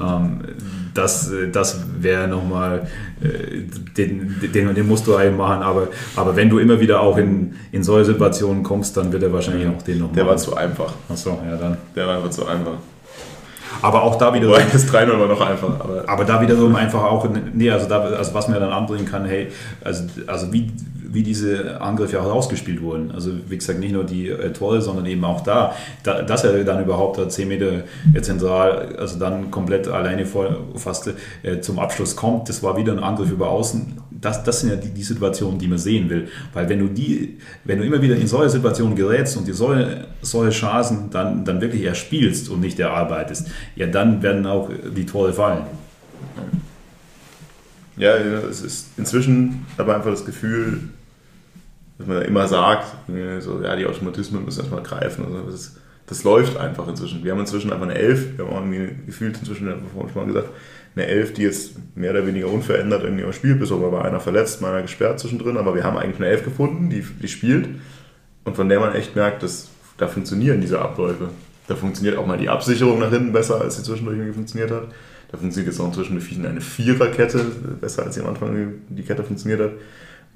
ähm, 0.00 0.40
das, 0.94 1.30
das 1.52 1.80
wäre 2.00 2.26
nochmal, 2.26 2.88
äh, 3.22 3.62
den, 3.96 4.36
den, 4.52 4.74
den 4.74 4.88
musst 4.88 5.06
du 5.06 5.14
eigentlich 5.14 5.36
machen, 5.36 5.62
aber, 5.62 5.88
aber 6.16 6.34
wenn 6.34 6.50
du 6.50 6.58
immer 6.58 6.80
wieder 6.80 7.00
auch 7.00 7.16
in, 7.18 7.54
in 7.70 7.84
solche 7.84 8.12
Situationen 8.12 8.64
kommst, 8.64 8.96
dann 8.96 9.12
wird 9.12 9.22
er 9.22 9.32
wahrscheinlich 9.32 9.68
auch 9.68 9.82
den 9.82 9.98
nochmal. 9.98 10.16
Der 10.16 10.26
war 10.26 10.36
zu 10.36 10.56
einfach. 10.56 10.92
Achso, 11.08 11.38
ja 11.46 11.56
dann. 11.56 11.76
Der 11.94 12.06
war 12.06 12.16
einfach 12.16 12.30
zu 12.30 12.46
einfach. 12.46 12.78
Aber 13.82 14.02
auch 14.02 14.16
da 14.16 14.32
wieder. 14.34 14.48
Wobei 14.48 14.64
das 14.72 14.86
3 14.86 15.08
war 15.08 15.26
noch 15.26 15.40
einfach. 15.40 15.80
Aber, 15.80 16.04
aber 16.06 16.24
da 16.24 16.40
wiederum 16.40 16.74
einfach 16.76 17.02
auch, 17.02 17.26
nee, 17.52 17.70
also, 17.70 17.88
da, 17.88 18.00
also 18.00 18.34
was 18.34 18.48
mir 18.48 18.58
dann 18.58 18.72
anbringen 18.72 19.06
kann, 19.06 19.24
hey, 19.24 19.48
also, 19.82 20.04
also 20.26 20.52
wie, 20.52 20.72
wie 21.14 21.22
diese 21.22 21.80
Angriffe 21.80 22.20
auch 22.20 22.32
ausgespielt 22.32 22.82
wurden. 22.82 23.12
Also 23.12 23.30
wie 23.48 23.56
gesagt, 23.56 23.78
nicht 23.78 23.92
nur 23.92 24.04
die 24.04 24.28
äh, 24.28 24.52
Tore, 24.52 24.82
sondern 24.82 25.06
eben 25.06 25.24
auch 25.24 25.40
da, 25.42 25.74
da, 26.02 26.22
dass 26.22 26.44
er 26.44 26.64
dann 26.64 26.82
überhaupt 26.82 27.18
da 27.18 27.28
10 27.28 27.48
Meter 27.48 27.84
äh, 28.12 28.20
zentral, 28.20 28.96
also 28.98 29.18
dann 29.18 29.50
komplett 29.50 29.88
alleine 29.88 30.26
vor, 30.26 30.56
fast 30.74 31.10
äh, 31.42 31.60
zum 31.60 31.78
Abschluss 31.78 32.16
kommt. 32.16 32.48
Das 32.48 32.62
war 32.62 32.76
wieder 32.76 32.92
ein 32.92 32.98
Angriff 32.98 33.30
über 33.30 33.48
Außen 33.48 34.03
das, 34.24 34.42
das 34.42 34.60
sind 34.60 34.70
ja 34.70 34.76
die, 34.76 34.88
die 34.88 35.02
Situationen, 35.02 35.58
die 35.58 35.68
man 35.68 35.78
sehen 35.78 36.08
will. 36.08 36.28
Weil 36.52 36.68
wenn 36.68 36.78
du 36.78 36.88
die, 36.88 37.38
wenn 37.64 37.78
du 37.78 37.84
immer 37.84 38.00
wieder 38.00 38.16
in 38.16 38.26
solche 38.26 38.50
Situationen 38.50 38.96
gerätst 38.96 39.36
und 39.36 39.46
die 39.46 39.52
solche, 39.52 40.06
solche 40.22 40.58
Chancen 40.58 41.10
dann, 41.10 41.44
dann 41.44 41.60
wirklich 41.60 41.84
erspielst 41.84 42.48
und 42.48 42.60
nicht 42.60 42.78
erarbeitest, 42.80 43.48
ja, 43.76 43.86
dann 43.86 44.22
werden 44.22 44.46
auch 44.46 44.70
die 44.96 45.04
Tore 45.04 45.32
fallen. 45.32 45.64
Ja, 47.96 48.16
es 48.16 48.62
ist 48.62 48.88
inzwischen 48.96 49.66
aber 49.76 49.94
einfach 49.94 50.10
das 50.10 50.24
Gefühl, 50.24 50.88
dass 51.98 52.06
man 52.06 52.22
immer 52.22 52.48
sagt, 52.48 52.86
so, 53.40 53.62
ja, 53.62 53.76
die 53.76 53.86
Automatismen 53.86 54.44
müssen 54.44 54.60
erstmal 54.60 54.82
greifen. 54.82 55.24
Also 55.24 55.50
das, 55.50 55.76
das, 56.06 56.24
läuft 56.24 56.56
einfach 56.56 56.88
inzwischen. 56.88 57.22
Wir 57.22 57.32
haben 57.32 57.40
inzwischen 57.40 57.72
einfach 57.72 57.86
eine 57.86 57.94
Elf, 57.94 58.36
wir 58.36 58.46
haben 58.46 58.72
irgendwie 58.72 59.06
gefühlt 59.06 59.38
inzwischen, 59.38 59.66
vorhin 59.92 60.12
schon 60.12 60.22
mal 60.22 60.32
gesagt, 60.32 60.48
eine 60.96 61.06
Elf, 61.06 61.32
die 61.32 61.42
jetzt 61.42 61.72
mehr 61.96 62.12
oder 62.12 62.26
weniger 62.26 62.48
unverändert 62.48 63.02
irgendwie 63.02 63.24
am 63.24 63.32
Spiel 63.32 63.56
bis 63.56 63.72
aber 63.72 63.90
war 63.90 64.04
einer 64.04 64.20
verletzt, 64.20 64.60
meiner 64.60 64.82
gesperrt 64.82 65.18
zwischendrin, 65.18 65.56
aber 65.56 65.74
wir 65.74 65.84
haben 65.84 65.96
eigentlich 65.96 66.18
eine 66.18 66.28
Elf 66.28 66.44
gefunden, 66.44 66.90
die, 66.90 67.04
die 67.20 67.28
spielt 67.28 67.68
und 68.44 68.56
von 68.56 68.68
der 68.68 68.80
man 68.80 68.94
echt 68.94 69.16
merkt, 69.16 69.42
dass 69.42 69.68
da 69.96 70.08
funktionieren 70.08 70.60
diese 70.60 70.80
Abläufe. 70.80 71.30
Da 71.66 71.76
funktioniert 71.76 72.18
auch 72.18 72.26
mal 72.26 72.36
die 72.36 72.48
Absicherung 72.48 72.98
nach 72.98 73.10
hinten 73.10 73.32
besser, 73.32 73.60
als 73.60 73.76
sie 73.76 73.82
zwischendurch 73.82 74.18
irgendwie 74.18 74.34
funktioniert 74.34 74.70
hat. 74.70 74.88
Da 75.30 75.38
funktioniert 75.38 75.72
jetzt 75.72 75.80
auch 75.80 75.86
inzwischen 75.86 76.46
eine 76.46 76.60
Viererkette 76.60 77.44
besser, 77.80 78.04
als 78.04 78.14
sie 78.14 78.20
am 78.20 78.28
Anfang 78.28 78.74
die 78.88 79.02
Kette 79.02 79.24
funktioniert 79.24 79.60
hat. 79.60 79.72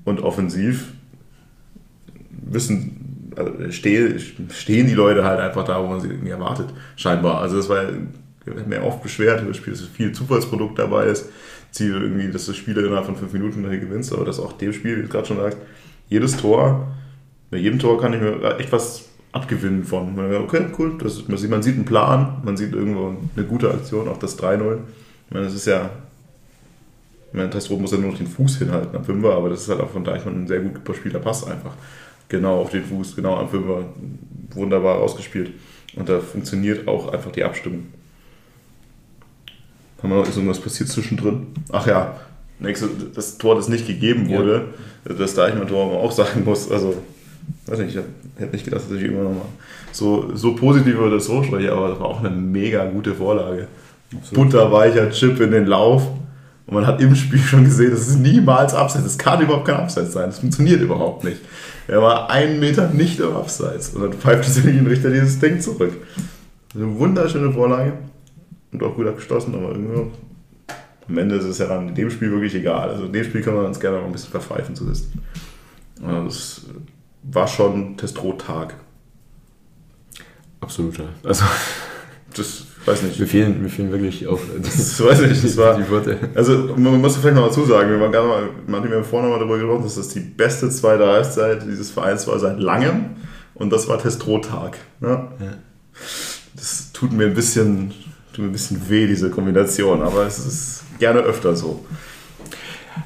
Und 0.04 0.20
offensiv 0.20 0.92
wissen, 2.30 3.30
also 3.36 3.52
stehen 3.70 4.86
die 4.86 4.94
Leute 4.94 5.24
halt 5.24 5.40
einfach 5.40 5.64
da, 5.64 5.82
wo 5.82 5.88
man 5.88 6.00
sie 6.00 6.08
irgendwie 6.08 6.30
erwartet, 6.30 6.72
scheinbar. 6.96 7.40
Also 7.40 7.58
das 7.58 7.68
war 7.68 7.84
mir 8.66 8.82
oft 8.82 9.02
beschwert 9.02 9.40
über 9.40 9.50
das 9.50 9.56
Spiel, 9.56 9.72
dass 9.72 9.82
viel 9.82 10.12
Zufallsprodukt 10.12 10.78
dabei 10.78 11.06
ist. 11.06 11.26
Ziel 11.70 11.92
irgendwie, 11.92 12.30
dass 12.30 12.46
du 12.46 12.54
Spiele 12.54 12.82
innerhalb 12.82 13.06
von 13.06 13.16
fünf 13.16 13.32
Minuten 13.32 13.62
gewinnst, 13.62 14.12
aber 14.12 14.24
dass 14.24 14.40
auch 14.40 14.52
dem 14.52 14.72
Spiel, 14.72 14.98
wie 14.98 15.02
du 15.02 15.08
gerade 15.08 15.26
schon 15.26 15.36
sagst, 15.36 15.58
jedes 16.08 16.36
Tor, 16.36 16.88
bei 17.50 17.58
jedem 17.58 17.78
Tor 17.78 18.00
kann 18.00 18.12
ich 18.14 18.20
mir 18.20 18.58
echt 18.58 18.72
was 18.72 19.08
abgewinnen 19.32 19.84
von. 19.84 20.18
Okay, 20.18 20.66
cool, 20.78 20.96
das, 21.02 21.28
man, 21.28 21.38
sieht, 21.38 21.50
man 21.50 21.62
sieht 21.62 21.74
einen 21.74 21.84
Plan, 21.84 22.40
man 22.44 22.56
sieht 22.56 22.72
irgendwo 22.72 23.14
eine 23.36 23.46
gute 23.46 23.70
Aktion, 23.70 24.08
auch 24.08 24.18
das 24.18 24.38
3-0. 24.38 24.78
Ich 25.28 25.34
meine, 25.34 25.44
das 25.44 25.54
ist 25.54 25.66
ja, 25.66 25.90
ich 27.28 27.34
meine, 27.34 27.50
Testrot 27.50 27.80
muss 27.80 27.92
ja 27.92 27.98
nur 27.98 28.10
noch 28.10 28.18
den 28.18 28.26
Fuß 28.26 28.58
hinhalten 28.58 28.96
am 28.96 29.04
Fünfer, 29.04 29.34
aber 29.34 29.50
das 29.50 29.62
ist 29.62 29.68
halt 29.68 29.80
auch 29.80 29.90
von 29.90 30.04
Deichmann 30.04 30.44
ein 30.44 30.48
sehr 30.48 30.60
gut 30.60 30.84
gespielter 30.84 31.18
Pass 31.18 31.46
einfach. 31.46 31.72
Genau 32.28 32.60
auf 32.60 32.70
den 32.70 32.84
Fuß, 32.84 33.16
genau 33.16 33.36
am 33.36 33.48
Fünfer, 33.48 33.84
wunderbar 34.54 34.96
ausgespielt. 34.96 35.52
Und 35.96 36.08
da 36.08 36.20
funktioniert 36.20 36.88
auch 36.88 37.12
einfach 37.12 37.32
die 37.32 37.44
Abstimmung. 37.44 37.86
Haben 40.02 40.10
wir 40.10 40.16
noch, 40.16 40.28
ist 40.28 40.36
irgendwas 40.36 40.60
passiert 40.60 40.88
zwischendrin? 40.88 41.48
Ach 41.72 41.86
ja, 41.86 42.14
nächste, 42.60 42.88
das 43.14 43.38
Tor, 43.38 43.56
das 43.56 43.68
nicht 43.68 43.86
gegeben 43.86 44.28
wurde, 44.28 44.66
ja. 45.08 45.14
das 45.14 45.34
Deichmann-Tor 45.34 45.86
man 45.86 45.96
auch 45.96 46.12
sagen 46.12 46.44
muss, 46.44 46.70
also, 46.70 46.94
weiß 47.66 47.78
nicht, 47.80 47.96
ich 47.96 48.02
hätte 48.40 48.52
nicht 48.52 48.64
gedacht, 48.64 48.82
dass 48.88 48.96
ich 48.96 49.04
immer 49.04 49.24
noch 49.24 49.30
mal 49.30 49.46
so, 49.92 50.34
so 50.34 50.54
positiv 50.54 50.94
über 50.94 51.10
das 51.10 51.26
so 51.26 51.42
spreche, 51.42 51.72
aber 51.72 51.88
das 51.88 52.00
war 52.00 52.06
auch 52.06 52.20
eine 52.20 52.30
mega 52.30 52.84
gute 52.86 53.14
Vorlage. 53.14 53.66
Butterweicher 54.32 55.10
Chip 55.10 55.40
in 55.40 55.50
den 55.50 55.66
Lauf. 55.66 56.06
Und 56.66 56.74
man 56.74 56.86
hat 56.86 57.00
im 57.00 57.14
Spiel 57.14 57.38
schon 57.38 57.64
gesehen, 57.64 57.90
das 57.90 58.08
ist 58.08 58.18
niemals 58.18 58.74
Abseits. 58.74 59.04
Das 59.04 59.18
kann 59.18 59.40
überhaupt 59.40 59.66
kein 59.66 59.76
Abseits 59.76 60.12
sein. 60.12 60.26
Das 60.26 60.38
funktioniert 60.38 60.80
überhaupt 60.82 61.24
nicht. 61.24 61.40
Er 61.86 62.02
war 62.02 62.30
einen 62.30 62.60
Meter 62.60 62.88
nicht 62.88 63.20
im 63.20 63.34
Abseits. 63.34 63.90
Und 63.90 64.02
dann 64.02 64.12
pfeift 64.12 64.64
der 64.64 64.86
Richter 64.86 65.10
dieses 65.10 65.38
Ding 65.38 65.60
zurück. 65.60 65.92
Eine 66.74 66.98
wunderschöne 66.98 67.52
Vorlage 67.52 67.94
und 68.72 68.82
auch 68.82 68.94
gut 68.94 69.06
abgeschlossen, 69.06 69.54
aber 69.54 69.70
irgendwie 69.70 70.10
am 71.08 71.18
Ende 71.18 71.36
ist 71.36 71.44
es 71.44 71.58
ja 71.58 71.66
dann 71.66 71.88
in 71.88 71.94
dem 71.94 72.10
Spiel 72.10 72.30
wirklich 72.30 72.54
egal. 72.54 72.90
Also 72.90 73.06
in 73.06 73.12
dem 73.12 73.24
Spiel 73.24 73.42
können 73.42 73.56
wir 73.56 73.66
uns 73.66 73.80
gerne 73.80 73.98
noch 73.98 74.06
ein 74.06 74.12
bisschen 74.12 74.30
verpfeifen 74.30 74.74
zu. 74.74 74.86
Also 74.86 76.24
das 76.24 76.66
war 77.22 77.48
schon 77.48 77.96
Testrot-Tag. 77.96 78.74
Absoluter. 80.60 81.08
Also 81.22 81.44
das 82.34 82.66
weiß 82.84 83.02
nicht. 83.02 83.18
Mir 83.18 83.26
fehlen, 83.26 83.62
mir 83.62 83.68
fehlen 83.68 83.90
wirklich 83.90 84.26
auch 84.26 84.40
das, 84.62 84.76
das 84.98 85.04
weiß 85.04 85.20
ich, 85.22 85.40
das 85.40 85.56
war, 85.56 85.78
die 85.78 85.88
Worte. 85.90 86.18
Also 86.34 86.74
man 86.76 87.00
muss 87.00 87.16
vielleicht 87.16 87.36
noch 87.36 87.46
dazu 87.46 87.64
sagen, 87.64 87.90
wir 87.90 88.00
waren 88.00 88.12
gerade 88.12 88.28
mal, 88.28 88.48
man 88.66 88.82
hat 88.82 88.90
mir 88.90 89.02
vorhin 89.02 89.30
noch 89.30 89.36
mal 89.36 89.40
darüber 89.40 89.58
gesprochen, 89.58 89.84
dass 89.84 89.94
das 89.94 90.08
die 90.08 90.20
beste 90.20 90.68
zweite 90.68 91.06
Halbzeit 91.06 91.62
dieses 91.62 91.90
Vereins 91.90 92.26
war 92.26 92.38
seit 92.38 92.60
langem 92.60 93.16
und 93.54 93.70
das 93.70 93.88
war 93.88 93.98
Testrot-Tag. 93.98 94.76
Ne? 95.00 95.28
Ja. 95.40 95.54
Das 96.54 96.92
tut 96.92 97.12
mir 97.12 97.26
ein 97.26 97.34
bisschen 97.34 97.92
tut 98.38 98.44
mir 98.44 98.50
ein 98.50 98.52
bisschen 98.52 98.88
weh, 98.88 99.08
diese 99.08 99.30
Kombination, 99.30 100.00
aber 100.00 100.24
es 100.24 100.38
ist 100.38 100.84
gerne 101.00 101.20
öfter 101.20 101.56
so. 101.56 101.84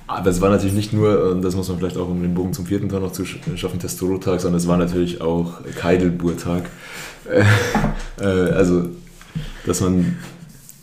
Aber 0.07 0.29
es 0.29 0.43
war 0.43 0.51
natürlich 0.51 0.75
nicht 0.75 0.93
nur, 0.93 1.41
das 1.41 1.57
muss 1.57 1.71
man 1.71 1.79
vielleicht 1.79 1.97
auch 1.97 2.09
um 2.09 2.21
den 2.21 2.35
Bogen 2.35 2.53
zum 2.53 2.67
vierten 2.67 2.91
Tag 2.91 3.01
noch 3.01 3.13
zu 3.13 3.25
schaffen, 3.25 3.79
Testoro-Tag, 3.79 4.41
sondern 4.41 4.59
es 4.59 4.69
war 4.69 4.77
natürlich 4.77 5.23
auch 5.23 5.61
Keidelbur-Tag. 5.77 6.65
Äh, 8.21 8.27
also, 8.27 8.91
dass 9.65 9.81
man 9.81 10.19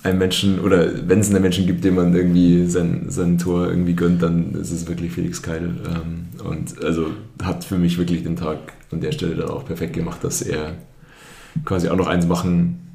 einem 0.02 0.18
Menschen, 0.18 0.60
oder 0.60 1.08
wenn 1.08 1.20
es 1.20 1.30
einen 1.30 1.44
Menschen 1.44 1.68
gibt, 1.68 1.84
dem 1.84 1.96
man 1.96 2.16
irgendwie 2.16 2.66
sein, 2.66 3.06
sein 3.10 3.38
Tor 3.38 3.70
irgendwie 3.70 3.94
gönnt, 3.94 4.24
dann 4.24 4.56
ist 4.56 4.72
es 4.72 4.88
wirklich 4.88 5.12
Felix 5.12 5.44
Keidel. 5.44 5.76
Ähm, 5.86 6.44
und 6.44 6.84
also 6.84 7.12
hat 7.44 7.64
für 7.64 7.78
mich 7.78 8.00
wirklich 8.00 8.24
den 8.24 8.36
Tag 8.36 8.74
an 8.92 9.00
der 9.00 9.12
Stelle 9.12 9.36
dann 9.36 9.50
auch 9.50 9.64
perfekt 9.64 9.94
gemacht, 9.94 10.24
dass 10.24 10.42
er 10.42 10.74
quasi 11.66 11.88
auch 11.90 11.98
noch 11.98 12.08
eins 12.08 12.26
machen 12.26 12.89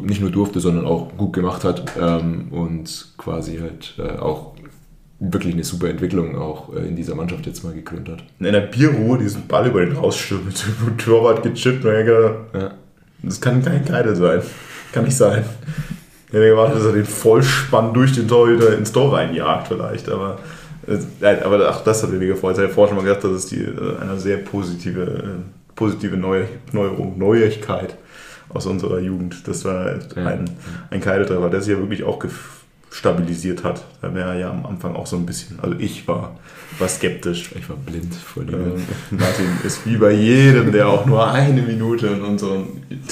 nicht 0.00 0.20
nur 0.20 0.30
durfte, 0.30 0.60
sondern 0.60 0.86
auch 0.86 1.16
gut 1.16 1.32
gemacht 1.32 1.64
hat 1.64 1.92
ähm, 2.00 2.48
und 2.50 3.12
quasi 3.18 3.58
halt 3.58 3.94
äh, 3.98 4.18
auch 4.18 4.52
wirklich 5.18 5.54
eine 5.54 5.64
super 5.64 5.88
Entwicklung 5.88 6.36
auch 6.36 6.74
äh, 6.74 6.86
in 6.86 6.96
dieser 6.96 7.14
Mannschaft 7.14 7.46
jetzt 7.46 7.62
mal 7.62 7.72
gekrönt 7.72 8.08
hat. 8.08 8.24
In 8.40 8.52
der 8.52 8.60
Bierruhe 8.60 9.18
diesen 9.18 9.46
Ball 9.46 9.66
über 9.68 9.84
den 9.84 9.96
rausstürmt, 9.96 10.46
mit 10.86 10.88
dem 10.88 10.98
Torwart 10.98 11.42
gechippt, 11.42 11.84
ja. 11.84 12.72
das 13.22 13.40
kann 13.40 13.62
kein 13.62 13.84
Keide 13.84 14.16
sein. 14.16 14.42
Kann 14.92 15.04
nicht 15.04 15.16
sein. 15.16 15.44
Ich 16.28 16.34
hätte 16.34 16.48
gewartet, 16.48 16.78
dass 16.78 16.86
er 16.86 16.92
den 16.92 17.04
Vollspann 17.04 17.94
durch 17.94 18.12
den 18.12 18.26
Torhüter 18.26 18.76
ins 18.76 18.92
Tor 18.92 19.12
reinjagt 19.12 19.68
vielleicht, 19.68 20.08
aber 20.08 20.38
äh, 20.86 21.40
aber 21.44 21.70
auch 21.70 21.84
das 21.84 22.02
hat 22.02 22.10
mir 22.10 22.26
gefreut. 22.26 22.56
Ich 22.56 22.62
habe 22.62 22.72
vorher 22.72 22.88
schon 22.88 22.96
mal 22.96 23.04
gesagt, 23.04 23.24
das 23.24 23.44
ist 23.44 23.50
die, 23.52 23.62
äh, 23.62 23.98
eine 24.00 24.18
sehr 24.18 24.38
positive, 24.38 25.02
äh, 25.02 25.74
positive 25.74 26.16
Neu 26.16 26.44
Neuerung, 26.72 27.18
Neuigkeit 27.18 27.96
aus 28.54 28.66
unserer 28.66 28.98
Jugend. 28.98 29.46
Das 29.48 29.64
war 29.64 29.96
ein, 30.16 30.50
ein 30.90 31.00
Keiletreffer, 31.00 31.50
der 31.50 31.60
sich 31.60 31.72
ja 31.72 31.78
wirklich 31.78 32.04
auch 32.04 32.18
stabilisiert 32.92 33.64
hat. 33.64 33.84
Da 34.02 34.14
wäre 34.14 34.38
ja 34.38 34.50
am 34.50 34.66
Anfang 34.66 34.94
auch 34.94 35.06
so 35.06 35.16
ein 35.16 35.24
bisschen, 35.24 35.58
also 35.60 35.76
ich 35.78 36.06
war, 36.06 36.36
war 36.78 36.88
skeptisch. 36.88 37.50
Ich 37.58 37.68
war 37.68 37.76
blind 37.76 38.14
vor 38.14 38.44
dir. 38.44 38.56
Ähm, 38.56 38.82
Martin 39.10 39.46
ist 39.64 39.86
wie 39.86 39.96
bei 39.96 40.12
jedem, 40.12 40.72
der 40.72 40.88
auch 40.88 41.06
nur 41.06 41.30
eine 41.30 41.62
Minute 41.62 42.08
in 42.08 42.22
unserer 42.22 42.64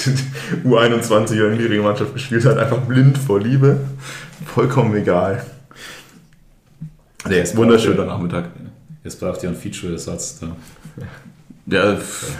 U21 0.64 1.32
oder 1.32 1.51
niedrigen 1.51 1.82
Mannschaft 1.82 2.12
gespielt 2.12 2.45
hat, 2.45 2.59
einfach 2.59 2.80
blind 2.82 3.16
vor 3.16 3.41
Liebe. 3.41 3.80
Vollkommen 4.45 4.95
egal. 4.97 5.45
Der 7.28 7.43
ist 7.43 7.57
wunderschöner 7.57 8.05
Nachmittag. 8.05 8.51
Jetzt 9.03 9.18
braucht 9.20 9.43
ihr 9.43 9.49
einen 9.49 9.59
Feature-Ersatz 9.59 10.41
da. 10.41 10.57
Ja, 11.67 11.97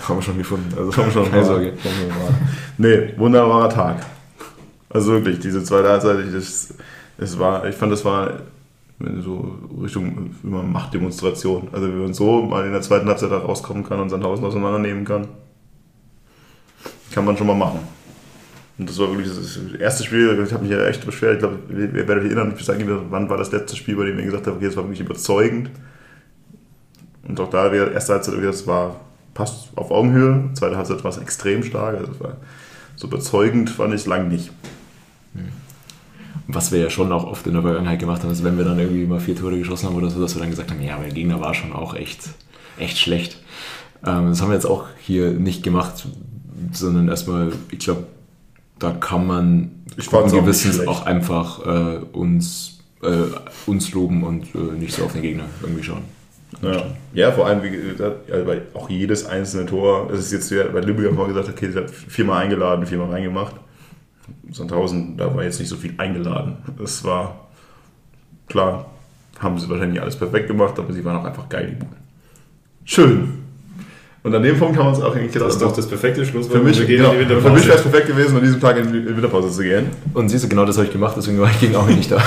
haben 0.09 0.16
wir 0.16 0.23
schon 0.23 0.39
gefunden. 0.39 0.75
Also 0.77 0.97
haben 0.97 1.07
wir 1.07 1.12
schon 1.12 1.31
keine 1.31 1.45
Sorge. 1.47 1.73
Nee, 2.79 3.14
wunderbarer 3.16 3.68
Tag. 3.68 4.07
Also 4.89 5.12
wirklich, 5.12 5.39
diese 5.39 5.62
zweite 5.62 5.89
Halbzeit, 5.89 6.18
das, 6.35 6.75
es 7.18 7.39
war, 7.39 7.66
ich 7.68 7.77
fand, 7.77 7.93
das 7.93 8.05
war 8.05 8.41
so 9.21 9.59
Richtung 9.83 10.35
immer 10.43 10.62
Machtdemonstration. 10.62 11.68
Also 11.73 11.87
wenn 11.87 12.03
man 12.03 12.14
so 12.14 12.43
mal 12.43 12.66
in 12.66 12.73
der 12.73 12.83
zweiten 12.83 13.09
Halbzeit 13.09 13.31
rauskommen 13.31 13.85
kann 13.85 14.01
und 14.01 14.11
Sandhausen 14.11 14.45
auseinandernehmen 14.45 15.05
kann, 15.05 15.29
kann 17.12 17.25
man 17.25 17.37
schon 17.37 17.47
mal 17.47 17.55
machen. 17.55 17.81
Und 18.79 18.89
das 18.89 18.99
war 18.99 19.11
wirklich 19.11 19.29
das 19.29 19.59
erste 19.79 20.05
Spiel, 20.05 20.43
ich 20.45 20.53
habe 20.53 20.62
mich 20.62 20.73
ja 20.73 20.85
echt 20.87 21.05
beschwert. 21.05 21.35
Ich 21.35 21.39
glaube, 21.41 21.59
ihr 21.71 21.93
werdet 21.93 22.25
euch 22.25 22.31
erinnern, 22.31 22.55
ich 22.57 22.64
sage 22.64 22.85
wann 23.11 23.29
war 23.29 23.37
das 23.37 23.53
letzte 23.53 23.77
Spiel, 23.77 23.95
bei 23.95 24.07
dem 24.07 24.18
ich 24.18 24.25
gesagt 24.25 24.47
habe, 24.47 24.57
okay, 24.57 24.66
es 24.66 24.77
war 24.77 24.85
wirklich 24.85 25.01
überzeugend. 25.01 25.71
Und 27.29 27.39
auch 27.39 27.51
da, 27.51 27.73
erste 27.73 28.14
Halbzeit, 28.14 28.43
das 28.43 28.66
war 28.66 28.97
passt 29.41 29.68
auf 29.74 29.91
Augenhöhe. 29.91 30.51
Zweite 30.53 30.76
Halbzeit 30.76 31.03
war 31.03 31.11
es 31.11 31.16
extrem 31.16 31.62
stark. 31.62 31.97
Also 31.97 32.20
war 32.20 32.36
so 32.95 33.07
überzeugend 33.07 33.70
fand 33.70 33.95
ich 33.95 34.03
es 34.03 34.07
lang 34.07 34.28
nicht. 34.28 34.51
Hm. 35.34 35.49
Was 36.47 36.72
wir 36.72 36.80
ja 36.80 36.91
schon 36.91 37.11
auch 37.11 37.24
oft 37.24 37.47
in 37.47 37.55
der 37.55 37.62
Vergangenheit 37.62 37.99
gemacht 37.99 38.22
haben, 38.22 38.30
ist, 38.30 38.45
wenn 38.45 38.59
wir 38.59 38.66
dann 38.66 38.78
irgendwie 38.78 39.07
mal 39.07 39.18
vier 39.18 39.34
Tore 39.34 39.59
geschossen 39.59 39.88
haben 39.88 39.97
oder 39.97 40.11
so, 40.11 40.20
dass 40.20 40.34
wir 40.34 40.41
dann 40.41 40.51
gesagt 40.51 40.70
haben, 40.70 40.82
ja, 40.82 40.97
aber 40.97 41.05
der 41.05 41.14
Gegner 41.14 41.41
war 41.41 41.55
schon 41.55 41.72
auch 41.72 41.95
echt, 41.95 42.20
echt 42.78 42.99
schlecht. 42.99 43.38
Ähm, 44.05 44.28
das 44.28 44.43
haben 44.43 44.49
wir 44.49 44.57
jetzt 44.57 44.66
auch 44.66 44.84
hier 44.99 45.30
nicht 45.30 45.62
gemacht, 45.62 46.07
sondern 46.72 47.09
erstmal, 47.09 47.53
ich 47.70 47.78
glaube, 47.78 48.05
da 48.78 48.91
kann 48.91 49.26
man 49.26 49.70
ich 49.97 50.11
Gewissens 50.11 50.80
auch, 50.80 51.03
auch 51.03 51.07
einfach 51.07 51.64
äh, 51.64 51.99
uns, 52.12 52.80
äh, 53.03 53.22
uns 53.64 53.93
loben 53.93 54.22
und 54.22 54.55
äh, 54.55 54.78
nicht 54.78 54.95
so 54.95 55.05
auf 55.05 55.12
den 55.12 55.22
Gegner 55.22 55.45
irgendwie 55.62 55.82
schauen. 55.82 56.20
Ja. 56.62 56.84
ja, 57.14 57.32
vor 57.32 57.46
allem, 57.46 57.62
wie 57.62 57.70
gesagt, 57.70 58.28
ja, 58.28 58.36
auch 58.74 58.90
jedes 58.90 59.24
einzelne 59.24 59.66
Tor, 59.66 60.09
das 60.11 60.20
ist 60.20 60.32
jetzt 60.32 60.72
bei 60.72 60.80
Lübeck 60.80 61.07
haben 61.07 61.28
gesagt, 61.28 61.48
okay, 61.48 61.70
sie 61.70 61.78
hat 61.78 61.90
viermal 61.90 62.42
eingeladen, 62.42 62.86
viermal 62.86 63.11
reingemacht. 63.11 63.55
Sandhausen, 64.51 65.16
da 65.16 65.34
war 65.34 65.44
jetzt 65.44 65.61
nicht 65.61 65.68
so 65.68 65.76
viel 65.76 65.94
eingeladen. 65.98 66.59
Das 66.78 67.05
war 67.05 67.48
klar, 68.48 68.90
haben 69.38 69.59
sie 69.59 69.68
wahrscheinlich 69.68 70.03
alles 70.03 70.16
perfekt 70.16 70.48
gemacht, 70.48 70.78
aber 70.78 70.92
sie 70.92 71.05
waren 71.05 71.16
auch 71.16 71.24
einfach 71.24 71.48
geil, 71.48 71.68
die 71.70 71.76
Buden. 71.76 71.96
Schön. 72.84 73.39
Und 74.23 74.35
an 74.35 74.43
dem 74.43 74.59
Punkt 74.59 74.77
haben 74.77 74.85
wir 74.85 74.91
uns 74.91 75.01
auch 75.01 75.16
eigentlich 75.16 75.33
gedacht, 75.33 75.49
Das 75.49 75.57
ist 75.57 75.62
doch 75.62 75.75
das 75.75 75.89
perfekte 75.89 76.27
Schlusswort. 76.27 76.59
für 76.59 76.62
mich, 76.62 76.79
Wir 76.79 76.87
gehen 76.87 76.99
genau, 76.99 77.12
in 77.12 77.27
die 77.27 77.35
für 77.41 77.51
mich 77.51 77.66
wäre 77.66 77.79
es 77.79 77.83
perfekt 77.83 78.07
gewesen, 78.09 78.37
an 78.37 78.43
diesem 78.43 78.61
Tag 78.61 78.77
in 78.77 78.93
die 78.93 79.07
Winterpause 79.07 79.51
zu 79.51 79.62
gehen. 79.62 79.87
Und 80.12 80.29
siehst 80.29 80.45
du, 80.45 80.49
genau 80.49 80.66
das 80.66 80.77
habe 80.77 80.87
ich 80.87 80.93
gemacht, 80.93 81.14
deswegen 81.16 81.41
war 81.41 81.51
ich 81.51 81.59
gegen 81.59 81.75
Aue 81.75 81.91
nicht 81.93 82.12
da. 82.12 82.23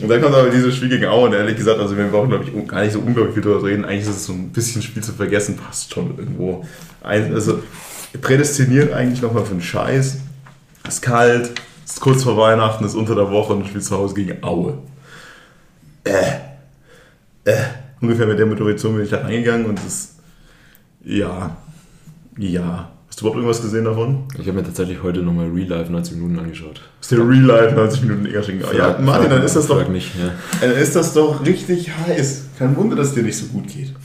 Und 0.00 0.08
dann 0.08 0.22
kommt 0.22 0.34
aber 0.34 0.48
dieses 0.48 0.76
Spiel 0.76 0.88
gegen 0.88 1.06
Aue 1.06 1.26
und 1.26 1.32
ehrlich 1.32 1.56
gesagt, 1.56 1.80
also 1.80 1.96
wir 1.96 2.04
brauchen 2.04 2.28
glaube 2.28 2.44
ich 2.44 2.68
gar 2.68 2.82
nicht 2.82 2.92
so 2.92 3.00
unglaublich 3.00 3.34
viel 3.34 3.42
darüber 3.42 3.66
reden. 3.66 3.84
Eigentlich 3.84 4.02
ist 4.02 4.10
es 4.10 4.26
so 4.26 4.32
ein 4.32 4.50
bisschen 4.50 4.80
Spiel 4.80 5.02
zu 5.02 5.12
vergessen, 5.12 5.56
passt 5.56 5.92
schon 5.92 6.16
irgendwo. 6.16 6.64
Also 7.02 7.58
prädestiniert 8.20 8.92
eigentlich 8.92 9.22
nochmal 9.22 9.44
für 9.44 9.52
einen 9.52 9.62
Scheiß. 9.62 10.18
Es 10.86 10.94
ist 10.94 11.02
kalt, 11.02 11.50
es 11.84 11.94
ist 11.94 12.00
kurz 12.00 12.22
vor 12.22 12.36
Weihnachten, 12.36 12.84
es 12.84 12.92
ist 12.92 12.96
unter 12.96 13.16
der 13.16 13.28
Woche 13.28 13.54
und 13.54 13.64
du 13.64 13.66
spielst 13.68 13.88
zu 13.88 13.96
Hause 13.98 14.14
gegen 14.14 14.42
Aue. 14.44 14.78
Äh. 16.04 16.12
Äh. 17.44 17.56
Ungefähr 18.00 18.26
mit 18.26 18.38
der 18.38 18.46
Motivation 18.46 18.94
bin 18.94 19.04
ich 19.04 19.10
da 19.10 19.18
reingegangen 19.18 19.66
und 19.66 19.80
es. 19.84 20.10
Ja. 21.04 21.56
Ja. 22.38 22.88
Hast 23.08 23.20
du 23.20 23.24
überhaupt 23.24 23.36
irgendwas 23.36 23.60
gesehen 23.62 23.84
davon? 23.84 24.24
Ich 24.38 24.46
habe 24.48 24.52
mir 24.58 24.64
tatsächlich 24.64 25.02
heute 25.02 25.20
nochmal 25.20 25.48
Real 25.50 25.68
Life 25.68 25.92
90 25.92 26.16
Minuten 26.16 26.38
angeschaut. 26.38 26.80
Hast 26.98 27.12
du 27.12 27.16
Real 27.16 27.42
Life 27.42 27.74
90 27.74 28.02
Minuten 28.02 28.26
Egersching? 28.26 28.62
Ja, 28.76 28.98
Martin, 28.98 29.28
dann 29.30 29.42
ist 29.42 29.54
das 29.54 29.66
doch 29.66 29.86
nicht, 29.88 30.12
ja. 30.18 30.32
Dann 30.60 30.70
ist 30.72 30.96
das 30.96 31.12
doch 31.12 31.44
richtig 31.44 31.90
heiß. 31.94 32.44
Kein 32.58 32.74
Wunder, 32.76 32.96
dass 32.96 33.08
es 33.08 33.14
dir 33.14 33.22
nicht 33.22 33.36
so 33.36 33.46
gut 33.46 33.68
geht. 33.68 33.92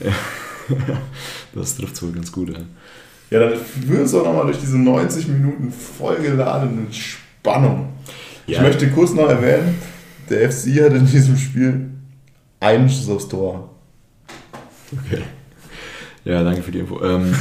Das 1.54 1.76
trifft 1.78 2.02
wohl 2.02 2.12
ganz 2.12 2.30
gut, 2.30 2.50
ja. 2.50 2.58
Ja, 3.30 3.40
dann 3.48 3.58
führen 3.58 4.02
uns 4.02 4.12
doch 4.12 4.22
nochmal 4.22 4.44
durch 4.44 4.58
diese 4.58 4.76
90 4.78 5.26
Minuten 5.28 5.72
vollgeladene 5.72 6.92
Spannung. 6.92 7.88
Ich 8.46 8.56
Ja. 8.56 8.62
möchte 8.62 8.90
kurz 8.90 9.14
noch 9.14 9.30
erwähnen, 9.30 9.76
der 10.28 10.50
FC 10.50 10.84
hat 10.84 10.92
in 10.92 11.06
diesem 11.06 11.38
Spiel 11.38 11.88
einen 12.60 12.88
Schuss 12.90 13.08
aufs 13.08 13.28
Tor. 13.28 13.70
Okay. 14.92 15.22
Ja, 16.24 16.42
danke 16.44 16.62
für 16.62 16.72
die 16.72 16.80
Info. 16.80 17.02
Ähm, 17.02 17.34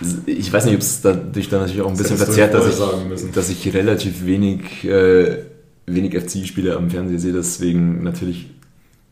ich 0.26 0.52
weiß 0.52 0.66
nicht, 0.66 0.74
ob 0.74 0.80
es 0.80 1.00
dadurch 1.00 1.48
dann 1.48 1.60
natürlich 1.60 1.82
auch 1.82 1.90
ein 1.90 1.96
bisschen 1.96 2.16
verzerrt, 2.16 2.54
dass 2.54 2.68
ich, 2.68 3.30
dass 3.32 3.48
ich 3.48 3.74
relativ 3.74 4.24
wenig, 4.26 4.84
äh, 4.84 5.38
wenig 5.86 6.14
FC-Spiele 6.16 6.76
am 6.76 6.90
Fernseher 6.90 7.18
sehe, 7.18 7.32
deswegen 7.32 8.02
natürlich 8.02 8.50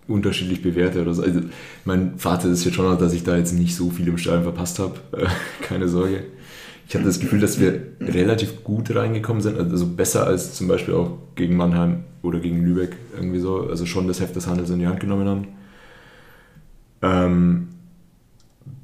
unterschiedlich 0.08 0.62
bewerte 0.62 1.02
oder 1.02 1.14
so. 1.14 1.22
Also 1.22 1.40
mein 1.84 2.18
Vater 2.18 2.48
ist 2.48 2.64
jetzt 2.64 2.74
schon 2.74 2.98
dass 2.98 3.12
ich 3.12 3.22
da 3.22 3.36
jetzt 3.36 3.52
nicht 3.52 3.76
so 3.76 3.90
viel 3.90 4.08
im 4.08 4.18
Stadion 4.18 4.42
verpasst 4.42 4.78
habe. 4.78 4.94
Äh, 5.12 5.26
keine 5.62 5.88
Sorge. 5.88 6.24
Ich 6.88 6.94
hatte 6.96 7.04
das 7.04 7.20
Gefühl, 7.20 7.38
dass 7.38 7.60
wir 7.60 7.80
relativ 8.00 8.64
gut 8.64 8.92
reingekommen 8.92 9.40
sind, 9.40 9.56
also 9.56 9.86
besser 9.86 10.26
als 10.26 10.54
zum 10.54 10.66
Beispiel 10.66 10.94
auch 10.94 11.18
gegen 11.36 11.56
Mannheim 11.56 12.02
oder 12.22 12.40
gegen 12.40 12.64
Lübeck 12.64 12.96
irgendwie 13.14 13.38
so. 13.38 13.68
Also 13.68 13.86
schon 13.86 14.08
das 14.08 14.20
Heft 14.20 14.34
des 14.34 14.48
Handels 14.48 14.70
in 14.70 14.80
die 14.80 14.88
Hand 14.88 14.98
genommen 14.98 15.28
haben. 15.28 15.46
Ähm, 17.02 17.68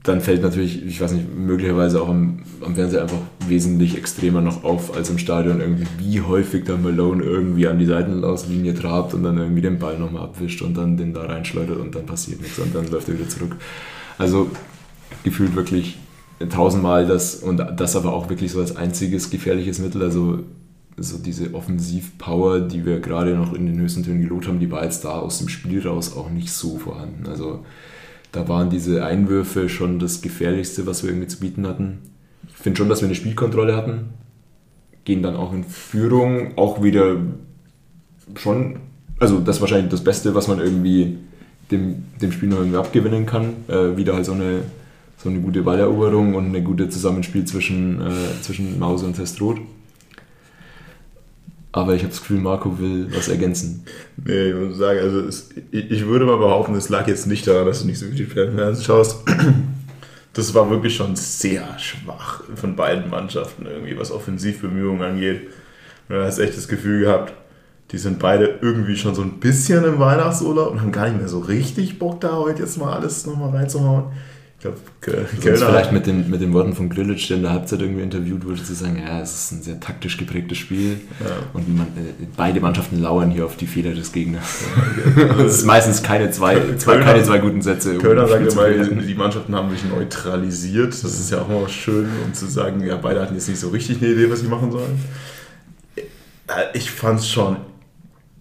dann 0.02 0.20
fällt 0.20 0.42
natürlich, 0.42 0.84
ich 0.86 1.00
weiß 1.00 1.12
nicht, 1.12 1.34
möglicherweise 1.36 2.00
auch 2.00 2.08
am, 2.08 2.40
am 2.64 2.74
Fernseher 2.76 3.02
einfach 3.02 3.20
wesentlich 3.48 3.96
extremer 3.96 4.40
noch 4.40 4.62
auf 4.62 4.96
als 4.96 5.10
im 5.10 5.18
Stadion 5.18 5.60
irgendwie, 5.60 5.86
wie 5.98 6.20
häufig 6.20 6.64
der 6.64 6.76
Malone 6.76 7.24
irgendwie 7.24 7.66
an 7.66 7.78
die 7.78 7.86
Seitenauslinie 7.86 8.74
trabt 8.74 9.14
und 9.14 9.24
dann 9.24 9.36
irgendwie 9.36 9.62
den 9.62 9.78
Ball 9.78 9.98
nochmal 9.98 10.22
abwischt 10.22 10.62
und 10.62 10.76
dann 10.76 10.96
den 10.96 11.12
da 11.12 11.24
reinschleudert 11.24 11.78
und 11.78 11.94
dann 11.94 12.06
passiert 12.06 12.40
nichts 12.40 12.58
und 12.58 12.74
dann 12.74 12.88
läuft 12.88 13.08
er 13.08 13.14
wieder 13.14 13.28
zurück. 13.28 13.56
Also 14.16 14.48
gefühlt 15.24 15.56
wirklich 15.56 15.98
tausendmal 16.50 17.06
das 17.06 17.36
und 17.36 17.58
das 17.58 17.96
aber 17.96 18.12
auch 18.12 18.28
wirklich 18.28 18.52
so 18.52 18.60
als 18.60 18.76
einziges 18.76 19.30
gefährliches 19.30 19.78
Mittel, 19.80 20.02
also 20.02 20.40
so 20.98 21.18
diese 21.18 21.52
Offensivpower, 21.52 22.60
die 22.60 22.86
wir 22.86 23.00
gerade 23.00 23.34
noch 23.34 23.52
in 23.54 23.66
den 23.66 23.80
höchsten 23.80 24.02
Tönen 24.02 24.22
gelobt 24.22 24.46
haben, 24.46 24.60
die 24.60 24.70
war 24.70 24.84
jetzt 24.84 25.04
da 25.04 25.18
aus 25.18 25.38
dem 25.38 25.48
Spiel 25.48 25.86
raus 25.86 26.16
auch 26.16 26.30
nicht 26.30 26.50
so 26.50 26.78
vorhanden. 26.78 27.26
Also 27.28 27.64
da 28.36 28.46
waren 28.48 28.68
diese 28.68 29.02
Einwürfe 29.02 29.70
schon 29.70 29.98
das 29.98 30.20
Gefährlichste, 30.20 30.86
was 30.86 31.02
wir 31.02 31.10
irgendwie 31.10 31.26
zu 31.26 31.40
bieten 31.40 31.66
hatten. 31.66 31.98
Ich 32.48 32.56
finde 32.56 32.76
schon, 32.76 32.90
dass 32.90 33.00
wir 33.00 33.08
eine 33.08 33.14
Spielkontrolle 33.14 33.74
hatten. 33.74 34.10
Gehen 35.04 35.22
dann 35.22 35.36
auch 35.36 35.54
in 35.54 35.64
Führung, 35.64 36.52
auch 36.56 36.82
wieder 36.82 37.16
schon, 38.34 38.80
also 39.18 39.40
das 39.40 39.56
ist 39.56 39.60
wahrscheinlich 39.62 39.90
das 39.90 40.04
Beste, 40.04 40.34
was 40.34 40.48
man 40.48 40.58
irgendwie 40.58 41.16
dem, 41.70 42.04
dem 42.20 42.30
Spiel 42.30 42.50
noch 42.50 42.58
irgendwie 42.58 42.76
abgewinnen 42.76 43.24
kann. 43.24 43.54
Äh, 43.68 43.96
wieder 43.96 44.14
halt 44.14 44.26
so 44.26 44.32
eine, 44.32 44.64
so 45.16 45.30
eine 45.30 45.40
gute 45.40 45.62
Balleroberung 45.62 46.34
und 46.34 46.46
eine 46.46 46.62
gute 46.62 46.90
Zusammenspiel 46.90 47.46
zwischen, 47.46 48.02
äh, 48.02 48.42
zwischen 48.42 48.78
Mause 48.78 49.06
und 49.06 49.16
Testrot. 49.16 49.60
Aber 51.76 51.92
ich 51.92 52.00
habe 52.00 52.08
das 52.08 52.20
Gefühl, 52.20 52.40
Marco 52.40 52.78
will 52.78 53.06
was 53.14 53.28
ergänzen. 53.28 53.84
Nee, 54.24 54.48
ich 54.48 54.54
muss 54.54 54.78
sagen, 54.78 54.98
also 54.98 55.20
es, 55.20 55.50
ich, 55.70 55.90
ich 55.90 56.06
würde 56.06 56.24
mal 56.24 56.38
behaupten, 56.38 56.74
es 56.74 56.88
lag 56.88 57.06
jetzt 57.06 57.26
nicht 57.26 57.46
daran, 57.46 57.66
dass 57.66 57.82
du 57.82 57.86
nicht 57.86 57.98
so 57.98 58.06
viel 58.06 58.26
Fernsehen 58.26 58.82
schaust. 58.84 59.18
Das 60.32 60.52
war 60.52 60.68
wirklich 60.68 60.94
schon 60.94 61.16
sehr 61.16 61.78
schwach 61.78 62.42
von 62.56 62.76
beiden 62.76 63.08
Mannschaften 63.08 63.64
irgendwie, 63.64 63.98
was 63.98 64.12
Offensivbemühungen 64.12 65.00
angeht. 65.00 65.48
Da 66.10 66.24
hast 66.24 66.38
echt 66.38 66.54
das 66.54 66.68
Gefühl 66.68 67.00
gehabt, 67.00 67.32
die 67.90 67.96
sind 67.96 68.18
beide 68.18 68.58
irgendwie 68.60 68.96
schon 68.96 69.14
so 69.14 69.22
ein 69.22 69.40
bisschen 69.40 69.82
im 69.84 69.98
Weihnachtsurlaub 69.98 70.72
und 70.72 70.82
haben 70.82 70.92
gar 70.92 71.08
nicht 71.08 71.16
mehr 71.16 71.28
so 71.28 71.38
richtig 71.38 71.98
Bock 71.98 72.20
da 72.20 72.36
heute 72.36 72.64
jetzt 72.64 72.76
mal 72.76 72.92
alles 72.92 73.24
nochmal 73.24 73.48
reinzuhauen. 73.48 74.12
Ich 74.58 74.62
glaube, 74.62 74.78
Sonst 75.04 75.40
Kölner 75.42 75.66
vielleicht 75.66 75.92
mit 75.92 76.06
den, 76.06 76.30
mit 76.30 76.40
den 76.40 76.52
Worten 76.54 76.74
von 76.74 76.88
Grillitsch, 76.88 77.28
der 77.28 77.36
in 77.36 77.42
der 77.42 77.52
Halbzeit 77.52 77.80
irgendwie 77.82 78.02
interviewt 78.02 78.44
wurde, 78.46 78.62
zu 78.64 78.74
sagen, 78.74 78.98
ja, 79.06 79.20
es 79.20 79.34
ist 79.34 79.52
ein 79.52 79.62
sehr 79.62 79.78
taktisch 79.80 80.16
geprägtes 80.16 80.56
Spiel 80.56 80.98
Ja. 81.20 81.26
und 81.52 81.76
man, 81.76 81.86
äh, 81.88 82.24
beide 82.36 82.60
Mannschaften 82.60 83.00
lauern 83.02 83.30
hier 83.30 83.44
auf 83.44 83.56
die 83.58 83.66
Fehler 83.66 83.92
des 83.94 84.12
Gegners. 84.12 84.62
Es 85.38 85.54
ist 85.58 85.66
meistens 85.66 86.02
keine 86.02 86.30
zwei, 86.30 86.58
zwei, 86.78 86.98
keine 87.00 87.22
zwei 87.22 87.38
guten 87.38 87.60
Sätze. 87.60 87.98
Kölner 87.98 88.26
sagt 88.26 88.50
immer, 88.50 88.68
die 89.02 89.14
Mannschaften 89.14 89.54
haben 89.54 89.70
sich 89.70 89.84
neutralisiert. 89.84 90.92
Das 90.94 91.04
ist 91.04 91.30
ja 91.30 91.42
auch 91.42 91.50
immer 91.50 91.68
schön, 91.68 92.08
um 92.24 92.32
zu 92.32 92.46
sagen, 92.46 92.82
ja, 92.84 92.96
beide 92.96 93.20
hatten 93.20 93.34
jetzt 93.34 93.48
nicht 93.50 93.60
so 93.60 93.68
richtig 93.68 93.98
eine 94.02 94.12
Idee, 94.12 94.30
was 94.30 94.40
sie 94.40 94.48
machen 94.48 94.72
sollen. 94.72 94.98
Äh, 95.96 96.02
Ich 96.72 96.90
fand 96.90 97.20
es 97.20 97.28
schon, 97.28 97.58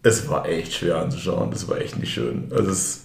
es 0.02 0.30
war 0.30 0.48
echt 0.48 0.74
schwer 0.74 0.98
anzuschauen. 1.00 1.52
Das 1.52 1.68
war 1.68 1.78
echt 1.82 2.00
nicht 2.00 2.14
schön. 2.14 2.46
Also 2.56 2.72
es 2.72 3.05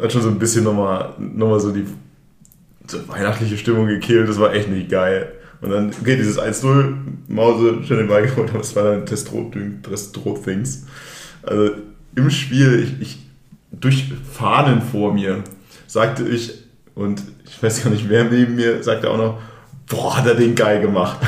hat 0.00 0.12
schon 0.12 0.22
so 0.22 0.28
ein 0.28 0.38
bisschen 0.38 0.64
nochmal 0.64 1.14
noch 1.18 1.48
mal 1.48 1.60
so 1.60 1.72
die 1.72 1.84
so 2.86 3.08
weihnachtliche 3.08 3.56
Stimmung 3.56 3.86
gekillt. 3.86 4.28
Das 4.28 4.38
war 4.38 4.52
echt 4.54 4.68
nicht 4.68 4.90
geil. 4.90 5.32
Und 5.60 5.70
dann, 5.70 5.90
okay, 6.00 6.16
dieses 6.16 6.38
1-0, 6.38 6.94
Mause, 7.28 7.78
schön 7.86 7.98
den 7.98 8.08
Ball 8.08 8.26
geholt, 8.26 8.50
aber 8.50 8.60
es 8.60 8.76
war 8.76 8.84
dann 8.84 9.06
Testrot-Things. 9.06 10.86
Also 11.42 11.70
im 12.14 12.30
Spiel, 12.30 12.82
ich, 12.82 13.00
ich, 13.00 13.18
durch 13.72 14.12
Fahnen 14.30 14.82
vor 14.82 15.14
mir, 15.14 15.42
sagte 15.86 16.28
ich, 16.28 16.52
und 16.94 17.22
ich 17.46 17.62
weiß 17.62 17.82
gar 17.82 17.90
nicht, 17.90 18.08
wer 18.08 18.24
neben 18.24 18.56
mir, 18.56 18.82
sagte 18.82 19.10
auch 19.10 19.16
noch, 19.16 19.40
boah, 19.88 20.18
hat 20.18 20.26
er 20.26 20.34
den 20.34 20.54
geil 20.54 20.80
gemacht. 20.80 21.18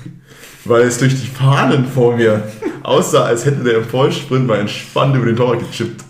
Weil 0.64 0.82
es 0.82 0.98
durch 0.98 1.14
die 1.14 1.28
Fahnen 1.28 1.86
vor 1.86 2.16
mir 2.16 2.42
aussah, 2.82 3.24
als 3.24 3.46
hätte 3.46 3.62
der 3.62 3.78
im 3.78 3.84
Vollsprint 3.84 4.46
mal 4.46 4.58
entspannt 4.58 5.14
über 5.14 5.26
den 5.26 5.36
Torwart 5.36 5.60
gechippt. 5.60 6.04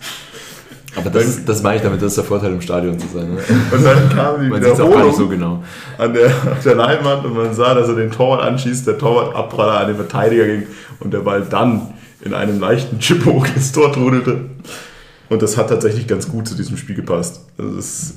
Aber 0.95 1.09
das, 1.09 1.25
ist- 1.25 1.47
das 1.49 1.61
meine 1.61 1.77
ich 1.77 1.81
damit, 1.83 2.01
das 2.01 2.09
ist 2.13 2.17
der 2.17 2.23
Vorteil 2.23 2.51
im 2.51 2.61
Stadion 2.61 2.97
zu 2.99 3.07
sein. 3.13 3.33
Ne? 3.33 3.39
Und 3.71 3.85
dann 3.85 4.09
kam 4.09 4.41
die 4.41 4.49
Man 4.49 4.61
es 4.63 4.79
auch 4.79 4.89
gar 4.91 5.05
nicht 5.05 5.15
so 5.15 5.29
Wiederholung 5.29 5.29
genau. 5.29 5.63
an 5.97 6.13
der, 6.13 6.27
auf 6.51 6.63
der 6.63 6.75
Leinwand 6.75 7.25
und 7.25 7.35
man 7.35 7.53
sah, 7.53 7.73
dass 7.75 7.87
er 7.89 7.95
den 7.95 8.11
Torwart 8.11 8.41
anschießt, 8.41 8.87
der 8.87 8.97
Torwart 8.97 9.35
Abpraller 9.35 9.81
an 9.81 9.87
den 9.87 9.95
Verteidiger 9.97 10.45
ging 10.45 10.63
und 10.99 11.13
der 11.13 11.19
Ball 11.19 11.43
dann 11.49 11.93
in 12.21 12.33
einem 12.33 12.59
leichten 12.59 12.99
Chip 12.99 13.25
hoch 13.25 13.45
ins 13.55 13.71
Tor 13.71 13.93
trudelte. 13.93 14.41
Und 15.29 15.41
das 15.43 15.57
hat 15.57 15.69
tatsächlich 15.69 16.07
ganz 16.07 16.27
gut 16.27 16.47
zu 16.47 16.55
diesem 16.55 16.75
Spiel 16.75 16.95
gepasst. 16.95 17.45
Also 17.57 17.77
es 17.77 18.15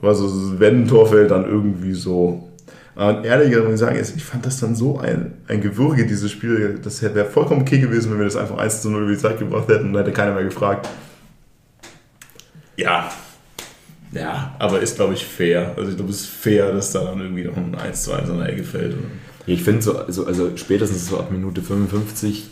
war 0.00 0.14
so, 0.14 0.30
wenn 0.60 0.82
ein 0.82 0.88
Tor 0.88 1.06
fällt, 1.08 1.30
dann 1.30 1.46
irgendwie 1.46 1.94
so. 1.94 2.48
Und 2.94 3.24
ehrlich 3.24 3.56
muss 3.56 3.72
ich 3.72 3.78
sagen, 3.80 3.98
ich 3.98 4.22
fand 4.22 4.44
das 4.44 4.60
dann 4.60 4.74
so 4.74 4.98
ein, 4.98 5.32
ein 5.48 5.62
Gewürge, 5.62 6.04
dieses 6.06 6.30
Spiel. 6.30 6.78
Das 6.84 7.02
wäre 7.02 7.24
vollkommen 7.24 7.62
okay 7.62 7.78
gewesen, 7.78 8.10
wenn 8.12 8.18
wir 8.18 8.26
das 8.26 8.36
einfach 8.36 8.58
1 8.58 8.82
zu 8.82 8.90
0 8.90 9.02
über 9.04 9.12
die 9.12 9.16
Zeit 9.18 9.38
gebracht 9.38 9.66
hätten 9.68 9.86
und 9.86 9.92
dann 9.94 10.04
hätte 10.04 10.14
keiner 10.14 10.34
mehr 10.34 10.44
gefragt. 10.44 10.86
Ja. 12.76 13.10
Ja, 14.12 14.54
aber 14.58 14.80
ist, 14.80 14.96
glaube 14.96 15.14
ich, 15.14 15.24
fair. 15.24 15.72
Also 15.76 15.90
ich 15.90 15.96
glaube, 15.96 16.10
es 16.10 16.20
ist 16.20 16.28
fair, 16.28 16.72
dass 16.72 16.92
da 16.92 17.02
dann 17.04 17.20
irgendwie 17.20 17.44
noch 17.44 17.56
ein 17.56 17.74
1 17.74 18.02
zu 18.02 18.12
1 18.12 18.28
an 18.28 18.38
der 18.38 18.50
Ecke 18.50 18.62
fällt. 18.62 18.94
Ich 19.46 19.62
finde 19.62 19.82
so, 19.82 19.98
also, 19.98 20.26
also 20.26 20.56
spätestens 20.56 21.08
so 21.08 21.18
ab 21.18 21.30
Minute 21.30 21.62
55 21.62 22.48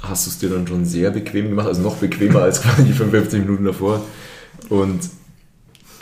hast 0.00 0.26
du 0.26 0.30
es 0.30 0.38
dir 0.38 0.50
dann 0.50 0.66
schon 0.66 0.84
sehr 0.84 1.10
bequem 1.10 1.48
gemacht, 1.48 1.66
also 1.66 1.82
noch 1.82 1.96
bequemer 1.96 2.42
als 2.42 2.62
die 2.78 2.92
55 2.92 3.40
Minuten 3.40 3.64
davor. 3.64 4.04
Und 4.68 5.00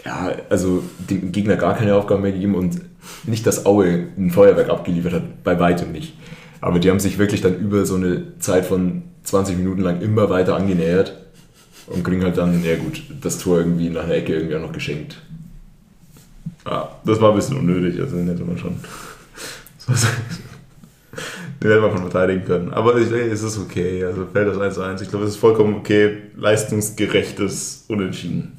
ja, 0.05 0.33
also 0.49 0.83
dem 0.99 1.33
Gegner 1.33 1.57
gar 1.57 1.75
keine 1.75 1.95
Aufgaben 1.95 2.23
mehr 2.23 2.33
gegeben 2.33 2.55
und 2.55 2.81
nicht, 3.25 3.47
dass 3.47 3.67
Aue 3.67 4.09
ein 4.17 4.31
Feuerwerk 4.31 4.69
abgeliefert 4.69 5.15
hat, 5.15 5.43
bei 5.43 5.59
weitem 5.59 5.93
nicht. 5.93 6.15
Aber 6.61 6.79
die 6.79 6.91
haben 6.91 7.01
sich 7.01 7.19
wirklich 7.19 7.41
dann 7.41 7.59
über 7.59 7.87
so 7.87 7.95
eine 7.95 8.39
Zeit 8.39 8.67
von 8.67 9.03
20 9.25 9.57
Minuten 9.57 9.81
lang 9.81 10.01
immer 10.01 10.29
weiter 10.29 10.57
angenähert 10.57 11.17
und 11.91 12.05
kriegen 12.05 12.23
halt 12.23 12.39
dann, 12.39 12.65
ja 12.65 12.77
gut, 12.77 13.03
das 13.21 13.39
Tor 13.39 13.59
irgendwie 13.59 13.91
nach 13.91 14.07
der 14.07 14.17
Ecke 14.17 14.35
irgendwie 14.35 14.57
auch 14.57 14.63
noch 14.63 14.73
geschenkt. 14.73 15.21
Ja, 16.67 16.89
das 17.05 17.21
war 17.21 17.31
ein 17.31 17.37
bisschen 17.37 17.59
unnötig, 17.59 18.01
also 18.01 18.17
den 18.17 18.29
hätte 18.29 18.45
man 18.45 18.59
schon. 18.59 18.77
Den 21.63 21.71
hätte 21.71 21.83
man 21.83 21.91
schon 21.91 22.11
verteidigen 22.11 22.45
können. 22.47 22.73
Aber 22.73 22.97
ich 22.97 23.11
denke, 23.11 23.31
es 23.31 23.43
ist 23.43 23.59
okay. 23.59 24.03
Also 24.05 24.27
fällt 24.33 24.49
das 24.49 24.79
1-1. 24.79 25.03
Ich 25.03 25.11
glaube, 25.11 25.27
es 25.27 25.33
ist 25.33 25.37
vollkommen 25.37 25.75
okay. 25.75 26.17
Leistungsgerechtes 26.37 27.85
Unentschieden. 27.89 28.57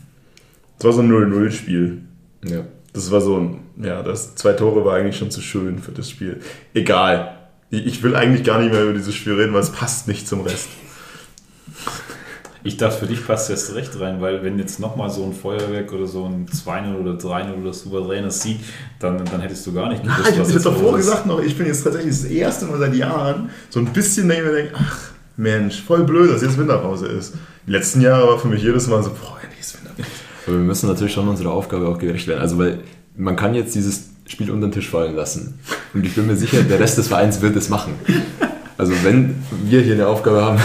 Es 0.78 0.86
war 0.86 0.94
so 0.94 1.02
ein 1.02 1.12
0-0-Spiel. 1.12 2.04
Ja. 2.46 2.66
Das 2.94 3.10
war 3.10 3.22
so 3.22 3.38
ein, 3.38 3.60
ja, 3.82 4.04
das 4.04 4.36
zwei 4.36 4.54
Tore 4.54 4.86
war 4.86 4.96
eigentlich 4.96 5.18
schon 5.18 5.32
zu 5.32 5.42
schön 5.42 5.80
für 5.80 5.94
das 5.94 6.12
Spiel. 6.12 6.42
Egal. 6.76 7.38
Ich 7.72 8.04
will 8.04 8.16
eigentlich 8.16 8.44
gar 8.44 8.60
nicht 8.60 8.72
mehr 8.72 8.84
über 8.84 8.94
dieses 8.94 9.16
Spiel 9.16 9.34
reden, 9.34 9.54
weil 9.54 9.62
es 9.62 9.72
passt 9.72 10.08
nicht 10.08 10.28
zum 10.28 10.42
Rest. 10.42 10.68
Ich 12.64 12.78
dachte, 12.78 13.00
für 13.00 13.06
dich 13.08 13.26
passt 13.26 13.50
jetzt 13.50 13.74
recht 13.74 14.00
rein, 14.00 14.22
weil 14.22 14.44
wenn 14.44 14.60
jetzt 14.60 14.80
nochmal 14.80 15.10
so 15.10 15.24
ein 15.24 15.34
Feuerwerk 15.34 15.92
oder 15.94 16.06
so 16.06 16.26
ein 16.26 16.46
2-0 16.46 16.96
oder 16.96 17.14
3-0 17.14 17.62
oder 17.62 17.74
souveränes 17.74 18.42
Sieg, 18.42 18.60
dann, 19.00 19.24
dann 19.26 19.42
hättest 19.42 19.66
du 19.66 19.74
gar 19.74 19.90
nicht 19.90 20.04
Nein, 20.04 20.16
ich 20.22 20.38
habe 20.38 20.52
es 20.52 20.64
davor 20.64 20.96
gesagt 20.96 21.26
noch, 21.26 21.42
ich 21.42 21.58
bin 21.58 21.66
jetzt 21.66 21.84
tatsächlich 21.84 22.12
das 22.12 22.26
erste 22.26 22.66
Mal 22.66 22.78
seit 22.78 22.94
Jahren 22.94 23.50
so 23.70 23.80
ein 23.80 23.88
bisschen 23.88 24.30
denke 24.30 24.44
ich 24.44 24.50
mir, 24.50 24.56
denke, 24.56 24.74
ach 24.78 25.12
Mensch, 25.38 25.82
voll 25.82 26.04
blöd, 26.04 26.30
dass 26.30 26.42
jetzt 26.44 26.58
Winterpause 26.58 27.08
ist. 27.08 27.34
Die 27.66 27.72
letzten 27.72 28.02
Jahre 28.02 28.28
war 28.28 28.40
für 28.40 28.48
mich 28.48 28.62
jedes 28.62 28.88
Mal 28.88 29.02
so, 29.02 29.10
boah, 29.10 29.40
endlich 29.42 29.62
ist 29.62 29.76
Winterpause. 29.76 30.08
Aber 30.46 30.56
wir 30.56 30.64
müssen 30.64 30.88
natürlich 30.88 31.14
schon 31.14 31.28
unserer 31.28 31.52
Aufgabe 31.52 31.88
auch 31.88 31.98
gerecht 31.98 32.28
werden. 32.28 32.42
Also, 32.42 32.58
weil 32.58 32.80
man 33.16 33.36
kann 33.36 33.56
jetzt 33.56 33.74
dieses 33.74 34.10
Spiel 34.28 34.52
unter 34.52 34.68
den 34.68 34.74
Tisch 34.74 34.90
fallen 34.90 35.16
lassen. 35.16 35.60
Und 35.94 36.06
ich 36.06 36.14
bin 36.16 36.28
mir 36.28 36.36
sicher, 36.36 36.62
der 36.64 36.80
Rest 36.80 36.98
des 36.98 37.08
Vereins 37.08 37.42
wird 37.42 37.56
es 37.56 37.70
machen. 37.70 37.94
Also, 38.78 38.94
wenn 39.04 39.44
wir 39.64 39.82
hier 39.82 39.94
eine 39.94 40.08
Aufgabe 40.08 40.44
haben, 40.44 40.60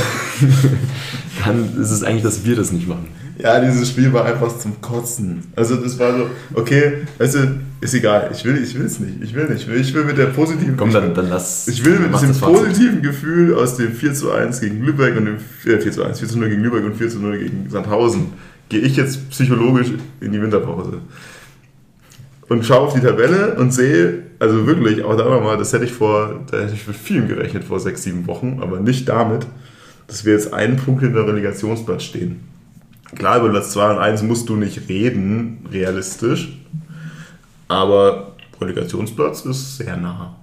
dann 1.46 1.80
ist 1.80 1.90
es 1.90 2.02
eigentlich, 2.02 2.22
dass 2.22 2.44
wir 2.44 2.56
das 2.56 2.72
nicht 2.72 2.88
machen. 2.88 3.08
Ja, 3.38 3.60
dieses 3.60 3.90
Spiel 3.90 4.12
war 4.12 4.24
einfach 4.24 4.56
zum 4.56 4.80
Kotzen. 4.80 5.42
Also 5.54 5.76
das 5.76 5.98
war 5.98 6.16
so, 6.16 6.26
okay, 6.54 6.98
weißt 7.18 7.34
du, 7.34 7.60
ist 7.82 7.92
egal, 7.94 8.30
ich 8.32 8.44
will, 8.44 8.56
ich 8.62 8.74
will 8.78 8.86
es 8.86 8.98
nicht, 8.98 9.22
ich 9.22 9.34
will 9.34 9.44
nicht, 9.44 9.62
ich 9.62 9.68
will, 9.68 9.80
ich 9.80 9.92
will 9.92 10.04
mit 10.04 10.16
der 10.16 10.26
positiven, 10.26 10.76
Komm, 10.76 10.90
dann, 10.90 11.12
dann 11.12 11.28
lass. 11.28 11.68
ich 11.68 11.84
will 11.84 11.98
mit 11.98 12.14
diesem 12.14 12.34
positiven 12.34 13.02
Gefühl 13.02 13.54
aus 13.54 13.76
dem 13.76 13.92
4 13.92 14.14
zu 14.14 14.32
1 14.32 14.60
gegen 14.60 14.82
Lübeck 14.82 15.16
und 15.16 15.26
dem 15.26 15.36
äh, 15.66 15.78
4 15.78 15.92
zu 15.92 16.02
1, 16.02 16.18
4 16.18 16.28
zu 16.28 16.38
0 16.38 16.48
gegen 16.48 16.62
Lübeck 16.62 16.84
und 16.84 16.96
4 16.96 17.08
zu 17.10 17.18
0 17.18 17.38
gegen 17.38 17.68
Sandhausen, 17.68 18.28
gehe 18.70 18.80
ich 18.80 18.96
jetzt 18.96 19.28
psychologisch 19.30 19.88
in 20.20 20.32
die 20.32 20.40
Winterpause. 20.40 21.00
Und 22.48 22.64
schaue 22.64 22.86
auf 22.86 22.94
die 22.94 23.00
Tabelle 23.00 23.56
und 23.56 23.72
sehe, 23.72 24.22
also 24.38 24.66
wirklich, 24.66 25.04
auch 25.04 25.16
da 25.16 25.28
nochmal, 25.28 25.58
das 25.58 25.72
hätte 25.72 25.84
ich 25.84 25.92
vor, 25.92 26.40
da 26.50 26.58
hätte 26.60 26.74
ich 26.74 26.86
mit 26.86 26.96
vielem 26.96 27.28
gerechnet 27.28 27.64
vor 27.64 27.80
sechs, 27.80 28.04
sieben 28.04 28.26
Wochen, 28.26 28.60
aber 28.62 28.80
nicht 28.80 29.08
damit, 29.08 29.46
dass 30.06 30.24
wir 30.24 30.32
jetzt 30.32 30.52
einen 30.52 30.76
Punkt 30.76 31.02
hinter 31.02 31.26
Relegationsplatz 31.26 32.04
stehen. 32.04 32.40
Klar, 33.14 33.38
über 33.38 33.50
Platz 33.50 33.72
2 33.72 33.90
und 33.92 33.98
1 33.98 34.22
musst 34.22 34.48
du 34.48 34.56
nicht 34.56 34.88
reden, 34.88 35.66
realistisch, 35.70 36.58
aber 37.68 38.34
Relegationsplatz 38.60 39.44
ist 39.44 39.76
sehr 39.78 39.96
nah. 39.96 40.36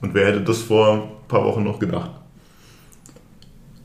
Und 0.00 0.14
wer 0.14 0.28
hätte 0.28 0.40
das 0.40 0.58
vor 0.62 0.94
ein 0.94 1.28
paar 1.28 1.44
Wochen 1.44 1.64
noch 1.64 1.78
gedacht? 1.78 2.10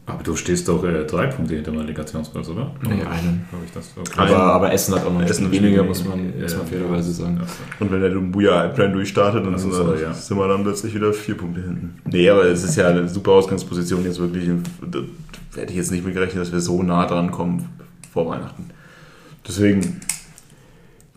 Aber 0.08 0.22
du 0.22 0.36
stehst 0.36 0.68
doch 0.68 0.84
äh, 0.84 1.04
drei 1.06 1.26
Punkte 1.28 1.56
hinter 1.56 1.72
dem 1.72 1.80
Relegationsplatz, 1.80 2.48
oder? 2.50 2.72
Nee, 2.84 3.02
einen. 3.02 3.46
Habe 3.52 3.64
ich 3.66 3.72
das? 3.72 3.90
Okay. 3.98 4.12
Aber, 4.18 4.38
aber 4.38 4.72
Essen 4.72 4.94
hat 4.94 5.04
auch 5.04 5.12
noch 5.12 5.20
ein 5.20 5.26
Essen 5.28 5.52
weniger, 5.52 5.84
muss 5.84 6.06
man, 6.06 6.40
muss 6.40 6.52
man 6.56 6.62
Ja. 6.62 6.68
fairerweise 6.68 7.12
sagen. 7.12 7.42
Und 7.80 7.92
wenn 7.92 8.02
der 8.02 8.12
Dumbuya 8.12 8.68
Plan 8.68 8.94
durchstartet, 8.94 9.44
dann 9.44 9.54
Also, 9.54 9.72
sind, 9.72 9.88
wir, 9.88 10.00
ja. 10.00 10.14
sind 10.14 10.38
wir 10.38 10.48
dann 10.48 10.62
plötzlich 10.64 10.94
wieder 10.94 11.12
vier 11.12 11.36
Punkte 11.36 11.62
hinten. 11.62 12.00
Nee, 12.06 12.30
aber 12.30 12.46
es 12.46 12.64
ist 12.64 12.76
ja 12.76 12.90
eine 12.90 13.08
super 13.10 13.32
Ausgangsposition 13.32 14.04
jetzt 14.06 14.20
wirklich. 14.20 14.48
Da 14.92 15.00
hätte 15.60 15.72
ich 15.72 15.78
jetzt 15.78 15.92
nicht 15.92 16.06
mit 16.06 16.14
gerechnet, 16.14 16.44
dass 16.44 16.52
wir 16.54 16.60
so 16.60 16.84
nah 16.84 17.08
dran 17.08 17.32
kommen 17.32 17.68
vor 18.14 18.28
Weihnachten. 18.30 18.66
Deswegen, 19.48 20.02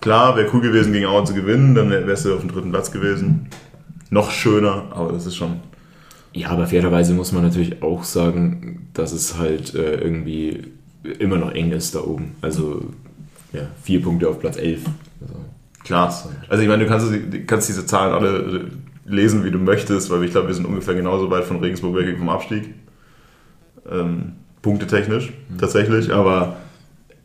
klar, 0.01 0.35
wäre 0.37 0.49
cool 0.55 0.63
gewesen, 0.63 0.95
gegen 0.95 1.05
Aue 1.07 1.25
zu 1.25 1.35
gewinnen, 1.35 1.75
dann 1.75 1.91
wärst 1.91 2.25
du 2.25 2.35
auf 2.35 2.41
dem 2.41 2.51
dritten 2.51 2.71
Platz 2.71 2.91
gewesen. 2.91 3.49
Noch 4.09 4.31
schöner, 4.31 4.85
aber 4.93 5.13
das 5.13 5.27
ist 5.27 5.37
schon. 5.37 5.61
Ja, 6.39 6.51
aber 6.51 6.69
fairerweise 6.69 7.15
muss 7.15 7.33
man 7.33 7.43
natürlich 7.43 7.83
auch 7.83 8.05
sagen, 8.05 8.89
dass 8.95 9.13
es 9.13 9.37
halt 9.37 9.75
äh, 9.75 9.97
irgendwie 9.97 10.69
immer 11.19 11.37
noch 11.37 11.53
eng 11.53 11.73
ist 11.73 11.97
da 11.97 12.01
oben. 12.01 12.37
Also 12.43 12.91
ja, 13.53 13.63
vier 13.83 14.01
Punkte 14.01 14.29
auf 14.29 14.39
Platz 14.39 14.57
11. 14.57 14.85
Also, 15.21 15.35
Klar. 15.83 16.15
Also 16.49 16.63
ich 16.63 16.69
meine, 16.69 16.85
du 16.85 16.89
kannst, 16.89 17.11
du 17.11 17.45
kannst 17.45 17.69
diese 17.69 17.87
Zahlen 17.87 18.13
alle 18.13 18.71
lesen, 19.05 19.43
wie 19.43 19.51
du 19.51 19.59
möchtest, 19.59 20.11
weil 20.11 20.23
ich 20.23 20.31
glaube, 20.31 20.47
wir 20.47 20.55
sind 20.55 20.65
ungefähr 20.65 20.95
genauso 20.95 21.29
weit 21.29 21.43
von 21.43 21.59
Regensburg 21.59 21.97
weg 21.97 22.07
wie 22.07 22.17
vom 22.17 22.29
Abstieg. 22.29 22.73
Ähm, 23.91 24.35
punktetechnisch 24.63 25.33
tatsächlich, 25.59 26.13
aber 26.13 26.59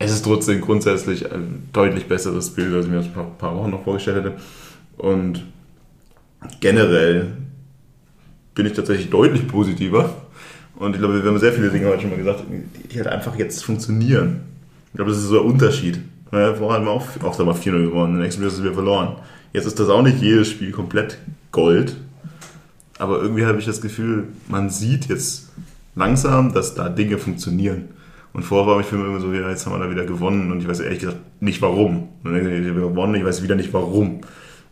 es 0.00 0.10
ist 0.10 0.24
trotzdem 0.24 0.60
grundsätzlich 0.60 1.30
ein 1.30 1.68
deutlich 1.72 2.06
besseres 2.06 2.50
Bild, 2.50 2.74
als 2.74 2.86
ich 2.86 2.90
mir 2.90 2.98
das 2.98 3.06
ein 3.06 3.38
paar 3.38 3.56
Wochen 3.56 3.70
noch 3.70 3.84
vorgestellt 3.84 4.24
hätte. 4.24 4.32
Und 4.96 5.44
generell 6.60 7.43
bin 8.54 8.66
ich 8.66 8.72
tatsächlich 8.72 9.10
deutlich 9.10 9.46
positiver. 9.48 10.14
Und 10.76 10.94
ich 10.94 10.98
glaube, 10.98 11.22
wir 11.22 11.30
haben 11.30 11.38
sehr 11.38 11.52
viele 11.52 11.70
Dinge 11.70 11.86
heute 11.88 12.02
schon 12.02 12.10
mal 12.10 12.18
gesagt, 12.18 12.44
die, 12.48 12.88
die 12.88 12.96
halt 12.96 13.06
einfach 13.08 13.36
jetzt 13.36 13.64
funktionieren. 13.64 14.40
Ich 14.88 14.96
glaube, 14.96 15.10
das 15.10 15.20
ist 15.20 15.28
so 15.28 15.34
der 15.34 15.44
Unterschied. 15.44 16.00
Ja, 16.32 16.54
vorher 16.54 16.78
haben 16.78 16.86
wir 16.86 16.92
auch, 16.92 17.06
auch 17.22 17.36
da 17.36 17.44
mal 17.44 17.54
4-0 17.54 17.84
gewonnen, 17.84 18.14
im 18.14 18.22
nächsten 18.22 18.42
Spiel 18.42 18.48
es 18.48 18.62
wieder 18.62 18.74
verloren. 18.74 19.16
Jetzt 19.52 19.66
ist 19.66 19.78
das 19.78 19.88
auch 19.88 20.02
nicht 20.02 20.20
jedes 20.20 20.50
Spiel 20.50 20.72
komplett 20.72 21.18
Gold. 21.52 21.96
Aber 22.98 23.20
irgendwie 23.20 23.44
habe 23.44 23.58
ich 23.58 23.66
das 23.66 23.80
Gefühl, 23.80 24.28
man 24.48 24.70
sieht 24.70 25.06
jetzt 25.06 25.50
langsam, 25.94 26.52
dass 26.52 26.74
da 26.74 26.88
Dinge 26.88 27.18
funktionieren. 27.18 27.88
Und 28.32 28.42
vorher 28.42 28.72
war 28.72 28.80
ich 28.80 28.86
für 28.86 28.96
mich 28.96 29.06
immer 29.06 29.20
so, 29.20 29.32
ja, 29.32 29.48
jetzt 29.48 29.64
haben 29.64 29.72
wir 29.72 29.84
da 29.84 29.90
wieder 29.90 30.04
gewonnen 30.04 30.50
und 30.50 30.60
ich 30.60 30.66
weiß 30.66 30.80
ehrlich 30.80 30.98
gesagt 30.98 31.18
nicht 31.40 31.62
warum. 31.62 32.08
Und 32.24 32.34
dann 32.34 32.36
ich 32.36 32.68
habe 32.68 32.80
gewonnen, 32.80 33.14
ich 33.14 33.24
weiß 33.24 33.42
wieder 33.44 33.54
nicht 33.54 33.72
warum. 33.72 34.22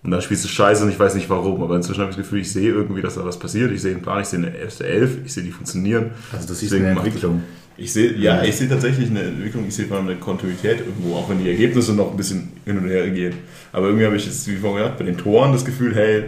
Und 0.05 0.11
dann 0.11 0.20
spielst 0.20 0.44
du 0.44 0.48
scheiße 0.48 0.84
und 0.84 0.90
ich 0.90 0.98
weiß 0.98 1.14
nicht 1.14 1.30
warum. 1.30 1.62
Aber 1.62 1.76
inzwischen 1.76 2.00
habe 2.00 2.11
ich 2.11 2.16
das 2.16 2.24
Gefühl, 2.24 2.40
ich 2.40 2.53
sehe 2.53 2.70
irgendwie, 2.70 3.03
dass 3.03 3.14
da 3.14 3.24
was 3.24 3.38
passiert. 3.38 3.70
Ich 3.70 3.82
sehe 3.82 3.92
einen 3.92 4.03
Plan, 4.03 4.20
ich 4.20 4.28
sehe 4.28 4.40
eine 4.40 4.57
erste 4.57 4.84
Elf, 4.84 5.18
ich 5.24 5.32
sehe 5.32 5.44
die 5.44 5.53
funktionieren. 5.53 6.11
Also 6.32 6.48
du 6.48 6.55
siehst 6.55 6.72
Deswegen 6.72 6.90
eine 6.90 7.00
Entwicklung. 7.00 7.42
Ich 7.76 7.92
sehe, 7.92 8.12
ja, 8.16 8.42
ich 8.42 8.57
sehe 8.57 8.68
tatsächlich 8.68 9.11
eine 9.11 9.22
Entwicklung, 9.22 9.64
ich 9.66 9.74
sehe 9.74 9.86
vor 9.86 9.96
allem 9.96 10.09
eine 10.09 10.16
Kontinuität 10.16 10.80
irgendwo, 10.80 11.16
auch 11.16 11.30
wenn 11.30 11.42
die 11.42 11.48
Ergebnisse 11.48 11.94
noch 11.94 12.11
ein 12.11 12.16
bisschen 12.16 12.53
hin 12.64 12.78
und 12.78 12.88
her 12.88 13.09
gehen. 13.11 13.34
Aber 13.72 13.86
irgendwie 13.86 14.05
habe 14.05 14.16
ich 14.16 14.26
jetzt, 14.26 14.46
wie 14.48 14.57
vorhin 14.57 14.78
gesagt, 14.78 14.98
bei 14.98 15.05
den 15.05 15.16
Toren 15.16 15.53
das 15.53 15.64
Gefühl, 15.64 15.94
hey, 15.94 16.24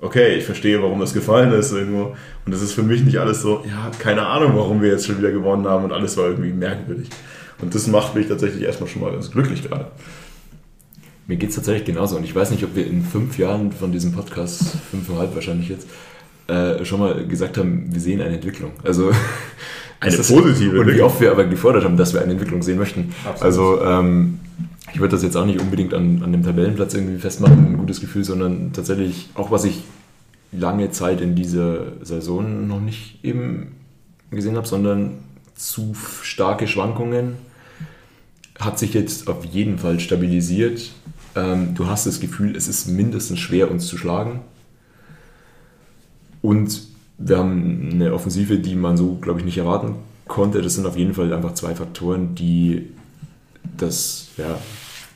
okay, 0.00 0.36
ich 0.36 0.44
verstehe, 0.44 0.82
warum 0.82 1.00
das 1.00 1.12
gefallen 1.12 1.52
ist 1.52 1.72
irgendwo. 1.72 2.16
Und 2.46 2.54
das 2.54 2.62
ist 2.62 2.72
für 2.72 2.82
mich 2.82 3.02
nicht 3.02 3.18
alles 3.18 3.42
so, 3.42 3.62
ja, 3.68 3.90
keine 3.98 4.26
Ahnung, 4.26 4.52
warum 4.54 4.80
wir 4.80 4.90
jetzt 4.90 5.06
schon 5.06 5.18
wieder 5.18 5.32
gewonnen 5.32 5.66
haben 5.66 5.84
und 5.84 5.92
alles 5.92 6.16
war 6.16 6.26
irgendwie 6.26 6.52
merkwürdig. 6.52 7.08
Und 7.60 7.74
das 7.74 7.86
macht 7.86 8.14
mich 8.14 8.28
tatsächlich 8.28 8.62
erstmal 8.62 8.88
schon 8.88 9.02
mal 9.02 9.12
ganz 9.12 9.30
glücklich 9.30 9.62
gerade. 9.62 9.90
Mir 11.26 11.36
geht 11.36 11.50
es 11.50 11.56
tatsächlich 11.56 11.84
genauso. 11.86 12.16
Und 12.16 12.24
ich 12.24 12.34
weiß 12.34 12.50
nicht, 12.50 12.64
ob 12.64 12.74
wir 12.76 12.86
in 12.86 13.02
fünf 13.02 13.38
Jahren 13.38 13.72
von 13.72 13.92
diesem 13.92 14.12
Podcast, 14.12 14.62
fünfeinhalb 14.90 15.34
wahrscheinlich 15.34 15.68
jetzt, 15.68 15.86
äh, 16.48 16.84
schon 16.84 17.00
mal 17.00 17.26
gesagt 17.26 17.56
haben, 17.58 17.86
wir 17.92 18.00
sehen 18.00 18.20
eine 18.20 18.34
Entwicklung. 18.34 18.72
Also 18.82 19.10
Eine 20.00 20.16
das- 20.16 20.28
positive 20.28 20.80
Und 20.80 20.88
wie 20.94 21.00
oft 21.00 21.20
wir 21.20 21.30
aber 21.30 21.44
gefordert 21.44 21.84
haben, 21.84 21.96
dass 21.96 22.12
wir 22.12 22.20
eine 22.20 22.32
Entwicklung 22.32 22.62
sehen 22.62 22.76
möchten. 22.78 23.14
Absolut. 23.24 23.42
Also 23.42 23.82
ähm, 23.82 24.38
ich 24.92 25.00
würde 25.00 25.12
das 25.12 25.22
jetzt 25.22 25.36
auch 25.36 25.46
nicht 25.46 25.60
unbedingt 25.60 25.94
an, 25.94 26.22
an 26.22 26.30
dem 26.32 26.42
Tabellenplatz 26.42 26.92
irgendwie 26.94 27.18
festmachen, 27.18 27.72
ein 27.72 27.78
gutes 27.78 28.00
Gefühl, 28.00 28.22
sondern 28.24 28.72
tatsächlich 28.74 29.30
auch, 29.34 29.50
was 29.50 29.64
ich 29.64 29.82
lange 30.52 30.90
Zeit 30.90 31.20
in 31.22 31.34
dieser 31.34 32.04
Saison 32.04 32.66
noch 32.68 32.80
nicht 32.80 33.24
eben 33.24 33.72
gesehen 34.30 34.56
habe, 34.56 34.66
sondern 34.68 35.12
zu 35.54 35.94
starke 36.22 36.66
Schwankungen 36.68 37.36
hat 38.60 38.78
sich 38.78 38.92
jetzt 38.94 39.26
auf 39.28 39.44
jeden 39.44 39.78
Fall 39.78 40.00
stabilisiert. 40.00 40.92
Ähm, 41.36 41.74
du 41.74 41.86
hast 41.86 42.06
das 42.06 42.20
Gefühl, 42.20 42.56
es 42.56 42.68
ist 42.68 42.88
mindestens 42.88 43.38
schwer, 43.38 43.70
uns 43.70 43.86
zu 43.86 43.96
schlagen. 43.96 44.40
Und 46.42 46.82
wir 47.18 47.38
haben 47.38 47.90
eine 47.92 48.12
Offensive, 48.12 48.58
die 48.58 48.74
man 48.74 48.96
so, 48.96 49.16
glaube 49.20 49.40
ich, 49.40 49.44
nicht 49.44 49.58
erwarten 49.58 49.96
konnte. 50.26 50.62
Das 50.62 50.74
sind 50.74 50.86
auf 50.86 50.96
jeden 50.96 51.14
Fall 51.14 51.32
einfach 51.32 51.54
zwei 51.54 51.74
Faktoren, 51.74 52.34
die 52.34 52.90
das, 53.76 54.28
ja, 54.36 54.58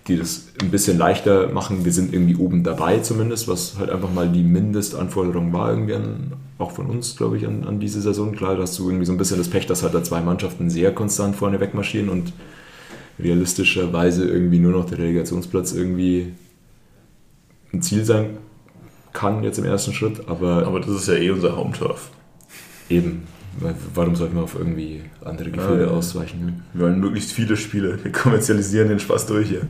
die 0.07 0.17
das 0.17 0.49
ein 0.61 0.71
bisschen 0.71 0.97
leichter 0.97 1.49
machen. 1.53 1.85
Wir 1.85 1.93
sind 1.93 2.13
irgendwie 2.13 2.37
oben 2.37 2.65
dabei 2.65 2.99
zumindest, 3.01 3.47
was 3.47 3.77
halt 3.79 3.91
einfach 3.91 4.13
mal 4.13 4.29
die 4.29 4.43
Mindestanforderung 4.43 5.53
war, 5.53 5.71
irgendwie 5.71 5.95
an, 5.95 6.33
auch 6.59 6.73
von 6.73 6.87
uns, 6.87 7.17
glaube 7.17 7.37
ich, 7.37 7.47
an, 7.47 7.65
an 7.65 7.79
diese 7.79 8.01
Saison. 8.01 8.33
Klar, 8.33 8.57
da 8.57 8.63
hast 8.63 8.79
du 8.79 8.89
irgendwie 8.89 9.07
so 9.07 9.13
ein 9.13 9.19
bisschen 9.19 9.39
das 9.39 9.49
Pech, 9.49 9.67
dass 9.67 9.83
halt 9.83 9.95
da 9.95 10.03
zwei 10.03 10.21
Mannschaften 10.21 10.71
sehr 10.71 10.95
konstant 10.95 11.37
vorne 11.37 11.61
wegmarschieren 11.61 12.09
und 12.09 12.33
realistischerweise 13.19 14.29
irgendwie 14.29 14.59
nur 14.59 14.73
noch 14.73 14.87
der 14.89 14.99
Relegationsplatz 14.99 15.73
irgendwie 15.73 16.33
ein 17.73 17.83
Ziel 17.83 18.05
sein 18.05 18.39
kann 19.13 19.43
jetzt 19.43 19.59
im 19.59 19.65
ersten 19.65 19.93
Schritt, 19.93 20.29
aber, 20.29 20.67
Aber 20.67 20.81
das 20.81 20.91
ist 20.91 21.09
ja 21.09 21.15
eh 21.15 21.31
unser 21.31 21.57
Home-Turf. 21.57 22.11
eben, 22.89 23.23
warum 23.95 24.15
sollten 24.15 24.37
wir 24.37 24.43
auf 24.45 24.55
irgendwie 24.55 25.03
andere 25.25 25.51
Gefilde 25.51 25.85
Ja, 25.85 25.91
ja. 25.91 25.97
ausweichen? 25.97 26.63
Wir 26.73 26.85
wollen 26.85 27.01
möglichst 27.01 27.33
viele 27.33 27.57
Spiele. 27.57 27.99
Wir 28.03 28.13
kommerzialisieren 28.13 28.89
den 28.89 29.01
Spaß 29.01 29.27
durch 29.27 29.49
hier. 29.49 29.61
Ja. 29.61 29.67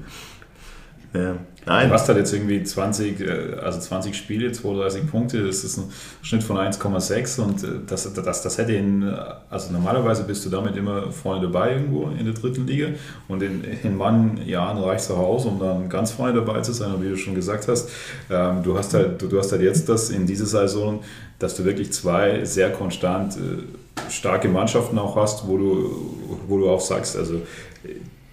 Nein. 1.67 1.89
Du 1.89 1.95
hast 1.95 2.09
halt 2.09 2.19
jetzt 2.19 2.33
irgendwie 2.33 2.63
20, 2.63 3.21
äh, 3.21 3.57
also 3.63 3.79
20 3.79 4.17
Spiele, 4.17 4.53
32 4.53 5.11
Punkte, 5.11 5.47
das 5.47 5.65
ist 5.65 5.77
ein 5.77 5.93
Schnitt 6.23 6.43
von 6.43 6.57
1,6 6.57 7.41
und 7.41 7.63
äh, 7.63 7.67
das, 7.87 8.13
das, 8.13 8.43
das 8.43 8.59
hätte 8.59 8.73
ihn, 8.73 9.03
also 9.51 9.73
normalerweise 9.73 10.25
bist 10.25 10.45
du 10.45 10.51
damit 10.51 10.77
immer 10.77 11.11
vorne 11.13 11.43
dabei 11.43 11.75
irgendwo 11.75 12.09
in 12.09 12.25
der 12.25 12.35
dritten 12.35 12.67
Liga 12.67 12.89
und 13.29 13.43
in, 13.43 13.65
in 13.83 13.97
manchen 13.97 14.47
Jahren 14.47 14.79
reicht 14.79 15.05
es 15.05 15.11
auch 15.11 15.19
aus, 15.19 15.45
um 15.45 15.59
dann 15.59 15.89
ganz 15.89 16.13
vorne 16.13 16.35
dabei 16.35 16.61
zu 16.61 16.73
sein, 16.73 16.93
und 16.95 17.03
wie 17.03 17.11
du 17.11 17.17
schon 17.17 17.35
gesagt 17.35 17.69
hast, 17.69 17.91
ähm, 18.31 18.63
du 18.63 18.77
hast 18.77 18.95
halt, 18.95 19.21
du, 19.21 19.29
du 19.29 19.39
hast 19.39 19.53
halt 19.53 19.63
jetzt 19.63 19.89
das 19.89 20.11
in 20.11 20.27
dieser 20.27 20.47
Saison, 20.47 21.03
dass 21.39 21.55
du 21.55 21.65
wirklich 21.65 21.93
zwei 21.93 22.45
sehr 22.45 22.71
konstant 22.73 23.37
äh, 23.37 24.11
starke 24.11 24.49
Mannschaften 24.49 24.99
auch 24.99 25.17
hast, 25.17 25.47
wo 25.47 25.59
du, 25.59 26.39
wo 26.47 26.59
du 26.59 26.69
auch 26.69 26.81
sagst, 26.81 27.17
also 27.17 27.43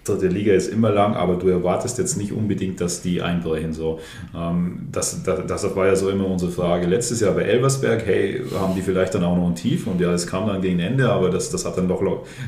dritte 0.06 0.28
Liga 0.28 0.52
ist 0.52 0.68
immer 0.68 0.90
lang, 0.90 1.14
aber 1.14 1.36
du 1.36 1.48
erwartest 1.48 1.98
jetzt 1.98 2.16
nicht 2.16 2.32
unbedingt, 2.32 2.80
dass 2.80 3.02
die 3.02 3.22
einbrechen. 3.22 3.72
So. 3.72 4.00
Ähm, 4.34 4.88
das, 4.92 5.22
das, 5.22 5.46
das 5.46 5.76
war 5.76 5.86
ja 5.86 5.96
so 5.96 6.08
immer 6.10 6.26
unsere 6.26 6.50
Frage. 6.50 6.86
Letztes 6.86 7.20
Jahr 7.20 7.32
bei 7.32 7.42
Elversberg, 7.42 8.04
hey, 8.06 8.42
haben 8.58 8.74
die 8.74 8.82
vielleicht 8.82 9.14
dann 9.14 9.24
auch 9.24 9.36
noch 9.36 9.48
ein 9.48 9.54
Tief? 9.54 9.86
Und 9.86 10.00
ja, 10.00 10.12
es 10.12 10.26
kam 10.26 10.46
dann 10.46 10.62
gegen 10.62 10.80
Ende, 10.80 11.10
aber 11.10 11.30
das, 11.30 11.50
das 11.50 11.64
hat 11.64 11.76
dann 11.76 11.88
doch 11.88 12.02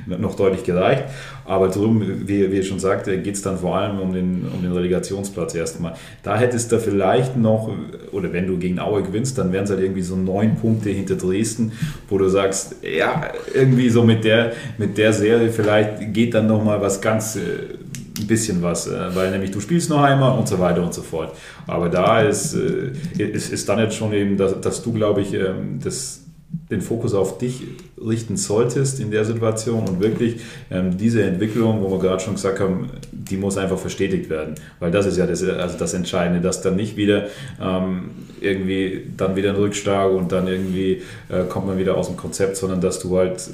noch 0.07 0.35
deutlich 0.37 0.65
gereicht. 0.65 1.05
Aber 1.45 1.69
drum, 1.69 2.03
wie, 2.27 2.51
wie 2.53 2.63
schon 2.63 2.79
sagte, 2.79 3.19
geht 3.19 3.35
es 3.35 3.43
dann 3.43 3.59
vor 3.59 3.77
allem 3.77 3.99
um 4.01 4.13
den, 4.13 4.47
um 4.55 4.63
den 4.63 4.73
Relegationsplatz 4.73 5.55
erstmal. 5.55 5.95
Da 6.23 6.39
hättest 6.39 6.73
du 6.73 6.79
vielleicht 6.79 7.37
noch, 7.37 7.71
oder 8.13 8.33
wenn 8.33 8.47
du 8.47 8.59
gegen 8.59 8.79
Aue 8.79 9.03
gewinnst, 9.03 9.39
dann 9.39 9.53
wären 9.53 9.65
es 9.65 9.71
halt 9.71 9.81
irgendwie 9.81 10.03
so 10.03 10.17
neun 10.17 10.57
Punkte 10.57 10.91
hinter 10.91 11.17
Dresden, 11.17 11.73
wo 12.09 12.19
du 12.19 12.29
sagst, 12.29 12.77
ja, 12.83 13.29
irgendwie 13.55 13.89
so 13.89 14.03
mit 14.03 14.25
der, 14.25 14.53
mit 14.77 14.99
der 14.99 15.13
Serie 15.13 15.51
vielleicht 15.51 16.13
geht 16.13 16.35
dann 16.35 16.47
nochmal 16.47 16.81
was 16.81 17.01
ganz 17.01 17.39
ein 17.49 18.27
bisschen 18.27 18.63
was, 18.63 18.87
äh, 18.87 19.15
weil 19.15 19.31
nämlich 19.31 19.51
du 19.51 19.61
spielst 19.61 19.91
noch 19.91 20.03
einmal 20.03 20.37
und 20.39 20.49
so 20.49 20.59
weiter 20.59 20.83
und 20.83 20.95
so 20.95 21.03
fort. 21.03 21.35
Aber 21.67 21.89
da 21.89 22.23
ist, 22.23 22.55
äh, 22.55 22.93
ist, 23.19 23.53
ist 23.53 23.69
dann 23.69 23.79
jetzt 23.79 23.97
schon 23.97 24.13
eben, 24.13 24.37
dass, 24.37 24.61
dass 24.61 24.83
du, 24.83 24.93
glaube 24.93 25.21
ich, 25.21 25.35
ähm, 25.35 25.79
das, 25.83 26.25
den 26.71 26.81
Fokus 26.81 27.15
auf 27.15 27.39
dich 27.39 27.63
richten 28.01 28.37
solltest 28.37 29.01
in 29.01 29.11
der 29.11 29.25
Situation 29.25 29.87
und 29.87 30.01
wirklich 30.01 30.41
ähm, 30.71 30.97
diese 30.97 31.23
Entwicklung, 31.23 31.83
wo 31.83 31.91
wir 31.91 31.99
gerade 31.99 32.23
schon 32.23 32.35
gesagt 32.35 32.61
haben, 32.61 32.91
die 33.13 33.37
muss 33.37 33.59
einfach 33.59 33.79
verstetigt 33.79 34.31
werden, 34.31 34.55
weil 34.81 34.91
das 34.91 35.05
ist 35.05 35.19
ja 35.19 35.27
das, 35.27 35.43
also 35.43 35.79
das 35.79 35.93
Entscheidende, 35.95 36.41
dass 36.41 36.63
dann 36.63 36.77
nicht 36.77 36.97
wieder 36.97 37.27
ähm, 37.61 38.11
irgendwie 38.41 39.03
dann 39.17 39.37
wieder 39.37 39.51
ein 39.51 39.57
Rückschlag 39.57 40.11
und 40.11 40.33
dann 40.33 40.49
irgendwie 40.49 41.03
äh, 41.29 41.45
kommt 41.49 41.67
man 41.67 41.79
wieder 41.79 41.97
aus 41.97 42.07
dem 42.07 42.17
Konzept, 42.17 42.57
sondern 42.57 42.81
dass 42.81 42.99
du 42.99 43.19
halt 43.19 43.51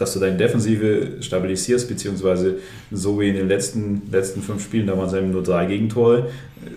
dass 0.00 0.14
du 0.14 0.20
deine 0.20 0.36
Defensive 0.36 1.20
stabilisierst, 1.20 1.88
beziehungsweise 1.88 2.56
so 2.90 3.20
wie 3.20 3.28
in 3.28 3.36
den 3.36 3.48
letzten, 3.48 4.02
letzten 4.10 4.42
fünf 4.42 4.62
Spielen, 4.62 4.86
da 4.86 4.96
waren 4.96 5.08
es 5.08 5.12
eben 5.12 5.30
nur 5.30 5.42
drei 5.42 5.66
Gegentore. 5.66 6.28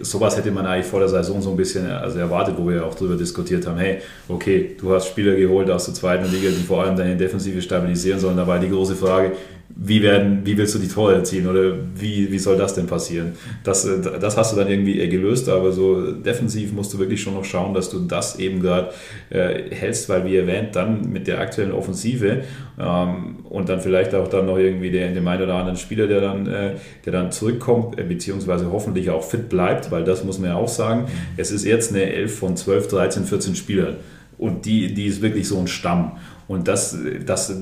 Sowas 0.01 0.37
hätte 0.37 0.51
man 0.51 0.65
eigentlich 0.65 0.85
vor 0.85 0.99
der 0.99 1.09
Saison 1.09 1.41
so 1.41 1.51
ein 1.51 1.57
bisschen 1.57 1.89
also 1.89 2.19
erwartet, 2.19 2.55
wo 2.57 2.67
wir 2.67 2.85
auch 2.85 2.95
darüber 2.95 3.15
diskutiert 3.15 3.65
haben, 3.67 3.77
hey, 3.77 3.99
okay, 4.27 4.75
du 4.79 4.93
hast 4.93 5.07
Spieler 5.07 5.35
geholt 5.35 5.69
aus 5.69 5.85
der 5.85 5.93
zweiten 5.93 6.29
Liga, 6.31 6.49
die 6.49 6.63
vor 6.63 6.83
allem 6.83 6.95
deine 6.95 7.15
Defensive 7.17 7.61
stabilisieren 7.61 8.19
sollen. 8.19 8.37
Da 8.37 8.45
war 8.47 8.59
die 8.59 8.69
große 8.69 8.95
Frage, 8.95 9.33
wie, 9.75 10.03
werden, 10.03 10.41
wie 10.45 10.57
willst 10.57 10.75
du 10.75 10.79
die 10.79 10.87
Tore 10.87 11.15
erzielen 11.15 11.47
oder 11.47 11.73
wie, 11.95 12.31
wie 12.31 12.39
soll 12.39 12.57
das 12.57 12.75
denn 12.75 12.85
passieren? 12.85 13.33
Das, 13.63 13.85
äh, 13.85 14.19
das 14.19 14.37
hast 14.37 14.53
du 14.53 14.57
dann 14.57 14.69
irgendwie 14.69 15.07
gelöst, 15.09 15.49
aber 15.49 15.71
so 15.71 16.11
defensiv 16.11 16.73
musst 16.73 16.93
du 16.93 16.99
wirklich 16.99 17.21
schon 17.21 17.33
noch 17.33 17.45
schauen, 17.45 17.73
dass 17.73 17.89
du 17.89 17.99
das 17.99 18.39
eben 18.39 18.61
gerade 18.61 18.91
äh, 19.29 19.71
hältst, 19.71 20.09
weil 20.09 20.25
wie 20.25 20.37
erwähnt, 20.37 20.75
dann 20.75 21.11
mit 21.11 21.27
der 21.27 21.39
aktuellen 21.39 21.71
Offensive 21.71 22.43
ähm, 22.79 23.37
und 23.49 23.69
dann 23.69 23.81
vielleicht 23.81 24.13
auch 24.13 24.27
dann 24.27 24.45
noch 24.45 24.57
irgendwie 24.57 24.91
der, 24.91 25.11
dem 25.11 25.27
einen 25.27 25.43
oder 25.43 25.55
anderen 25.55 25.77
Spieler, 25.77 26.07
der 26.07 26.21
dann, 26.21 26.47
äh, 26.47 26.75
der 27.05 27.13
dann 27.13 27.31
zurückkommt, 27.31 27.97
äh, 27.97 28.03
beziehungsweise 28.03 28.71
hoffentlich 28.71 29.09
auch 29.09 29.23
fit 29.23 29.49
bleibt, 29.49 29.91
weil 29.91 30.03
das 30.03 30.23
muss 30.23 30.39
man 30.39 30.51
ja 30.51 30.55
auch 30.55 30.67
sagen, 30.67 31.07
es 31.35 31.51
ist 31.51 31.65
jetzt 31.65 31.91
eine 31.91 32.13
11 32.13 32.37
von 32.37 32.55
12, 32.55 32.87
13, 32.89 33.23
14 33.25 33.55
Spielern 33.55 33.95
und 34.37 34.65
die, 34.65 34.93
die 34.93 35.05
ist 35.05 35.21
wirklich 35.21 35.47
so 35.47 35.57
ein 35.57 35.67
Stamm. 35.67 36.17
Und 36.47 36.67
das, 36.67 36.97
das 37.25 37.55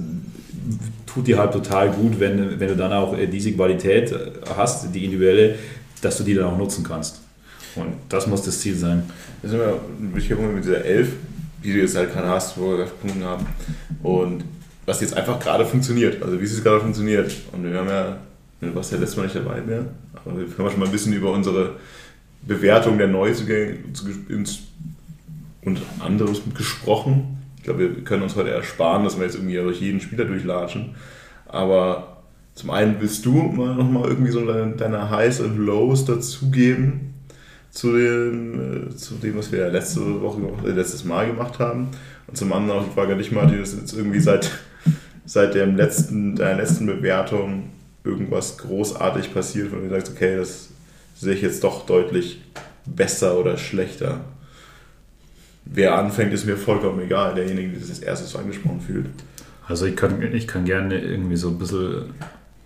tut 1.13 1.27
dir 1.27 1.37
halt 1.37 1.51
total 1.51 1.89
gut, 1.91 2.19
wenn, 2.19 2.59
wenn 2.59 2.67
du 2.67 2.75
dann 2.75 2.93
auch 2.93 3.17
äh, 3.17 3.27
diese 3.27 3.51
Qualität 3.51 4.11
äh, 4.11 4.31
hast, 4.55 4.93
die 4.93 5.05
individuelle, 5.05 5.55
dass 6.01 6.17
du 6.17 6.23
die 6.23 6.33
dann 6.33 6.45
auch 6.45 6.57
nutzen 6.57 6.83
kannst. 6.83 7.21
Und 7.75 7.93
das 8.09 8.27
muss 8.27 8.41
das 8.43 8.59
Ziel 8.59 8.75
sein. 8.75 9.03
Das 9.41 9.51
ist 9.51 9.57
immer 9.57 9.73
ein 9.73 10.11
wichtiger 10.13 10.35
Punkt 10.35 10.55
mit 10.55 10.63
dieser 10.63 10.83
Elf, 10.83 11.13
die 11.63 11.73
du 11.73 11.79
jetzt 11.79 11.95
halt 11.95 12.11
gerade 12.11 12.27
hast, 12.27 12.57
wo 12.57 12.77
wir 12.77 12.85
Punkte 12.85 13.23
haben. 13.23 13.45
Und 14.03 14.43
was 14.85 15.01
jetzt 15.01 15.15
einfach 15.15 15.39
gerade 15.39 15.65
funktioniert, 15.65 16.21
also 16.21 16.39
wie 16.39 16.43
es 16.43 16.63
gerade 16.63 16.81
funktioniert. 16.81 17.31
Und 17.51 17.63
wir 17.63 17.77
haben 17.77 17.87
ja, 17.87 18.17
du 18.59 18.75
warst 18.75 18.91
ja 18.91 18.97
letztes 18.97 19.17
Mal 19.17 19.23
nicht 19.23 19.35
dabei 19.35 19.61
mehr, 19.61 19.85
aber 20.13 20.37
wir 20.37 20.45
haben 20.45 20.69
schon 20.69 20.79
mal 20.79 20.85
ein 20.85 20.91
bisschen 20.91 21.13
über 21.13 21.31
unsere 21.31 21.75
Bewertung 22.41 22.97
der 22.97 23.07
Neuzugänge 23.07 23.77
und 25.63 25.81
anderes 25.99 26.41
gesprochen. 26.57 27.40
Ich 27.61 27.65
glaube, 27.65 27.95
wir 27.95 28.03
können 28.03 28.23
uns 28.23 28.35
heute 28.35 28.49
ersparen, 28.49 29.03
dass 29.03 29.19
wir 29.19 29.25
jetzt 29.25 29.35
irgendwie 29.35 29.53
durch 29.53 29.79
jeden 29.79 30.01
Spieler 30.01 30.25
durchlatschen. 30.25 30.95
Aber 31.45 32.23
zum 32.55 32.71
einen 32.71 32.95
willst 32.99 33.23
du 33.23 33.33
mal 33.33 33.75
nochmal 33.75 34.09
irgendwie 34.09 34.31
so 34.31 34.43
deine, 34.43 35.11
Highs 35.11 35.41
und 35.41 35.59
Lows 35.59 36.03
dazugeben 36.05 37.13
zu 37.69 37.95
dem, 37.95 38.87
äh, 38.87 38.95
zu 38.95 39.13
dem, 39.13 39.37
was 39.37 39.51
wir 39.51 39.69
letzte 39.69 40.21
Woche, 40.23 40.41
äh, 40.65 40.71
letztes 40.71 41.05
Mal 41.05 41.27
gemacht 41.27 41.59
haben. 41.59 41.89
Und 42.25 42.35
zum 42.35 42.51
anderen 42.51 42.79
auch 42.79 42.85
die 42.85 42.95
Frage 42.95 43.11
an 43.11 43.19
dich, 43.19 43.31
Martin, 43.31 43.61
ist 43.61 43.77
jetzt 43.79 43.93
irgendwie 43.93 44.21
seit, 44.21 44.49
seit 45.25 45.53
dem 45.53 45.75
letzten, 45.75 46.35
deiner 46.35 46.61
letzten 46.61 46.87
Bewertung 46.87 47.69
irgendwas 48.03 48.57
großartig 48.57 49.35
passiert, 49.35 49.71
wo 49.71 49.75
du 49.75 49.87
sagst, 49.87 50.11
okay, 50.11 50.37
das 50.37 50.69
sehe 51.15 51.35
ich 51.35 51.43
jetzt 51.43 51.63
doch 51.63 51.85
deutlich 51.85 52.41
besser 52.87 53.37
oder 53.37 53.55
schlechter 53.57 54.21
wer 55.65 55.97
anfängt, 55.97 56.33
ist 56.33 56.45
mir 56.45 56.57
vollkommen 56.57 57.01
egal. 57.01 57.35
Derjenige, 57.35 57.69
der 57.69 57.81
sich 57.81 57.89
als 57.89 57.99
erstes 57.99 58.35
angesprochen 58.35 58.81
fühlt. 58.81 59.05
Also 59.67 59.85
ich 59.85 59.95
kann, 59.95 60.21
ich 60.33 60.47
kann 60.47 60.65
gerne 60.65 60.99
irgendwie 60.99 61.37
so 61.37 61.49
ein 61.49 61.57
bisschen 61.57 62.13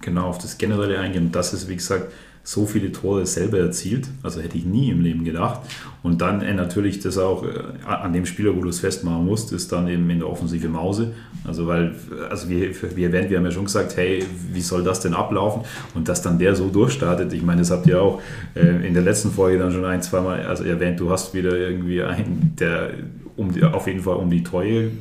genau 0.01 0.27
auf 0.27 0.38
das 0.38 0.57
Generelle 0.57 0.99
eingehen. 0.99 1.31
Das 1.31 1.53
ist, 1.53 1.67
wie 1.67 1.76
gesagt, 1.76 2.11
so 2.45 2.67
viele 2.67 2.91
Tore 2.91 3.26
selber 3.26 3.57
erzielt. 3.57 4.07
Also 4.22 4.39
hätte 4.39 4.55
ich 4.55 4.65
nie 4.65 4.91
im 4.91 5.01
Leben 5.01 5.26
gedacht. 5.26 5.61
Und 6.03 6.22
dann 6.22 6.41
äh, 6.41 6.53
natürlich 6.53 6.99
das 6.99 7.17
auch 7.17 7.43
äh, 7.43 7.49
an 7.85 8.13
dem 8.13 8.27
Spieler, 8.27 8.55
wo 8.55 8.61
du 8.61 8.69
es 8.69 8.80
festmachen 8.80 9.26
musst, 9.26 9.51
ist 9.51 9.72
dann 9.72 9.88
eben 9.88 10.07
in 10.11 10.19
der 10.19 10.30
Offensive 10.30 10.69
Mause. 10.69 11.13
Also 11.43 11.65
weil, 11.65 11.95
also 12.30 12.47
wie, 12.47 12.69
wie 12.95 13.03
erwähnt, 13.03 13.31
wir 13.31 13.38
haben 13.38 13.45
ja 13.45 13.51
schon 13.51 13.65
gesagt, 13.65 13.97
hey, 13.97 14.23
wie 14.53 14.61
soll 14.61 14.84
das 14.84 14.99
denn 14.99 15.15
ablaufen? 15.15 15.63
Und 15.95 16.07
dass 16.07 16.22
dann 16.22 16.38
der 16.38 16.55
so 16.55 16.69
durchstartet, 16.69 17.34
ich 17.34 17.41
meine, 17.41 17.61
das 17.61 17.72
habt 17.72 17.88
ihr 17.88 17.99
auch 17.99 18.22
äh, 18.53 18.88
in 18.88 18.93
der 18.93 19.03
letzten 19.03 19.31
Folge 19.31 19.57
dann 19.57 19.72
schon 19.72 19.84
ein, 19.84 20.03
zweimal 20.03 20.45
also 20.45 20.63
erwähnt, 20.63 20.99
du 20.99 21.09
hast 21.09 21.34
wieder 21.34 21.57
irgendwie 21.57 22.03
einen, 22.03 22.53
der 22.59 22.91
um 23.35 23.51
die, 23.51 23.63
auf 23.63 23.88
jeden 23.88 24.01
Fall 24.01 24.17
um 24.17 24.30
die 24.30 24.43
Treue 24.43 24.91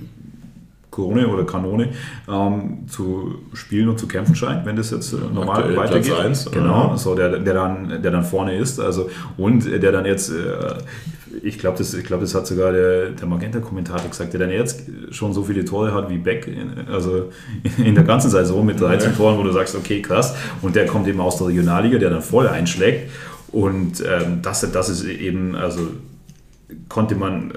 Krone 0.95 1.27
oder 1.27 1.45
Kanone 1.45 1.89
ähm, 2.29 2.87
zu 2.87 3.35
spielen 3.53 3.89
und 3.89 3.99
zu 3.99 4.07
kämpfen 4.07 4.37
scheint, 4.37 4.65
wenn 4.65 4.77
das 4.77 4.91
jetzt 4.91 5.13
äh, 5.13 5.17
normal 5.17 5.59
Aktuell 5.59 5.77
weitergeht. 5.77 6.15
Platz 6.15 6.47
1, 6.47 6.51
genau, 6.53 6.97
so 6.97 7.15
der, 7.15 7.39
der, 7.41 7.55
dann, 7.55 8.03
der 8.03 8.11
dann 8.13 8.23
vorne 8.23 8.57
ist. 8.57 8.79
Also, 8.79 9.11
und 9.37 9.65
der 9.65 9.91
dann 9.91 10.07
jetzt, 10.07 10.31
äh, 10.31 10.35
ich 11.43 11.59
glaube, 11.59 11.79
das, 11.79 11.97
glaub, 12.05 12.21
das 12.21 12.35
hat 12.35 12.47
sogar 12.47 12.71
der, 12.71 13.11
der 13.11 13.27
Magenta-Kommentator 13.27 14.09
gesagt, 14.09 14.33
der 14.33 14.41
dann 14.41 14.51
jetzt 14.51 14.85
schon 15.11 15.33
so 15.33 15.43
viele 15.43 15.65
Tore 15.65 15.93
hat 15.93 16.09
wie 16.09 16.19
Beck, 16.19 16.47
in, 16.47 16.87
also 16.89 17.31
in 17.79 17.97
der 17.97 18.05
ganzen 18.05 18.31
Saison 18.31 18.65
mit 18.65 18.81
13 18.81 19.11
ja. 19.11 19.17
Toren, 19.17 19.37
wo 19.37 19.43
du 19.43 19.51
sagst, 19.51 19.75
okay, 19.75 20.01
krass. 20.01 20.37
Und 20.63 20.77
der 20.77 20.87
kommt 20.87 21.09
eben 21.09 21.21
aus 21.21 21.39
der 21.39 21.49
Regionalliga, 21.49 21.99
der 21.99 22.11
dann 22.11 22.23
voll 22.23 22.47
einschlägt. 22.47 23.11
Und 23.51 24.01
ähm, 24.01 24.43
das, 24.43 24.61
das 24.71 24.89
ist 24.89 25.05
eben, 25.05 25.57
also 25.57 25.89
konnte 26.89 27.15
man 27.17 27.51
äh, 27.51 27.55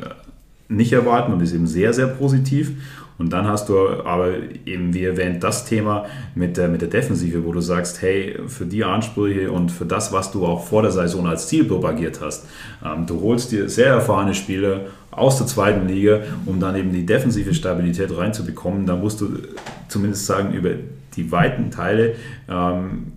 nicht 0.69 0.93
erwarten 0.93 1.33
und 1.33 1.41
ist 1.41 1.53
eben 1.53 1.67
sehr, 1.67 1.93
sehr 1.93 2.07
positiv. 2.07 2.71
Und 3.17 3.33
dann 3.33 3.47
hast 3.47 3.69
du 3.69 4.03
aber 4.03 4.33
eben, 4.65 4.93
wie 4.93 5.05
erwähnt, 5.05 5.43
das 5.43 5.65
Thema 5.65 6.05
mit 6.35 6.57
der, 6.57 6.67
mit 6.67 6.81
der 6.81 6.89
Defensive, 6.89 7.43
wo 7.45 7.51
du 7.51 7.61
sagst, 7.61 8.01
hey, 8.01 8.37
für 8.47 8.65
die 8.65 8.83
Ansprüche 8.83 9.51
und 9.51 9.71
für 9.71 9.85
das, 9.85 10.13
was 10.13 10.31
du 10.31 10.45
auch 10.45 10.65
vor 10.65 10.83
der 10.83 10.91
Saison 10.91 11.27
als 11.27 11.47
Ziel 11.47 11.65
propagiert 11.65 12.21
hast, 12.21 12.45
ähm, 12.85 13.07
du 13.07 13.21
holst 13.21 13.51
dir 13.51 13.69
sehr 13.69 13.87
erfahrene 13.87 14.35
Spieler 14.35 14.81
aus 15.09 15.39
der 15.39 15.47
zweiten 15.47 15.87
Liga, 15.87 16.21
um 16.45 16.59
dann 16.59 16.75
eben 16.75 16.91
die 16.91 17.05
defensive 17.05 17.53
Stabilität 17.55 18.15
reinzubekommen. 18.15 18.85
Da 18.85 18.95
musst 18.95 19.19
du 19.21 19.39
zumindest 19.87 20.27
sagen, 20.27 20.53
über 20.53 20.71
die 21.15 21.31
weiten 21.31 21.71
Teile 21.71 22.13
ähm, 22.47 23.13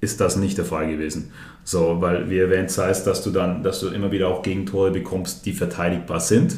ist 0.00 0.20
das 0.20 0.36
nicht 0.36 0.58
der 0.58 0.64
Fall 0.64 0.88
gewesen. 0.88 1.30
So, 1.62 1.98
weil 2.00 2.28
wie 2.28 2.38
erwähnt, 2.38 2.68
das 2.68 2.78
heißt, 2.78 3.06
dass 3.06 3.22
du 3.22 3.30
dann, 3.30 3.62
dass 3.62 3.80
du 3.80 3.88
immer 3.88 4.10
wieder 4.10 4.28
auch 4.28 4.42
Gegentore 4.42 4.90
bekommst, 4.90 5.46
die 5.46 5.52
verteidigbar 5.52 6.20
sind. 6.20 6.56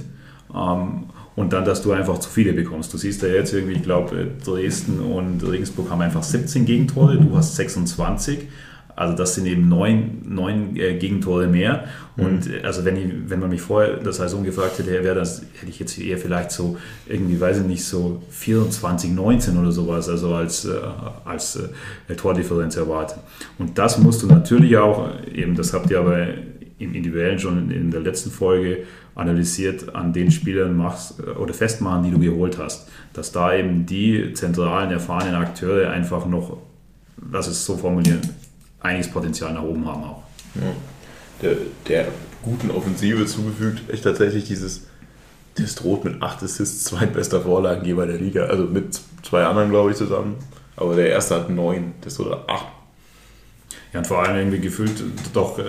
Ähm, 0.53 1.05
und 1.37 1.53
dann, 1.53 1.65
dass 1.65 1.83
du 1.83 1.93
einfach 1.93 2.19
zu 2.19 2.31
viele 2.31 2.55
bekommst. 2.55 2.93
Du 2.93 2.99
siehst 2.99 3.23
ja 3.23 3.29
jetzt 3.29 3.53
irgendwie, 3.53 3.75
ich 3.75 3.83
glaube, 3.83 4.27
Dresden 4.45 5.01
und 5.01 5.47
Regensburg 5.47 5.91
haben 5.91 6.01
einfach 6.01 6.23
17 6.23 6.65
Gegentore, 6.65 7.19
du 7.19 7.37
hast 7.37 7.57
26. 7.57 8.49
Also 8.97 9.15
das 9.15 9.35
sind 9.35 9.45
eben 9.45 9.69
neun, 9.69 10.23
neun 10.25 10.75
äh, 10.75 10.97
Gegentore 10.97 11.47
mehr. 11.47 11.85
Und 12.17 12.51
äh, 12.51 12.63
also 12.63 12.87
wenn, 12.87 12.97
ich, 12.97 13.13
wenn 13.29 13.41
man 13.41 13.51
mich 13.51 13.61
vorher 13.61 13.99
das 13.99 14.17
Saison 14.17 14.43
gefragt 14.43 14.79
hätte, 14.79 14.91
wäre 15.05 15.15
das, 15.15 15.43
hätte 15.61 15.69
ich 15.69 15.79
jetzt 15.79 15.99
eher 15.99 16.17
vielleicht 16.17 16.51
so 16.51 16.79
irgendwie, 17.07 17.39
weiß 17.39 17.59
ich 17.59 17.67
nicht, 17.67 17.85
so 17.85 18.23
24, 18.31 19.11
19 19.11 19.59
oder 19.59 19.71
sowas, 19.71 20.09
also 20.09 20.35
als, 20.35 20.65
äh, 20.65 20.79
als 21.27 21.57
äh, 22.09 22.15
Tordifferenz 22.15 22.77
erwartet. 22.77 23.19
Und 23.59 23.77
das 23.77 23.99
musst 23.99 24.23
du 24.23 24.27
natürlich 24.27 24.79
auch, 24.79 25.11
eben 25.31 25.55
das 25.55 25.75
habt 25.75 25.91
ihr 25.91 26.01
aber 26.01 26.29
im 26.79 26.95
Individuellen 26.95 27.39
schon 27.39 27.71
in 27.71 27.91
der 27.91 28.01
letzten 28.01 28.31
Folge 28.31 28.85
analysiert, 29.17 29.95
an 29.95 30.13
den 30.13 30.31
Spielern 30.31 30.77
machst 30.77 31.19
äh, 31.19 31.31
oder 31.31 31.53
festmachen, 31.53 32.05
die 32.05 32.11
du 32.11 32.21
geholt 32.21 32.59
hast. 32.59 32.89
Dass 33.13 33.33
da 33.33 33.53
eben 33.55 33.87
die 33.87 34.33
zentralen, 34.35 34.91
erfahrenen 34.93 35.35
Akteure 35.35 35.91
einfach 35.91 36.27
noch, 36.27 36.59
lass 37.33 37.49
es 37.49 37.65
so 37.65 37.77
formulieren, 37.77 38.21
einiges 38.81 39.11
Potenzial 39.11 39.53
nach 39.53 39.63
oben 39.63 39.87
haben 39.87 40.05
auch. 40.05 40.23
Ja. 40.55 40.73
Der, 41.43 41.57
der, 41.89 42.09
guten 42.43 42.71
Offensive 42.71 43.27
zugefügt, 43.27 43.91
echt 43.93 44.05
tatsächlich 44.05 44.45
dieses, 44.45 44.87
das 45.57 45.75
droht 45.75 46.05
mit 46.05 46.23
8 46.23 46.45
Assists, 46.45 46.85
zweitbester 46.85 47.41
Vorlagengeber 47.41 48.07
der 48.07 48.19
Liga, 48.19 48.45
also 48.45 48.65
mit 48.65 49.01
zwei 49.25 49.45
anderen, 49.45 49.71
glaube 49.71 49.91
ich, 49.91 49.97
zusammen. 49.97 50.37
Aber 50.77 50.95
der 50.95 51.09
erste 51.09 51.35
hat 51.35 51.51
9, 51.51 51.95
das 52.03 52.21
oder 52.21 52.45
8. 52.49 52.67
Ja, 53.93 53.99
und 53.99 54.07
vor 54.07 54.23
allem 54.23 54.37
irgendwie 54.37 54.61
gefühlt 54.61 55.03
doch, 55.33 55.59
äh, 55.59 55.63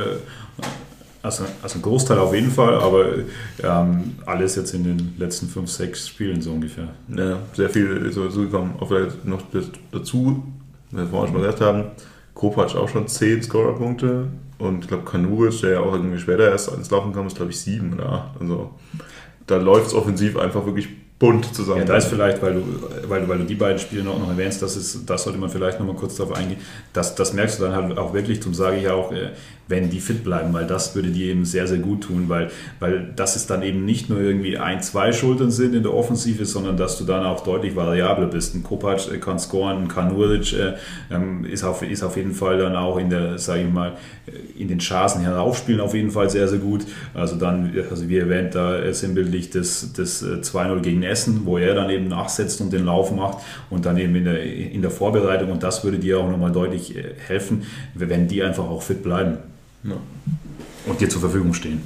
also, 1.28 1.44
also 1.62 1.78
ein 1.78 1.82
Großteil 1.82 2.18
auf 2.18 2.34
jeden 2.34 2.52
Fall, 2.52 2.76
aber 2.76 3.06
ähm, 3.64 4.16
alles 4.26 4.56
jetzt 4.56 4.74
in 4.74 4.84
den 4.84 5.16
letzten 5.18 5.48
5, 5.48 5.70
6 5.70 6.08
Spielen 6.08 6.42
so 6.42 6.52
ungefähr. 6.52 6.90
Ja, 7.10 7.38
sehr 7.54 7.70
viel 7.70 8.06
ist 8.06 8.18
dazu 8.18 8.42
gekommen. 8.42 8.76
Auch 8.80 8.88
vielleicht 8.88 9.26
noch 9.26 9.42
dazu, 9.92 10.44
wie 10.92 10.98
wir 10.98 11.08
vorhin 11.08 11.34
schon 11.34 11.42
gesagt 11.42 11.62
haben, 11.62 11.86
Kopac 12.34 12.76
auch 12.76 12.90
schon 12.90 13.08
10 13.08 13.44
Scorerpunkte 13.44 14.28
und 14.58 14.82
ich 14.82 14.88
glaube 14.88 15.04
Kanuric, 15.04 15.60
der 15.62 15.72
ja 15.72 15.80
auch 15.82 15.94
irgendwie 15.94 16.20
später 16.20 16.50
erst 16.50 16.74
ins 16.74 16.90
Laufen 16.90 17.14
kam, 17.14 17.28
ist 17.28 17.36
glaube 17.36 17.52
ich 17.52 17.60
7 17.60 17.94
oder 17.94 18.10
8. 18.10 18.42
Also 18.42 18.72
da 19.46 19.58
läuft 19.58 19.88
es 19.88 19.94
offensiv 19.94 20.38
einfach 20.38 20.66
wirklich 20.66 20.88
bunt 21.20 21.54
zusammen. 21.54 21.80
Ja, 21.80 21.86
da 21.86 21.98
ist 21.98 22.08
vielleicht, 22.08 22.42
weil 22.42 22.56
du, 22.56 22.64
weil, 23.08 23.22
du, 23.22 23.28
weil 23.28 23.40
du 23.40 23.46
die 23.46 23.56
beiden 23.56 23.80
Spiele 23.80 24.04
noch, 24.04 24.20
noch 24.20 24.30
erwähnst, 24.30 24.62
das, 24.62 24.76
ist, 24.76 25.10
das 25.10 25.24
sollte 25.24 25.40
man 25.40 25.50
vielleicht 25.50 25.80
noch 25.80 25.88
mal 25.88 25.96
kurz 25.96 26.16
darauf 26.16 26.36
eingehen. 26.36 26.60
Das, 26.94 27.16
das 27.16 27.34
merkst 27.34 27.60
du 27.60 27.64
dann 27.64 27.76
halt 27.76 27.98
auch 27.98 28.14
wirklich, 28.14 28.42
zum 28.42 28.54
sage 28.54 28.78
ich 28.78 28.88
auch, 28.88 29.12
äh, 29.12 29.32
wenn 29.68 29.90
die 29.90 30.00
fit 30.00 30.24
bleiben, 30.24 30.54
weil 30.54 30.66
das 30.66 30.96
würde 30.96 31.10
dir 31.10 31.28
eben 31.28 31.46
sehr, 31.46 31.68
sehr 31.68 31.80
gut 31.80 32.06
tun, 32.06 32.26
weil, 32.28 32.50
weil 32.80 33.12
das 33.16 33.36
ist 33.36 33.50
dann 33.50 33.62
eben 33.64 33.86
nicht 33.86 34.10
nur 34.10 34.20
irgendwie 34.20 34.58
ein, 34.58 34.82
zwei 34.82 35.12
Schultern 35.12 35.52
sind 35.52 35.76
in 35.76 35.84
der 35.84 35.94
Offensive, 35.94 36.46
sondern 36.46 36.78
dass 36.78 36.98
du 36.98 37.04
dann 37.04 37.26
auch 37.26 37.44
deutlich 37.44 37.76
variabler 37.76 38.28
bist. 38.28 38.56
Ein 38.56 38.64
Kopac 38.64 39.12
äh, 39.12 39.18
kann 39.18 39.40
scoren, 39.40 39.84
ein 39.84 39.88
Kanuric 39.88 40.54
äh, 40.54 40.74
ähm, 41.12 41.46
ist, 41.46 41.64
auf, 41.64 41.82
ist 41.82 42.04
auf 42.04 42.16
jeden 42.16 42.34
Fall 42.34 42.58
dann 42.58 42.76
auch 42.76 42.98
in 42.98 43.10
der, 43.10 43.38
sage 43.38 43.64
ich 43.64 43.72
mal, 43.72 43.94
äh, 44.26 44.62
in 44.62 44.68
den 44.70 44.80
Chancen 44.80 45.22
heraufspielen 45.22 45.82
auf 45.82 45.94
jeden 45.94 46.12
Fall 46.12 46.30
sehr, 46.30 46.48
sehr 46.48 46.60
gut. 46.60 46.86
Also 47.14 47.36
dann, 47.36 47.74
also 47.90 48.08
wie 48.08 48.18
erwähnt, 48.18 48.56
da 48.56 48.94
sinnbildlich 48.94 49.50
das, 49.50 49.94
das 49.94 50.24
2-0 50.24 50.80
gegen 50.82 51.04
Essen, 51.04 51.42
wo 51.46 51.58
er 51.58 51.76
dann 51.76 51.90
eben 51.90 52.08
nachsetzt 52.08 52.62
und 52.62 52.72
den 52.72 52.86
Lauf 52.86 53.12
macht 53.12 53.40
und 53.70 53.86
dann 53.86 53.98
eben 53.98 54.16
in 54.16 54.26
der, 54.26 54.42
in 54.44 54.82
der 54.82 54.92
Vorbereitung 54.92 55.52
und 55.52 55.64
das 55.64 55.84
würde 55.84 56.00
dir 56.00 56.20
auch 56.20 56.30
nochmal 56.30 56.52
deutlich 56.52 56.96
helfen, 57.28 57.64
wenn 57.94 58.28
die 58.28 58.42
einfach 58.44 58.68
auch 58.70 58.82
fit 58.82 59.04
bleiben. 59.04 59.38
Ja. 59.88 59.98
Und 60.86 61.02
dir 61.02 61.10
zur 61.10 61.22
Verfügung 61.22 61.54
stehen. 61.54 61.82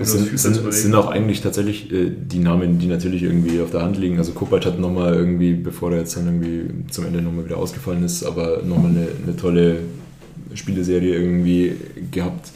Es 0.00 0.12
sind, 0.12 0.38
sind, 0.38 0.72
sind, 0.72 0.94
auch 0.94 1.10
eigentlich 1.10 1.40
tatsächlich 1.40 1.92
äh, 1.92 2.10
die 2.10 2.38
Namen, 2.38 2.78
die 2.78 2.86
natürlich 2.86 3.22
irgendwie 3.22 3.60
auf 3.60 3.70
der 3.70 3.82
Hand 3.82 3.98
liegen. 3.98 4.18
Also 4.18 4.32
Kopac 4.32 4.64
hat 4.64 4.78
nochmal 4.78 5.14
irgendwie, 5.14 5.54
bevor 5.54 5.90
er 5.92 5.98
jetzt 5.98 6.16
dann 6.16 6.26
irgendwie 6.26 6.88
zum 6.90 7.06
Ende 7.06 7.20
nochmal 7.20 7.46
wieder 7.46 7.56
ausgefallen 7.56 8.04
ist, 8.04 8.22
aber 8.22 8.62
nochmal 8.62 8.90
eine, 8.90 9.08
eine 9.24 9.36
tolle 9.36 9.80
Spieleserie 10.54 11.14
irgendwie 11.14 11.76
gehabt. 12.10 12.50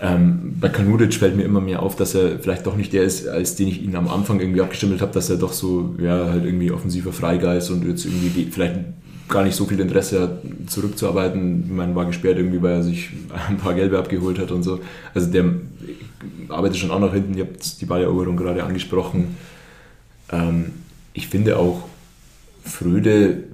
Ähm, 0.00 0.56
bei 0.60 0.68
Kanuric 0.68 1.14
fällt 1.14 1.36
mir 1.36 1.44
immer 1.44 1.60
mehr 1.60 1.82
auf, 1.82 1.96
dass 1.96 2.14
er 2.14 2.38
vielleicht 2.38 2.66
doch 2.66 2.76
nicht 2.76 2.92
der 2.92 3.04
ist, 3.04 3.26
als 3.26 3.56
den 3.56 3.68
ich 3.68 3.82
ihn 3.82 3.96
am 3.96 4.08
Anfang 4.08 4.40
irgendwie 4.40 4.60
abgestimmt 4.60 5.00
habe, 5.00 5.12
dass 5.12 5.30
er 5.30 5.38
doch 5.38 5.54
so, 5.54 5.94
ja, 5.98 6.28
halt 6.28 6.44
irgendwie 6.44 6.70
offensiver 6.70 7.12
Freigeist 7.12 7.70
und 7.70 7.88
jetzt 7.88 8.04
irgendwie 8.04 8.46
vielleicht 8.50 8.80
gar 9.28 9.44
nicht 9.44 9.56
so 9.56 9.64
viel 9.64 9.80
Interesse 9.80 10.20
hat, 10.20 10.42
zurückzuarbeiten. 10.66 11.74
Man 11.74 11.94
war 11.94 12.06
gesperrt 12.06 12.38
irgendwie, 12.38 12.62
weil 12.62 12.74
er 12.74 12.82
sich 12.82 13.10
ein 13.48 13.56
paar 13.56 13.74
Gelbe 13.74 13.98
abgeholt 13.98 14.38
hat 14.38 14.50
und 14.50 14.62
so. 14.62 14.80
Also 15.14 15.30
der 15.30 15.44
arbeitet 16.48 16.78
schon 16.78 16.90
auch 16.90 17.00
nach 17.00 17.12
hinten. 17.12 17.34
Ihr 17.34 17.44
habt 17.44 17.80
die 17.80 17.86
Balleroberung 17.86 18.36
gerade 18.36 18.64
angesprochen. 18.64 19.36
Ähm, 20.30 20.72
ich 21.12 21.28
finde 21.28 21.58
auch, 21.58 21.88
Fröde 22.64 23.44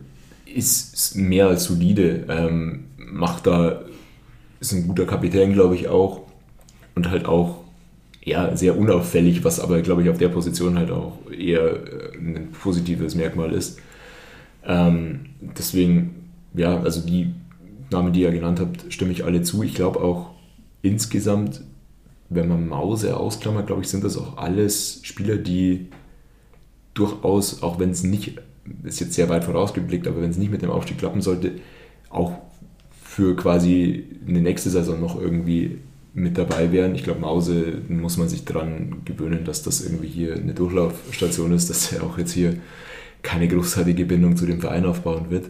ist 0.46 1.16
mehr 1.16 1.48
als 1.48 1.64
solide. 1.64 2.24
Ähm, 2.28 2.84
macht 2.96 3.46
da, 3.46 3.82
ist 4.60 4.72
ein 4.72 4.88
guter 4.88 5.06
Kapitän, 5.06 5.52
glaube 5.52 5.74
ich 5.74 5.88
auch. 5.88 6.22
Und 6.94 7.10
halt 7.10 7.26
auch 7.26 7.62
ja, 8.24 8.54
sehr 8.56 8.78
unauffällig, 8.78 9.44
was 9.44 9.58
aber, 9.58 9.80
glaube 9.80 10.02
ich, 10.02 10.10
auf 10.10 10.18
der 10.18 10.28
Position 10.28 10.78
halt 10.78 10.90
auch 10.90 11.18
eher 11.30 11.62
äh, 11.62 12.16
ein 12.18 12.52
positives 12.52 13.14
Merkmal 13.14 13.52
ist. 13.52 13.80
Ähm, 14.64 15.26
deswegen, 15.40 16.30
ja, 16.54 16.80
also 16.80 17.06
die 17.06 17.34
Namen, 17.90 18.12
die 18.12 18.22
ihr 18.22 18.30
genannt 18.30 18.60
habt, 18.60 18.92
stimme 18.92 19.12
ich 19.12 19.24
alle 19.24 19.42
zu. 19.42 19.62
Ich 19.62 19.74
glaube 19.74 20.00
auch 20.00 20.30
insgesamt, 20.82 21.62
wenn 22.28 22.48
man 22.48 22.68
Mause 22.68 23.16
ausklammert, 23.16 23.66
glaube 23.66 23.82
ich, 23.82 23.88
sind 23.88 24.04
das 24.04 24.16
auch 24.16 24.36
alles 24.38 25.00
Spieler, 25.02 25.36
die 25.36 25.88
durchaus, 26.94 27.62
auch 27.62 27.78
wenn 27.78 27.90
es 27.90 28.02
nicht, 28.02 28.40
ist 28.84 29.00
jetzt 29.00 29.14
sehr 29.14 29.28
weit 29.28 29.44
vorausgeblickt, 29.44 30.06
aber 30.06 30.22
wenn 30.22 30.30
es 30.30 30.38
nicht 30.38 30.50
mit 30.50 30.62
dem 30.62 30.70
Aufstieg 30.70 30.98
klappen 30.98 31.20
sollte, 31.20 31.52
auch 32.10 32.32
für 32.92 33.36
quasi 33.36 34.04
eine 34.26 34.40
nächste 34.40 34.70
Saison 34.70 35.00
noch 35.00 35.20
irgendwie 35.20 35.78
mit 36.14 36.36
dabei 36.38 36.72
wären. 36.72 36.94
Ich 36.94 37.04
glaube, 37.04 37.20
Mause 37.20 37.82
muss 37.88 38.16
man 38.16 38.28
sich 38.28 38.44
daran 38.44 39.02
gewöhnen, 39.04 39.44
dass 39.44 39.62
das 39.62 39.82
irgendwie 39.82 40.08
hier 40.08 40.34
eine 40.34 40.54
Durchlaufstation 40.54 41.52
ist, 41.52 41.70
dass 41.70 41.92
er 41.92 42.04
auch 42.04 42.18
jetzt 42.18 42.32
hier 42.32 42.56
keine 43.22 43.48
großartige 43.48 44.04
Bindung 44.04 44.36
zu 44.36 44.46
dem 44.46 44.60
Verein 44.60 44.84
aufbauen 44.84 45.30
wird. 45.30 45.46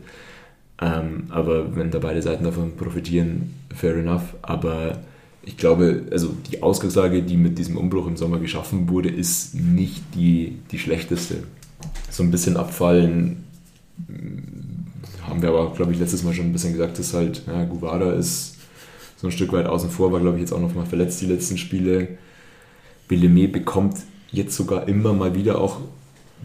Ähm, 0.80 1.24
aber 1.30 1.76
wenn 1.76 1.90
da 1.90 1.98
beide 1.98 2.22
Seiten 2.22 2.44
davon 2.44 2.76
profitieren, 2.76 3.54
fair 3.74 3.96
enough. 3.96 4.34
Aber 4.42 4.98
ich 5.42 5.56
glaube, 5.56 6.02
also 6.10 6.34
die 6.50 6.62
Ausgangslage, 6.62 7.22
die 7.22 7.36
mit 7.36 7.58
diesem 7.58 7.76
Umbruch 7.76 8.06
im 8.06 8.16
Sommer 8.16 8.38
geschaffen 8.38 8.88
wurde, 8.88 9.08
ist 9.08 9.54
nicht 9.54 10.02
die, 10.14 10.58
die 10.70 10.78
schlechteste. 10.78 11.44
So 12.10 12.22
ein 12.22 12.30
bisschen 12.30 12.56
abfallen, 12.56 13.44
haben 15.26 15.42
wir 15.42 15.48
aber, 15.48 15.72
glaube 15.72 15.92
ich, 15.92 15.98
letztes 15.98 16.22
Mal 16.22 16.34
schon 16.34 16.46
ein 16.46 16.52
bisschen 16.52 16.72
gesagt, 16.72 16.98
dass 16.98 17.14
halt, 17.14 17.42
ja, 17.46 17.64
Guvara 17.64 18.12
ist 18.12 18.56
so 19.16 19.28
ein 19.28 19.32
Stück 19.32 19.52
weit 19.52 19.66
außen 19.66 19.90
vor, 19.90 20.12
war, 20.12 20.20
glaube 20.20 20.36
ich, 20.36 20.42
jetzt 20.42 20.52
auch 20.52 20.60
noch 20.60 20.74
mal 20.74 20.86
verletzt 20.86 21.20
die 21.20 21.26
letzten 21.26 21.58
Spiele. 21.58 22.08
Bellemé 23.08 23.50
bekommt 23.50 23.98
jetzt 24.30 24.56
sogar 24.56 24.88
immer 24.88 25.12
mal 25.12 25.34
wieder 25.34 25.60
auch 25.60 25.80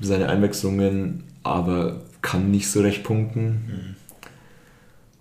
seine 0.02 0.30
Einwechslungen, 0.30 1.24
aber 1.44 2.02
kann 2.22 2.52
nicht 2.52 2.70
so 2.70 2.82
recht 2.82 3.04
punkten. 3.04 3.96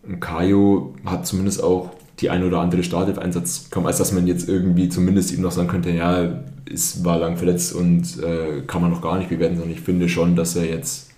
Mhm. 0.05 0.11
Und 0.13 0.21
Kajo 0.21 0.95
hat 1.05 1.27
zumindest 1.27 1.63
auch 1.63 1.91
die 2.21 2.31
ein 2.31 2.45
oder 2.45 2.61
andere 2.61 2.83
Startelf-Einsatz 2.83 3.69
kaum, 3.71 3.87
als 3.87 3.99
dass 3.99 4.13
man 4.13 4.27
jetzt 4.27 4.49
irgendwie 4.49 4.89
zumindest 4.89 5.33
ihm 5.33 5.43
noch 5.43 5.53
sagen 5.53 5.69
könnte, 5.69 5.91
ja, 5.91 6.43
ist, 6.65 7.05
war 7.05 7.19
lang 7.19 7.37
verletzt 7.37 7.75
und 7.75 8.23
äh, 8.23 8.63
kann 8.67 8.83
man 8.83 8.91
noch 8.91 9.03
gar 9.03 9.19
nicht 9.19 9.29
bewerten, 9.29 9.57
sondern 9.57 9.73
ich 9.73 9.83
finde 9.83 10.09
schon, 10.09 10.35
dass 10.35 10.57
er 10.57 10.65
jetzt 10.65 11.11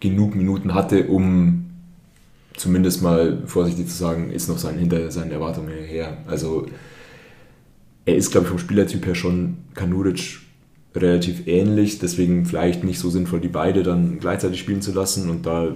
genug 0.00 0.34
Minuten 0.34 0.74
hatte, 0.74 1.08
um 1.08 1.70
zumindest 2.54 3.02
mal 3.02 3.42
vorsichtig 3.46 3.88
zu 3.88 3.96
sagen, 3.96 4.30
ist 4.30 4.48
noch 4.48 4.58
sein, 4.58 4.78
hinter 4.78 5.10
seinen 5.10 5.32
Erwartungen 5.32 5.72
her. 5.72 6.18
Also 6.26 6.66
er 8.04 8.16
ist, 8.16 8.30
glaube 8.30 8.44
ich, 8.44 8.50
vom 8.50 8.58
Spielertyp 8.58 9.06
her 9.06 9.14
schon 9.14 9.58
Kanuric 9.74 10.40
relativ 10.94 11.46
ähnlich, 11.46 11.98
deswegen 11.98 12.44
vielleicht 12.44 12.84
nicht 12.84 12.98
so 12.98 13.10
sinnvoll, 13.10 13.40
die 13.40 13.48
beide 13.48 13.82
dann 13.82 14.18
gleichzeitig 14.20 14.60
spielen 14.60 14.82
zu 14.82 14.92
lassen 14.92 15.30
und 15.30 15.46
da 15.46 15.68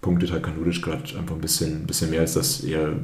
punktet 0.00 0.32
halt 0.32 0.42
Kanuric 0.44 0.82
gerade 0.82 1.02
einfach 1.18 1.34
ein 1.34 1.40
bisschen, 1.40 1.86
bisschen 1.86 2.10
mehr, 2.10 2.20
als 2.20 2.34
dass 2.34 2.60
er 2.60 2.94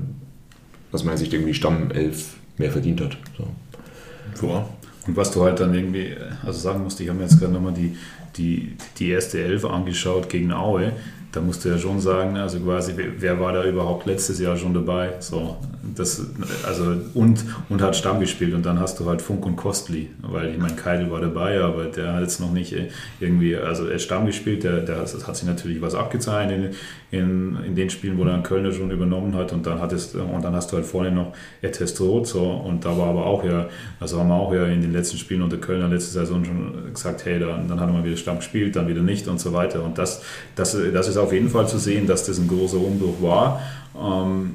aus 0.93 1.05
meiner 1.05 1.19
Sicht 1.19 1.33
irgendwie 1.33 1.55
Stammelf 1.55 2.35
mehr 2.59 2.71
verdient 2.71 3.01
hat. 3.01 3.17
So. 3.37 4.47
Ja. 4.47 4.69
Und 5.07 5.17
was 5.17 5.33
du 5.33 5.43
halt 5.43 5.59
dann 5.61 5.75
irgendwie, 5.75 6.15
also 6.45 6.59
sagen 6.59 6.83
musst, 6.85 7.01
ich 7.01 7.09
habe 7.09 7.19
mir 7.19 7.25
jetzt 7.25 7.39
gerade 7.39 7.53
nochmal 7.53 7.75
die, 7.75 7.97
die, 8.37 8.77
die 8.99 9.11
erste 9.11 9.43
Elf 9.43 9.65
angeschaut 9.65 10.29
gegen 10.29 10.53
Aue 10.53 10.93
da 11.33 11.41
musst 11.41 11.65
du 11.65 11.71
ja 11.71 11.79
schon 11.79 11.99
sagen, 11.99 12.37
also 12.37 12.61
quasi, 12.61 12.93
wer 13.19 13.41
war 13.41 13.55
da 13.55 13.65
überhaupt 13.65 14.05
letztes 14.05 14.39
Jahr 14.39 14.57
schon 14.59 14.75
dabei? 14.75 15.15
So, 15.21 15.57
das, 15.97 16.27
also, 16.67 16.95
und, 17.15 17.45
und 17.71 17.81
hat 17.81 17.97
Stamm 17.97 18.21
gespielt 18.21 18.53
und 18.53 18.67
dann 18.67 18.79
hast 18.79 19.01
du 19.01 19.07
halt 19.07 19.23
Funk 19.23 19.47
und 19.47 19.57
Kostli, 19.57 20.11
weil 20.21 20.51
ich 20.51 20.59
meine, 20.59 20.77
Keidel 20.77 21.11
war 21.11 21.23
dabei, 21.23 21.61
aber 21.61 21.87
der 21.87 22.13
hat 22.13 22.21
jetzt 22.21 22.39
noch 22.39 22.53
nicht 22.53 22.75
äh, 22.75 22.89
irgendwie, 23.19 23.57
also 23.57 23.87
er 23.87 23.99
Stamm 23.99 24.27
gespielt, 24.27 24.63
der, 24.63 24.81
der 24.81 24.99
hat 24.99 25.09
sich 25.09 25.49
natürlich 25.49 25.81
was 25.81 25.95
abgezeichnet 25.95 26.73
in, 26.73 26.77
in, 27.13 27.59
in 27.67 27.77
den 27.77 27.91
Spielen, 27.91 28.17
wo 28.17 28.25
einen 28.25 28.43
Kölner 28.43 28.73
schon 28.73 28.91
übernommen 28.91 29.35
hat 29.35 29.53
und 29.53 29.67
dann 29.67 29.81
hattest, 29.81 30.17
und 30.17 30.43
dann 30.43 30.57
hast 30.57 30.73
du 30.73 30.77
halt 30.77 30.87
vorne 30.87 31.11
noch 31.11 31.35
Etestrot, 31.61 32.27
so, 32.27 32.43
und 32.43 32.87
da 32.87 32.97
war 32.97 33.09
aber 33.09 33.27
auch 33.27 33.45
ja, 33.45 33.69
also 34.01 34.19
haben 34.19 34.29
wir 34.31 34.35
auch 34.35 34.53
ja 34.55 34.65
in 34.67 34.81
den 34.81 34.93
letzten 34.93 35.19
Spielen 35.19 35.43
unter 35.43 35.59
Kölner 35.59 35.89
letzte 35.89 36.11
Saison 36.11 36.43
schon 36.43 36.93
gesagt, 36.93 37.27
hey, 37.27 37.39
da, 37.39 37.63
dann 37.69 37.79
hat 37.79 37.89
er 37.89 37.93
mal 37.93 38.05
wieder 38.05 38.17
Stamm 38.17 38.41
spielt, 38.41 38.77
dann 38.77 38.89
wieder 38.89 39.03
nicht 39.03 39.29
und 39.29 39.39
so 39.39 39.53
weiter. 39.53 39.85
Und 39.85 39.99
das, 39.99 40.23
das, 40.57 40.75
das 40.93 41.07
ist 41.07 41.19
auf 41.19 41.35
jeden 41.35 41.51
Fall 41.51 41.69
zu 41.69 41.79
sehen, 41.79 42.07
dass 42.07 42.25
das 42.25 42.39
ein 42.39 42.49
großer 42.49 42.79
Umbruch 42.79 43.21
war. 43.21 43.61
Ähm, 43.95 44.53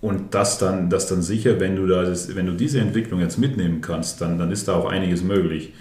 und 0.00 0.34
das 0.34 0.58
dann, 0.58 0.90
das 0.90 1.06
dann 1.06 1.22
sicher, 1.22 1.60
wenn 1.60 1.76
du, 1.76 1.86
das, 1.86 2.34
wenn 2.34 2.46
du 2.46 2.52
diese 2.52 2.80
Entwicklung 2.80 3.20
jetzt 3.20 3.38
mitnehmen 3.38 3.80
kannst, 3.80 4.20
dann, 4.20 4.36
dann 4.36 4.50
ist 4.50 4.66
da 4.66 4.74
auch 4.74 4.86
einiges 4.86 5.22
möglich. 5.22 5.72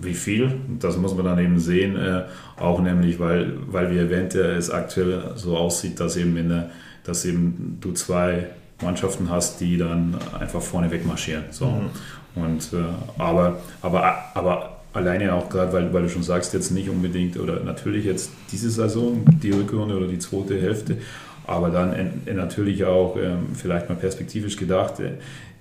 Wie 0.00 0.14
viel? 0.14 0.52
Das 0.80 0.96
muss 0.96 1.14
man 1.14 1.24
dann 1.24 1.38
eben 1.38 1.58
sehen, 1.58 1.96
äh, 1.96 2.22
auch 2.56 2.80
nämlich, 2.80 3.18
weil, 3.18 3.52
weil 3.66 3.90
wie 3.90 3.98
erwähnt, 3.98 4.34
es 4.34 4.70
aktuell 4.70 5.32
so 5.36 5.56
aussieht, 5.56 6.00
dass 6.00 6.16
eben, 6.16 6.36
in 6.36 6.48
der, 6.48 6.70
dass 7.04 7.24
eben 7.24 7.78
du 7.80 7.92
zwei 7.92 8.46
Mannschaften 8.82 9.30
hast, 9.30 9.60
die 9.60 9.78
dann 9.78 10.16
einfach 10.38 10.62
vorne 10.62 10.90
wegmarschieren. 10.90 11.44
So. 11.50 11.66
Mhm. 11.66 12.42
Und, 12.42 12.72
äh, 12.72 13.20
aber, 13.20 13.60
aber, 13.80 14.14
aber 14.34 14.74
alleine 14.92 15.34
auch 15.34 15.48
gerade, 15.48 15.72
weil, 15.72 15.92
weil 15.92 16.02
du 16.02 16.08
schon 16.08 16.22
sagst, 16.22 16.54
jetzt 16.54 16.70
nicht 16.70 16.88
unbedingt 16.88 17.38
oder 17.38 17.60
natürlich 17.60 18.04
jetzt 18.04 18.30
diese 18.52 18.70
Saison, 18.70 19.24
die 19.42 19.50
Rückrunde 19.50 19.96
oder 19.96 20.06
die 20.06 20.18
zweite 20.18 20.60
Hälfte, 20.60 20.98
aber 21.46 21.70
dann 21.70 22.22
natürlich 22.32 22.84
auch 22.84 23.16
ähm, 23.16 23.48
vielleicht 23.54 23.88
mal 23.88 23.96
perspektivisch 23.96 24.56
gedacht, 24.56 25.00
äh, 25.00 25.14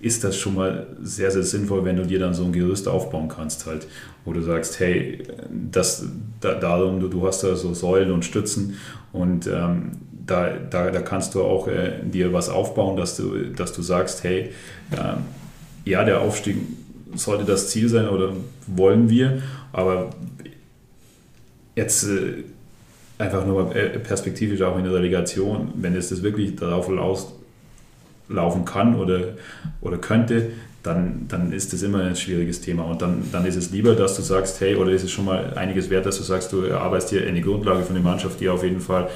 ist 0.04 0.26
das 0.26 0.38
schon 0.38 0.56
mal 0.56 0.86
sehr, 1.02 1.32
sehr 1.32 1.44
sinnvoll, 1.44 1.86
wenn 1.86 1.96
du 1.96 2.06
dir 2.06 2.20
dann 2.20 2.34
so 2.34 2.44
ein 2.44 2.52
Gerüst 2.52 2.90
aufbauen 2.90 3.30
kannst, 3.30 3.66
halt, 3.66 3.88
wo 4.26 4.34
du 4.34 4.42
sagst, 4.42 4.82
hey, 4.82 5.24
das, 5.72 6.06
da, 6.42 6.56
darum, 6.56 7.00
du, 7.00 7.08
du 7.08 7.26
hast 7.26 7.42
da 7.44 7.56
so 7.56 7.74
Säulen 7.74 8.12
und 8.12 8.26
Stützen 8.26 8.78
und 9.14 9.48
ähm, 9.48 9.92
da, 10.28 10.50
da, 10.50 10.92
da 10.92 11.02
kannst 11.02 11.36
du 11.36 11.44
auch 11.44 11.70
äh, 11.70 11.94
dir 12.04 12.34
was 12.34 12.50
aufbauen, 12.50 12.98
dass 12.98 13.16
du, 13.16 13.54
dass 13.56 13.72
du 13.72 13.82
sagst, 13.82 14.26
hey, 14.26 14.50
äh, 14.92 15.90
ja, 15.90 16.04
der 16.04 16.20
Aufstieg 16.20 16.58
sollte 17.16 17.46
das 17.46 17.70
Ziel 17.70 17.88
sein 17.88 18.10
oder 18.10 18.34
wollen 18.68 19.10
wir, 19.10 19.42
aber 19.72 20.10
jetzt 21.76 22.04
äh, 22.04 22.44
einfach 23.20 23.46
nur 23.46 23.74
äh, 23.74 24.00
perspektivisch 24.00 24.62
auch 24.64 24.78
in 24.78 24.84
der 24.84 24.94
Relegation, 24.94 25.72
wenn 25.76 25.96
es 25.96 26.10
das 26.10 26.24
wirklich 26.24 26.58
darauf 26.58 26.90
laufen 28.34 28.66
kann 28.66 28.96
oder, 28.96 29.20
oder 29.82 29.98
könnte, 29.98 30.52
dann, 30.84 31.28
dann 31.30 31.54
ist 31.54 31.72
das 31.72 31.82
immer 31.82 32.04
ein 32.04 32.16
schwieriges 32.16 32.60
Thema. 32.60 32.84
Und 32.84 33.02
dann, 33.02 33.24
dann 33.32 33.46
ist 33.46 33.56
es 33.56 33.72
lieber, 33.72 33.96
dass 33.96 34.16
du 34.16 34.22
sagst, 34.22 34.60
hey, 34.60 34.76
oder 34.76 34.92
ist 34.92 35.04
es 35.04 35.12
schon 35.12 35.26
mal 35.26 35.54
einiges 35.56 35.90
wert, 35.90 36.06
dass 36.06 36.18
du 36.18 36.24
sagst, 36.24 36.52
du 36.52 36.74
arbeitest 36.74 37.12
hier 37.12 37.26
eine 37.26 37.42
Grundlage 37.42 37.84
von 37.84 37.96
der 37.96 38.04
Mannschaft, 38.04 38.40
die 38.42 38.50
auf 38.50 38.64
jeden 38.64 38.82
Fall 38.82 39.10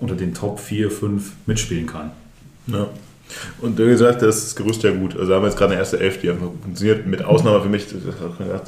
unter 0.00 0.14
den 0.14 0.34
Top 0.34 0.60
4, 0.60 0.90
5 0.90 1.32
mitspielen 1.46 1.86
kann. 1.86 2.10
Ja. 2.66 2.88
Und 3.60 3.78
wie 3.78 3.86
gesagt, 3.86 4.22
das 4.22 4.36
ist 4.36 4.46
das 4.46 4.56
Gerüst 4.56 4.82
ja 4.82 4.92
gut. 4.92 5.18
Also 5.18 5.34
haben 5.34 5.42
wir 5.42 5.48
jetzt 5.48 5.58
gerade 5.58 5.72
eine 5.72 5.80
erste 5.80 5.98
Elf, 5.98 6.20
die 6.20 6.30
einfach 6.30 6.46
funktioniert. 6.62 7.06
Mit 7.06 7.24
Ausnahme 7.24 7.60
für 7.60 7.68
mich, 7.68 7.86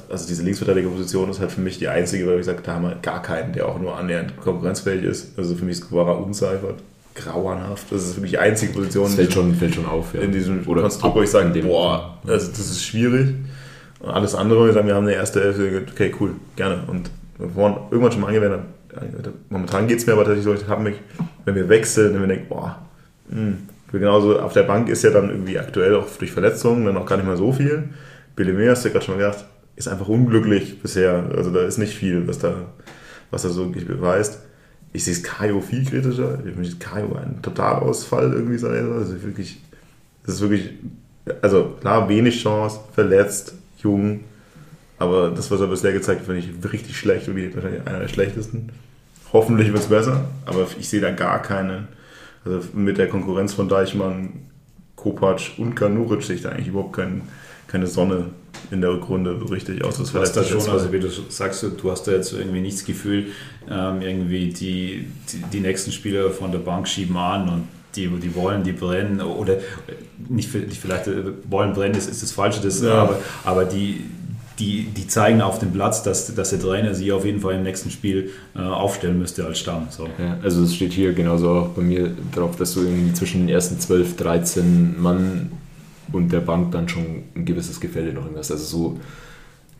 also 0.08 0.28
diese 0.28 0.42
Linksverteidigerposition 0.42 1.30
ist 1.30 1.38
halt 1.40 1.52
für 1.52 1.60
mich 1.60 1.78
die 1.78 1.88
einzige, 1.88 2.26
weil 2.26 2.40
ich 2.40 2.46
sage, 2.46 2.60
da 2.62 2.74
haben 2.74 2.82
wir 2.82 2.96
gar 3.00 3.22
keinen, 3.22 3.52
der 3.52 3.68
auch 3.68 3.78
nur 3.78 3.96
annähernd 3.96 4.36
konkurrenzfähig 4.36 5.04
ist. 5.04 5.38
Also 5.38 5.54
für 5.54 5.64
mich 5.64 5.78
ist 5.78 5.88
Guevara 5.88 6.12
unseifert, 6.12 6.80
grauenhaft. 7.18 7.90
Das 7.90 8.04
ist 8.04 8.16
wirklich 8.16 8.32
die 8.32 8.38
einzige 8.38 8.72
Position. 8.72 9.04
Das 9.04 9.14
fällt 9.14 9.32
schon, 9.32 9.54
fällt 9.54 9.74
schon 9.74 9.86
auf, 9.86 10.14
ja. 10.14 10.20
In 10.20 10.32
diesem 10.32 10.66
Oder 10.66 10.82
Konstrukt, 10.82 11.16
wo 11.16 11.22
ich 11.22 11.30
sage, 11.30 11.60
boah, 11.62 12.18
also 12.26 12.48
das 12.48 12.58
ist 12.58 12.84
schwierig. 12.84 13.34
Und 14.00 14.10
alles 14.10 14.34
andere, 14.34 14.66
wir 14.66 14.72
sagen, 14.72 14.86
wir 14.86 14.94
haben 14.94 15.06
eine 15.06 15.14
erste 15.14 15.42
Elf, 15.42 15.58
okay, 15.92 16.14
cool, 16.20 16.32
gerne. 16.56 16.82
Und 16.86 17.10
wir 17.38 17.54
waren 17.56 17.76
irgendwann 17.90 18.12
schon 18.12 18.20
mal 18.20 18.28
angewendet. 18.28 18.60
Momentan 19.50 19.86
geht 19.86 19.98
es 19.98 20.06
mir 20.06 20.12
aber 20.12 20.24
tatsächlich 20.24 20.44
so, 20.44 20.54
ich 20.54 20.78
mich, 20.78 20.96
wenn 21.44 21.54
wir 21.54 21.68
wechseln, 21.68 22.14
wenn 22.14 22.20
wir 22.20 22.28
denken, 22.28 22.48
boah, 22.48 22.78
mh, 23.28 23.36
hm, 23.36 23.58
Genauso 23.92 24.38
auf 24.38 24.52
der 24.52 24.64
Bank 24.64 24.88
ist 24.88 25.02
ja 25.02 25.10
dann 25.10 25.30
irgendwie 25.30 25.58
aktuell 25.58 25.94
auch 25.96 26.06
durch 26.18 26.30
Verletzungen 26.30 26.84
dann 26.84 26.96
auch 26.96 27.06
gar 27.06 27.16
nicht 27.16 27.26
mehr 27.26 27.36
so 27.36 27.52
viel. 27.52 27.88
Bellemé, 28.36 28.68
hast 28.70 28.84
du 28.84 28.88
ja 28.88 28.92
gerade 28.92 29.04
schon 29.06 29.16
mal 29.16 29.26
gesagt, 29.26 29.46
ist 29.76 29.88
einfach 29.88 30.08
unglücklich 30.08 30.82
bisher. 30.82 31.24
Also 31.34 31.50
da 31.50 31.64
ist 31.64 31.78
nicht 31.78 31.96
viel, 31.96 32.28
was 32.28 32.38
da, 32.38 32.54
was 33.30 33.44
er 33.44 33.50
so 33.50 33.66
beweist. 33.66 34.42
Ich 34.92 35.04
sehe 35.04 35.14
es 35.14 35.22
Kaio 35.22 35.60
viel 35.60 35.84
kritischer. 35.84 36.38
Ich 36.44 36.54
finde 36.54 36.76
Kaio 36.78 37.14
ein 37.16 37.40
Totalausfall 37.42 38.32
irgendwie 38.32 38.58
sein. 38.58 38.92
Also 38.92 39.22
wirklich, 39.22 39.60
das 40.24 40.36
ist 40.36 40.40
wirklich, 40.40 40.70
also 41.42 41.76
klar, 41.80 42.08
wenig 42.08 42.42
Chance, 42.42 42.80
verletzt, 42.94 43.54
jung. 43.82 44.20
Aber 44.98 45.30
das, 45.30 45.50
was 45.50 45.60
er 45.60 45.68
bisher 45.68 45.92
gezeigt 45.92 46.20
hat, 46.20 46.26
finde 46.26 46.40
ich 46.40 46.72
richtig 46.72 46.96
schlecht. 46.96 47.26
Wirklich 47.26 47.54
wahrscheinlich 47.54 47.86
einer 47.86 48.00
der 48.00 48.08
schlechtesten. 48.08 48.70
Hoffentlich 49.32 49.68
wird 49.68 49.82
es 49.82 49.88
besser, 49.88 50.24
aber 50.46 50.66
ich 50.78 50.88
sehe 50.88 51.00
da 51.00 51.10
gar 51.10 51.42
keine 51.42 51.86
also 52.44 52.68
mit 52.72 52.98
der 52.98 53.08
Konkurrenz 53.08 53.52
von 53.52 53.68
Deichmann, 53.68 54.30
Kopacz 54.96 55.52
und 55.58 55.74
Kanuric 55.74 56.22
sehe 56.22 56.36
ich 56.36 56.42
da 56.42 56.50
eigentlich 56.50 56.68
überhaupt 56.68 56.94
kein, 56.94 57.22
keine 57.66 57.86
Sonne 57.86 58.30
in 58.70 58.80
der 58.80 58.90
Rückrunde 58.90 59.38
so 59.38 59.46
richtig 59.46 59.84
aus. 59.84 59.98
Das 59.98 60.12
du 60.12 60.18
hast 60.18 60.32
da 60.32 60.44
schon, 60.44 60.60
also 60.68 60.92
wie 60.92 61.00
du 61.00 61.08
sagst, 61.28 61.62
du 61.62 61.90
hast 61.90 62.04
da 62.04 62.12
jetzt 62.12 62.32
irgendwie 62.32 62.60
nicht 62.60 62.78
das 62.78 62.84
Gefühl, 62.84 63.26
ähm, 63.70 64.02
irgendwie 64.02 64.48
die, 64.48 65.06
die, 65.32 65.42
die, 65.52 65.60
nächsten 65.60 65.92
Spieler 65.92 66.30
von 66.30 66.52
der 66.52 66.58
Bank 66.58 66.88
schieben 66.88 67.16
an 67.16 67.48
und 67.48 67.68
die, 67.96 68.08
die 68.08 68.34
wollen, 68.34 68.62
die 68.62 68.72
brennen 68.72 69.20
oder 69.20 69.56
nicht, 70.28 70.54
nicht 70.54 70.80
vielleicht 70.80 71.06
äh, 71.06 71.24
wollen 71.48 71.72
brennen, 71.72 71.94
ist, 71.94 72.10
ist 72.10 72.22
das 72.22 72.32
Falsche, 72.32 72.60
das, 72.60 72.82
ja. 72.82 72.94
aber, 72.94 73.18
aber 73.44 73.64
die, 73.64 74.04
die, 74.58 74.84
die 74.84 75.06
zeigen 75.06 75.40
auf 75.40 75.58
dem 75.58 75.72
Platz, 75.72 76.02
dass, 76.02 76.34
dass 76.34 76.50
der 76.50 76.60
Trainer 76.60 76.94
sie 76.94 77.12
auf 77.12 77.24
jeden 77.24 77.40
Fall 77.40 77.54
im 77.54 77.62
nächsten 77.62 77.90
Spiel 77.90 78.30
äh, 78.56 78.60
aufstellen 78.60 79.18
müsste 79.18 79.46
als 79.46 79.58
Stamm. 79.58 79.86
So. 79.90 80.08
Ja, 80.18 80.36
also 80.42 80.64
es 80.64 80.74
steht 80.74 80.92
hier 80.92 81.12
genauso 81.12 81.50
auch 81.50 81.68
bei 81.68 81.82
mir 81.82 82.10
drauf, 82.34 82.56
dass 82.56 82.74
du 82.74 82.80
irgendwie 82.80 83.12
zwischen 83.14 83.42
den 83.42 83.48
ersten 83.48 83.78
12, 83.78 84.16
13 84.16 85.00
Mann 85.00 85.52
und 86.12 86.32
der 86.32 86.40
Bank 86.40 86.72
dann 86.72 86.88
schon 86.88 87.24
ein 87.34 87.44
gewisses 87.44 87.80
Gefälle 87.80 88.12
noch 88.12 88.24
hast. 88.36 88.50
Also 88.50 88.64
so 88.64 89.00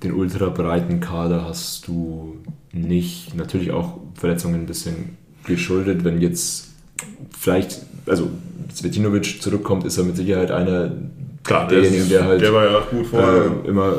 den 0.03 0.13
ultra 0.13 0.49
breiten 0.49 1.01
Kader 1.01 1.45
hast 1.45 1.89
du 1.89 2.37
nicht. 2.73 3.35
Natürlich 3.35 3.71
auch 3.71 3.99
Verletzungen 4.15 4.63
ein 4.63 4.67
bisschen 4.67 5.17
geschuldet, 5.45 6.05
wenn 6.05 6.21
jetzt 6.21 6.69
vielleicht, 7.37 7.81
also 8.07 8.29
Svetinovic 8.75 9.43
zurückkommt, 9.43 9.85
ist 9.85 9.99
er 9.99 10.05
mit 10.05 10.17
Sicherheit 10.17 10.51
einer 10.51 10.93
Klar, 11.45 11.69
derjenigen, 11.69 12.09
der 12.09 12.25
halt 12.25 12.41
der 12.43 12.53
war 12.53 12.65
ja 12.65 12.81
gut 12.91 13.07
vorher. 13.07 13.51
Äh, 13.65 13.69
immer 13.69 13.95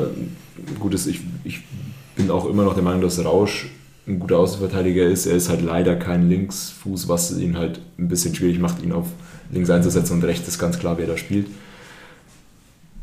gut 0.78 0.94
ist, 0.94 1.06
ich, 1.06 1.20
ich 1.44 1.62
bin 2.16 2.30
auch 2.30 2.48
immer 2.48 2.64
noch 2.64 2.74
der 2.74 2.82
Meinung, 2.82 3.00
dass 3.00 3.22
Rausch 3.24 3.66
ein 4.06 4.18
guter 4.20 4.38
Außenverteidiger 4.38 5.04
ist. 5.04 5.26
Er 5.26 5.36
ist 5.36 5.48
halt 5.48 5.62
leider 5.62 5.96
kein 5.96 6.28
Linksfuß, 6.28 7.08
was 7.08 7.36
ihn 7.36 7.56
halt 7.58 7.80
ein 7.98 8.08
bisschen 8.08 8.34
schwierig 8.34 8.58
macht, 8.58 8.82
ihn 8.82 8.92
auf 8.92 9.06
links 9.52 9.70
einzusetzen 9.70 10.14
und 10.14 10.24
rechts 10.24 10.48
ist 10.48 10.58
ganz 10.58 10.78
klar, 10.78 10.96
wer 10.98 11.06
da 11.06 11.16
spielt. 11.16 11.46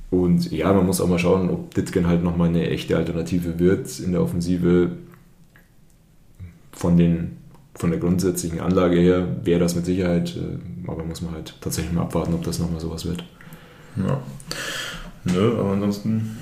Und 0.10 0.52
ja, 0.52 0.72
man 0.72 0.86
muss 0.86 1.02
auch 1.02 1.08
mal 1.08 1.20
schauen, 1.20 1.50
ob 1.50 1.74
Ditken 1.74 2.08
halt 2.08 2.24
nochmal 2.24 2.50
eine 2.50 2.70
echte 2.70 2.96
Alternative 2.96 3.60
wird 3.60 4.00
in 4.00 4.14
der 4.14 4.22
Offensive. 4.22 4.92
Von, 6.72 6.96
den, 6.96 7.38
von 7.76 7.90
der 7.90 8.00
grundsätzlichen 8.00 8.60
Anlage 8.60 8.98
her 8.98 9.28
wäre 9.44 9.60
das 9.60 9.76
mit 9.76 9.86
Sicherheit, 9.86 10.36
äh, 10.38 10.90
aber 10.90 11.04
muss 11.04 11.22
man 11.22 11.34
halt 11.34 11.56
tatsächlich 11.60 11.92
mal 11.92 12.04
abwarten, 12.04 12.36
ob 12.36 12.44
das 12.44 12.60
nochmal 12.60 12.80
sowas 12.80 13.06
wird. 13.06 13.24
Ja. 13.98 14.22
Nö, 15.26 15.60
aber 15.60 15.72
ansonsten 15.72 16.38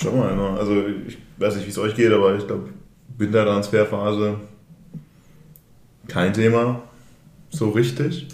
Schauen 0.00 0.14
wir 0.14 0.34
mal. 0.34 0.58
Also 0.58 0.86
ich 1.06 1.18
weiß 1.38 1.56
nicht, 1.56 1.66
wie 1.66 1.70
es 1.70 1.78
euch 1.78 1.94
geht, 1.94 2.12
aber 2.12 2.36
ich 2.36 2.46
glaube, 2.46 2.68
Wintertransferphase 3.16 4.36
kein 6.06 6.32
Thema 6.32 6.82
so 7.50 7.70
richtig. 7.70 8.28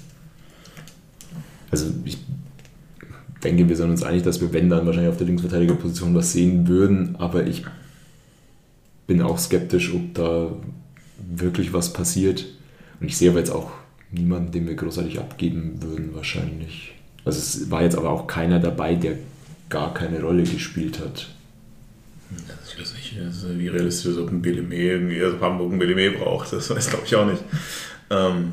Also 1.71 1.87
ich 2.05 2.19
denke, 3.45 3.69
wir 3.69 3.77
sind 3.77 3.91
uns 3.91 4.03
einig, 4.03 4.23
dass 4.23 4.41
wir, 4.41 4.53
wenn 4.53 4.71
dann 4.71 4.87
wahrscheinlich 4.87 5.11
auf 5.11 5.19
der 5.19 5.27
Linksverteidigerposition 5.27 6.15
was 6.15 6.33
sehen 6.33 6.67
würden, 6.67 7.17
aber 7.19 7.47
ich 7.47 7.65
bin 9.07 9.21
auch 9.23 9.39
skeptisch, 9.39 9.95
ob 9.95 10.15
da 10.15 10.51
wirklich 11.19 11.73
was 11.73 11.93
passiert. 11.93 12.47
Und 13.01 13.07
ich 13.07 13.17
sehe 13.17 13.31
aber 13.31 13.39
jetzt 13.39 13.51
auch 13.51 13.71
niemanden, 14.11 14.53
den 14.53 14.67
wir 14.67 14.75
großartig 14.75 15.19
abgeben 15.19 15.83
würden, 15.83 16.15
wahrscheinlich. 16.15 16.95
Also 17.25 17.39
es 17.39 17.71
war 17.71 17.83
jetzt 17.83 17.97
aber 17.97 18.11
auch 18.11 18.27
keiner 18.27 18.61
dabei, 18.61 18.95
der 18.95 19.19
gar 19.69 19.93
keine 19.93 20.23
Rolle 20.23 20.45
gespielt 20.45 21.01
hat. 21.01 21.29
Ich 22.67 22.81
weiß 22.81 22.95
nicht, 22.95 23.17
wie 23.59 23.69
realistisch 23.69 24.13
ist, 24.13 24.19
ob 24.19 24.31
ein 24.31 24.43
BLME 24.43 24.75
irgendwie, 24.75 25.23
also 25.23 25.41
Hamburg 25.41 25.73
ein 25.73 25.79
BLME 25.79 26.13
braucht, 26.13 26.53
das 26.53 26.71
weiß 26.71 26.91
glaube 26.91 27.05
ich 27.07 27.15
auch 27.15 27.27
nicht. 27.27 27.43
Ähm, 28.11 28.53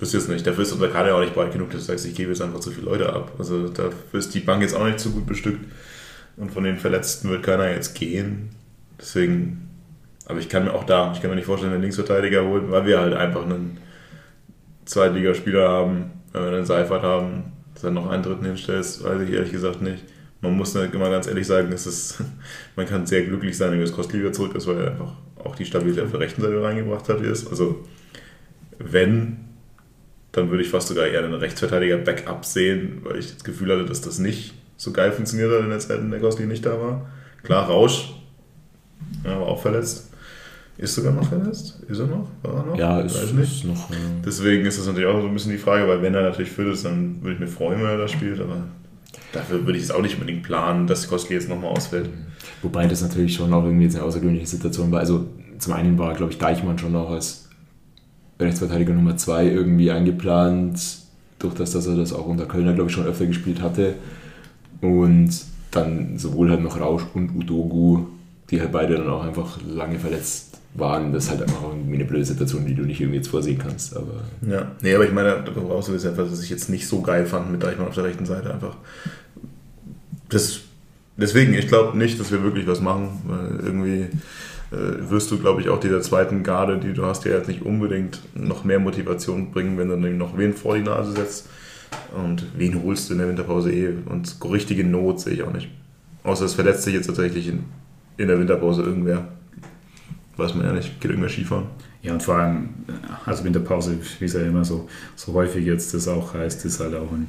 wüsste 0.00 0.18
jetzt 0.18 0.28
nicht. 0.28 0.46
Dafür 0.46 0.62
ist 0.62 0.80
der 0.80 0.90
Kader 0.90 1.14
auch 1.14 1.20
nicht 1.20 1.34
breit 1.34 1.52
genug, 1.52 1.70
dass 1.70 1.82
du 1.82 1.86
sagst, 1.86 2.06
ich 2.06 2.14
gebe 2.14 2.30
jetzt 2.30 2.42
einfach 2.42 2.60
zu 2.60 2.70
viele 2.70 2.86
Leute 2.86 3.12
ab. 3.12 3.32
Also 3.38 3.68
dafür 3.68 4.18
ist 4.18 4.34
die 4.34 4.40
Bank 4.40 4.62
jetzt 4.62 4.74
auch 4.74 4.86
nicht 4.86 5.00
so 5.00 5.10
gut 5.10 5.26
bestückt. 5.26 5.64
Und 6.36 6.52
von 6.52 6.64
den 6.64 6.76
Verletzten 6.76 7.30
wird 7.30 7.42
keiner 7.42 7.70
jetzt 7.70 7.94
gehen. 7.94 8.50
Deswegen, 8.98 9.68
aber 10.26 10.38
ich 10.38 10.48
kann 10.48 10.64
mir 10.64 10.74
auch 10.74 10.84
da, 10.84 11.12
ich 11.12 11.20
kann 11.20 11.30
mir 11.30 11.36
nicht 11.36 11.46
vorstellen, 11.46 11.72
einen 11.72 11.82
Linksverteidiger 11.82 12.44
holen, 12.44 12.70
weil 12.70 12.86
wir 12.86 13.00
halt 13.00 13.14
einfach 13.14 13.44
einen 13.44 13.78
Zweitligaspieler 14.84 15.68
haben, 15.68 16.10
wenn 16.32 16.42
wir 16.42 16.52
einen 16.52 16.66
Seifert 16.66 17.02
haben, 17.02 17.52
dass 17.74 17.84
er 17.84 17.90
noch 17.90 18.08
einen 18.08 18.22
dritten 18.22 18.44
hinstellst, 18.44 19.04
weiß 19.04 19.22
ich 19.22 19.30
ehrlich 19.30 19.52
gesagt 19.52 19.82
nicht 19.82 20.04
man 20.40 20.56
muss 20.56 20.74
immer 20.74 21.10
ganz 21.10 21.26
ehrlich 21.26 21.46
sagen, 21.46 21.72
es 21.72 21.86
ist, 21.86 22.22
man 22.76 22.86
kann 22.86 23.06
sehr 23.06 23.24
glücklich 23.24 23.56
sein, 23.56 23.72
wenn 23.72 23.80
das 23.80 23.92
Kostli 23.92 24.20
wieder 24.20 24.32
zurück 24.32 24.54
ist, 24.54 24.66
weil 24.66 24.78
er 24.78 24.90
einfach 24.92 25.12
auch 25.44 25.56
die 25.56 25.64
Stabilität 25.64 26.04
auf 26.04 26.10
der 26.10 26.20
rechten 26.20 26.42
Seite 26.42 26.62
reingebracht 26.62 27.08
hat. 27.08 27.20
Also 27.20 27.84
wenn, 28.78 29.47
dann 30.32 30.50
würde 30.50 30.62
ich 30.62 30.70
fast 30.70 30.88
sogar 30.88 31.06
eher 31.06 31.24
einen 31.24 31.34
Rechtsverteidiger-Backup 31.34 32.44
sehen, 32.44 33.00
weil 33.02 33.18
ich 33.18 33.34
das 33.34 33.44
Gefühl 33.44 33.72
hatte, 33.72 33.86
dass 33.86 34.00
das 34.00 34.18
nicht 34.18 34.54
so 34.76 34.92
geil 34.92 35.12
funktioniert 35.12 35.50
hat 35.52 35.60
in 35.60 35.70
der 35.70 35.78
Zeit, 35.78 36.00
in 36.00 36.10
der 36.10 36.20
Kostli 36.20 36.46
nicht 36.46 36.64
da 36.64 36.80
war. 36.80 37.10
Klar, 37.42 37.66
Rausch, 37.66 38.14
ja, 39.24 39.38
war 39.40 39.46
auch 39.48 39.60
verletzt. 39.60 40.10
Ist 40.76 40.94
sogar 40.94 41.12
noch 41.12 41.28
verletzt? 41.28 41.80
Ist 41.88 41.98
er 41.98 42.06
noch? 42.06 42.28
War 42.42 42.54
er 42.54 42.66
noch? 42.66 42.78
Ja, 42.78 42.98
Weiß 43.04 43.14
ist, 43.24 43.34
nicht. 43.34 43.52
ist 43.52 43.64
noch. 43.64 43.90
Äh, 43.90 43.94
Deswegen 44.24 44.64
ist 44.64 44.78
das 44.78 44.86
natürlich 44.86 45.08
auch 45.08 45.20
so 45.20 45.26
ein 45.26 45.34
bisschen 45.34 45.50
die 45.50 45.58
Frage, 45.58 45.88
weil 45.88 46.02
wenn 46.02 46.14
er 46.14 46.22
natürlich 46.22 46.52
fit 46.52 46.68
ist, 46.68 46.84
dann 46.84 47.20
würde 47.20 47.34
ich 47.34 47.40
mir 47.40 47.48
freuen, 47.48 47.80
wenn 47.80 47.88
er 47.88 47.98
das 47.98 48.12
spielt, 48.12 48.40
aber 48.40 48.62
dafür 49.32 49.66
würde 49.66 49.76
ich 49.76 49.84
es 49.84 49.90
auch 49.90 50.02
nicht 50.02 50.14
unbedingt 50.14 50.44
planen, 50.44 50.86
dass 50.86 51.08
Koski 51.08 51.34
jetzt 51.34 51.48
nochmal 51.48 51.70
ausfällt. 51.72 52.08
Wobei 52.62 52.86
das 52.86 53.02
natürlich 53.02 53.34
schon 53.34 53.52
auch 53.52 53.64
irgendwie 53.64 53.84
jetzt 53.84 53.96
eine 53.96 54.04
außergewöhnliche 54.04 54.46
Situation 54.46 54.92
war. 54.92 55.00
Also 55.00 55.26
zum 55.58 55.72
einen 55.72 55.98
war, 55.98 56.14
glaube 56.14 56.30
ich, 56.30 56.38
Deichmann 56.38 56.78
schon 56.78 56.94
auch 56.94 57.10
als 57.10 57.47
Rechtsverteidiger 58.40 58.92
Nummer 58.92 59.16
2 59.16 59.46
irgendwie 59.46 59.90
eingeplant, 59.90 60.80
durch 61.38 61.54
das, 61.54 61.72
dass 61.72 61.86
er 61.86 61.96
das 61.96 62.12
auch 62.12 62.26
unter 62.26 62.46
Kölner, 62.46 62.72
glaube 62.72 62.90
ich, 62.90 62.96
schon 62.96 63.06
öfter 63.06 63.26
gespielt 63.26 63.62
hatte. 63.62 63.94
Und 64.80 65.30
dann 65.70 66.18
sowohl 66.18 66.50
halt 66.50 66.62
noch 66.62 66.80
Rausch 66.80 67.02
und 67.14 67.30
Udogu, 67.36 68.06
die 68.50 68.60
halt 68.60 68.72
beide 68.72 68.96
dann 68.96 69.08
auch 69.08 69.24
einfach 69.24 69.58
lange 69.66 69.98
verletzt 69.98 70.58
waren. 70.74 71.12
Das 71.12 71.24
ist 71.24 71.30
halt 71.30 71.42
einfach 71.42 71.62
irgendwie 71.62 71.94
eine 71.94 72.04
blöde 72.04 72.24
Situation, 72.24 72.66
die 72.66 72.74
du 72.74 72.82
nicht 72.82 73.00
irgendwie 73.00 73.18
jetzt 73.18 73.28
vorsehen 73.28 73.58
kannst. 73.58 73.96
Aber 73.96 74.22
Ja, 74.48 74.72
nee, 74.82 74.94
aber 74.94 75.04
ich 75.04 75.12
meine, 75.12 75.44
woraus 75.54 75.88
ist 75.88 76.04
etwas, 76.04 76.30
was 76.30 76.42
ich 76.42 76.50
jetzt 76.50 76.70
nicht 76.70 76.86
so 76.86 77.00
geil 77.00 77.26
fand 77.26 77.50
mit 77.50 77.62
Deichmann 77.62 77.88
auf 77.88 77.94
der 77.94 78.04
rechten 78.04 78.26
Seite 78.26 78.52
einfach. 78.52 78.76
Das, 80.28 80.60
deswegen, 81.16 81.54
ich 81.54 81.68
glaube 81.68 81.96
nicht, 81.96 82.18
dass 82.20 82.30
wir 82.30 82.42
wirklich 82.42 82.66
was 82.66 82.80
machen, 82.80 83.20
weil 83.26 83.66
irgendwie 83.66 84.06
wirst 84.70 85.30
du, 85.30 85.38
glaube 85.38 85.60
ich, 85.60 85.68
auch 85.68 85.80
dieser 85.80 86.00
zweiten 86.02 86.42
Garde, 86.42 86.78
die 86.78 86.92
du 86.92 87.04
hast, 87.04 87.24
ja 87.24 87.32
jetzt 87.32 87.48
nicht 87.48 87.62
unbedingt 87.62 88.20
noch 88.34 88.64
mehr 88.64 88.78
Motivation 88.78 89.50
bringen, 89.50 89.78
wenn 89.78 89.88
du 89.88 89.96
dann 89.96 90.18
noch 90.18 90.36
wen 90.36 90.54
vor 90.54 90.76
die 90.76 90.82
Nase 90.82 91.12
setzt. 91.12 91.48
Und 92.14 92.44
wen 92.56 92.82
holst 92.82 93.08
du 93.08 93.14
in 93.14 93.20
der 93.20 93.28
Winterpause 93.28 93.72
eh? 93.72 93.94
Und 94.06 94.36
richtige 94.44 94.84
Not 94.84 95.20
sehe 95.20 95.34
ich 95.34 95.42
auch 95.42 95.52
nicht. 95.52 95.70
Außer 96.22 96.44
es 96.44 96.54
verletzt 96.54 96.82
sich 96.82 96.94
jetzt 96.94 97.06
tatsächlich 97.06 97.48
in, 97.48 97.64
in 98.18 98.28
der 98.28 98.38
Winterpause 98.38 98.82
irgendwer. 98.82 99.28
Weiß 100.36 100.54
man 100.54 100.66
ja 100.66 100.72
nicht, 100.72 101.00
geht 101.00 101.10
irgendwer 101.10 101.30
Skifahren. 101.30 101.66
Ja, 102.02 102.12
und 102.12 102.22
vor 102.22 102.36
allem, 102.36 102.68
also 103.24 103.44
Winterpause, 103.44 103.98
wie 104.18 104.24
es 104.24 104.34
ja 104.34 104.40
immer 104.40 104.64
so, 104.64 104.88
so 105.16 105.32
häufig 105.32 105.64
jetzt 105.64 105.94
das 105.94 106.06
auch 106.06 106.34
heißt, 106.34 106.64
ist 106.64 106.80
halt 106.80 106.94
auch 106.94 107.10
ein, 107.10 107.28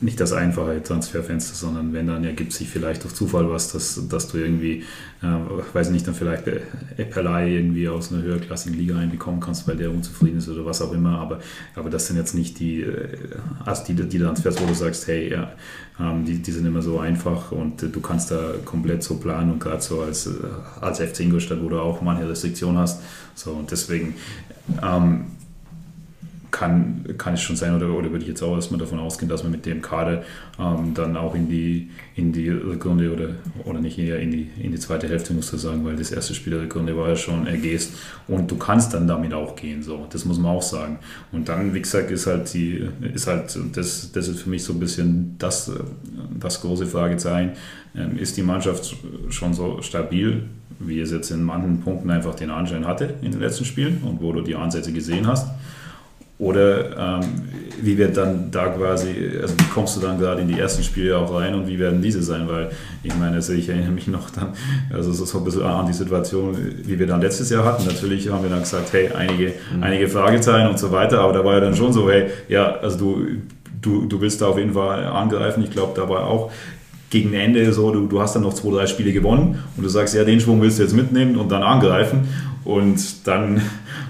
nicht 0.00 0.18
das 0.18 0.32
einfache 0.32 0.82
Transferfenster, 0.82 1.54
sondern 1.54 1.92
wenn 1.92 2.08
dann 2.08 2.24
ergibt 2.24 2.52
sich 2.52 2.68
vielleicht 2.68 3.04
auf 3.04 3.14
Zufall 3.14 3.48
was, 3.48 3.72
dass, 3.72 4.08
dass 4.08 4.28
du 4.28 4.38
irgendwie, 4.38 4.82
äh, 5.22 5.72
weiß 5.72 5.90
nicht, 5.90 6.06
dann 6.06 6.14
vielleicht 6.14 6.46
bei 6.46 6.62
Epelei 6.96 7.50
irgendwie 7.50 7.88
aus 7.88 8.12
einer 8.12 8.22
höherklassigen 8.22 8.76
Liga 8.76 8.98
einbekommen 8.98 9.38
kannst, 9.40 9.68
weil 9.68 9.76
der 9.76 9.90
unzufrieden 9.90 10.38
ist 10.38 10.48
oder 10.48 10.66
was 10.66 10.82
auch 10.82 10.92
immer, 10.92 11.18
aber, 11.18 11.38
aber 11.76 11.90
das 11.90 12.08
sind 12.08 12.16
jetzt 12.16 12.34
nicht 12.34 12.58
die, 12.58 12.82
äh, 12.82 13.08
also 13.64 13.84
die, 13.86 13.94
die 13.94 14.18
Transfers, 14.18 14.60
wo 14.60 14.66
du 14.66 14.74
sagst, 14.74 15.06
hey, 15.06 15.30
ja, 15.30 15.52
ähm, 16.00 16.24
die, 16.24 16.42
die 16.42 16.50
sind 16.50 16.66
immer 16.66 16.82
so 16.82 16.98
einfach 16.98 17.52
und 17.52 17.82
äh, 17.84 17.88
du 17.88 18.00
kannst 18.00 18.32
da 18.32 18.54
komplett 18.64 19.04
so 19.04 19.18
planen 19.18 19.52
und 19.52 19.60
gerade 19.60 19.80
so 19.80 20.02
als, 20.02 20.26
äh, 20.26 20.30
als 20.80 20.98
FC 20.98 21.20
Ingolstadt, 21.20 21.62
wo 21.62 21.68
du 21.68 21.78
auch 21.78 22.02
manche 22.02 22.28
Restriktionen 22.28 22.78
hast, 22.78 23.00
so 23.36 23.52
und 23.52 23.70
deswegen 23.70 24.16
ähm, 24.82 25.26
kann, 26.50 27.04
kann 27.18 27.34
es 27.34 27.42
schon 27.42 27.56
sein, 27.56 27.74
oder, 27.74 27.90
oder 27.90 28.10
würde 28.10 28.22
ich 28.22 28.28
jetzt 28.28 28.42
auch 28.42 28.54
erstmal 28.54 28.80
davon 28.80 28.98
ausgehen, 28.98 29.28
dass 29.28 29.42
man 29.42 29.52
mit 29.52 29.66
dem 29.66 29.82
Kader 29.82 30.22
ähm, 30.58 30.94
dann 30.94 31.16
auch 31.16 31.34
in 31.34 31.48
die, 31.48 31.90
in 32.16 32.32
die 32.32 32.48
Rückrunde 32.48 33.12
oder, 33.12 33.30
oder 33.64 33.80
nicht 33.80 33.98
eher 33.98 34.18
in 34.18 34.30
die, 34.30 34.48
in 34.60 34.72
die 34.72 34.78
zweite 34.78 35.08
Hälfte, 35.08 35.34
musst 35.34 35.52
du 35.52 35.56
sagen, 35.56 35.84
weil 35.84 35.96
das 35.96 36.10
erste 36.10 36.34
Spiel 36.34 36.54
der 36.54 36.62
Rückrunde 36.62 36.96
war 36.96 37.08
ja 37.08 37.16
schon, 37.16 37.46
er 37.46 37.56
gehst 37.56 37.94
und 38.26 38.50
du 38.50 38.56
kannst 38.56 38.94
dann 38.94 39.06
damit 39.06 39.34
auch 39.34 39.56
gehen, 39.56 39.82
so, 39.82 40.06
das 40.10 40.24
muss 40.24 40.38
man 40.38 40.52
auch 40.52 40.62
sagen. 40.62 40.98
Und 41.32 41.48
dann, 41.48 41.74
wie 41.74 41.82
gesagt, 41.82 42.10
ist 42.10 42.26
halt 42.26 42.52
die, 42.54 42.88
ist 43.12 43.26
halt, 43.26 43.58
das, 43.74 44.12
das 44.12 44.28
ist 44.28 44.42
für 44.42 44.50
mich 44.50 44.64
so 44.64 44.72
ein 44.72 44.80
bisschen 44.80 45.36
das, 45.38 45.70
das 46.38 46.60
große 46.60 46.86
Fragezeichen, 46.86 47.52
ähm, 47.94 48.18
ist 48.18 48.36
die 48.36 48.42
Mannschaft 48.42 48.96
schon 49.30 49.54
so 49.54 49.82
stabil, 49.82 50.44
wie 50.78 51.00
es 51.00 51.10
jetzt 51.10 51.30
in 51.30 51.42
manchen 51.42 51.80
Punkten 51.80 52.10
einfach 52.10 52.34
den 52.34 52.50
Anschein 52.50 52.86
hatte 52.86 53.14
in 53.22 53.32
den 53.32 53.40
letzten 53.40 53.64
Spielen 53.64 54.02
und 54.02 54.20
wo 54.20 54.32
du 54.32 54.42
die 54.42 54.54
Ansätze 54.54 54.92
gesehen 54.92 55.26
hast. 55.26 55.48
Oder 56.38 57.18
ähm, 57.20 57.20
wie 57.82 57.98
wird 57.98 58.16
dann 58.16 58.50
da 58.50 58.66
quasi, 58.66 59.08
also 59.40 59.54
wie 59.58 59.68
kommst 59.74 59.96
du 59.96 60.00
dann 60.00 60.18
gerade 60.18 60.40
in 60.40 60.48
die 60.48 60.58
ersten 60.58 60.82
Spiele 60.82 61.16
auch 61.18 61.34
rein 61.34 61.54
und 61.54 61.66
wie 61.66 61.78
werden 61.78 62.00
diese 62.00 62.22
sein? 62.22 62.48
Weil 62.48 62.70
ich 63.02 63.14
meine, 63.16 63.36
also 63.36 63.52
ich 63.52 63.68
erinnere 63.68 63.90
mich 63.90 64.06
noch 64.06 64.30
dann, 64.30 64.48
also 64.92 65.12
so 65.12 65.38
ein 65.38 65.44
bisschen 65.44 65.62
an 65.62 65.86
die 65.86 65.92
Situation, 65.92 66.56
wie 66.84 66.98
wir 66.98 67.06
dann 67.06 67.20
letztes 67.20 67.50
Jahr 67.50 67.64
hatten. 67.64 67.86
Natürlich 67.86 68.30
haben 68.30 68.42
wir 68.42 68.50
dann 68.50 68.60
gesagt, 68.60 68.92
hey, 68.92 69.10
einige, 69.12 69.54
mhm. 69.74 69.82
einige 69.82 70.08
Fragezeichen 70.08 70.68
und 70.68 70.78
so 70.78 70.92
weiter, 70.92 71.20
aber 71.20 71.32
da 71.32 71.44
war 71.44 71.54
ja 71.54 71.60
dann 71.60 71.74
schon 71.74 71.92
so, 71.92 72.08
hey, 72.10 72.28
ja, 72.48 72.76
also 72.76 72.98
du, 72.98 73.26
du, 73.82 74.06
du 74.06 74.20
willst 74.20 74.40
da 74.40 74.46
auf 74.46 74.58
jeden 74.58 74.74
Fall 74.74 75.04
angreifen. 75.04 75.62
Ich 75.64 75.70
glaube, 75.70 75.92
da 76.00 76.08
war 76.08 76.26
auch 76.26 76.50
gegen 77.10 77.32
Ende 77.32 77.72
so, 77.72 77.90
du, 77.92 78.06
du 78.06 78.20
hast 78.20 78.34
dann 78.34 78.42
noch 78.42 78.54
zwei, 78.54 78.70
drei 78.70 78.86
Spiele 78.86 79.12
gewonnen 79.12 79.58
und 79.76 79.82
du 79.82 79.88
sagst, 79.88 80.14
ja, 80.14 80.24
den 80.24 80.40
Schwung 80.40 80.60
willst 80.60 80.78
du 80.78 80.82
jetzt 80.82 80.94
mitnehmen 80.94 81.36
und 81.36 81.50
dann 81.50 81.62
angreifen. 81.62 82.28
Und 82.64 83.26
dann, 83.26 83.62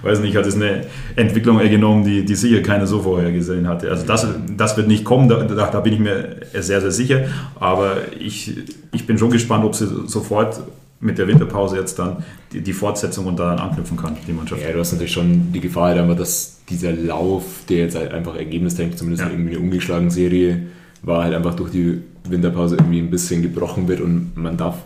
weiß 0.02 0.20
nicht, 0.20 0.36
hat 0.36 0.46
es 0.46 0.56
eine 0.56 0.86
Entwicklung 1.16 1.60
ergenommen, 1.60 2.04
die, 2.04 2.24
die 2.24 2.34
sicher 2.34 2.62
keiner 2.62 2.86
so 2.86 3.02
vorher 3.02 3.32
gesehen 3.32 3.66
hatte. 3.68 3.90
Also 3.90 4.06
das, 4.06 4.26
das 4.56 4.76
wird 4.76 4.88
nicht 4.88 5.04
kommen, 5.04 5.28
da, 5.28 5.42
da 5.44 5.80
bin 5.80 5.92
ich 5.92 6.00
mir 6.00 6.36
sehr, 6.52 6.80
sehr 6.80 6.90
sicher. 6.90 7.24
Aber 7.58 7.96
ich, 8.18 8.56
ich 8.92 9.06
bin 9.06 9.18
schon 9.18 9.30
gespannt, 9.30 9.64
ob 9.64 9.74
sie 9.74 9.86
sofort 10.06 10.60
mit 11.00 11.18
der 11.18 11.28
Winterpause 11.28 11.76
jetzt 11.76 11.98
dann 11.98 12.24
die, 12.52 12.60
die 12.60 12.72
Fortsetzung 12.72 13.26
und 13.26 13.38
daran 13.38 13.58
anknüpfen 13.58 13.96
kann, 13.96 14.16
die 14.26 14.32
Mannschaft. 14.32 14.62
Ja, 14.62 14.72
du 14.72 14.80
hast 14.80 14.92
natürlich 14.92 15.12
schon 15.12 15.52
die 15.52 15.60
Gefahr 15.60 15.88
halt 15.88 15.98
einfach, 15.98 16.16
dass 16.16 16.60
dieser 16.68 16.92
Lauf, 16.92 17.44
der 17.68 17.78
jetzt 17.78 17.96
halt 17.96 18.12
einfach 18.12 18.36
ergebnistechnisch 18.36 18.96
zumindest 18.96 19.24
ja. 19.24 19.30
irgendwie 19.30 19.56
eine 19.56 19.64
ungeschlagene 19.64 20.10
Serie 20.10 20.62
war, 21.02 21.24
halt 21.24 21.34
einfach 21.34 21.54
durch 21.54 21.70
die 21.70 22.02
Winterpause 22.28 22.76
irgendwie 22.76 22.98
ein 22.98 23.10
bisschen 23.10 23.42
gebrochen 23.42 23.86
wird 23.86 24.00
und 24.00 24.32
man 24.36 24.56
darf, 24.56 24.76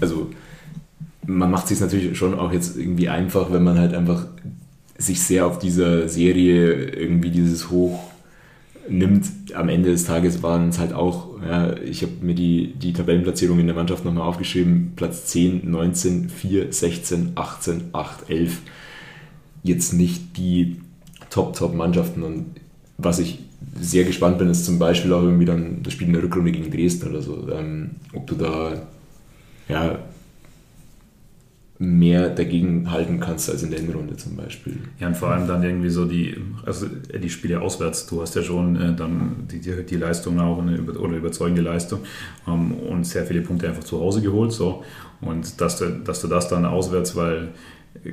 also 0.00 0.30
man 1.26 1.50
macht 1.50 1.68
sich 1.68 1.80
natürlich 1.80 2.16
schon 2.16 2.38
auch 2.38 2.52
jetzt 2.52 2.76
irgendwie 2.76 3.08
einfach, 3.08 3.52
wenn 3.52 3.62
man 3.62 3.78
halt 3.78 3.94
einfach 3.94 4.26
sich 4.98 5.22
sehr 5.22 5.46
auf 5.46 5.58
dieser 5.58 6.08
Serie 6.08 6.72
irgendwie 6.72 7.30
dieses 7.30 7.70
Hoch 7.70 8.10
nimmt. 8.88 9.26
Am 9.54 9.68
Ende 9.68 9.90
des 9.90 10.04
Tages 10.04 10.42
waren 10.42 10.68
es 10.68 10.78
halt 10.78 10.92
auch, 10.92 11.40
ja, 11.42 11.76
ich 11.76 12.02
habe 12.02 12.12
mir 12.20 12.34
die, 12.34 12.74
die 12.74 12.92
Tabellenplatzierung 12.92 13.58
in 13.58 13.66
der 13.66 13.76
Mannschaft 13.76 14.04
nochmal 14.04 14.26
aufgeschrieben, 14.26 14.92
Platz 14.96 15.26
10, 15.26 15.70
19, 15.70 16.28
4, 16.28 16.72
16, 16.72 17.32
18, 17.34 17.82
8, 17.92 18.30
11. 18.30 18.58
Jetzt 19.62 19.92
nicht 19.92 20.36
die 20.36 20.80
Top-Top-Mannschaften 21.30 22.22
und 22.22 22.46
was 22.98 23.18
ich 23.18 23.38
sehr 23.80 24.04
gespannt 24.04 24.38
bin, 24.38 24.50
ist 24.50 24.64
zum 24.64 24.78
Beispiel 24.78 25.12
auch 25.12 25.22
irgendwie 25.22 25.44
dann 25.44 25.82
das 25.82 25.92
Spiel 25.92 26.08
in 26.08 26.12
der 26.12 26.22
Rückrunde 26.22 26.52
gegen 26.52 26.70
Dresden 26.70 27.08
oder 27.08 27.22
so. 27.22 27.48
Ähm, 27.50 27.92
ob 28.12 28.26
du 28.26 28.34
da 28.34 28.82
ja, 29.68 29.98
mehr 31.82 32.30
dagegen 32.30 32.92
halten 32.92 33.18
kannst 33.18 33.50
als 33.50 33.64
in 33.64 33.70
der 33.70 33.80
Hinrunde 33.80 34.16
zum 34.16 34.36
Beispiel. 34.36 34.76
Ja, 35.00 35.08
und 35.08 35.16
vor 35.16 35.30
allem 35.30 35.48
dann 35.48 35.64
irgendwie 35.64 35.90
so 35.90 36.04
die, 36.04 36.36
also 36.64 36.86
die 36.86 37.28
Spiele 37.28 37.60
auswärts. 37.60 38.06
Du 38.06 38.22
hast 38.22 38.36
ja 38.36 38.42
schon 38.42 38.76
äh, 38.76 38.94
dann 38.94 39.48
die, 39.50 39.58
die, 39.58 39.84
die, 39.84 39.96
Leistung 39.96 40.38
auch 40.38 40.62
eine, 40.62 40.80
oder 40.80 41.16
überzeugende 41.16 41.60
Leistung 41.62 42.00
ähm, 42.46 42.72
und 42.72 43.04
sehr 43.04 43.26
viele 43.26 43.40
Punkte 43.40 43.68
einfach 43.68 43.82
zu 43.82 43.98
Hause 43.98 44.22
geholt. 44.22 44.52
So. 44.52 44.84
Und 45.20 45.60
dass 45.60 45.78
du, 45.78 45.90
dass 45.90 46.20
du 46.20 46.28
das 46.28 46.48
dann 46.48 46.64
auswärts, 46.64 47.16
weil 47.16 47.48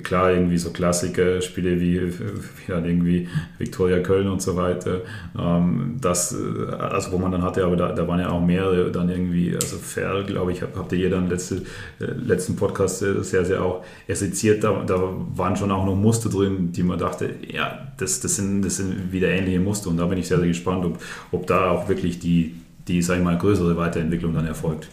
klar, 0.03 0.31
irgendwie 0.31 0.57
so 0.57 0.71
Klassiker, 0.71 1.41
Spiele 1.41 1.79
wie, 1.79 2.01
wie 2.19 2.73
halt 2.73 2.85
irgendwie 2.85 3.27
Viktoria 3.57 3.99
Köln 3.99 4.27
und 4.27 4.41
so 4.41 4.55
weiter, 4.55 5.01
ähm, 5.37 5.97
das, 5.99 6.33
äh, 6.33 6.71
also 6.73 7.11
wo 7.11 7.17
man 7.17 7.31
dann 7.31 7.41
hatte, 7.41 7.63
aber 7.65 7.75
da, 7.75 7.91
da 7.91 8.07
waren 8.07 8.19
ja 8.19 8.29
auch 8.29 8.41
mehrere 8.41 8.91
dann 8.91 9.09
irgendwie, 9.09 9.55
also 9.55 9.77
Ferl, 9.77 10.25
glaube 10.25 10.51
ich, 10.51 10.61
habt 10.61 10.91
ihr 10.91 10.99
jeder 10.99 11.17
im 11.17 11.29
letzte, 11.29 11.63
äh, 11.99 12.05
letzten 12.05 12.55
Podcast 12.55 12.99
sehr, 12.99 13.45
sehr 13.45 13.63
auch 13.63 13.83
esseziert, 14.07 14.63
da, 14.63 14.83
da 14.85 14.99
waren 15.35 15.55
schon 15.55 15.71
auch 15.71 15.85
noch 15.85 15.95
Muster 15.95 16.29
drin, 16.29 16.71
die 16.71 16.83
man 16.83 16.99
dachte, 16.99 17.35
ja, 17.47 17.87
das, 17.97 18.19
das, 18.19 18.35
sind, 18.35 18.61
das 18.63 18.77
sind 18.77 19.11
wieder 19.11 19.29
ähnliche 19.29 19.59
Muster. 19.59 19.89
Und 19.89 19.97
da 19.97 20.05
bin 20.05 20.17
ich 20.17 20.27
sehr, 20.27 20.39
sehr 20.39 20.47
gespannt, 20.47 20.85
ob, 20.85 20.99
ob 21.31 21.47
da 21.47 21.71
auch 21.71 21.89
wirklich 21.89 22.19
die, 22.19 22.55
die, 22.87 23.01
sag 23.01 23.17
ich 23.17 23.23
mal, 23.23 23.37
größere 23.37 23.75
Weiterentwicklung 23.77 24.33
dann 24.33 24.45
erfolgt. 24.45 24.87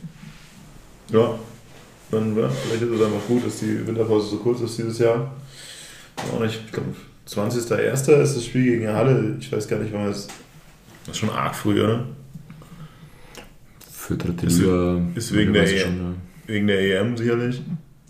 Ja, 1.11 1.39
dann, 2.11 2.37
ja, 2.37 2.49
vielleicht 2.49 2.83
ist 2.83 2.91
es 2.91 3.03
einfach 3.03 3.27
gut, 3.27 3.47
dass 3.47 3.59
die 3.59 3.87
Winterpause 3.87 4.28
so 4.28 4.37
kurz 4.39 4.61
ist 4.61 4.78
dieses 4.78 4.99
Jahr. 4.99 5.35
Auch 6.33 6.41
nicht, 6.41 6.61
ich 6.66 6.73
glaube, 6.73 6.95
20.01. 7.28 8.23
ist 8.23 8.37
das 8.37 8.45
Spiel 8.45 8.65
gegen 8.65 8.89
Halle. 8.89 9.37
Ich 9.41 9.51
weiß 9.51 9.66
gar 9.69 9.78
nicht, 9.78 9.93
wann 9.93 10.07
das. 10.07 10.28
Das 11.07 11.15
ist 11.15 11.19
schon 11.19 11.31
arg 11.31 11.55
früh, 11.55 11.83
oder? 11.83 12.05
Für 13.93 14.16
dritte 14.16 14.47
Liga. 14.47 15.01
Ist 15.15 15.35
wegen 15.35 15.53
der, 15.53 15.65
e 15.65 15.78
schon, 15.78 15.97
ja. 15.97 16.15
wegen 16.47 16.66
der 16.66 17.01
EM 17.01 17.16
sicherlich, 17.16 17.62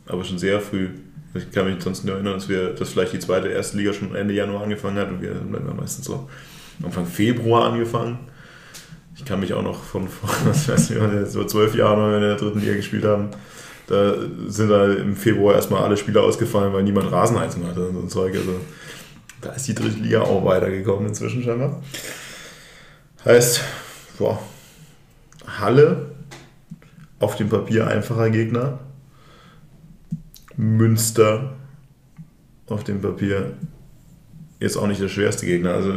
aber 0.07 0.25
schon 0.25 0.39
sehr 0.39 0.61
früh. 0.61 0.91
Ich 1.35 1.51
kann 1.51 1.67
mich 1.67 1.83
sonst 1.83 2.05
nur 2.05 2.15
erinnern, 2.15 2.35
dass 2.35 2.49
wir, 2.49 2.71
dass 2.71 2.91
vielleicht 2.91 3.13
die 3.13 3.19
zweite 3.19 3.49
erste 3.49 3.77
Liga 3.77 3.93
schon 3.93 4.15
Ende 4.15 4.35
Januar 4.35 4.63
angefangen 4.63 4.97
hat 4.97 5.11
und 5.11 5.21
wir 5.21 5.35
haben 5.35 5.53
dann 5.53 5.77
meistens 5.77 6.07
so 6.07 6.29
Anfang 6.83 7.07
Februar 7.07 7.71
angefangen. 7.71 8.19
Ich 9.15 9.25
kann 9.25 9.41
mich 9.41 9.55
auch 9.55 9.63
noch 9.63 9.83
von, 9.83 10.09
von 10.09 10.29
was 10.45 10.69
weiß 10.69 10.91
ich, 10.91 10.99
so 11.31 11.45
zwölf 11.45 11.75
Jahren, 11.75 11.99
wenn 12.01 12.11
wir 12.11 12.17
in 12.17 12.23
der 12.23 12.37
dritten 12.37 12.61
Liga 12.61 12.75
gespielt 12.75 13.05
haben, 13.05 13.31
da 13.87 14.15
sind 14.49 14.69
da 14.69 14.93
im 14.93 15.15
Februar 15.15 15.55
erstmal 15.55 15.83
alle 15.83 15.97
Spieler 15.97 16.23
ausgefallen, 16.23 16.73
weil 16.73 16.83
niemand 16.83 17.13
Rasenheizung 17.13 17.67
hatte 17.67 17.87
und 17.87 17.95
so 17.95 18.01
ein 18.01 18.09
Zeug. 18.09 18.35
Also 18.35 18.61
da 19.41 19.53
ist 19.53 19.69
die 19.69 19.75
dritte 19.75 19.99
Liga 19.99 20.23
auch 20.23 20.45
weitergekommen 20.45 21.07
inzwischen 21.07 21.43
scheinbar. 21.43 21.83
Heißt, 23.25 23.61
boah, 24.19 24.41
Halle 25.47 26.11
auf 27.21 27.37
dem 27.37 27.49
Papier 27.49 27.87
einfacher 27.87 28.31
Gegner. 28.31 28.81
Münster 30.57 31.55
auf 32.67 32.83
dem 32.83 33.01
Papier 33.01 33.53
jetzt 34.59 34.77
auch 34.77 34.87
nicht 34.87 35.01
der 35.01 35.09
schwerste 35.09 35.47
Gegner. 35.47 35.75
Also 35.75 35.93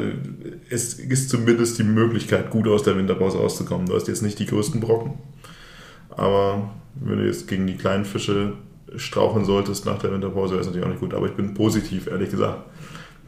es 0.69 0.95
ist 0.95 1.29
zumindest 1.29 1.79
die 1.79 1.83
Möglichkeit, 1.83 2.51
gut 2.51 2.67
aus 2.67 2.83
der 2.83 2.97
Winterpause 2.97 3.37
rauszukommen. 3.37 3.87
Du 3.87 3.95
hast 3.95 4.07
jetzt 4.07 4.21
nicht 4.21 4.37
die 4.39 4.45
größten 4.45 4.79
Brocken. 4.81 5.13
Aber 6.19 6.69
wenn 6.95 7.19
du 7.19 7.25
jetzt 7.25 7.47
gegen 7.47 7.65
die 7.65 7.77
kleinen 7.77 8.03
Fische 8.03 8.53
strauchen 8.97 9.45
solltest 9.45 9.85
nach 9.85 9.99
der 9.99 10.11
Winterpause, 10.11 10.51
wäre 10.51 10.61
es 10.61 10.67
natürlich 10.67 10.85
auch 10.85 10.91
nicht 10.91 10.99
gut. 10.99 11.13
Aber 11.13 11.27
ich 11.27 11.33
bin 11.33 11.53
positiv, 11.53 12.07
ehrlich 12.07 12.29
gesagt, 12.29 12.59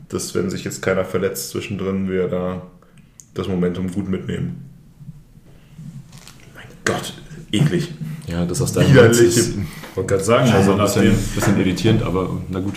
dass 0.09 0.35
wenn 0.35 0.49
sich 0.49 0.65
jetzt 0.65 0.81
keiner 0.81 1.05
verletzt 1.05 1.51
zwischendrin, 1.51 2.09
wir 2.09 2.27
da 2.27 2.63
das 3.34 3.47
Momentum 3.47 3.89
gut 3.89 4.09
mitnehmen. 4.09 4.69
Mein 6.53 6.65
Gott, 6.84 7.13
eklig. 7.53 7.93
Ja, 8.27 8.45
das 8.45 8.61
aus 8.61 8.73
deinem 8.73 8.93
ist 9.09 9.38
Ich 9.38 9.95
wollte 9.95 10.09
gerade 10.09 10.23
sagen, 10.23 10.51
also 10.51 10.73
also 10.73 10.99
ein 10.99 11.05
bisschen, 11.05 11.05
nachdem, 11.05 11.35
bisschen 11.35 11.59
irritierend, 11.59 12.03
aber 12.03 12.41
na 12.49 12.59
gut. 12.59 12.76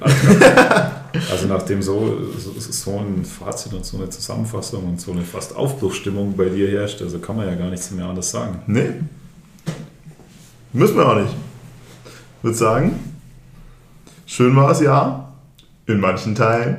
also 1.30 1.46
nachdem 1.48 1.82
so, 1.82 2.18
so, 2.38 2.54
so 2.58 2.98
ein 2.98 3.26
Fazit 3.26 3.74
und 3.74 3.84
so 3.84 3.98
eine 3.98 4.08
Zusammenfassung 4.08 4.84
und 4.84 5.00
so 5.00 5.12
eine 5.12 5.22
fast 5.22 5.54
Aufbruchsstimmung 5.54 6.34
bei 6.34 6.48
dir 6.48 6.70
herrscht, 6.70 7.02
also 7.02 7.18
kann 7.18 7.36
man 7.36 7.46
ja 7.46 7.54
gar 7.56 7.68
nichts 7.68 7.90
mehr 7.90 8.06
anders 8.06 8.30
sagen. 8.30 8.62
Nee. 8.66 8.92
Müssen 10.72 10.96
wir 10.96 11.08
auch 11.08 11.20
nicht. 11.20 11.34
Ich 12.38 12.44
würde 12.44 12.56
sagen, 12.56 12.92
schön 14.24 14.54
war 14.54 14.70
es 14.70 14.80
ja. 14.80 15.32
In 15.86 15.98
manchen 15.98 16.36
Teilen. 16.36 16.76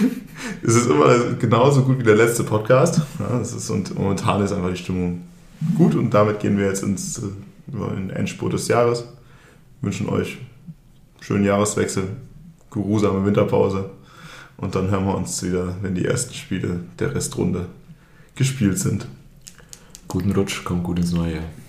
es 0.62 0.74
ist 0.74 0.90
immer 0.90 1.34
genauso 1.38 1.82
gut 1.82 2.00
wie 2.00 2.02
der 2.02 2.16
letzte 2.16 2.42
Podcast. 2.42 3.00
Das 3.18 3.52
ist, 3.52 3.70
und 3.70 3.96
momentan 3.96 4.42
ist 4.42 4.50
einfach 4.50 4.70
die 4.70 4.76
Stimmung 4.76 5.22
gut 5.76 5.94
und 5.94 6.12
damit 6.12 6.40
gehen 6.40 6.58
wir 6.58 6.66
jetzt 6.66 6.82
ins 6.82 7.18
in 7.18 8.08
den 8.08 8.10
Endspurt 8.10 8.54
des 8.54 8.66
Jahres. 8.66 9.04
Wünschen 9.80 10.08
euch 10.08 10.38
schönen 11.20 11.44
Jahreswechsel, 11.44 12.08
geruhsame 12.72 13.24
Winterpause 13.24 13.90
und 14.56 14.74
dann 14.74 14.90
hören 14.90 15.06
wir 15.06 15.14
uns 15.14 15.40
wieder, 15.44 15.76
wenn 15.80 15.94
die 15.94 16.04
ersten 16.04 16.34
Spiele 16.34 16.80
der 16.98 17.14
Restrunde 17.14 17.66
gespielt 18.34 18.80
sind. 18.80 19.06
Guten 20.08 20.32
Rutsch, 20.32 20.64
kommt 20.64 20.82
gut 20.82 20.98
ins 20.98 21.12
neue 21.12 21.34
Jahr. 21.36 21.61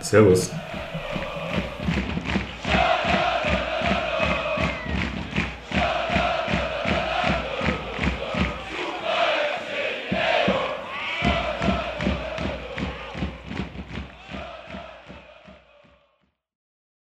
Servus. 0.00 0.50